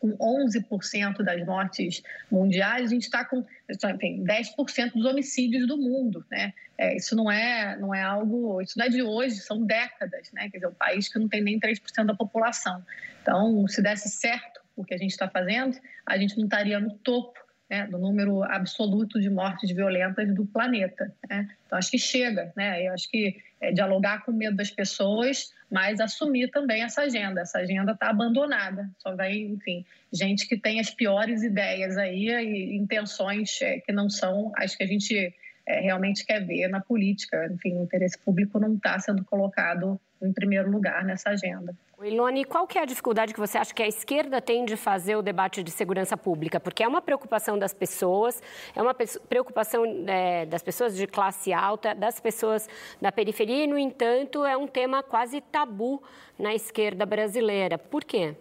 com 0.00 0.16
11% 0.16 1.22
das 1.22 1.44
mortes 1.44 2.02
mundiais, 2.30 2.86
a 2.86 2.94
gente 2.94 3.02
está 3.02 3.24
com 3.24 3.44
enfim, 3.68 4.24
10% 4.24 4.92
dos 4.94 5.04
homicídios 5.04 5.68
do 5.68 5.76
mundo. 5.76 6.24
Né? 6.30 6.54
É, 6.76 6.96
isso 6.96 7.14
não 7.14 7.30
é, 7.30 7.76
não 7.78 7.94
é 7.94 8.02
algo, 8.02 8.60
isso 8.62 8.78
não 8.78 8.86
é 8.86 8.88
de 8.88 9.02
hoje, 9.02 9.36
são 9.36 9.64
décadas. 9.64 10.32
Né? 10.32 10.48
Quer 10.48 10.56
dizer, 10.56 10.68
um 10.68 10.74
país 10.74 11.08
que 11.08 11.18
não 11.18 11.28
tem 11.28 11.42
nem 11.42 11.60
3% 11.60 12.06
da 12.06 12.14
população. 12.14 12.82
Então, 13.20 13.68
se 13.68 13.82
desse 13.82 14.08
certo 14.08 14.60
o 14.74 14.82
que 14.82 14.94
a 14.94 14.98
gente 14.98 15.10
está 15.10 15.28
fazendo, 15.28 15.78
a 16.06 16.16
gente 16.16 16.36
não 16.38 16.44
estaria 16.44 16.80
no 16.80 16.94
topo 16.98 17.38
né, 17.70 17.86
do 17.86 17.98
número 17.98 18.42
absoluto 18.42 19.20
de 19.20 19.30
mortes 19.30 19.70
violentas 19.70 20.34
do 20.34 20.44
planeta. 20.44 21.14
Né? 21.28 21.48
Então, 21.64 21.78
acho 21.78 21.90
que 21.92 21.98
chega. 21.98 22.52
Né? 22.56 22.88
Eu 22.88 22.92
acho 22.92 23.08
que 23.08 23.40
é, 23.60 23.70
dialogar 23.70 24.24
com 24.24 24.32
o 24.32 24.34
medo 24.34 24.56
das 24.56 24.70
pessoas, 24.70 25.54
mas 25.70 26.00
assumir 26.00 26.50
também 26.50 26.82
essa 26.82 27.02
agenda. 27.02 27.42
Essa 27.42 27.58
agenda 27.58 27.92
está 27.92 28.10
abandonada. 28.10 28.90
Só 28.98 29.14
vai, 29.14 29.34
enfim, 29.34 29.84
gente 30.12 30.48
que 30.48 30.56
tem 30.56 30.80
as 30.80 30.90
piores 30.90 31.44
ideias 31.44 31.96
aí 31.96 32.28
e 32.28 32.76
intenções 32.76 33.62
é, 33.62 33.78
que 33.78 33.92
não 33.92 34.10
são 34.10 34.50
as 34.56 34.74
que 34.74 34.82
a 34.82 34.86
gente 34.86 35.32
é, 35.64 35.80
realmente 35.80 36.26
quer 36.26 36.44
ver 36.44 36.66
na 36.66 36.80
política. 36.80 37.48
Enfim, 37.52 37.76
o 37.76 37.84
interesse 37.84 38.18
público 38.18 38.58
não 38.58 38.74
está 38.74 38.98
sendo 38.98 39.24
colocado 39.24 40.00
em 40.20 40.32
primeiro 40.32 40.68
lugar 40.68 41.04
nessa 41.04 41.30
agenda. 41.30 41.72
Ilone, 42.04 42.44
qual 42.44 42.66
que 42.66 42.78
é 42.78 42.82
a 42.82 42.86
dificuldade 42.86 43.34
que 43.34 43.40
você 43.40 43.58
acha 43.58 43.74
que 43.74 43.82
a 43.82 43.86
esquerda 43.86 44.40
tem 44.40 44.64
de 44.64 44.76
fazer 44.76 45.16
o 45.16 45.22
debate 45.22 45.62
de 45.62 45.70
segurança 45.70 46.16
pública? 46.16 46.58
Porque 46.58 46.82
é 46.82 46.88
uma 46.88 47.02
preocupação 47.02 47.58
das 47.58 47.74
pessoas, 47.74 48.42
é 48.74 48.80
uma 48.80 48.94
preocupação 48.94 49.84
é, 50.08 50.46
das 50.46 50.62
pessoas 50.62 50.96
de 50.96 51.06
classe 51.06 51.52
alta, 51.52 51.94
das 51.94 52.18
pessoas 52.18 52.68
da 53.00 53.12
periferia, 53.12 53.64
e, 53.64 53.66
no 53.66 53.76
entanto, 53.76 54.44
é 54.44 54.56
um 54.56 54.66
tema 54.66 55.02
quase 55.02 55.40
tabu 55.40 56.02
na 56.38 56.54
esquerda 56.54 57.04
brasileira. 57.04 57.76
Por 57.76 58.04
quê? 58.04 58.34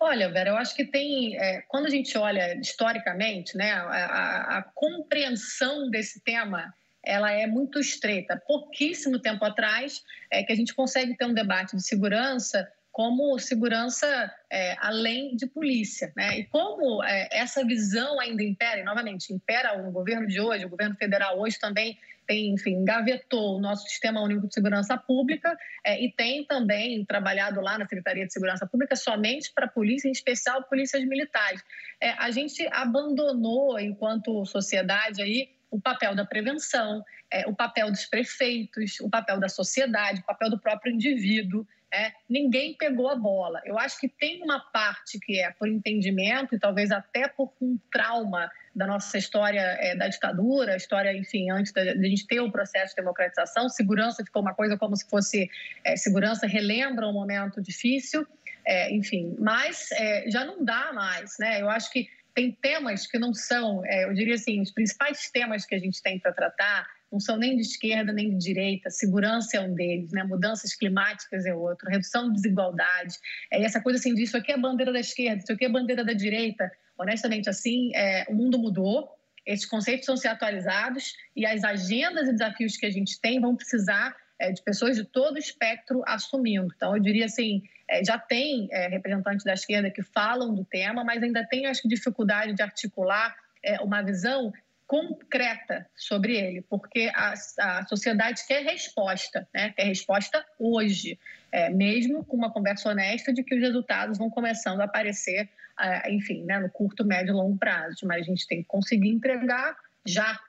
Olha, 0.00 0.28
Vera, 0.30 0.50
eu 0.50 0.56
acho 0.56 0.74
que 0.74 0.84
tem. 0.84 1.36
É, 1.36 1.62
quando 1.68 1.86
a 1.86 1.90
gente 1.90 2.16
olha 2.16 2.54
historicamente, 2.58 3.56
né, 3.56 3.72
a, 3.72 3.82
a, 3.82 4.58
a 4.58 4.62
compreensão 4.74 5.90
desse 5.90 6.22
tema 6.22 6.72
ela 7.04 7.30
é 7.30 7.46
muito 7.46 7.78
estreita. 7.78 8.42
Pouquíssimo 8.46 9.18
tempo 9.18 9.44
atrás 9.44 10.02
é 10.30 10.42
que 10.42 10.52
a 10.52 10.56
gente 10.56 10.74
consegue 10.74 11.16
ter 11.16 11.24
um 11.24 11.34
debate 11.34 11.76
de 11.76 11.82
segurança 11.82 12.70
como 12.98 13.38
segurança 13.38 14.34
é, 14.50 14.74
além 14.80 15.36
de 15.36 15.46
polícia. 15.46 16.12
Né? 16.16 16.40
E 16.40 16.44
como 16.46 17.00
é, 17.04 17.28
essa 17.30 17.64
visão 17.64 18.18
ainda 18.18 18.42
impera, 18.42 18.80
e 18.80 18.84
novamente, 18.84 19.32
impera 19.32 19.80
o 19.80 19.92
governo 19.92 20.26
de 20.26 20.40
hoje, 20.40 20.64
o 20.64 20.68
governo 20.68 20.96
federal 20.96 21.38
hoje 21.38 21.60
também 21.60 21.96
tem, 22.26 22.52
enfim, 22.52 22.72
engavetou 22.72 23.56
o 23.56 23.60
nosso 23.60 23.88
Sistema 23.88 24.20
Único 24.20 24.48
de 24.48 24.54
Segurança 24.54 24.98
Pública 24.98 25.56
é, 25.84 26.02
e 26.04 26.12
tem 26.12 26.44
também 26.44 27.04
trabalhado 27.04 27.60
lá 27.60 27.78
na 27.78 27.84
Secretaria 27.84 28.26
de 28.26 28.32
Segurança 28.32 28.66
Pública 28.66 28.96
somente 28.96 29.52
para 29.54 29.66
a 29.66 29.70
polícia, 29.70 30.08
em 30.08 30.12
especial 30.12 30.64
polícias 30.64 31.02
militares. 31.04 31.62
É, 32.00 32.10
a 32.10 32.32
gente 32.32 32.66
abandonou, 32.72 33.78
enquanto 33.78 34.44
sociedade, 34.44 35.22
aí, 35.22 35.48
o 35.70 35.80
papel 35.80 36.14
da 36.14 36.24
prevenção, 36.24 37.04
é, 37.30 37.46
o 37.46 37.54
papel 37.54 37.90
dos 37.90 38.06
prefeitos, 38.06 39.00
o 39.00 39.10
papel 39.10 39.38
da 39.38 39.48
sociedade, 39.48 40.20
o 40.20 40.24
papel 40.24 40.50
do 40.50 40.58
próprio 40.58 40.92
indivíduo. 40.92 41.66
é, 41.90 42.12
ninguém 42.28 42.74
pegou 42.74 43.08
a 43.08 43.16
bola. 43.16 43.62
Eu 43.64 43.78
acho 43.78 43.98
que 43.98 44.08
tem 44.08 44.42
uma 44.42 44.60
parte 44.60 45.18
que 45.18 45.40
é 45.40 45.50
por 45.52 45.68
entendimento 45.68 46.54
e 46.54 46.58
talvez 46.58 46.90
até 46.90 47.28
por 47.28 47.52
um 47.60 47.78
trauma 47.90 48.50
da 48.74 48.86
nossa 48.86 49.16
história 49.16 49.60
é, 49.80 49.96
da 49.96 50.06
ditadura, 50.06 50.76
história, 50.76 51.12
enfim, 51.16 51.50
antes 51.50 51.72
da, 51.72 51.80
a 51.82 51.94
gente 51.94 52.26
ter 52.26 52.40
o 52.40 52.50
processo 52.50 52.94
de 52.94 53.02
democratização. 53.02 53.68
Segurança 53.68 54.24
ficou 54.24 54.42
uma 54.42 54.54
coisa 54.54 54.76
como 54.76 54.94
se 54.96 55.08
fosse 55.08 55.50
é, 55.82 55.96
segurança 55.96 56.46
relembra 56.46 57.08
um 57.08 57.12
momento 57.12 57.60
difícil, 57.60 58.26
é, 58.64 58.92
enfim. 58.92 59.34
Mas 59.38 59.90
é, 59.92 60.30
já 60.30 60.44
não 60.44 60.64
dá 60.64 60.92
mais, 60.92 61.36
né? 61.38 61.60
Eu 61.60 61.70
acho 61.70 61.90
que 61.90 62.08
tem 62.38 62.52
temas 62.52 63.04
que 63.04 63.18
não 63.18 63.34
são, 63.34 63.84
é, 63.84 64.04
eu 64.04 64.14
diria 64.14 64.36
assim, 64.36 64.60
os 64.60 64.70
principais 64.70 65.28
temas 65.28 65.66
que 65.66 65.74
a 65.74 65.78
gente 65.80 66.00
tem 66.00 66.20
para 66.20 66.32
tratar 66.32 66.86
não 67.10 67.18
são 67.18 67.36
nem 67.36 67.56
de 67.56 67.62
esquerda 67.62 68.12
nem 68.12 68.30
de 68.30 68.36
direita, 68.36 68.90
segurança 68.90 69.56
é 69.56 69.60
um 69.60 69.74
deles, 69.74 70.12
né? 70.12 70.22
mudanças 70.22 70.72
climáticas 70.72 71.44
é 71.46 71.52
outro, 71.52 71.90
redução 71.90 72.28
de 72.28 72.36
desigualdade, 72.36 73.16
é 73.50 73.64
essa 73.64 73.80
coisa 73.80 73.98
assim, 73.98 74.14
disso 74.14 74.36
aqui 74.36 74.52
é 74.52 74.56
bandeira 74.56 74.92
da 74.92 75.00
esquerda, 75.00 75.42
isso 75.42 75.52
aqui 75.52 75.64
é 75.64 75.68
bandeira 75.68 76.04
da 76.04 76.12
direita. 76.12 76.70
Honestamente, 76.96 77.50
assim, 77.50 77.90
é, 77.96 78.24
o 78.28 78.34
mundo 78.34 78.56
mudou, 78.56 79.08
esses 79.44 79.66
conceitos 79.66 80.06
vão 80.06 80.16
ser 80.16 80.28
atualizados 80.28 81.14
e 81.34 81.44
as 81.44 81.64
agendas 81.64 82.28
e 82.28 82.32
desafios 82.32 82.76
que 82.76 82.86
a 82.86 82.90
gente 82.90 83.20
tem 83.20 83.40
vão 83.40 83.56
precisar 83.56 84.14
é, 84.38 84.52
de 84.52 84.62
pessoas 84.62 84.96
de 84.96 85.04
todo 85.04 85.36
o 85.36 85.38
espectro 85.38 86.02
assumindo. 86.06 86.72
Então, 86.74 86.96
eu 86.96 87.02
diria 87.02 87.26
assim, 87.26 87.62
é, 87.88 88.04
já 88.04 88.18
tem 88.18 88.68
é, 88.70 88.88
representantes 88.88 89.44
da 89.44 89.54
esquerda 89.54 89.90
que 89.90 90.02
falam 90.02 90.54
do 90.54 90.64
tema, 90.64 91.04
mas 91.04 91.22
ainda 91.22 91.44
tem, 91.44 91.66
acho 91.66 91.82
que, 91.82 91.88
dificuldade 91.88 92.54
de 92.54 92.62
articular 92.62 93.36
é, 93.62 93.80
uma 93.80 94.02
visão 94.02 94.52
concreta 94.88 95.86
sobre 95.94 96.34
ele, 96.34 96.62
porque 96.62 97.10
a, 97.14 97.34
a 97.58 97.86
sociedade 97.86 98.46
quer 98.48 98.64
resposta, 98.64 99.46
né? 99.52 99.70
quer 99.76 99.84
resposta 99.84 100.42
hoje, 100.58 101.18
é, 101.52 101.68
mesmo 101.68 102.24
com 102.24 102.34
uma 102.34 102.50
conversa 102.50 102.88
honesta 102.88 103.30
de 103.30 103.44
que 103.44 103.54
os 103.54 103.60
resultados 103.60 104.16
vão 104.16 104.30
começando 104.30 104.80
a 104.80 104.84
aparecer, 104.84 105.46
é, 105.78 106.10
enfim, 106.10 106.42
né, 106.44 106.58
no 106.58 106.70
curto, 106.70 107.04
médio 107.04 107.32
e 107.32 107.34
longo 107.34 107.58
prazo, 107.58 108.06
mas 108.06 108.22
a 108.22 108.24
gente 108.24 108.46
tem 108.46 108.62
que 108.62 108.68
conseguir 108.68 109.10
entregar 109.10 109.76
já. 110.06 110.40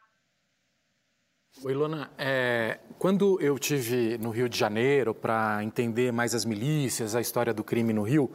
Oi, 1.62 1.74
Ilona, 1.74 2.10
é, 2.18 2.80
quando 2.98 3.38
eu 3.42 3.60
tive 3.60 4.18
no 4.18 4.30
Rio 4.30 4.48
de 4.48 4.58
Janeiro 4.58 5.14
para 5.14 5.62
entender 5.62 6.10
mais 6.10 6.34
as 6.34 6.46
milícias, 6.46 7.16
a 7.16 7.20
história 7.20 7.54
do 7.54 7.66
crime 7.66 7.92
no 7.92 8.02
Rio, 8.02 8.32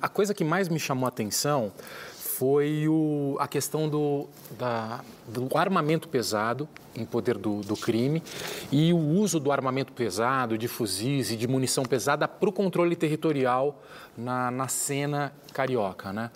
a 0.00 0.08
coisa 0.08 0.32
que 0.32 0.44
mais 0.44 0.68
me 0.68 0.78
chamou 0.78 1.06
a 1.06 1.08
atenção 1.08 1.72
foi 2.14 2.86
o, 2.86 3.36
a 3.40 3.48
questão 3.48 3.88
do, 3.88 4.28
da, 4.56 5.00
do 5.26 5.48
armamento 5.58 6.08
pesado 6.08 6.68
em 6.94 7.04
poder 7.04 7.36
do, 7.36 7.62
do, 7.62 7.76
crime 7.76 8.22
e 8.70 8.92
o 8.92 8.96
uso 8.96 9.40
do 9.40 9.50
armamento 9.50 9.92
pesado, 9.92 10.56
de 10.56 10.68
fuzis 10.68 11.32
e 11.32 11.36
de 11.36 11.48
munição 11.48 11.84
pesada 11.84 12.28
para 12.28 12.48
o 12.48 12.52
controle 12.52 12.94
territorial 12.94 13.82
na, 14.16 14.52
na 14.52 14.68
cena 14.68 15.32
carioca. 15.52 16.12
Né? 16.12 16.30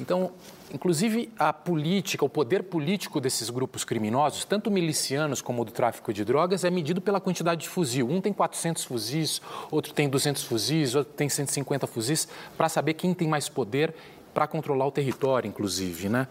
Então, 0.00 0.32
inclusive 0.72 1.30
a 1.38 1.52
política, 1.52 2.24
o 2.24 2.28
poder 2.28 2.64
político 2.64 3.20
desses 3.20 3.50
grupos 3.50 3.84
criminosos, 3.84 4.44
tanto 4.44 4.70
milicianos 4.70 5.40
como 5.40 5.64
do 5.64 5.72
tráfico 5.72 6.12
de 6.12 6.24
drogas, 6.24 6.64
é 6.64 6.70
medido 6.70 7.00
pela 7.00 7.20
quantidade 7.20 7.62
de 7.62 7.68
fuzil. 7.68 8.08
Um 8.08 8.20
tem 8.20 8.32
400 8.32 8.84
fuzis, 8.84 9.40
outro 9.70 9.92
tem 9.92 10.08
200 10.08 10.42
fuzis, 10.42 10.94
outro 10.94 11.12
tem 11.14 11.28
150 11.28 11.86
fuzis, 11.86 12.28
para 12.56 12.68
saber 12.68 12.94
quem 12.94 13.14
tem 13.14 13.28
mais 13.28 13.48
poder 13.48 13.94
para 14.38 14.46
controlar 14.46 14.86
o 14.86 14.92
território, 14.92 15.48
inclusive. 15.48 16.08
Né? 16.08 16.28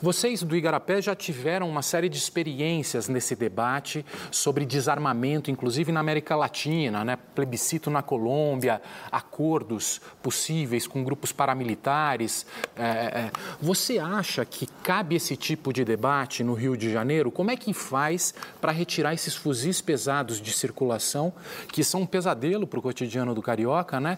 Vocês 0.00 0.44
do 0.44 0.54
Igarapé 0.54 1.02
já 1.02 1.16
tiveram 1.16 1.68
uma 1.68 1.82
série 1.82 2.08
de 2.08 2.16
experiências 2.16 3.08
nesse 3.08 3.34
debate 3.34 4.06
sobre 4.30 4.64
desarmamento, 4.64 5.50
inclusive 5.50 5.90
na 5.90 5.98
América 5.98 6.36
Latina, 6.36 7.04
né? 7.04 7.18
plebiscito 7.34 7.90
na 7.90 8.00
Colômbia, 8.00 8.80
acordos 9.10 10.00
possíveis 10.22 10.86
com 10.86 11.02
grupos 11.02 11.32
paramilitares. 11.32 12.46
É, 12.76 12.82
é, 12.82 13.30
você 13.60 13.98
acha 13.98 14.44
que 14.44 14.64
cabe 14.84 15.16
esse 15.16 15.36
tipo 15.36 15.72
de 15.72 15.84
debate 15.84 16.44
no 16.44 16.54
Rio 16.54 16.76
de 16.76 16.92
Janeiro? 16.92 17.28
Como 17.28 17.50
é 17.50 17.56
que 17.56 17.74
faz 17.74 18.32
para 18.60 18.70
retirar 18.70 19.14
esses 19.14 19.34
fuzis 19.34 19.80
pesados 19.80 20.40
de 20.40 20.52
circulação, 20.52 21.32
que 21.72 21.82
são 21.82 22.02
um 22.02 22.06
pesadelo 22.06 22.68
para 22.68 22.78
o 22.78 22.82
cotidiano 22.82 23.34
do 23.34 23.42
carioca, 23.42 23.98
né? 23.98 24.16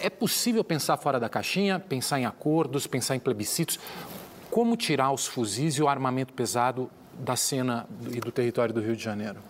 É 0.00 0.10
possível 0.10 0.62
pensar 0.62 0.96
fora 0.96 1.18
da 1.18 1.28
caixinha, 1.28 1.78
pensar 1.78 2.20
em 2.20 2.26
acordos, 2.26 2.86
pensar 2.86 3.16
em 3.16 3.20
plebiscitos? 3.20 3.78
Como 4.50 4.76
tirar 4.76 5.10
os 5.10 5.26
fuzis 5.26 5.74
e 5.74 5.82
o 5.82 5.88
armamento 5.88 6.32
pesado 6.32 6.90
da 7.18 7.36
cena 7.36 7.86
e 8.12 8.20
do 8.20 8.30
território 8.30 8.74
do 8.74 8.80
Rio 8.80 8.94
de 8.94 9.02
Janeiro? 9.02 9.42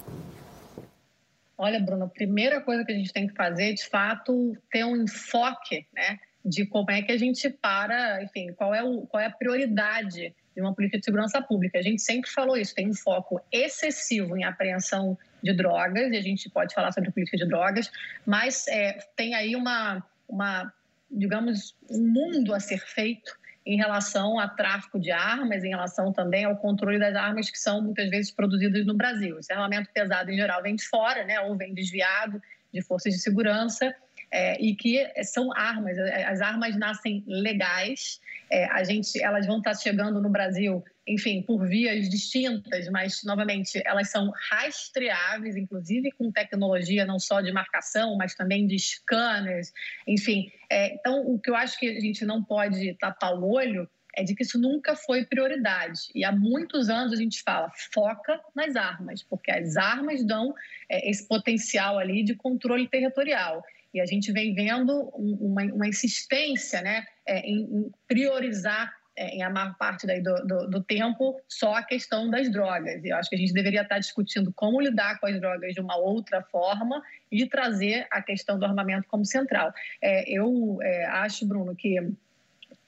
Olha, 1.59 1.81
Bruno, 1.81 2.05
a 2.05 2.09
primeira 2.09 2.61
coisa 2.61 2.85
que 2.85 2.93
a 2.93 2.95
gente 2.95 3.13
tem 3.13 3.27
que 3.27 3.35
fazer, 3.35 3.73
de 3.73 3.87
fato, 3.89 4.57
ter 4.71 4.85
um 4.85 4.97
enfoque, 4.97 5.87
né, 5.95 6.19
de 6.45 6.67
como 6.67 6.91
é 6.91 7.03
que 7.03 7.11
a 7.11 7.17
gente 7.17 7.49
para, 7.49 8.23
enfim, 8.23 8.53
qual 8.53 8.75
é, 8.75 8.85
o, 8.85 9.07
qual 9.07 9.23
é 9.23 9.27
a 9.27 9.31
prioridade 9.31 10.35
de 10.55 10.63
uma 10.63 10.75
política 10.75 10.99
de 10.99 11.05
segurança 11.05 11.41
pública. 11.43 11.79
A 11.79 11.83
gente 11.83 12.01
sempre 12.01 12.31
falou 12.31 12.57
isso, 12.57 12.75
tem 12.75 12.89
um 12.89 12.95
foco 12.95 13.41
excessivo 13.51 14.37
em 14.37 14.45
apreensão 14.45 15.19
de 15.43 15.53
drogas, 15.53 16.13
e 16.13 16.17
a 16.17 16.23
gente 16.23 16.49
pode 16.51 16.75
falar 16.75 16.93
sobre 16.93 17.11
política 17.11 17.37
de 17.37 17.47
drogas, 17.47 17.91
mas 18.25 18.67
é, 18.69 18.99
tem 19.17 19.35
aí 19.35 19.57
uma, 19.57 20.03
uma, 20.29 20.73
digamos, 21.11 21.77
um 21.91 22.07
mundo 22.07 22.55
a 22.55 22.61
ser 22.61 22.79
feito 22.79 23.37
em 23.65 23.77
relação 23.77 24.39
a 24.39 24.49
tráfico 24.49 24.99
de 24.99 25.11
armas, 25.11 25.65
em 25.65 25.71
relação 25.71 26.13
também 26.13 26.45
ao 26.45 26.57
controle 26.57 26.99
das 26.99 27.17
armas 27.17 27.51
que 27.51 27.59
são 27.59 27.83
muitas 27.83 28.09
vezes 28.09 28.31
produzidas 28.31 28.87
no 28.87 28.95
Brasil. 28.95 29.39
Esse 29.39 29.53
armamento 29.53 29.91
pesado, 29.93 30.31
em 30.31 30.37
geral, 30.37 30.63
vem 30.63 30.77
de 30.77 30.85
fora, 30.85 31.25
né, 31.25 31.41
ou 31.41 31.57
vem 31.57 31.75
desviado 31.75 32.41
de 32.73 32.81
forças 32.81 33.13
de 33.13 33.19
segurança, 33.19 33.93
é, 34.31 34.61
e 34.61 34.75
que 34.75 35.05
são 35.25 35.53
armas. 35.53 35.99
As 35.99 36.41
armas 36.41 36.77
nascem 36.77 37.25
legais, 37.27 38.21
é, 38.51 38.67
a 38.67 38.85
gente, 38.85 39.21
elas 39.23 39.47
vão 39.47 39.59
estar 39.59 39.75
chegando 39.75 40.21
no 40.21 40.29
Brasil 40.29 40.85
enfim, 41.07 41.43
por 41.43 41.67
vias 41.69 42.09
distintas, 42.09 42.89
mas, 42.89 43.23
novamente, 43.23 43.81
elas 43.85 44.11
são 44.11 44.33
rastreáveis, 44.51 45.57
inclusive 45.57 46.11
com 46.13 46.33
tecnologia 46.33 47.05
não 47.05 47.19
só 47.19 47.41
de 47.41 47.53
marcação, 47.53 48.17
mas 48.17 48.35
também 48.35 48.67
de 48.67 48.79
scanners, 48.79 49.73
enfim. 50.07 50.51
É, 50.69 50.95
então, 50.95 51.21
o 51.27 51.39
que 51.39 51.49
eu 51.49 51.55
acho 51.55 51.79
que 51.79 51.89
a 51.89 52.01
gente 52.01 52.25
não 52.25 52.43
pode 52.43 52.95
tapar 52.95 53.35
o 53.35 53.49
olho 53.49 53.89
é 54.17 54.25
de 54.25 54.35
que 54.35 54.43
isso 54.43 54.59
nunca 54.59 54.97
foi 54.97 55.25
prioridade. 55.25 56.01
E 56.15 56.25
há 56.25 56.33
muitos 56.33 56.89
anos 56.89 57.13
a 57.13 57.17
gente 57.17 57.43
fala, 57.43 57.71
foca 57.93 58.41
nas 58.55 58.75
armas, 58.75 59.23
porque 59.23 59.51
as 59.51 59.77
armas 59.77 60.25
dão 60.25 60.55
é, 60.89 61.09
esse 61.09 61.29
potencial 61.29 61.99
ali 61.99 62.25
de 62.25 62.35
controle 62.35 62.89
territorial. 62.89 63.63
E 63.93 64.01
a 64.01 64.07
gente 64.07 64.33
vem 64.33 64.55
vendo 64.55 65.11
uma, 65.15 65.63
uma 65.65 65.87
insistência 65.87 66.81
né, 66.81 67.07
é, 67.27 67.41
em, 67.41 67.91
priorizar 68.09 68.93
em 69.17 69.43
a 69.43 69.51
maior 69.51 69.77
parte 69.79 70.07
do, 70.07 70.47
do, 70.47 70.69
do, 70.69 70.83
tempo, 70.83 71.41
só 71.49 71.75
a 71.75 71.83
questão 71.83 72.29
das 72.29 72.51
drogas. 72.51 73.03
E 73.05 73.09
eu 73.09 73.17
acho 73.17 73.31
que 73.31 73.37
a 73.37 73.39
gente 73.39 73.53
deveria 73.53 73.83
estar 73.83 73.99
discutindo 73.99 74.53
como 74.55 74.81
lidar 74.81 75.19
com 75.19 75.27
as 75.27 75.41
drogas 75.41 75.75
de 75.75 75.81
uma 75.81 75.97
outra 75.97 76.43
forma 76.43 77.03
e 77.31 77.47
trazer 77.47 78.07
a 78.11 78.21
questão 78.21 78.59
do 78.59 78.65
armamento 78.65 79.09
como 79.09 79.25
central. 79.25 79.73
É, 80.03 80.31
eu 80.31 80.79
é, 80.83 81.07
acho, 81.07 81.47
Bruno, 81.47 81.75
que 81.75 81.99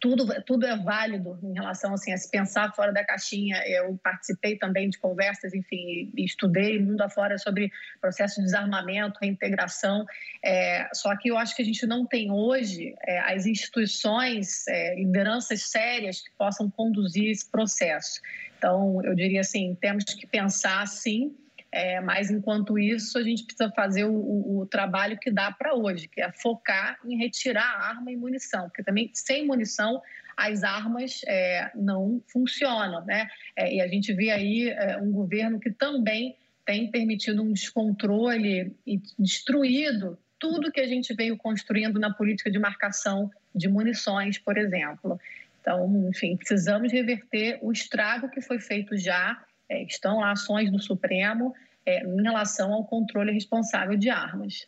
tudo, 0.01 0.27
tudo 0.45 0.65
é 0.67 0.77
válido 0.77 1.39
em 1.43 1.55
relação 1.55 1.93
assim, 1.93 2.13
a 2.13 2.17
se 2.17 2.31
pensar 2.31 2.73
fora 2.75 2.93
da 2.93 3.05
caixinha. 3.05 3.57
Eu 3.67 3.99
participei 4.03 4.57
também 4.57 4.89
de 4.89 4.99
conversas, 4.99 5.53
enfim, 5.53 6.13
estudei 6.17 6.79
mundo 6.79 7.01
afora 7.01 7.37
sobre 7.39 7.71
processo 8.01 8.37
de 8.37 8.47
desarmamento, 8.47 9.19
reintegração. 9.21 10.07
É, 10.45 10.89
só 10.95 11.17
que 11.17 11.31
eu 11.31 11.37
acho 11.37 11.55
que 11.57 11.63
a 11.63 11.65
gente 11.65 11.85
não 11.87 12.07
tem 12.07 12.31
hoje 12.31 12.95
é, 13.07 13.19
as 13.21 13.47
instituições, 13.47 14.67
é, 14.69 14.95
lideranças 14.95 15.63
sérias 15.63 16.21
que 16.21 16.31
possam 16.39 16.71
conduzir 16.71 17.31
esse 17.31 17.51
processo. 17.51 18.21
Então, 18.57 19.03
eu 19.05 19.15
diria 19.15 19.41
assim, 19.41 19.77
temos 19.81 20.05
que 20.05 20.27
pensar, 20.27 20.87
sim, 20.87 21.35
é, 21.71 22.01
mas, 22.01 22.31
enquanto 22.31 22.79
isso, 22.79 23.19
a 23.19 23.23
gente 23.23 23.45
precisa 23.45 23.71
fazer 23.71 24.05
o, 24.05 24.13
o, 24.13 24.61
o 24.61 24.67
trabalho 24.67 25.19
que 25.19 25.31
dá 25.31 25.53
para 25.53 25.75
hoje, 25.75 26.09
que 26.09 26.21
é 26.21 26.33
focar 26.33 26.99
em 27.05 27.19
retirar 27.19 27.63
arma 27.63 28.11
e 28.11 28.17
munição, 28.17 28.69
porque 28.69 28.83
também 28.83 29.11
sem 29.13 29.47
munição 29.47 30.01
as 30.37 30.63
armas 30.63 31.21
é, 31.27 31.71
não 31.75 32.23
funcionam. 32.29 33.05
Né? 33.05 33.29
É, 33.55 33.75
e 33.75 33.81
a 33.81 33.89
gente 33.89 34.13
vê 34.15 34.31
aí 34.31 34.71
é, 34.71 34.97
um 34.99 35.13
governo 35.13 35.61
que 35.61 35.71
também 35.71 36.37
tem 36.65 36.91
permitido 36.91 37.43
um 37.43 37.53
descontrole 37.53 38.75
e 38.87 39.01
destruído 39.19 40.19
tudo 40.39 40.71
que 40.71 40.81
a 40.81 40.87
gente 40.87 41.13
veio 41.15 41.37
construindo 41.37 41.99
na 41.99 42.13
política 42.13 42.51
de 42.51 42.59
marcação 42.59 43.31
de 43.55 43.69
munições, 43.69 44.39
por 44.39 44.57
exemplo. 44.57 45.19
Então, 45.61 46.09
enfim, 46.09 46.37
precisamos 46.37 46.93
reverter 46.93 47.59
o 47.61 47.73
estrago 47.73 48.31
que 48.31 48.41
foi 48.41 48.61
feito 48.61 48.97
já 48.97 49.43
é, 49.69 49.83
estão 49.83 50.21
lá 50.21 50.33
ações 50.33 50.71
do 50.71 50.81
Supremo 50.81 51.55
é, 51.85 52.05
em 52.05 52.23
relação 52.23 52.73
ao 52.73 52.85
controle 52.85 53.33
responsável 53.33 53.97
de 53.97 54.11
armas. 54.11 54.67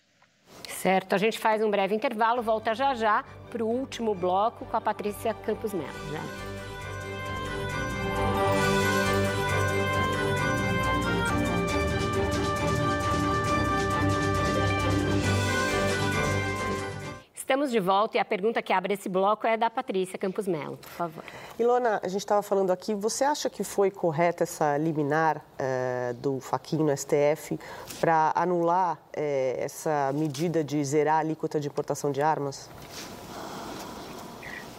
Certo, 0.68 1.14
a 1.14 1.18
gente 1.18 1.38
faz 1.38 1.62
um 1.62 1.70
breve 1.70 1.94
intervalo, 1.94 2.42
volta 2.42 2.74
já 2.74 2.94
já 2.94 3.24
para 3.50 3.64
o 3.64 3.68
último 3.68 4.14
bloco 4.14 4.64
com 4.66 4.76
a 4.76 4.80
Patrícia 4.80 5.34
Campos 5.34 5.72
Melo. 5.72 6.49
Estamos 17.50 17.72
de 17.72 17.80
volta 17.80 18.16
e 18.16 18.20
a 18.20 18.24
pergunta 18.24 18.62
que 18.62 18.72
abre 18.72 18.94
esse 18.94 19.08
bloco 19.08 19.44
é 19.44 19.56
da 19.56 19.68
Patrícia 19.68 20.16
Campos 20.16 20.46
Melo, 20.46 20.76
por 20.76 20.88
favor. 20.90 21.24
Ilona, 21.58 21.98
a 22.00 22.06
gente 22.06 22.20
estava 22.20 22.44
falando 22.44 22.70
aqui, 22.70 22.94
você 22.94 23.24
acha 23.24 23.50
que 23.50 23.64
foi 23.64 23.90
correta 23.90 24.44
essa 24.44 24.78
liminar 24.78 25.44
eh, 25.58 26.14
do 26.18 26.38
Faquinho 26.38 26.84
no 26.84 26.96
STF 26.96 27.58
para 28.00 28.30
anular 28.36 29.00
eh, 29.12 29.56
essa 29.58 30.12
medida 30.14 30.62
de 30.62 30.84
zerar 30.84 31.16
a 31.16 31.18
alíquota 31.18 31.58
de 31.58 31.66
importação 31.66 32.12
de 32.12 32.22
armas? 32.22 32.70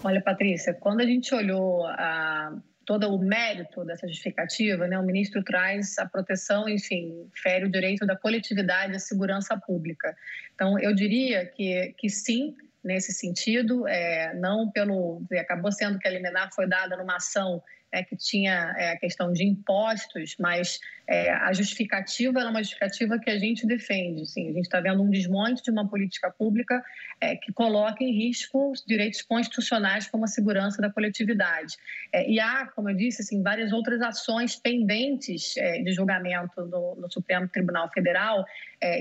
Olha, 0.01 0.21
Patrícia, 0.21 0.73
quando 0.73 1.01
a 1.01 1.05
gente 1.05 1.35
olhou 1.35 1.85
a, 1.85 2.53
todo 2.85 3.13
o 3.13 3.19
mérito 3.19 3.85
dessa 3.85 4.07
justificativa, 4.07 4.87
né, 4.87 4.97
o 4.97 5.03
ministro 5.03 5.43
traz 5.43 5.97
a 5.97 6.05
proteção, 6.05 6.67
enfim, 6.67 7.29
fere 7.33 7.65
o 7.65 7.71
direito 7.71 8.05
da 8.05 8.15
coletividade 8.15 8.95
a 8.95 8.99
segurança 8.99 9.57
pública. 9.57 10.15
Então, 10.55 10.79
eu 10.79 10.93
diria 10.93 11.45
que, 11.45 11.93
que 11.97 12.09
sim, 12.09 12.55
nesse 12.83 13.13
sentido, 13.13 13.87
é, 13.87 14.33
não 14.33 14.69
pelo. 14.69 15.21
Acabou 15.39 15.71
sendo 15.71 15.99
que 15.99 16.07
a 16.07 16.11
liminar 16.11 16.49
foi 16.53 16.67
dada 16.67 16.97
numa 16.97 17.17
ação 17.17 17.61
é, 17.91 18.03
que 18.03 18.15
tinha 18.15 18.73
é, 18.77 18.91
a 18.91 18.97
questão 18.97 19.33
de 19.33 19.43
impostos, 19.43 20.35
mas 20.39 20.79
é, 21.05 21.31
a 21.31 21.51
justificativa 21.51 22.39
é 22.39 22.45
uma 22.45 22.63
justificativa 22.63 23.19
que 23.19 23.29
a 23.29 23.37
gente 23.37 23.67
defende. 23.67 24.25
Sim, 24.25 24.49
a 24.49 24.53
gente 24.53 24.65
está 24.65 24.79
vendo 24.79 25.03
um 25.03 25.09
desmonte 25.09 25.61
de 25.61 25.69
uma 25.69 25.87
política 25.87 26.31
pública 26.31 26.81
é, 27.19 27.35
que 27.35 27.51
coloca 27.51 28.03
em 28.03 28.11
risco 28.11 28.71
os 28.71 28.83
direitos 28.85 29.21
constitucionais 29.21 30.07
como 30.07 30.23
a 30.23 30.27
segurança 30.27 30.81
da 30.81 30.89
coletividade. 30.89 31.75
É, 32.13 32.29
e 32.29 32.39
há, 32.39 32.65
como 32.67 32.89
eu 32.89 32.95
disse, 32.95 33.21
assim, 33.21 33.43
várias 33.43 33.73
outras 33.73 34.01
ações 34.01 34.55
pendentes 34.55 35.55
de 35.83 35.91
julgamento 35.91 36.65
no, 36.65 36.95
no, 36.95 37.11
Supremo 37.11 37.47
Tribunal 37.47 37.89
Federal 37.91 38.45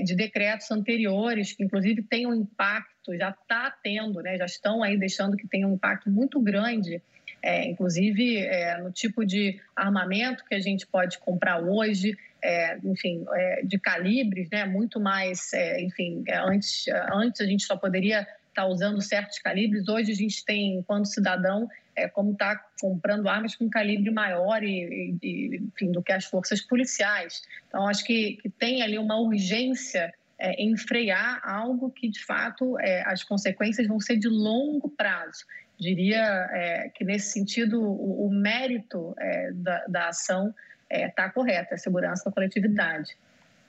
de 0.03 0.15
decretos 0.15 0.69
anteriores 0.69 1.53
que, 1.53 1.63
inclusive, 1.63 2.01
têm 2.03 2.27
um 2.27 2.33
impacto, 2.33 3.15
já 3.17 3.29
está 3.29 3.71
tendo, 3.83 4.21
né, 4.21 4.37
já 4.37 4.45
estão 4.45 4.83
aí 4.83 4.97
deixando 4.97 5.37
que 5.37 5.47
tem 5.47 5.65
um 5.65 5.73
impacto 5.73 6.09
muito 6.09 6.39
grande 6.39 7.01
é, 7.41 7.65
inclusive 7.65 8.37
é, 8.37 8.77
no 8.77 8.91
tipo 8.91 9.25
de 9.25 9.59
armamento 9.75 10.45
que 10.45 10.55
a 10.55 10.59
gente 10.59 10.85
pode 10.85 11.17
comprar 11.19 11.59
hoje, 11.59 12.17
é, 12.41 12.77
enfim, 12.83 13.25
é, 13.33 13.61
de 13.63 13.79
calibres, 13.79 14.49
né, 14.49 14.65
muito 14.65 14.99
mais, 14.99 15.51
é, 15.53 15.81
enfim, 15.81 16.23
é, 16.27 16.37
antes, 16.37 16.85
antes 17.11 17.41
a 17.41 17.45
gente 17.45 17.63
só 17.63 17.75
poderia 17.75 18.21
estar 18.21 18.63
tá 18.63 18.67
usando 18.67 19.01
certos 19.01 19.39
calibres, 19.39 19.87
hoje 19.87 20.11
a 20.11 20.15
gente 20.15 20.43
tem, 20.45 20.75
enquanto 20.75 21.05
cidadão, 21.05 21.67
como 22.13 22.31
está 22.31 22.55
comprando 22.79 23.27
armas 23.27 23.53
com 23.53 23.69
calibre 23.69 24.09
maior 24.11 24.63
e, 24.63 25.15
e, 25.21 25.57
enfim, 25.57 25.91
do 25.91 26.01
que 26.01 26.11
as 26.11 26.25
forças 26.25 26.61
policiais. 26.61 27.43
Então, 27.67 27.85
acho 27.85 28.03
que, 28.05 28.37
que 28.41 28.49
tem 28.49 28.81
ali 28.81 28.97
uma 28.97 29.19
urgência 29.19 30.11
é, 30.41 30.53
em 30.53 30.75
frear 30.75 31.39
algo 31.43 31.91
que, 31.91 32.09
de 32.09 32.25
fato, 32.25 32.79
é, 32.79 33.03
as 33.05 33.23
consequências 33.23 33.87
vão 33.87 33.99
ser 33.99 34.17
de 34.17 34.27
longo 34.27 34.89
prazo 34.89 35.45
diria 35.81 36.47
é, 36.51 36.89
que, 36.89 37.03
nesse 37.03 37.31
sentido, 37.31 37.81
o, 37.81 38.27
o 38.27 38.29
mérito 38.31 39.15
é, 39.17 39.51
da, 39.51 39.83
da, 39.87 40.07
ação 40.09 40.53
está 40.89 41.23
é, 41.23 41.29
correto, 41.29 41.71
é 41.71 41.75
a 41.75 41.79
segurança 41.79 42.25
da 42.25 42.31
coletividade. 42.31 43.17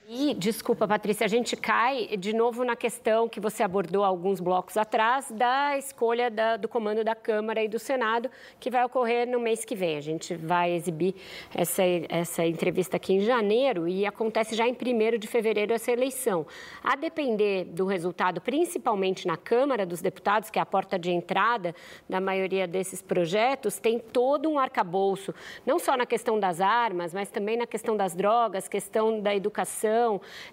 E, 0.09 0.35
desculpa, 0.35 0.87
Patrícia, 0.87 1.25
a 1.25 1.29
gente 1.29 1.57
cai 1.57 2.17
de 2.19 2.35
novo 2.35 2.65
na 2.65 2.75
questão 2.75 3.29
que 3.29 3.39
você 3.39 3.63
abordou 3.63 4.03
alguns 4.03 4.41
blocos 4.41 4.77
atrás 4.77 5.31
da 5.31 5.79
escolha 5.79 6.29
da, 6.29 6.57
do 6.57 6.69
comando 6.69 7.05
da 7.05 7.15
Câmara 7.15 7.63
e 7.63 7.69
do 7.69 7.79
Senado, 7.79 8.29
que 8.59 8.69
vai 8.69 8.85
ocorrer 8.85 9.29
no 9.29 9.39
mês 9.39 9.65
que 9.65 9.77
vem. 9.77 9.97
A 9.97 10.01
gente 10.01 10.35
vai 10.35 10.73
exibir 10.73 11.15
essa, 11.55 11.85
essa 12.09 12.45
entrevista 12.45 12.97
aqui 12.97 13.15
em 13.15 13.21
janeiro 13.21 13.87
e 13.87 14.05
acontece 14.05 14.57
já 14.57 14.67
em 14.67 14.73
1 14.73 15.19
de 15.19 15.29
fevereiro 15.29 15.73
essa 15.73 15.93
eleição. 15.93 16.45
A 16.83 16.97
depender 16.97 17.65
do 17.67 17.87
resultado, 17.87 18.41
principalmente 18.41 19.25
na 19.25 19.37
Câmara 19.37 19.87
dos 19.87 20.03
Deputados, 20.03 20.51
que 20.51 20.59
é 20.59 20.63
a 20.63 20.67
porta 20.67 20.99
de 20.99 21.13
entrada 21.13 21.77
da 22.11 22.21
maioria 22.21 22.67
desses 22.67 23.01
projetos, 23.01 23.79
tem 23.79 24.01
todo 24.01 24.51
um 24.51 24.59
arcabouço, 24.59 25.33
não 25.65 25.79
só 25.79 25.97
na 25.97 26.07
questão 26.07 26.41
das 26.41 26.61
armas, 26.61 27.15
mas 27.15 27.31
também 27.31 27.57
na 27.57 27.69
questão 27.69 27.97
das 27.97 28.17
drogas, 28.17 28.67
questão 28.67 29.21
da 29.21 29.33
educação 29.33 29.92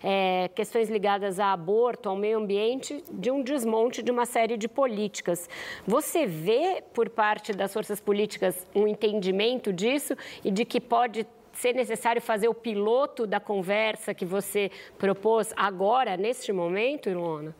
é, 0.03 0.49
questões 0.55 0.89
ligadas 0.89 1.39
a 1.39 1.51
aborto, 1.51 2.09
ao 2.09 2.15
meio 2.15 2.37
ambiente, 2.37 3.03
de 3.11 3.31
um 3.31 3.41
desmonte 3.41 4.01
de 4.01 4.11
uma 4.11 4.25
série 4.25 4.57
de 4.57 4.67
políticas. 4.67 5.49
Você 5.85 6.25
vê, 6.25 6.83
por 6.93 7.09
parte 7.09 7.53
das 7.53 7.73
forças 7.73 7.99
políticas, 7.99 8.67
um 8.75 8.87
entendimento 8.87 9.71
disso 9.71 10.15
e 10.43 10.51
de 10.51 10.65
que 10.65 10.79
pode 10.79 11.25
ser 11.53 11.73
necessário 11.73 12.21
fazer 12.21 12.47
o 12.47 12.53
piloto 12.53 13.27
da 13.27 13.39
conversa 13.39 14.13
que 14.13 14.25
você 14.25 14.71
propôs 14.97 15.53
agora, 15.55 16.15
neste 16.15 16.51
momento, 16.51 17.09
Ilona? 17.09 17.53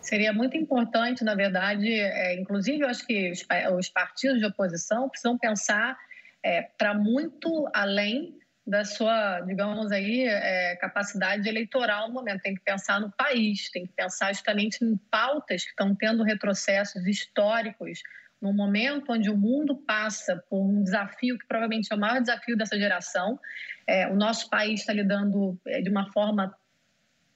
Seria 0.00 0.32
muito 0.32 0.56
importante, 0.56 1.24
na 1.24 1.34
verdade, 1.34 1.92
é, 1.92 2.38
inclusive 2.38 2.84
eu 2.84 2.88
acho 2.88 3.04
que 3.04 3.32
os, 3.32 3.44
os, 3.76 3.88
partidos 3.88 4.38
de 4.38 4.46
oposição 4.46 5.08
precisam 5.08 5.36
pensar 5.36 5.98
é, 6.44 6.62
para 6.78 6.94
muito 6.94 7.68
além 7.74 8.38
da 8.66 8.84
sua, 8.84 9.40
digamos 9.42 9.92
aí, 9.92 10.26
é, 10.26 10.74
capacidade 10.76 11.48
eleitoral 11.48 12.08
no 12.08 12.14
momento. 12.14 12.42
Tem 12.42 12.54
que 12.54 12.62
pensar 12.62 13.00
no 13.00 13.12
país, 13.12 13.70
tem 13.70 13.86
que 13.86 13.92
pensar 13.92 14.32
justamente 14.32 14.84
em 14.84 14.96
pautas 15.10 15.62
que 15.62 15.70
estão 15.70 15.94
tendo 15.94 16.24
retrocessos 16.24 17.06
históricos 17.06 18.00
no 18.40 18.52
momento 18.52 19.12
onde 19.12 19.30
o 19.30 19.36
mundo 19.36 19.76
passa 19.76 20.42
por 20.50 20.60
um 20.60 20.82
desafio 20.82 21.38
que 21.38 21.46
provavelmente 21.46 21.88
é 21.90 21.96
o 21.96 21.98
maior 21.98 22.20
desafio 22.20 22.56
dessa 22.56 22.76
geração. 22.76 23.38
É, 23.86 24.08
o 24.08 24.16
nosso 24.16 24.50
país 24.50 24.80
está 24.80 24.92
lidando 24.92 25.58
é, 25.66 25.80
de 25.80 25.88
uma 25.88 26.12
forma 26.12 26.54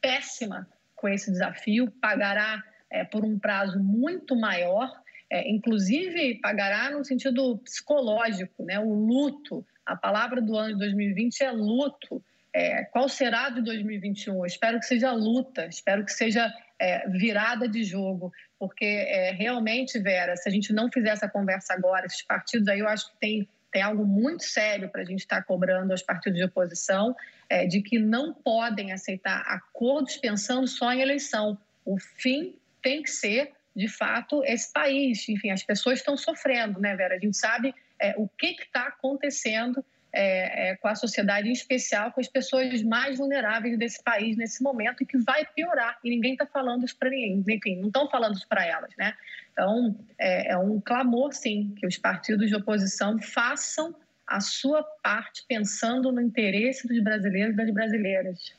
péssima 0.01 0.69
com 0.97 1.09
esse 1.09 1.31
desafio, 1.31 1.91
pagará 2.01 2.63
é, 2.91 3.05
por 3.05 3.25
um 3.25 3.39
prazo 3.39 3.79
muito 3.79 4.37
maior, 4.37 4.91
é, 5.31 5.49
inclusive 5.49 6.41
pagará 6.43 6.91
no 6.91 7.05
sentido 7.05 7.57
psicológico, 7.59 8.65
né, 8.65 8.79
o 8.81 8.93
luto 8.93 9.65
a 9.91 9.97
palavra 9.97 10.41
do 10.41 10.57
ano 10.57 10.75
de 10.75 10.79
2020 10.79 11.41
é 11.43 11.51
luto. 11.51 12.23
É, 12.53 12.85
qual 12.85 13.09
será 13.09 13.51
de 13.51 13.61
2021? 13.63 14.35
Eu 14.35 14.47
espero 14.47 14.79
que 14.79 14.87
seja 14.87 15.13
luta, 15.13 15.67
espero 15.67 16.05
que 16.05 16.13
seja 16.13 16.53
é, 16.79 17.09
virada 17.09 17.69
de 17.69 17.83
jogo, 17.83 18.33
porque 18.59 18.85
é, 18.85 19.33
realmente, 19.33 19.99
Vera, 19.99 20.37
se 20.37 20.49
a 20.49 20.53
gente 20.53 20.73
não 20.73 20.91
fizer 20.91 21.11
essa 21.11 21.29
conversa 21.29 21.75
agora, 21.75 22.07
esses 22.07 22.23
partidos 22.23 22.69
aí, 22.69 22.79
eu 22.79 22.89
acho 22.89 23.11
que 23.11 23.19
tem, 23.19 23.49
tem 23.73 23.83
algo 23.83 24.05
muito 24.05 24.45
sério 24.45 24.89
para 24.89 25.03
a 25.03 25.05
gente 25.05 25.21
estar 25.21 25.39
tá 25.39 25.43
cobrando 25.43 25.91
aos 25.91 26.03
partidos 26.03 26.39
de 26.39 26.45
oposição, 26.45 27.15
é, 27.49 27.67
de 27.67 27.83
que 27.83 27.99
não 27.99 28.33
podem 28.33 28.93
aceitar 28.93 29.43
acordos 29.47 30.17
pensando 30.17 30.69
só 30.69 30.93
em 30.93 31.01
eleição. 31.01 31.59
O 31.85 31.99
fim 31.99 32.57
tem 32.81 33.03
que 33.03 33.11
ser, 33.11 33.53
de 33.75 33.89
fato, 33.89 34.43
esse 34.45 34.73
país. 34.73 35.29
Enfim, 35.29 35.51
as 35.51 35.65
pessoas 35.65 35.99
estão 35.99 36.17
sofrendo, 36.17 36.81
né, 36.81 36.95
Vera? 36.95 37.17
A 37.17 37.19
gente 37.19 37.37
sabe 37.37 37.75
é, 38.01 38.15
o 38.17 38.29
que 38.29 38.49
está 38.49 38.87
acontecendo 38.87 39.85
é, 40.13 40.71
é, 40.71 40.77
com 40.77 40.89
a 40.89 40.95
sociedade, 40.95 41.49
em 41.49 41.53
especial 41.53 42.11
com 42.13 42.21
as 42.21 42.29
pessoas 42.29 42.83
mais 42.83 43.19
vulneráveis 43.19 43.79
desse 43.79 44.03
país 44.03 44.37
nesse 44.37 44.63
momento 44.63 45.03
e 45.03 45.07
que 45.07 45.19
vai 45.19 45.47
piorar. 45.47 45.99
E 46.03 46.11
ninguém 46.11 46.33
está 46.33 46.47
falando 46.47 46.85
isso 46.85 46.97
para 46.99 47.11
ninguém. 47.11 47.45
Enfim, 47.49 47.77
não 47.77 47.89
estão 47.89 48.09
falando 48.11 48.35
isso 48.35 48.49
para 48.49 48.67
elas, 48.67 48.91
né? 48.97 49.15
Então, 49.53 49.97
é, 50.19 50.53
é 50.53 50.59
um 50.59 50.81
clamor, 50.81 51.33
sim, 51.33 51.75
que 51.77 51.87
os 51.87 51.97
partidos 51.97 52.49
de 52.49 52.57
oposição 52.57 53.21
façam 53.21 53.95
a 54.27 54.41
sua 54.41 54.83
parte 55.03 55.45
pensando 55.49 56.13
no 56.13 56.21
interesse 56.21 56.87
dos 56.87 57.03
brasileiros 57.03 57.53
e 57.53 57.57
das 57.57 57.71
brasileiras. 57.71 58.55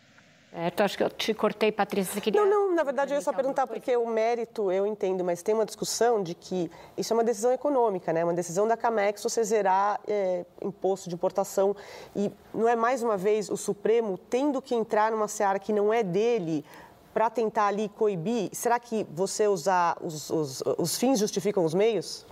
É, 0.54 0.72
acho 0.84 0.98
que 0.98 1.04
eu 1.04 1.10
te 1.10 1.34
cortei, 1.34 1.72
Patrícia. 1.72 2.14
Você 2.14 2.20
queria... 2.20 2.44
Não, 2.44 2.50
não, 2.50 2.76
na 2.76 2.84
verdade 2.84 3.14
eu 3.14 3.16
ia 3.16 3.22
só 3.22 3.32
perguntar 3.32 3.66
porque 3.68 3.96
o 3.96 4.06
mérito 4.06 4.70
eu 4.70 4.86
entendo, 4.86 5.24
mas 5.24 5.42
tem 5.42 5.56
uma 5.56 5.66
discussão 5.66 6.22
de 6.22 6.36
que 6.36 6.70
isso 6.98 7.14
é 7.14 7.16
uma 7.16 7.24
decisão 7.24 7.54
econômica, 7.54 8.12
né? 8.12 8.22
Uma 8.22 8.34
decisão 8.34 8.68
da 8.68 8.76
Camex 8.76 9.24
você 9.24 9.42
zerar 9.46 10.02
é, 10.06 10.46
imposto 10.62 11.08
de 11.08 11.16
importação 11.16 11.74
e 12.14 12.30
não 12.54 12.68
é 12.68 12.76
mais 12.76 13.02
uma 13.02 13.16
vez 13.16 13.50
o 13.50 13.56
Supremo 13.56 14.18
tendo 14.30 14.62
que 14.62 14.76
entrar 14.76 15.12
numa 15.12 15.30
seara 15.30 15.58
que 15.58 15.72
não 15.72 15.94
é 15.94 16.04
dele 16.04 16.66
para 17.14 17.30
tentar 17.30 17.68
ali 17.68 17.88
coibir. 17.88 18.50
Será 18.52 18.78
que 18.78 19.06
você 19.10 19.48
usar 19.48 19.98
os, 20.02 20.30
os, 20.30 20.64
os 20.78 20.98
fins 20.98 21.18
justificam 21.18 21.64
os 21.64 21.74
meios? 21.74 22.26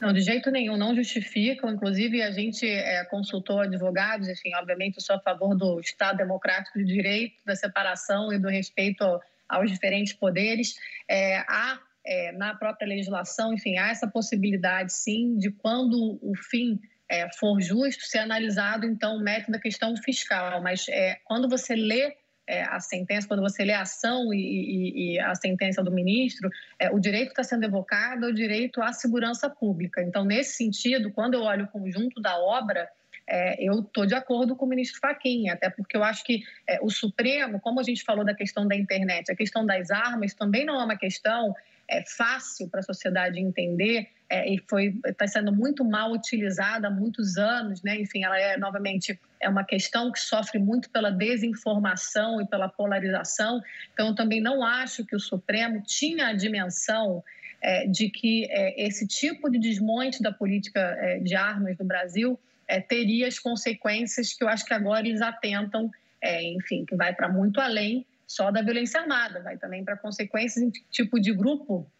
Não, 0.00 0.12
de 0.12 0.20
jeito 0.20 0.50
nenhum, 0.50 0.76
não 0.76 0.94
justificam. 0.94 1.70
Inclusive, 1.70 2.22
a 2.22 2.30
gente 2.30 2.66
é, 2.66 3.04
consultou 3.06 3.60
advogados, 3.60 4.28
enfim, 4.28 4.54
obviamente 4.54 4.96
eu 4.96 5.02
sou 5.02 5.16
a 5.16 5.20
favor 5.20 5.56
do 5.56 5.80
Estado 5.80 6.18
democrático 6.18 6.78
de 6.78 6.84
direito, 6.84 7.34
da 7.44 7.56
separação 7.56 8.32
e 8.32 8.38
do 8.38 8.48
respeito 8.48 9.04
aos 9.48 9.70
diferentes 9.70 10.12
poderes. 10.12 10.74
É, 11.08 11.38
há 11.48 11.80
é, 12.04 12.32
na 12.32 12.54
própria 12.54 12.86
legislação, 12.86 13.52
enfim, 13.52 13.78
há 13.78 13.88
essa 13.88 14.06
possibilidade, 14.06 14.92
sim, 14.92 15.36
de 15.38 15.50
quando 15.50 16.18
o 16.22 16.34
fim 16.36 16.78
é, 17.08 17.28
for 17.32 17.60
justo, 17.60 18.04
ser 18.04 18.18
analisado, 18.18 18.86
então, 18.86 19.16
o 19.16 19.20
método 19.20 19.52
da 19.52 19.60
questão 19.60 19.96
fiscal. 19.96 20.62
Mas 20.62 20.86
é, 20.88 21.18
quando 21.24 21.48
você 21.48 21.74
lê 21.74 22.16
é, 22.46 22.62
a 22.62 22.78
sentença, 22.78 23.26
quando 23.26 23.42
você 23.42 23.64
lê 23.64 23.72
a 23.72 23.82
ação 23.82 24.32
e, 24.32 24.38
e, 24.38 25.14
e 25.14 25.20
a 25.20 25.34
sentença 25.34 25.82
do 25.82 25.90
ministro, 25.90 26.48
é, 26.78 26.90
o 26.90 26.98
direito 26.98 27.30
está 27.30 27.42
sendo 27.42 27.64
evocado 27.64 28.26
é 28.26 28.28
o 28.28 28.34
direito 28.34 28.80
à 28.80 28.92
segurança 28.92 29.50
pública. 29.50 30.02
Então, 30.02 30.24
nesse 30.24 30.54
sentido, 30.54 31.10
quando 31.10 31.34
eu 31.34 31.42
olho 31.42 31.64
o 31.64 31.68
conjunto 31.68 32.20
da 32.20 32.38
obra, 32.38 32.88
é, 33.28 33.62
eu 33.62 33.80
estou 33.80 34.06
de 34.06 34.14
acordo 34.14 34.54
com 34.54 34.64
o 34.64 34.68
ministro 34.68 35.00
Faquinha, 35.00 35.54
até 35.54 35.68
porque 35.68 35.96
eu 35.96 36.04
acho 36.04 36.24
que 36.24 36.44
é, 36.66 36.78
o 36.80 36.88
Supremo, 36.88 37.60
como 37.60 37.80
a 37.80 37.82
gente 37.82 38.04
falou 38.04 38.24
da 38.24 38.34
questão 38.34 38.66
da 38.66 38.76
internet, 38.76 39.30
a 39.30 39.36
questão 39.36 39.66
das 39.66 39.90
armas 39.90 40.32
também 40.32 40.64
não 40.64 40.80
é 40.80 40.84
uma 40.84 40.96
questão 40.96 41.52
é, 41.88 42.02
fácil 42.04 42.68
para 42.68 42.80
a 42.80 42.82
sociedade 42.82 43.38
entender 43.40 44.08
é, 44.28 44.48
e 44.52 44.58
foi 44.68 44.98
está 45.06 45.26
sendo 45.26 45.52
muito 45.52 45.84
mal 45.84 46.12
utilizada 46.12 46.88
há 46.88 46.90
muitos 46.90 47.36
anos, 47.36 47.82
né? 47.82 48.00
Enfim, 48.00 48.24
ela 48.24 48.38
é 48.38 48.56
novamente 48.56 49.18
é 49.40 49.48
uma 49.48 49.64
questão 49.64 50.10
que 50.10 50.18
sofre 50.18 50.58
muito 50.58 50.90
pela 50.90 51.10
desinformação 51.10 52.40
e 52.40 52.46
pela 52.46 52.68
polarização. 52.68 53.62
Então, 53.92 54.08
eu 54.08 54.14
também 54.14 54.40
não 54.40 54.64
acho 54.64 55.04
que 55.04 55.14
o 55.14 55.20
Supremo 55.20 55.80
tinha 55.82 56.28
a 56.28 56.32
dimensão 56.32 57.22
é, 57.62 57.86
de 57.86 58.10
que 58.10 58.46
é, 58.50 58.86
esse 58.86 59.06
tipo 59.06 59.48
de 59.48 59.58
desmonte 59.58 60.22
da 60.22 60.32
política 60.32 60.80
é, 60.80 61.18
de 61.20 61.36
armas 61.36 61.78
no 61.78 61.84
Brasil 61.84 62.38
é, 62.66 62.80
teria 62.80 63.28
as 63.28 63.38
consequências 63.38 64.32
que 64.32 64.42
eu 64.42 64.48
acho 64.48 64.64
que 64.64 64.74
agora 64.74 65.06
eles 65.06 65.22
atentam, 65.22 65.90
é, 66.20 66.42
enfim, 66.42 66.84
que 66.84 66.96
vai 66.96 67.14
para 67.14 67.28
muito 67.28 67.60
além 67.60 68.04
só 68.26 68.50
da 68.50 68.62
violência 68.62 69.00
armada, 69.00 69.40
vai 69.40 69.56
também 69.56 69.84
para 69.84 69.96
consequências 69.96 70.62
em 70.62 70.70
tipo 70.90 71.20
de 71.20 71.32
grupo 71.32 71.90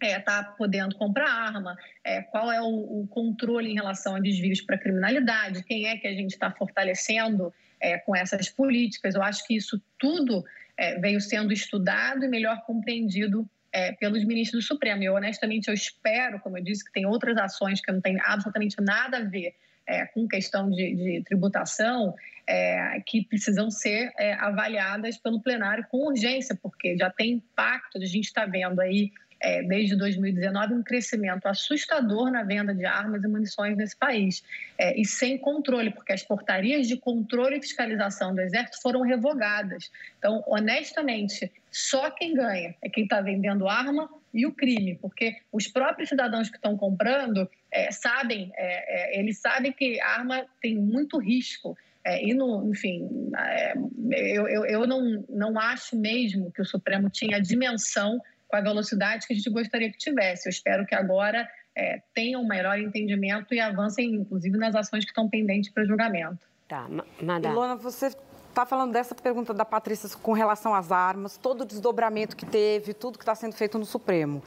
está 0.00 0.06
é, 0.06 0.20
tá 0.20 0.44
podendo 0.44 0.94
comprar 0.94 1.28
arma, 1.28 1.76
é, 2.04 2.22
qual 2.22 2.52
é 2.52 2.60
o, 2.60 2.66
o, 2.66 3.08
controle 3.08 3.70
em 3.70 3.74
relação 3.74 4.14
a 4.14 4.20
desvios 4.20 4.60
para 4.60 4.78
criminalidade, 4.78 5.64
quem 5.64 5.88
é 5.88 5.96
que 5.96 6.06
a 6.06 6.12
gente 6.12 6.30
está 6.30 6.50
fortalecendo 6.52 7.52
é, 7.80 7.98
com 7.98 8.14
essas 8.14 8.48
políticas. 8.48 9.14
Eu 9.14 9.22
acho 9.22 9.46
que 9.46 9.56
isso 9.56 9.82
tudo 9.98 10.44
é, 10.76 10.98
veio 11.00 11.20
sendo 11.20 11.52
estudado 11.52 12.24
e 12.24 12.28
melhor 12.28 12.62
compreendido 12.64 13.48
é, 13.72 13.92
pelos 13.92 14.24
ministros 14.24 14.64
do 14.64 14.66
Supremo. 14.66 15.02
E 15.02 15.08
honestamente, 15.08 15.68
eu 15.68 15.74
espero, 15.74 16.38
como 16.40 16.58
eu 16.58 16.62
disse, 16.62 16.84
que 16.84 16.92
tem 16.92 17.06
outras 17.06 17.36
ações 17.36 17.80
que 17.80 17.90
não 17.90 18.00
têm 18.00 18.18
absolutamente 18.20 18.76
nada 18.80 19.18
a 19.18 19.24
ver 19.24 19.54
é, 19.88 20.06
com 20.06 20.28
questão 20.28 20.70
de, 20.70 20.94
de 20.94 21.22
tributação, 21.24 22.14
é, 22.46 23.00
que 23.06 23.24
precisam 23.24 23.70
ser 23.70 24.12
é, 24.18 24.34
avaliadas 24.34 25.16
pelo 25.16 25.40
plenário 25.40 25.86
com 25.90 26.06
urgência, 26.06 26.56
porque 26.62 26.96
já 26.96 27.10
tem 27.10 27.32
impacto, 27.32 27.96
a 27.98 28.06
gente 28.06 28.26
está 28.26 28.44
vendo 28.44 28.80
aí 28.80 29.10
é, 29.40 29.62
desde 29.62 29.96
2019 29.96 30.74
um 30.74 30.82
crescimento 30.82 31.46
assustador 31.46 32.30
na 32.30 32.42
venda 32.42 32.74
de 32.74 32.84
armas 32.84 33.22
e 33.22 33.28
munições 33.28 33.76
nesse 33.76 33.96
país. 33.96 34.42
É, 34.76 34.98
e 34.98 35.04
sem 35.04 35.38
controle, 35.38 35.90
porque 35.90 36.12
as 36.12 36.22
portarias 36.22 36.86
de 36.86 36.96
controle 36.96 37.56
e 37.56 37.60
fiscalização 37.60 38.34
do 38.34 38.40
Exército 38.40 38.80
foram 38.82 39.02
revogadas. 39.02 39.90
Então, 40.18 40.42
honestamente, 40.46 41.50
só 41.70 42.10
quem 42.10 42.34
ganha 42.34 42.74
é 42.82 42.88
quem 42.88 43.04
está 43.04 43.20
vendendo 43.20 43.68
arma 43.68 44.08
e 44.32 44.46
o 44.46 44.52
crime, 44.52 44.98
porque 45.00 45.36
os 45.50 45.66
próprios 45.66 46.08
cidadãos 46.08 46.48
que 46.48 46.56
estão 46.56 46.76
comprando 46.76 47.48
é, 47.70 47.90
sabem, 47.90 48.52
é, 48.56 49.16
é, 49.16 49.20
eles 49.20 49.38
sabem 49.38 49.72
que 49.72 50.00
arma 50.00 50.44
tem 50.60 50.76
muito 50.76 51.18
risco. 51.18 51.76
É, 52.04 52.24
e, 52.24 52.32
no, 52.32 52.70
enfim, 52.70 53.30
é, 53.36 53.74
eu, 54.10 54.48
eu, 54.48 54.64
eu 54.64 54.86
não, 54.86 55.24
não 55.28 55.58
acho 55.58 55.96
mesmo 55.96 56.50
que 56.52 56.62
o 56.62 56.64
Supremo 56.64 57.10
tinha 57.10 57.36
a 57.36 57.40
dimensão 57.40 58.20
com 58.48 58.56
a 58.56 58.60
velocidade 58.60 59.26
que 59.26 59.32
a 59.32 59.36
gente 59.36 59.50
gostaria 59.50 59.90
que 59.92 59.98
tivesse. 59.98 60.48
Eu 60.48 60.50
espero 60.50 60.86
que 60.86 60.94
agora 60.94 61.48
é, 61.76 62.02
tenham 62.14 62.42
um 62.42 62.46
maior 62.46 62.78
entendimento 62.78 63.54
e 63.54 63.60
avancem, 63.60 64.14
inclusive, 64.14 64.56
nas 64.56 64.74
ações 64.74 65.04
que 65.04 65.10
estão 65.10 65.28
pendentes 65.28 65.70
para 65.70 65.84
julgamento. 65.84 66.48
Tá, 66.66 66.88
Madá. 67.22 67.50
Ilona, 67.50 67.76
você 67.76 68.10
está 68.48 68.66
falando 68.66 68.92
dessa 68.92 69.14
pergunta 69.14 69.54
da 69.54 69.64
Patrícia 69.64 70.08
com 70.20 70.32
relação 70.32 70.74
às 70.74 70.90
armas, 70.90 71.36
todo 71.36 71.60
o 71.60 71.64
desdobramento 71.64 72.36
que 72.36 72.44
teve, 72.44 72.92
tudo 72.92 73.16
que 73.16 73.22
está 73.22 73.34
sendo 73.34 73.54
feito 73.54 73.78
no 73.78 73.84
Supremo. 73.84 74.42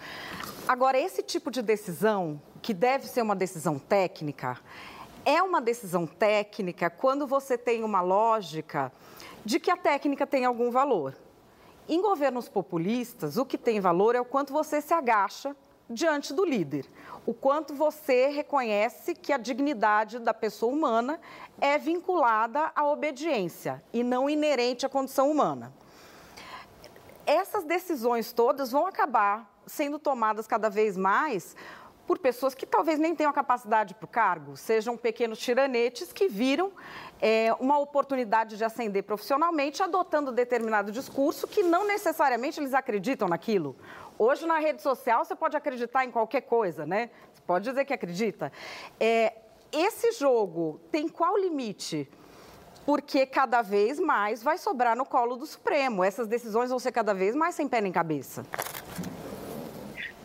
Agora, 0.67 0.99
esse 0.99 1.23
tipo 1.23 1.49
de 1.49 1.61
decisão, 1.61 2.41
que 2.61 2.73
deve 2.73 3.07
ser 3.07 3.21
uma 3.21 3.35
decisão 3.35 3.79
técnica, 3.79 4.57
é 5.25 5.41
uma 5.41 5.61
decisão 5.61 6.05
técnica 6.05 6.89
quando 6.89 7.25
você 7.25 7.57
tem 7.57 7.83
uma 7.83 8.01
lógica 8.01 8.91
de 9.45 9.59
que 9.59 9.71
a 9.71 9.77
técnica 9.77 10.27
tem 10.27 10.45
algum 10.45 10.71
valor. 10.71 11.15
Em 11.89 12.01
governos 12.01 12.47
populistas, 12.47 13.37
o 13.37 13.45
que 13.45 13.57
tem 13.57 13.79
valor 13.79 14.15
é 14.15 14.21
o 14.21 14.25
quanto 14.25 14.53
você 14.53 14.81
se 14.81 14.93
agacha 14.93 15.55
diante 15.89 16.33
do 16.33 16.45
líder, 16.45 16.85
o 17.25 17.33
quanto 17.33 17.73
você 17.73 18.27
reconhece 18.27 19.13
que 19.13 19.33
a 19.33 19.37
dignidade 19.37 20.19
da 20.19 20.33
pessoa 20.33 20.71
humana 20.71 21.19
é 21.59 21.77
vinculada 21.77 22.71
à 22.75 22.87
obediência 22.87 23.83
e 23.91 24.03
não 24.03 24.29
inerente 24.29 24.85
à 24.85 24.89
condição 24.89 25.29
humana. 25.29 25.73
Essas 27.25 27.63
decisões 27.63 28.31
todas 28.31 28.71
vão 28.71 28.87
acabar 28.87 29.51
sendo 29.67 29.99
tomadas 29.99 30.47
cada 30.47 30.69
vez 30.69 30.97
mais 30.97 31.55
por 32.07 32.17
pessoas 32.19 32.53
que 32.53 32.65
talvez 32.65 32.99
nem 32.99 33.15
tenham 33.15 33.29
a 33.29 33.33
capacidade 33.33 33.93
para 33.93 34.05
o 34.05 34.07
cargo, 34.07 34.57
sejam 34.57 34.97
pequenos 34.97 35.39
tiranetes 35.39 36.11
que 36.11 36.27
viram 36.27 36.71
é, 37.21 37.53
uma 37.59 37.77
oportunidade 37.77 38.57
de 38.57 38.63
ascender 38.63 39.03
profissionalmente 39.03 39.83
adotando 39.83 40.31
determinado 40.31 40.91
discurso 40.91 41.47
que 41.47 41.61
não 41.61 41.85
necessariamente 41.85 42.59
eles 42.59 42.73
acreditam 42.73 43.27
naquilo. 43.27 43.75
Hoje, 44.17 44.45
na 44.45 44.57
rede 44.57 44.81
social, 44.81 45.23
você 45.23 45.35
pode 45.35 45.55
acreditar 45.55 46.03
em 46.03 46.11
qualquer 46.11 46.41
coisa, 46.41 46.85
né? 46.85 47.11
Você 47.33 47.41
pode 47.45 47.69
dizer 47.69 47.85
que 47.85 47.93
acredita. 47.93 48.51
É, 48.99 49.33
esse 49.71 50.11
jogo 50.13 50.81
tem 50.91 51.07
qual 51.07 51.37
limite? 51.37 52.09
Porque 52.85 53.25
cada 53.27 53.61
vez 53.61 53.99
mais 53.99 54.41
vai 54.41 54.57
sobrar 54.57 54.97
no 54.97 55.05
colo 55.05 55.35
do 55.35 55.45
Supremo. 55.45 56.03
Essas 56.03 56.27
decisões 56.27 56.71
vão 56.71 56.79
ser 56.79 56.91
cada 56.91 57.13
vez 57.13 57.35
mais 57.35 57.53
sem 57.53 57.67
pé 57.67 57.79
nem 57.79 57.91
cabeça. 57.91 58.43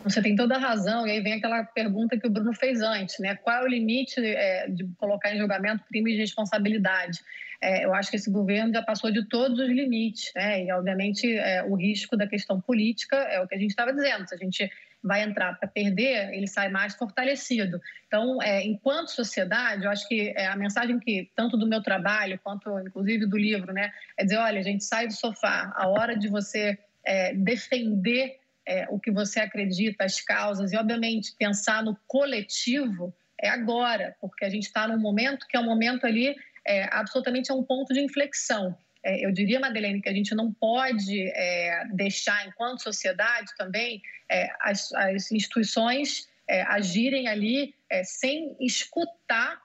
Você 0.09 0.21
tem 0.21 0.35
toda 0.35 0.55
a 0.55 0.59
razão, 0.59 1.05
e 1.05 1.11
aí 1.11 1.21
vem 1.21 1.33
aquela 1.33 1.63
pergunta 1.63 2.17
que 2.17 2.27
o 2.27 2.29
Bruno 2.29 2.53
fez 2.53 2.81
antes, 2.81 3.19
né? 3.19 3.35
Qual 3.35 3.55
é 3.55 3.63
o 3.63 3.67
limite 3.67 4.19
é, 4.19 4.67
de 4.69 4.85
colocar 4.97 5.33
em 5.33 5.37
julgamento 5.37 5.83
crime 5.85 6.11
de 6.13 6.19
responsabilidade? 6.19 7.19
É, 7.61 7.85
eu 7.85 7.93
acho 7.93 8.09
que 8.09 8.15
esse 8.15 8.31
governo 8.31 8.71
já 8.71 8.83
passou 8.83 9.11
de 9.11 9.27
todos 9.27 9.59
os 9.59 9.67
limites, 9.67 10.31
né? 10.35 10.63
E, 10.63 10.71
obviamente, 10.71 11.31
é, 11.35 11.63
o 11.63 11.75
risco 11.75 12.15
da 12.15 12.27
questão 12.27 12.61
política 12.61 13.15
é 13.15 13.41
o 13.41 13.47
que 13.47 13.55
a 13.55 13.57
gente 13.57 13.71
estava 13.71 13.91
dizendo. 13.93 14.27
Se 14.27 14.35
a 14.35 14.37
gente 14.37 14.71
vai 15.03 15.23
entrar 15.23 15.57
para 15.57 15.67
perder, 15.67 16.33
ele 16.33 16.47
sai 16.47 16.69
mais 16.69 16.95
fortalecido. 16.95 17.79
Então, 18.07 18.41
é, 18.41 18.63
enquanto 18.63 19.09
sociedade, 19.09 19.85
eu 19.85 19.91
acho 19.91 20.07
que 20.07 20.33
é, 20.35 20.47
a 20.47 20.55
mensagem 20.55 20.99
que, 20.99 21.31
tanto 21.35 21.57
do 21.57 21.67
meu 21.67 21.81
trabalho, 21.81 22.39
quanto, 22.43 22.79
inclusive, 22.79 23.25
do 23.25 23.37
livro, 23.37 23.73
né? 23.73 23.91
É 24.17 24.23
dizer, 24.23 24.37
olha, 24.37 24.59
a 24.59 24.63
gente 24.63 24.83
sai 24.83 25.07
do 25.07 25.13
sofá, 25.13 25.73
a 25.75 25.87
hora 25.87 26.15
de 26.15 26.27
você 26.27 26.77
é, 27.03 27.33
defender 27.33 28.39
é, 28.67 28.85
o 28.89 28.99
que 28.99 29.09
você 29.09 29.39
acredita, 29.39 30.03
as 30.03 30.19
causas, 30.19 30.73
e, 30.73 30.77
obviamente, 30.77 31.33
pensar 31.39 31.81
no 31.81 31.97
coletivo 32.05 33.15
é 33.39 33.47
agora, 33.47 34.15
porque 34.19 34.43
a 34.43 34.49
gente 34.49 34.65
está 34.65 34.87
num 34.87 34.99
momento 34.99 35.47
que 35.47 35.55
é 35.55 35.59
um 35.59 35.65
momento 35.65 36.05
ali, 36.05 36.35
é, 36.65 36.83
absolutamente 36.91 37.49
é 37.49 37.53
um 37.53 37.63
ponto 37.63 37.93
de 37.93 38.01
inflexão. 38.01 38.75
É, 39.03 39.25
eu 39.25 39.31
diria, 39.31 39.59
Madeleine, 39.59 40.01
que 40.01 40.09
a 40.09 40.13
gente 40.13 40.35
não 40.35 40.51
pode 40.51 41.21
é, 41.33 41.85
deixar, 41.93 42.45
enquanto 42.45 42.83
sociedade 42.83 43.51
também, 43.57 44.01
é, 44.29 44.49
as, 44.59 44.91
as, 44.93 45.31
instituições 45.31 46.27
é, 46.49 46.63
agirem 46.63 47.27
ali 47.27 47.73
sem 48.03 48.55
escutar 48.59 49.61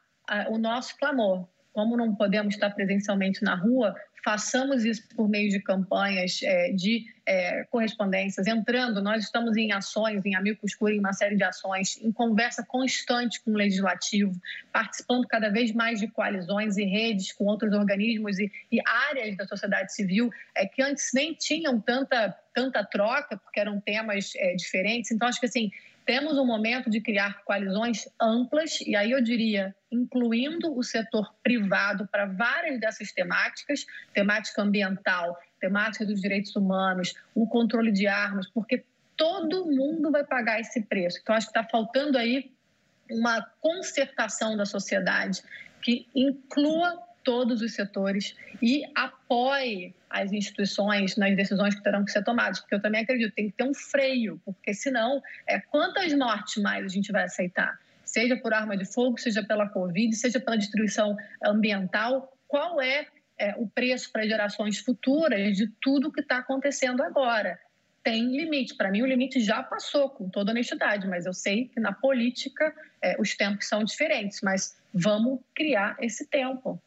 o 0.48 0.58
nosso 0.58 0.96
clamor. 0.96 1.48
Como 1.72 1.96
não 1.96 2.14
podemos 2.14 2.54
estar 2.54 2.70
presencialmente 2.70 3.42
na 3.42 3.56
rua, 3.56 3.96
façamos 4.24 4.84
isso 4.84 5.02
por 5.16 5.28
meio 5.28 5.50
de 5.50 5.60
campanhas 5.60 6.40
é, 6.42 6.72
de 6.72 7.06
é, 7.26 7.64
correspondências, 7.64 8.46
entrando, 8.46 9.02
nós 9.02 9.24
estamos 9.24 9.56
em 9.56 9.72
ações, 9.72 10.24
em 10.24 10.34
Amigos 10.34 10.74
Cura, 10.74 10.94
em 10.94 10.98
uma 10.98 11.12
série 11.12 11.36
de 11.36 11.44
ações, 11.44 11.98
em 12.02 12.10
conversa 12.10 12.64
constante 12.64 13.40
com 13.40 13.52
o 13.52 13.56
Legislativo, 13.56 14.32
participando 14.72 15.26
cada 15.26 15.48
vez 15.48 15.72
mais 15.72 16.00
de 16.00 16.08
coalizões 16.08 16.76
e 16.76 16.84
redes 16.84 17.32
com 17.32 17.44
outros 17.44 17.72
organismos 17.72 18.38
e, 18.38 18.50
e 18.70 18.80
áreas 18.86 19.36
da 19.36 19.46
sociedade 19.46 19.92
civil 19.92 20.30
é, 20.54 20.66
que 20.66 20.82
antes 20.82 21.10
nem 21.14 21.34
tinham 21.34 21.80
tanta, 21.80 22.36
tanta 22.54 22.84
troca, 22.84 23.36
porque 23.36 23.60
eram 23.60 23.80
temas 23.80 24.32
é, 24.36 24.54
diferentes. 24.54 25.10
Então, 25.10 25.28
acho 25.28 25.40
que 25.40 25.46
assim, 25.46 25.70
temos 26.04 26.38
um 26.38 26.44
momento 26.44 26.90
de 26.90 27.00
criar 27.00 27.42
coalizões 27.44 28.08
amplas, 28.20 28.80
e 28.80 28.96
aí 28.96 29.10
eu 29.12 29.22
diria, 29.22 29.74
incluindo 29.90 30.76
o 30.76 30.82
setor 30.82 31.32
privado 31.42 32.08
para 32.08 32.26
várias 32.26 32.80
dessas 32.80 33.12
temáticas 33.12 33.86
temática 34.12 34.62
ambiental, 34.62 35.38
temática 35.60 36.04
dos 36.04 36.20
direitos 36.20 36.54
humanos, 36.56 37.14
o 37.34 37.46
controle 37.46 37.92
de 37.92 38.06
armas, 38.06 38.48
porque 38.48 38.84
todo 39.16 39.66
mundo 39.66 40.10
vai 40.10 40.24
pagar 40.24 40.60
esse 40.60 40.82
preço. 40.82 41.18
Então, 41.22 41.34
acho 41.34 41.46
que 41.46 41.58
está 41.58 41.68
faltando 41.68 42.18
aí 42.18 42.52
uma 43.10 43.42
concertação 43.60 44.56
da 44.56 44.64
sociedade 44.64 45.42
que 45.80 46.08
inclua 46.14 46.98
todos 47.24 47.62
os 47.62 47.74
setores 47.74 48.36
e 48.60 48.84
apoie 48.94 49.94
as 50.08 50.32
instituições 50.32 51.16
nas 51.16 51.34
decisões 51.34 51.74
que 51.74 51.82
terão 51.82 52.04
que 52.04 52.12
ser 52.12 52.22
tomadas, 52.22 52.60
porque 52.60 52.74
eu 52.74 52.82
também 52.82 53.02
acredito 53.02 53.34
tem 53.34 53.50
que 53.50 53.56
ter 53.56 53.64
um 53.64 53.74
freio, 53.74 54.40
porque 54.44 54.74
senão, 54.74 55.22
é, 55.46 55.58
quantas 55.58 56.12
mortes 56.12 56.62
mais 56.62 56.84
a 56.84 56.88
gente 56.88 57.10
vai 57.10 57.24
aceitar? 57.24 57.78
Seja 58.04 58.36
por 58.36 58.52
arma 58.52 58.76
de 58.76 58.84
fogo, 58.84 59.18
seja 59.18 59.42
pela 59.42 59.68
Covid, 59.68 60.14
seja 60.14 60.38
pela 60.38 60.56
destruição 60.58 61.16
ambiental, 61.42 62.36
qual 62.46 62.80
é, 62.80 63.06
é 63.38 63.54
o 63.56 63.66
preço 63.66 64.12
para 64.12 64.26
gerações 64.26 64.78
futuras 64.78 65.56
de 65.56 65.66
tudo 65.80 66.12
que 66.12 66.20
está 66.20 66.38
acontecendo 66.38 67.02
agora? 67.02 67.58
Tem 68.02 68.36
limite. 68.36 68.74
Para 68.74 68.90
mim, 68.90 69.00
o 69.00 69.06
limite 69.06 69.40
já 69.40 69.62
passou, 69.62 70.10
com 70.10 70.28
toda 70.28 70.50
honestidade, 70.50 71.06
mas 71.06 71.24
eu 71.24 71.32
sei 71.32 71.68
que 71.68 71.80
na 71.80 71.92
política 71.92 72.74
é, 73.00 73.16
os 73.18 73.34
tempos 73.34 73.66
são 73.66 73.82
diferentes. 73.84 74.40
Mas 74.42 74.76
vamos 74.92 75.40
criar 75.54 75.96
esse 76.00 76.26
tempo. 76.26 76.82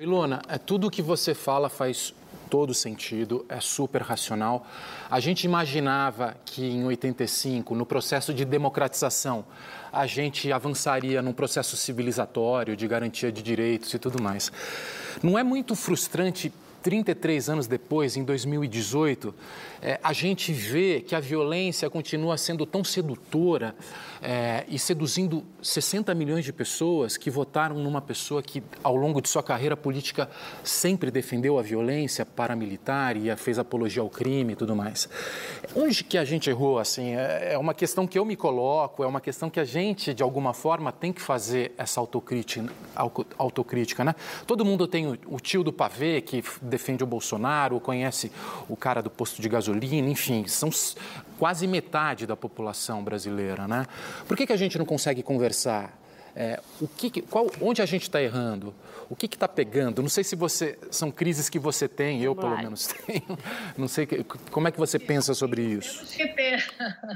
Ilona, 0.00 0.40
é, 0.48 0.56
tudo 0.56 0.90
que 0.90 1.02
você 1.02 1.34
fala 1.34 1.68
faz 1.68 2.14
todo 2.48 2.72
sentido, 2.72 3.44
é 3.50 3.60
super 3.60 4.00
racional. 4.00 4.66
A 5.10 5.20
gente 5.20 5.44
imaginava 5.44 6.34
que 6.46 6.64
em 6.64 6.86
85, 6.86 7.74
no 7.74 7.84
processo 7.84 8.32
de 8.32 8.46
democratização, 8.46 9.44
a 9.92 10.06
gente 10.06 10.50
avançaria 10.50 11.20
num 11.20 11.34
processo 11.34 11.76
civilizatório 11.76 12.74
de 12.74 12.88
garantia 12.88 13.30
de 13.30 13.42
direitos 13.42 13.92
e 13.92 13.98
tudo 13.98 14.22
mais. 14.22 14.50
Não 15.22 15.38
é 15.38 15.42
muito 15.42 15.74
frustrante 15.74 16.50
33 16.82 17.50
anos 17.50 17.66
depois, 17.66 18.16
em 18.16 18.24
2018, 18.24 19.34
é, 19.82 19.98
a 20.02 20.12
gente 20.12 20.52
vê 20.52 21.00
que 21.00 21.14
a 21.14 21.20
violência 21.20 21.88
continua 21.88 22.36
sendo 22.36 22.66
tão 22.66 22.84
sedutora 22.84 23.74
é, 24.22 24.64
e 24.68 24.78
seduzindo 24.78 25.44
60 25.62 26.14
milhões 26.14 26.44
de 26.44 26.52
pessoas 26.52 27.16
que 27.16 27.30
votaram 27.30 27.76
numa 27.76 28.00
pessoa 28.00 28.42
que, 28.42 28.62
ao 28.82 28.94
longo 28.94 29.20
de 29.20 29.28
sua 29.28 29.42
carreira 29.42 29.76
política, 29.76 30.28
sempre 30.62 31.10
defendeu 31.10 31.58
a 31.58 31.62
violência 31.62 32.26
paramilitar 32.26 33.16
e 33.16 33.34
fez 33.36 33.58
apologia 33.58 34.02
ao 34.02 34.10
crime 34.10 34.52
e 34.52 34.56
tudo 34.56 34.76
mais. 34.76 35.08
Onde 35.74 36.04
que 36.04 36.18
a 36.18 36.24
gente 36.24 36.50
errou? 36.50 36.78
Assim, 36.78 37.14
é, 37.14 37.54
é 37.54 37.58
uma 37.58 37.74
questão 37.74 38.06
que 38.06 38.18
eu 38.18 38.24
me 38.24 38.36
coloco, 38.36 39.02
é 39.02 39.06
uma 39.06 39.20
questão 39.20 39.48
que 39.48 39.60
a 39.60 39.64
gente, 39.64 40.12
de 40.12 40.22
alguma 40.22 40.52
forma, 40.52 40.92
tem 40.92 41.12
que 41.12 41.20
fazer 41.20 41.72
essa 41.78 42.00
autocrítica, 42.00 42.70
autocrítica 43.38 44.04
né? 44.04 44.14
Todo 44.46 44.64
mundo 44.64 44.86
tem 44.86 45.06
o, 45.06 45.40
tio 45.40 45.62
do 45.62 45.72
pavê 45.72 46.20
que 46.20 46.42
defende 46.60 47.02
o 47.02 47.06
Bolsonaro, 47.06 47.80
conhece 47.80 48.30
o 48.68 48.76
cara 48.76 49.00
do 49.00 49.10
posto 49.10 49.40
de 49.40 49.48
gasolina, 49.48 49.69
enfim, 49.72 50.46
são 50.46 50.70
quase 51.38 51.66
metade 51.66 52.26
da 52.26 52.36
população 52.36 53.02
brasileira, 53.02 53.66
né? 53.66 53.86
Por 54.26 54.36
que, 54.36 54.46
que 54.46 54.52
a 54.52 54.56
gente 54.56 54.78
não 54.78 54.84
consegue 54.84 55.22
conversar? 55.22 55.98
É, 56.34 56.60
o 56.80 56.86
que, 56.86 57.22
qual, 57.22 57.50
onde 57.60 57.82
a 57.82 57.86
gente 57.86 58.02
está 58.02 58.22
errando? 58.22 58.74
O 59.08 59.16
que 59.16 59.26
está 59.26 59.48
pegando? 59.48 60.00
Não 60.00 60.08
sei 60.08 60.22
se 60.22 60.36
você 60.36 60.78
são 60.90 61.10
crises 61.10 61.48
que 61.48 61.58
você 61.58 61.88
tem, 61.88 62.22
eu 62.22 62.36
pelo 62.36 62.56
menos 62.56 62.86
tenho. 63.04 63.38
Não 63.76 63.88
sei 63.88 64.06
que, 64.06 64.22
como 64.24 64.68
é 64.68 64.70
que 64.70 64.78
você 64.78 64.98
pensa 64.98 65.34
sobre 65.34 65.62
isso. 65.62 65.96
Temos 65.96 66.14
que 66.14 66.28
ter, 66.28 66.64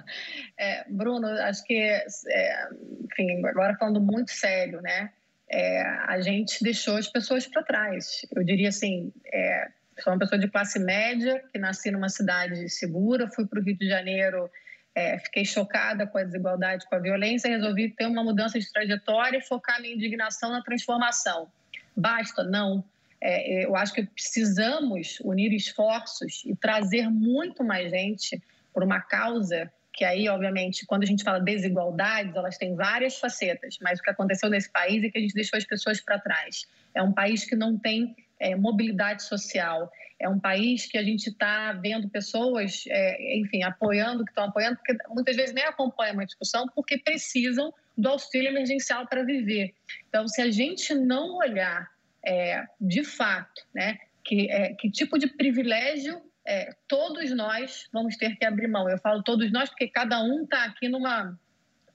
é, 0.59 0.85
Bruno. 0.89 1.29
Acho 1.29 1.65
que, 1.65 1.75
é, 1.75 2.69
enfim, 3.05 3.47
agora 3.47 3.77
falando 3.77 4.01
muito 4.01 4.33
sério, 4.33 4.81
né? 4.81 5.11
É, 5.49 5.83
a 5.83 6.21
gente 6.21 6.63
deixou 6.65 6.97
as 6.97 7.07
pessoas 7.07 7.47
para 7.47 7.63
trás. 7.63 8.27
Eu 8.35 8.43
diria 8.43 8.71
assim, 8.71 9.13
é, 9.33 9.69
sou 10.03 10.13
uma 10.13 10.19
pessoa 10.19 10.39
de 10.39 10.49
classe 10.49 10.79
média 10.79 11.43
que 11.53 11.59
nasci 11.59 11.91
numa 11.91 12.09
cidade 12.09 12.69
segura, 12.69 13.29
fui 13.29 13.47
para 13.47 13.61
o 13.61 13.63
Rio 13.63 13.77
de 13.77 13.89
Janeiro 13.89 14.51
é, 14.95 15.19
fiquei 15.19 15.45
chocada 15.45 16.07
com 16.07 16.19
a 16.19 16.23
desigualdade, 16.23 16.87
com 16.87 16.95
a 16.95 16.99
violência, 17.01 17.51
resolvi 17.51 17.91
ter 17.91 18.07
uma 18.07 18.23
mudança 18.23 18.59
de 18.59 18.73
trajetória 18.73 19.39
e 19.39 19.43
focar 19.43 19.81
minha 19.81 19.95
indignação 19.95 20.51
na 20.51 20.63
transformação. 20.63 21.49
Basta? 21.97 22.45
Não. 22.45 22.85
É, 23.21 23.65
eu 23.65 23.75
acho 23.75 23.93
que 23.93 24.05
precisamos 24.05 25.19
unir 25.21 25.53
esforços 25.53 26.43
e 26.45 26.55
trazer 26.55 27.09
muito 27.11 27.65
mais 27.65 27.91
gente 27.91 28.41
por 28.73 28.85
uma 28.85 29.01
causa 29.01 29.71
que 29.93 30.05
aí, 30.05 30.29
obviamente, 30.29 30.85
quando 30.87 31.05
a 31.05 31.07
gente 31.07 31.23
fala 31.23 31.39
desigualdades, 31.39 32.35
elas 32.35 32.59
têm 32.59 32.75
várias 32.75 33.17
facetas, 33.17 33.79
mas 33.81 34.01
o 34.01 34.03
que 34.03 34.11
aconteceu 34.11 34.51
nesse 34.51 34.69
país 34.69 35.05
é 35.05 35.09
que 35.09 35.17
a 35.17 35.21
gente 35.21 35.35
deixou 35.35 35.57
as 35.57 35.65
pessoas 35.65 36.01
para 36.01 36.19
trás. 36.19 36.67
É 36.93 37.01
um 37.01 37.13
país 37.13 37.45
que 37.45 37.55
não 37.55 37.79
tem 37.79 38.15
é, 38.39 38.55
mobilidade 38.55 39.23
social, 39.23 39.91
é 40.19 40.29
um 40.29 40.39
país 40.39 40.87
que 40.87 40.97
a 40.97 41.03
gente 41.03 41.29
está 41.29 41.73
vendo 41.73 42.09
pessoas, 42.09 42.85
é, 42.89 43.39
enfim, 43.39 43.63
apoiando, 43.63 44.25
que 44.25 44.31
estão 44.31 44.45
apoiando, 44.45 44.77
porque 44.77 44.97
muitas 45.09 45.37
vezes 45.37 45.55
nem 45.55 45.65
acompanham 45.65 46.15
uma 46.15 46.27
discussão 46.27 46.67
porque 46.75 46.99
precisam 46.99 47.73
do 47.97 48.09
auxílio 48.09 48.49
emergencial 48.49 49.07
para 49.07 49.23
viver. 49.23 49.75
Então, 50.09 50.27
se 50.27 50.41
a 50.41 50.51
gente 50.51 50.95
não 50.95 51.37
olhar 51.37 51.91
é, 52.25 52.65
de 52.81 53.05
fato, 53.05 53.63
né, 53.75 53.99
que, 54.25 54.51
é, 54.51 54.75
que 54.75 54.91
tipo 54.91 55.19
de 55.19 55.27
privilégio 55.29 56.21
é, 56.47 56.75
todos 56.87 57.31
nós 57.31 57.89
vamos 57.93 58.17
ter 58.17 58.37
que 58.37 58.45
abrir 58.45 58.69
mão. 58.69 58.89
Eu 58.89 58.99
falo 58.99 59.23
todos 59.23 59.51
nós 59.51 59.69
porque 59.71 59.89
cada 59.89 60.23
um 60.23 60.45
está 60.45 60.65
aqui 60.65 60.89
numa 60.89 61.39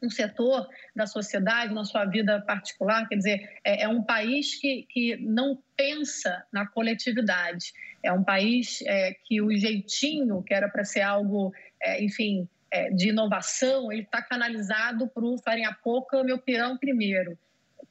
um 0.01 0.09
setor 0.09 0.67
da 0.95 1.05
sociedade, 1.05 1.73
na 1.73 1.83
sua 1.83 2.05
vida 2.05 2.41
particular. 2.41 3.07
Quer 3.07 3.15
dizer, 3.15 3.59
é, 3.63 3.83
é 3.83 3.87
um 3.87 4.03
país 4.03 4.55
que, 4.55 4.85
que 4.89 5.17
não 5.17 5.61
pensa 5.75 6.43
na 6.51 6.65
coletividade. 6.67 7.73
É 8.03 8.11
um 8.11 8.23
país 8.23 8.81
é, 8.85 9.13
que 9.25 9.41
o 9.41 9.55
jeitinho, 9.55 10.41
que 10.43 10.53
era 10.53 10.69
para 10.69 10.83
ser 10.83 11.01
algo, 11.01 11.53
é, 11.81 12.03
enfim, 12.03 12.47
é, 12.71 12.89
de 12.91 13.09
inovação, 13.09 13.91
ele 13.91 14.03
está 14.03 14.21
canalizado 14.21 15.07
para 15.07 15.25
o 15.25 15.37
farinha 15.37 15.75
pouca, 15.83 16.23
meu 16.23 16.37
pirão 16.37 16.77
primeiro. 16.77 17.37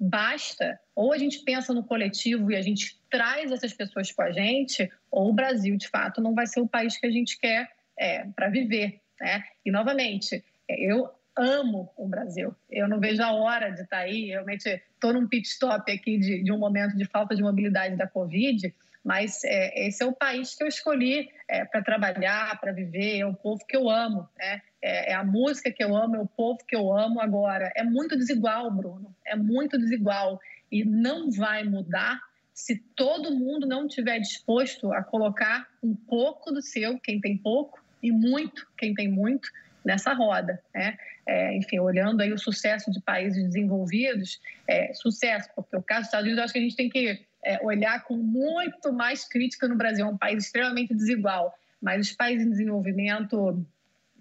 Basta, 0.00 0.78
ou 0.94 1.12
a 1.12 1.18
gente 1.18 1.40
pensa 1.40 1.74
no 1.74 1.82
coletivo 1.82 2.52
e 2.52 2.56
a 2.56 2.62
gente 2.62 3.00
traz 3.10 3.50
essas 3.50 3.72
pessoas 3.72 4.12
com 4.12 4.22
a 4.22 4.30
gente, 4.30 4.88
ou 5.10 5.30
o 5.30 5.32
Brasil, 5.32 5.76
de 5.76 5.88
fato, 5.88 6.20
não 6.20 6.34
vai 6.34 6.46
ser 6.46 6.60
o 6.60 6.68
país 6.68 6.96
que 6.96 7.06
a 7.06 7.10
gente 7.10 7.38
quer 7.38 7.68
é, 7.98 8.24
para 8.36 8.48
viver. 8.48 9.00
Né? 9.20 9.42
E, 9.64 9.70
novamente, 9.70 10.44
eu 10.68 11.10
amo 11.38 11.90
o 11.96 12.08
Brasil. 12.08 12.54
Eu 12.68 12.88
não 12.88 12.98
vejo 12.98 13.22
a 13.22 13.32
hora 13.32 13.70
de 13.70 13.82
estar 13.82 13.98
tá 13.98 14.02
aí. 14.02 14.26
Realmente 14.26 14.66
estou 14.66 15.12
num 15.12 15.26
pit 15.26 15.48
stop 15.48 15.90
aqui 15.90 16.18
de, 16.18 16.42
de, 16.42 16.52
um 16.52 16.58
momento 16.58 16.96
de 16.96 17.04
falta 17.04 17.34
de 17.34 17.42
mobilidade 17.42 17.96
da 17.96 18.06
Covid, 18.06 18.74
mas 19.04 19.42
é, 19.44 19.86
esse 19.86 20.02
é 20.02 20.06
o 20.06 20.12
país 20.12 20.54
que 20.54 20.64
eu 20.64 20.68
escolhi 20.68 21.30
é, 21.48 21.64
para 21.64 21.82
trabalhar, 21.82 22.60
para 22.60 22.72
viver, 22.72 23.20
é 23.20 23.26
o 23.26 23.34
povo 23.34 23.64
que 23.66 23.76
eu 23.76 23.88
amo, 23.88 24.28
né? 24.36 24.60
é, 24.82 25.12
é 25.12 25.14
a 25.14 25.24
música 25.24 25.70
que 25.70 25.82
eu 25.82 25.96
amo, 25.96 26.16
é 26.16 26.20
o 26.20 26.26
povo 26.26 26.58
que 26.66 26.76
eu 26.76 26.96
amo 26.96 27.20
agora. 27.20 27.72
É 27.76 27.82
muito 27.82 28.16
desigual, 28.16 28.70
Bruno, 28.70 29.14
é 29.24 29.36
muito 29.36 29.78
desigual 29.78 30.40
e 30.70 30.84
não 30.84 31.30
vai 31.30 31.64
mudar 31.64 32.20
se 32.52 32.76
todo 32.96 33.34
mundo 33.34 33.66
não 33.66 33.86
estiver 33.86 34.18
disposto 34.18 34.92
a 34.92 35.02
colocar 35.02 35.68
um 35.80 35.94
pouco 35.94 36.50
do 36.50 36.60
seu, 36.60 36.98
quem 36.98 37.20
tem 37.20 37.36
pouco, 37.36 37.80
e 38.02 38.10
muito, 38.10 38.66
quem 38.76 38.94
tem 38.94 39.08
muito, 39.08 39.48
nessa 39.84 40.12
roda. 40.12 40.60
Né? 40.74 40.96
É, 41.26 41.56
enfim, 41.56 41.78
olhando 41.78 42.20
aí 42.20 42.32
o 42.32 42.38
sucesso 42.38 42.90
de 42.90 43.00
países 43.00 43.42
desenvolvidos, 43.44 44.40
é, 44.66 44.92
sucesso, 44.94 45.48
porque 45.54 45.76
o 45.76 45.82
caso 45.82 46.00
dos 46.00 46.08
Estados 46.08 46.26
Unidos, 46.26 46.44
acho 46.44 46.52
que 46.52 46.58
a 46.58 46.62
gente 46.62 46.76
tem 46.76 46.88
que 46.88 47.20
é, 47.44 47.58
olhar 47.62 48.04
com 48.04 48.16
muito 48.16 48.92
mais 48.92 49.26
crítica 49.26 49.68
no 49.68 49.76
Brasil, 49.76 50.06
é 50.06 50.08
um 50.08 50.16
país 50.16 50.44
extremamente 50.44 50.94
desigual, 50.94 51.54
mas 51.80 52.08
os 52.08 52.12
países 52.14 52.46
em 52.46 52.50
desenvolvimento 52.50 53.64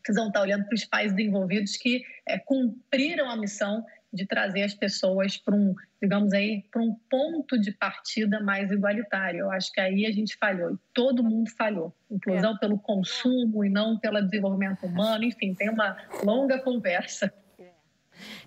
precisam 0.01 0.27
estar 0.27 0.41
olhando 0.41 0.65
para 0.65 0.75
os 0.75 0.85
países 0.85 1.15
desenvolvidos 1.15 1.75
que 1.75 2.03
é, 2.25 2.37
cumpriram 2.39 3.29
a 3.29 3.35
missão 3.35 3.85
de 4.13 4.25
trazer 4.25 4.63
as 4.63 4.73
pessoas 4.73 5.37
para 5.37 5.55
um, 5.55 5.75
digamos 6.01 6.33
aí, 6.33 6.63
para 6.71 6.81
um 6.81 6.95
ponto 7.09 7.59
de 7.59 7.71
partida 7.71 8.39
mais 8.39 8.71
igualitário. 8.71 9.41
Eu 9.41 9.51
acho 9.51 9.71
que 9.71 9.79
aí 9.79 10.05
a 10.05 10.11
gente 10.11 10.37
falhou, 10.37 10.71
e 10.71 10.77
todo 10.93 11.23
mundo 11.23 11.49
falhou. 11.51 11.93
Inclusão 12.09 12.55
é. 12.55 12.57
pelo 12.59 12.79
consumo 12.79 13.63
e 13.63 13.69
não 13.69 13.97
pelo 13.97 14.21
desenvolvimento 14.21 14.85
humano, 14.85 15.23
enfim, 15.23 15.53
tem 15.53 15.69
uma 15.69 15.97
longa 16.23 16.59
conversa. 16.59 17.31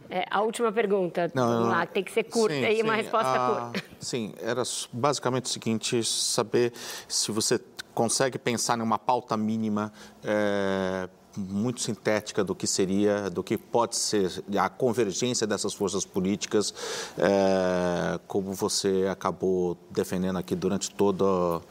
É, 0.09 0.27
a 0.28 0.41
última 0.43 0.73
pergunta, 0.73 1.31
não, 1.32 1.69
lá, 1.69 1.87
tem 1.87 2.03
que 2.03 2.11
ser 2.11 2.24
curta 2.24 2.55
sim, 2.55 2.78
e 2.78 2.82
uma 2.82 2.97
resposta 2.97 3.31
ah, 3.31 3.70
curta. 3.70 3.85
Sim, 4.01 4.35
era 4.41 4.62
basicamente 4.93 5.45
o 5.45 5.49
seguinte, 5.49 6.03
saber 6.03 6.73
se 7.07 7.31
você 7.31 7.61
consegue 7.95 8.37
pensar 8.37 8.77
numa 8.77 8.99
pauta 8.99 9.37
mínima 9.37 9.93
é, 10.24 11.09
muito 11.36 11.81
sintética 11.81 12.43
do 12.43 12.55
que 12.55 12.66
seria, 12.66 13.31
do 13.31 13.43
que 13.43 13.57
pode 13.57 13.97
ser 13.97 14.31
a 14.59 14.69
convergência 14.69 15.47
dessas 15.47 15.73
forças 15.73 16.05
políticas, 16.05 16.74
é, 17.19 18.19
como 18.27 18.52
você 18.52 19.07
acabou 19.11 19.77
defendendo 19.90 20.39
aqui 20.39 20.55
durante 20.55 20.90
todo, 20.90 21.62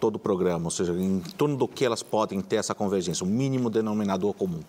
todo 0.00 0.16
o 0.16 0.18
programa, 0.18 0.66
ou 0.66 0.70
seja, 0.70 0.92
em 0.92 1.20
torno 1.20 1.56
do 1.56 1.66
que 1.66 1.84
elas 1.84 2.02
podem 2.02 2.40
ter 2.40 2.56
essa 2.56 2.74
convergência, 2.74 3.24
o 3.24 3.28
mínimo 3.28 3.70
denominador 3.70 4.34
comum. 4.34 4.60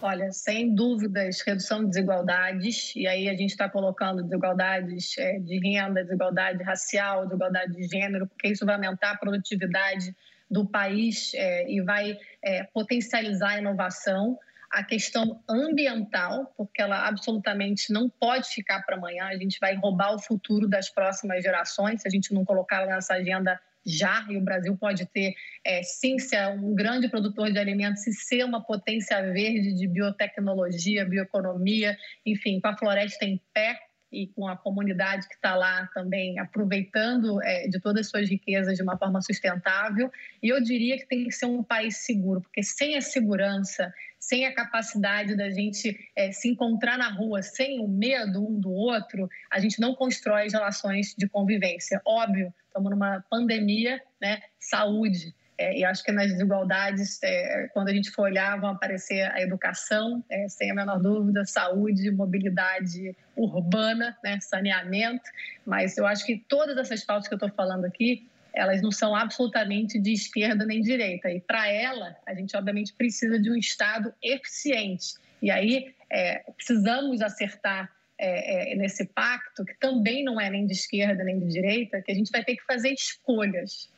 Olha, 0.00 0.30
sem 0.30 0.72
dúvidas, 0.72 1.40
redução 1.40 1.80
de 1.80 1.86
desigualdades, 1.86 2.94
e 2.94 3.04
aí 3.08 3.28
a 3.28 3.32
gente 3.32 3.50
está 3.50 3.68
colocando 3.68 4.22
desigualdades 4.22 5.18
é, 5.18 5.40
de 5.40 5.58
renda, 5.58 6.04
desigualdade 6.04 6.62
racial, 6.62 7.24
desigualdade 7.24 7.74
de 7.74 7.82
gênero, 7.88 8.28
porque 8.28 8.46
isso 8.46 8.64
vai 8.64 8.76
aumentar 8.76 9.10
a 9.10 9.16
produtividade 9.16 10.14
do 10.50 10.66
país 10.66 11.32
é, 11.34 11.70
e 11.70 11.80
vai 11.80 12.18
é, 12.42 12.64
potencializar 12.64 13.50
a 13.50 13.58
inovação. 13.58 14.38
A 14.70 14.84
questão 14.84 15.42
ambiental, 15.48 16.52
porque 16.54 16.82
ela 16.82 17.08
absolutamente 17.08 17.90
não 17.90 18.10
pode 18.10 18.50
ficar 18.50 18.82
para 18.82 18.96
amanhã, 18.96 19.24
a 19.24 19.36
gente 19.36 19.58
vai 19.58 19.74
roubar 19.74 20.14
o 20.14 20.18
futuro 20.18 20.68
das 20.68 20.90
próximas 20.90 21.42
gerações 21.42 22.02
se 22.02 22.08
a 22.08 22.10
gente 22.10 22.34
não 22.34 22.44
colocar 22.44 22.84
nessa 22.84 23.14
agenda 23.14 23.58
já, 23.88 24.26
e 24.28 24.36
o 24.36 24.40
Brasil 24.42 24.76
pode 24.76 25.06
ter, 25.06 25.34
é, 25.64 25.82
sim, 25.82 26.18
ser 26.18 26.46
um 26.48 26.74
grande 26.74 27.08
produtor 27.08 27.50
de 27.50 27.58
alimentos 27.58 28.06
e 28.06 28.12
ser 28.12 28.44
uma 28.44 28.62
potência 28.62 29.20
verde 29.32 29.72
de 29.74 29.88
biotecnologia, 29.88 31.06
bioeconomia, 31.06 31.96
enfim, 32.26 32.60
com 32.60 32.68
a 32.68 32.76
floresta 32.76 33.24
em 33.24 33.40
pé, 33.54 33.78
e 34.10 34.26
com 34.28 34.46
a 34.48 34.56
comunidade 34.56 35.28
que 35.28 35.34
está 35.34 35.54
lá 35.54 35.88
também 35.94 36.38
aproveitando 36.38 37.42
é, 37.42 37.68
de 37.68 37.78
todas 37.80 38.06
as 38.06 38.10
suas 38.10 38.28
riquezas 38.28 38.76
de 38.76 38.82
uma 38.82 38.96
forma 38.96 39.20
sustentável. 39.20 40.10
E 40.42 40.48
eu 40.48 40.62
diria 40.62 40.96
que 40.96 41.06
tem 41.06 41.24
que 41.24 41.32
ser 41.32 41.46
um 41.46 41.62
país 41.62 41.98
seguro, 41.98 42.40
porque 42.40 42.62
sem 42.62 42.96
a 42.96 43.00
segurança, 43.00 43.92
sem 44.18 44.46
a 44.46 44.54
capacidade 44.54 45.36
da 45.36 45.50
gente 45.50 45.98
é, 46.16 46.32
se 46.32 46.48
encontrar 46.48 46.98
na 46.98 47.10
rua, 47.10 47.42
sem 47.42 47.80
o 47.80 47.88
medo 47.88 48.44
um 48.46 48.58
do 48.58 48.70
outro, 48.70 49.28
a 49.50 49.60
gente 49.60 49.80
não 49.80 49.94
constrói 49.94 50.48
relações 50.48 51.14
de 51.16 51.28
convivência. 51.28 52.00
Óbvio, 52.04 52.52
estamos 52.66 52.90
numa 52.90 53.24
pandemia, 53.30 54.00
né? 54.20 54.40
Saúde. 54.58 55.34
É, 55.58 55.76
e 55.76 55.84
acho 55.84 56.04
que 56.04 56.12
nas 56.12 56.30
desigualdades, 56.30 57.20
é, 57.22 57.68
quando 57.74 57.88
a 57.88 57.92
gente 57.92 58.10
for 58.12 58.22
olhar, 58.22 58.60
vão 58.60 58.70
aparecer 58.70 59.22
a 59.32 59.42
educação, 59.42 60.24
é, 60.30 60.48
sem 60.48 60.70
a 60.70 60.74
menor 60.74 61.00
dúvida, 61.00 61.44
saúde, 61.44 62.10
mobilidade 62.12 63.16
urbana, 63.36 64.16
né, 64.22 64.38
saneamento. 64.40 65.28
Mas 65.66 65.98
eu 65.98 66.06
acho 66.06 66.24
que 66.24 66.44
todas 66.48 66.76
essas 66.78 67.02
pautas 67.02 67.26
que 67.26 67.34
eu 67.34 67.36
estou 67.36 67.50
falando 67.50 67.84
aqui, 67.84 68.28
elas 68.54 68.80
não 68.80 68.92
são 68.92 69.16
absolutamente 69.16 69.98
de 69.98 70.12
esquerda 70.12 70.64
nem 70.64 70.80
direita. 70.80 71.28
E 71.28 71.40
para 71.40 71.68
ela, 71.68 72.16
a 72.24 72.34
gente 72.34 72.56
obviamente 72.56 72.92
precisa 72.92 73.38
de 73.38 73.50
um 73.50 73.56
Estado 73.56 74.14
eficiente. 74.22 75.14
E 75.42 75.50
aí 75.50 75.92
é, 76.08 76.44
precisamos 76.56 77.20
acertar 77.20 77.90
é, 78.16 78.72
é, 78.72 78.76
nesse 78.76 79.04
pacto, 79.06 79.64
que 79.64 79.74
também 79.78 80.24
não 80.24 80.40
é 80.40 80.50
nem 80.50 80.66
de 80.66 80.72
esquerda 80.72 81.22
nem 81.22 81.38
de 81.38 81.48
direita, 81.48 82.02
que 82.02 82.10
a 82.10 82.14
gente 82.14 82.30
vai 82.30 82.44
ter 82.44 82.56
que 82.56 82.64
fazer 82.64 82.90
escolhas. 82.90 83.88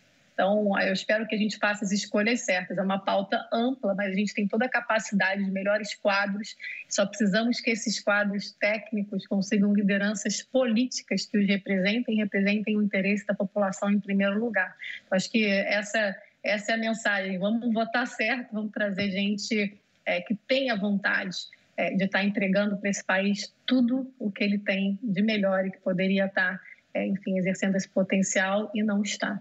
Então, 0.40 0.80
eu 0.80 0.94
espero 0.94 1.26
que 1.26 1.34
a 1.34 1.38
gente 1.38 1.58
faça 1.58 1.84
as 1.84 1.92
escolhas 1.92 2.40
certas. 2.40 2.78
É 2.78 2.80
uma 2.80 2.98
pauta 2.98 3.46
ampla, 3.52 3.94
mas 3.94 4.10
a 4.10 4.14
gente 4.14 4.32
tem 4.32 4.48
toda 4.48 4.64
a 4.64 4.70
capacidade 4.70 5.44
de 5.44 5.50
melhores 5.50 5.94
quadros. 5.94 6.56
Só 6.88 7.04
precisamos 7.04 7.60
que 7.60 7.70
esses 7.70 8.00
quadros 8.00 8.50
técnicos 8.52 9.26
consigam 9.26 9.74
lideranças 9.74 10.40
políticas 10.40 11.26
que 11.26 11.36
os 11.36 11.46
representem, 11.46 12.16
representem 12.16 12.74
o 12.78 12.82
interesse 12.82 13.26
da 13.26 13.34
população 13.34 13.90
em 13.90 14.00
primeiro 14.00 14.40
lugar. 14.40 14.74
Eu 15.10 15.16
acho 15.18 15.30
que 15.30 15.44
essa, 15.44 16.16
essa 16.42 16.72
é 16.72 16.74
a 16.74 16.78
mensagem. 16.78 17.38
Vamos 17.38 17.70
votar 17.74 18.06
certo, 18.06 18.54
vamos 18.54 18.72
trazer 18.72 19.10
gente 19.10 19.78
é, 20.06 20.22
que 20.22 20.34
tenha 20.48 20.74
vontade 20.74 21.36
é, 21.76 21.90
de 21.90 22.04
estar 22.04 22.24
entregando 22.24 22.78
para 22.78 22.88
esse 22.88 23.04
país 23.04 23.52
tudo 23.66 24.10
o 24.18 24.30
que 24.32 24.42
ele 24.42 24.58
tem 24.58 24.98
de 25.02 25.20
melhor 25.20 25.66
e 25.66 25.70
que 25.70 25.78
poderia 25.80 26.24
estar, 26.24 26.58
é, 26.94 27.06
enfim, 27.06 27.36
exercendo 27.36 27.76
esse 27.76 27.90
potencial 27.90 28.70
e 28.74 28.82
não 28.82 29.02
está. 29.02 29.38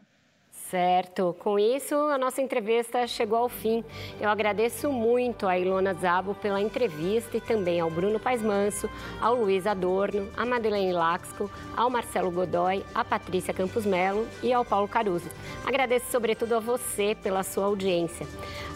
Certo. 0.70 1.36
Com 1.40 1.58
isso, 1.58 1.96
a 1.96 2.18
nossa 2.20 2.44
entrevista 2.44 3.08
chegou 3.08 3.40
ao 3.40 3.50
fim. 3.50 3.84
Eu 4.22 4.30
agradeço 4.30 4.92
muito 4.92 5.48
a 5.48 5.58
Ilona 5.58 5.96
Zabo 5.96 6.36
pela 6.36 6.62
entrevista 6.62 7.38
e 7.38 7.42
também 7.42 7.80
ao 7.80 7.90
Bruno 7.90 8.20
Paes 8.20 8.44
Manso, 8.44 8.88
ao 9.20 9.34
Luiz 9.34 9.66
Adorno, 9.66 10.30
a 10.38 10.46
Madeleine 10.46 10.94
Laxco, 10.94 11.50
ao 11.76 11.90
Marcelo 11.90 12.30
Godoy, 12.30 12.86
a 12.94 13.04
Patrícia 13.04 13.52
Campos 13.52 13.84
Melo 13.84 14.28
e 14.44 14.54
ao 14.54 14.64
Paulo 14.64 14.88
Caruso. 14.88 15.28
Agradeço 15.66 16.12
sobretudo 16.12 16.54
a 16.54 16.60
você 16.60 17.18
pela 17.24 17.42
sua 17.42 17.66
audiência. 17.66 18.28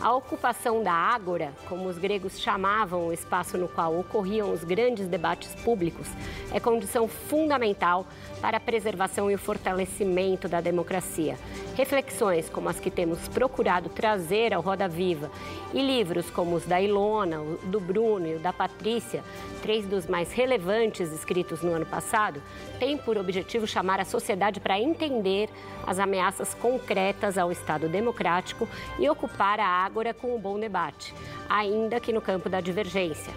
A 0.01 0.13
ocupação 0.15 0.81
da 0.81 0.91
Ágora, 0.91 1.53
como 1.69 1.87
os 1.87 1.99
gregos 1.99 2.39
chamavam 2.39 3.07
o 3.07 3.13
espaço 3.13 3.55
no 3.55 3.67
qual 3.67 3.99
ocorriam 3.99 4.51
os 4.51 4.63
grandes 4.63 5.07
debates 5.07 5.53
públicos, 5.63 6.07
é 6.51 6.59
condição 6.59 7.07
fundamental 7.07 8.07
para 8.43 8.57
a 8.57 8.59
preservação 8.59 9.31
e 9.31 9.35
o 9.35 9.37
fortalecimento 9.37 10.49
da 10.49 10.59
democracia. 10.59 11.37
Reflexões 11.77 12.49
como 12.49 12.67
as 12.67 12.77
que 12.77 12.91
temos 12.91 13.25
procurado 13.29 13.87
trazer 13.87 14.53
ao 14.53 14.61
Roda 14.61 14.85
Viva 14.85 15.31
e 15.73 15.81
livros 15.81 16.29
como 16.29 16.57
os 16.57 16.65
da 16.65 16.81
Ilona, 16.81 17.39
o 17.39 17.57
do 17.63 17.79
Bruno 17.79 18.27
e 18.27 18.35
o 18.35 18.39
da 18.39 18.51
Patrícia, 18.51 19.23
três 19.61 19.85
dos 19.85 20.07
mais 20.07 20.33
relevantes 20.33 21.09
escritos 21.13 21.61
no 21.61 21.71
ano 21.71 21.85
passado, 21.85 22.43
têm 22.79 22.97
por 22.97 23.17
objetivo 23.17 23.65
chamar 23.65 24.01
a 24.01 24.05
sociedade 24.05 24.59
para 24.59 24.77
entender 24.77 25.49
as 25.87 25.97
ameaças 25.97 26.53
concretas 26.53 27.37
ao 27.37 27.49
Estado 27.49 27.87
democrático 27.87 28.67
e 28.99 29.09
ocupar 29.09 29.57
a 29.61 29.65
ágora 29.65 30.13
com 30.13 30.35
um 30.35 30.39
bom 30.39 30.59
debate, 30.59 31.15
ainda 31.47 31.97
que 31.97 32.11
no 32.11 32.19
campo 32.19 32.49
da 32.49 32.59
divergência. 32.59 33.31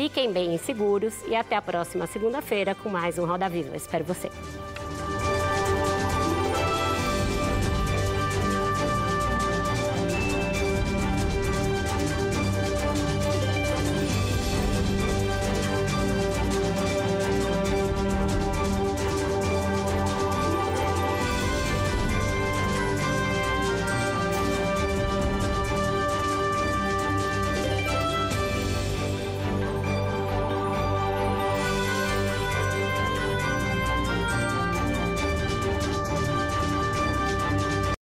Fiquem 0.00 0.32
bem 0.32 0.56
seguros 0.58 1.24
e 1.26 1.34
até 1.34 1.56
a 1.56 1.60
próxima 1.60 2.06
segunda-feira 2.06 2.72
com 2.72 2.88
mais 2.88 3.18
um 3.18 3.26
Roda 3.26 3.48
Viva. 3.48 3.76
Espero 3.76 4.04
você. 4.04 4.30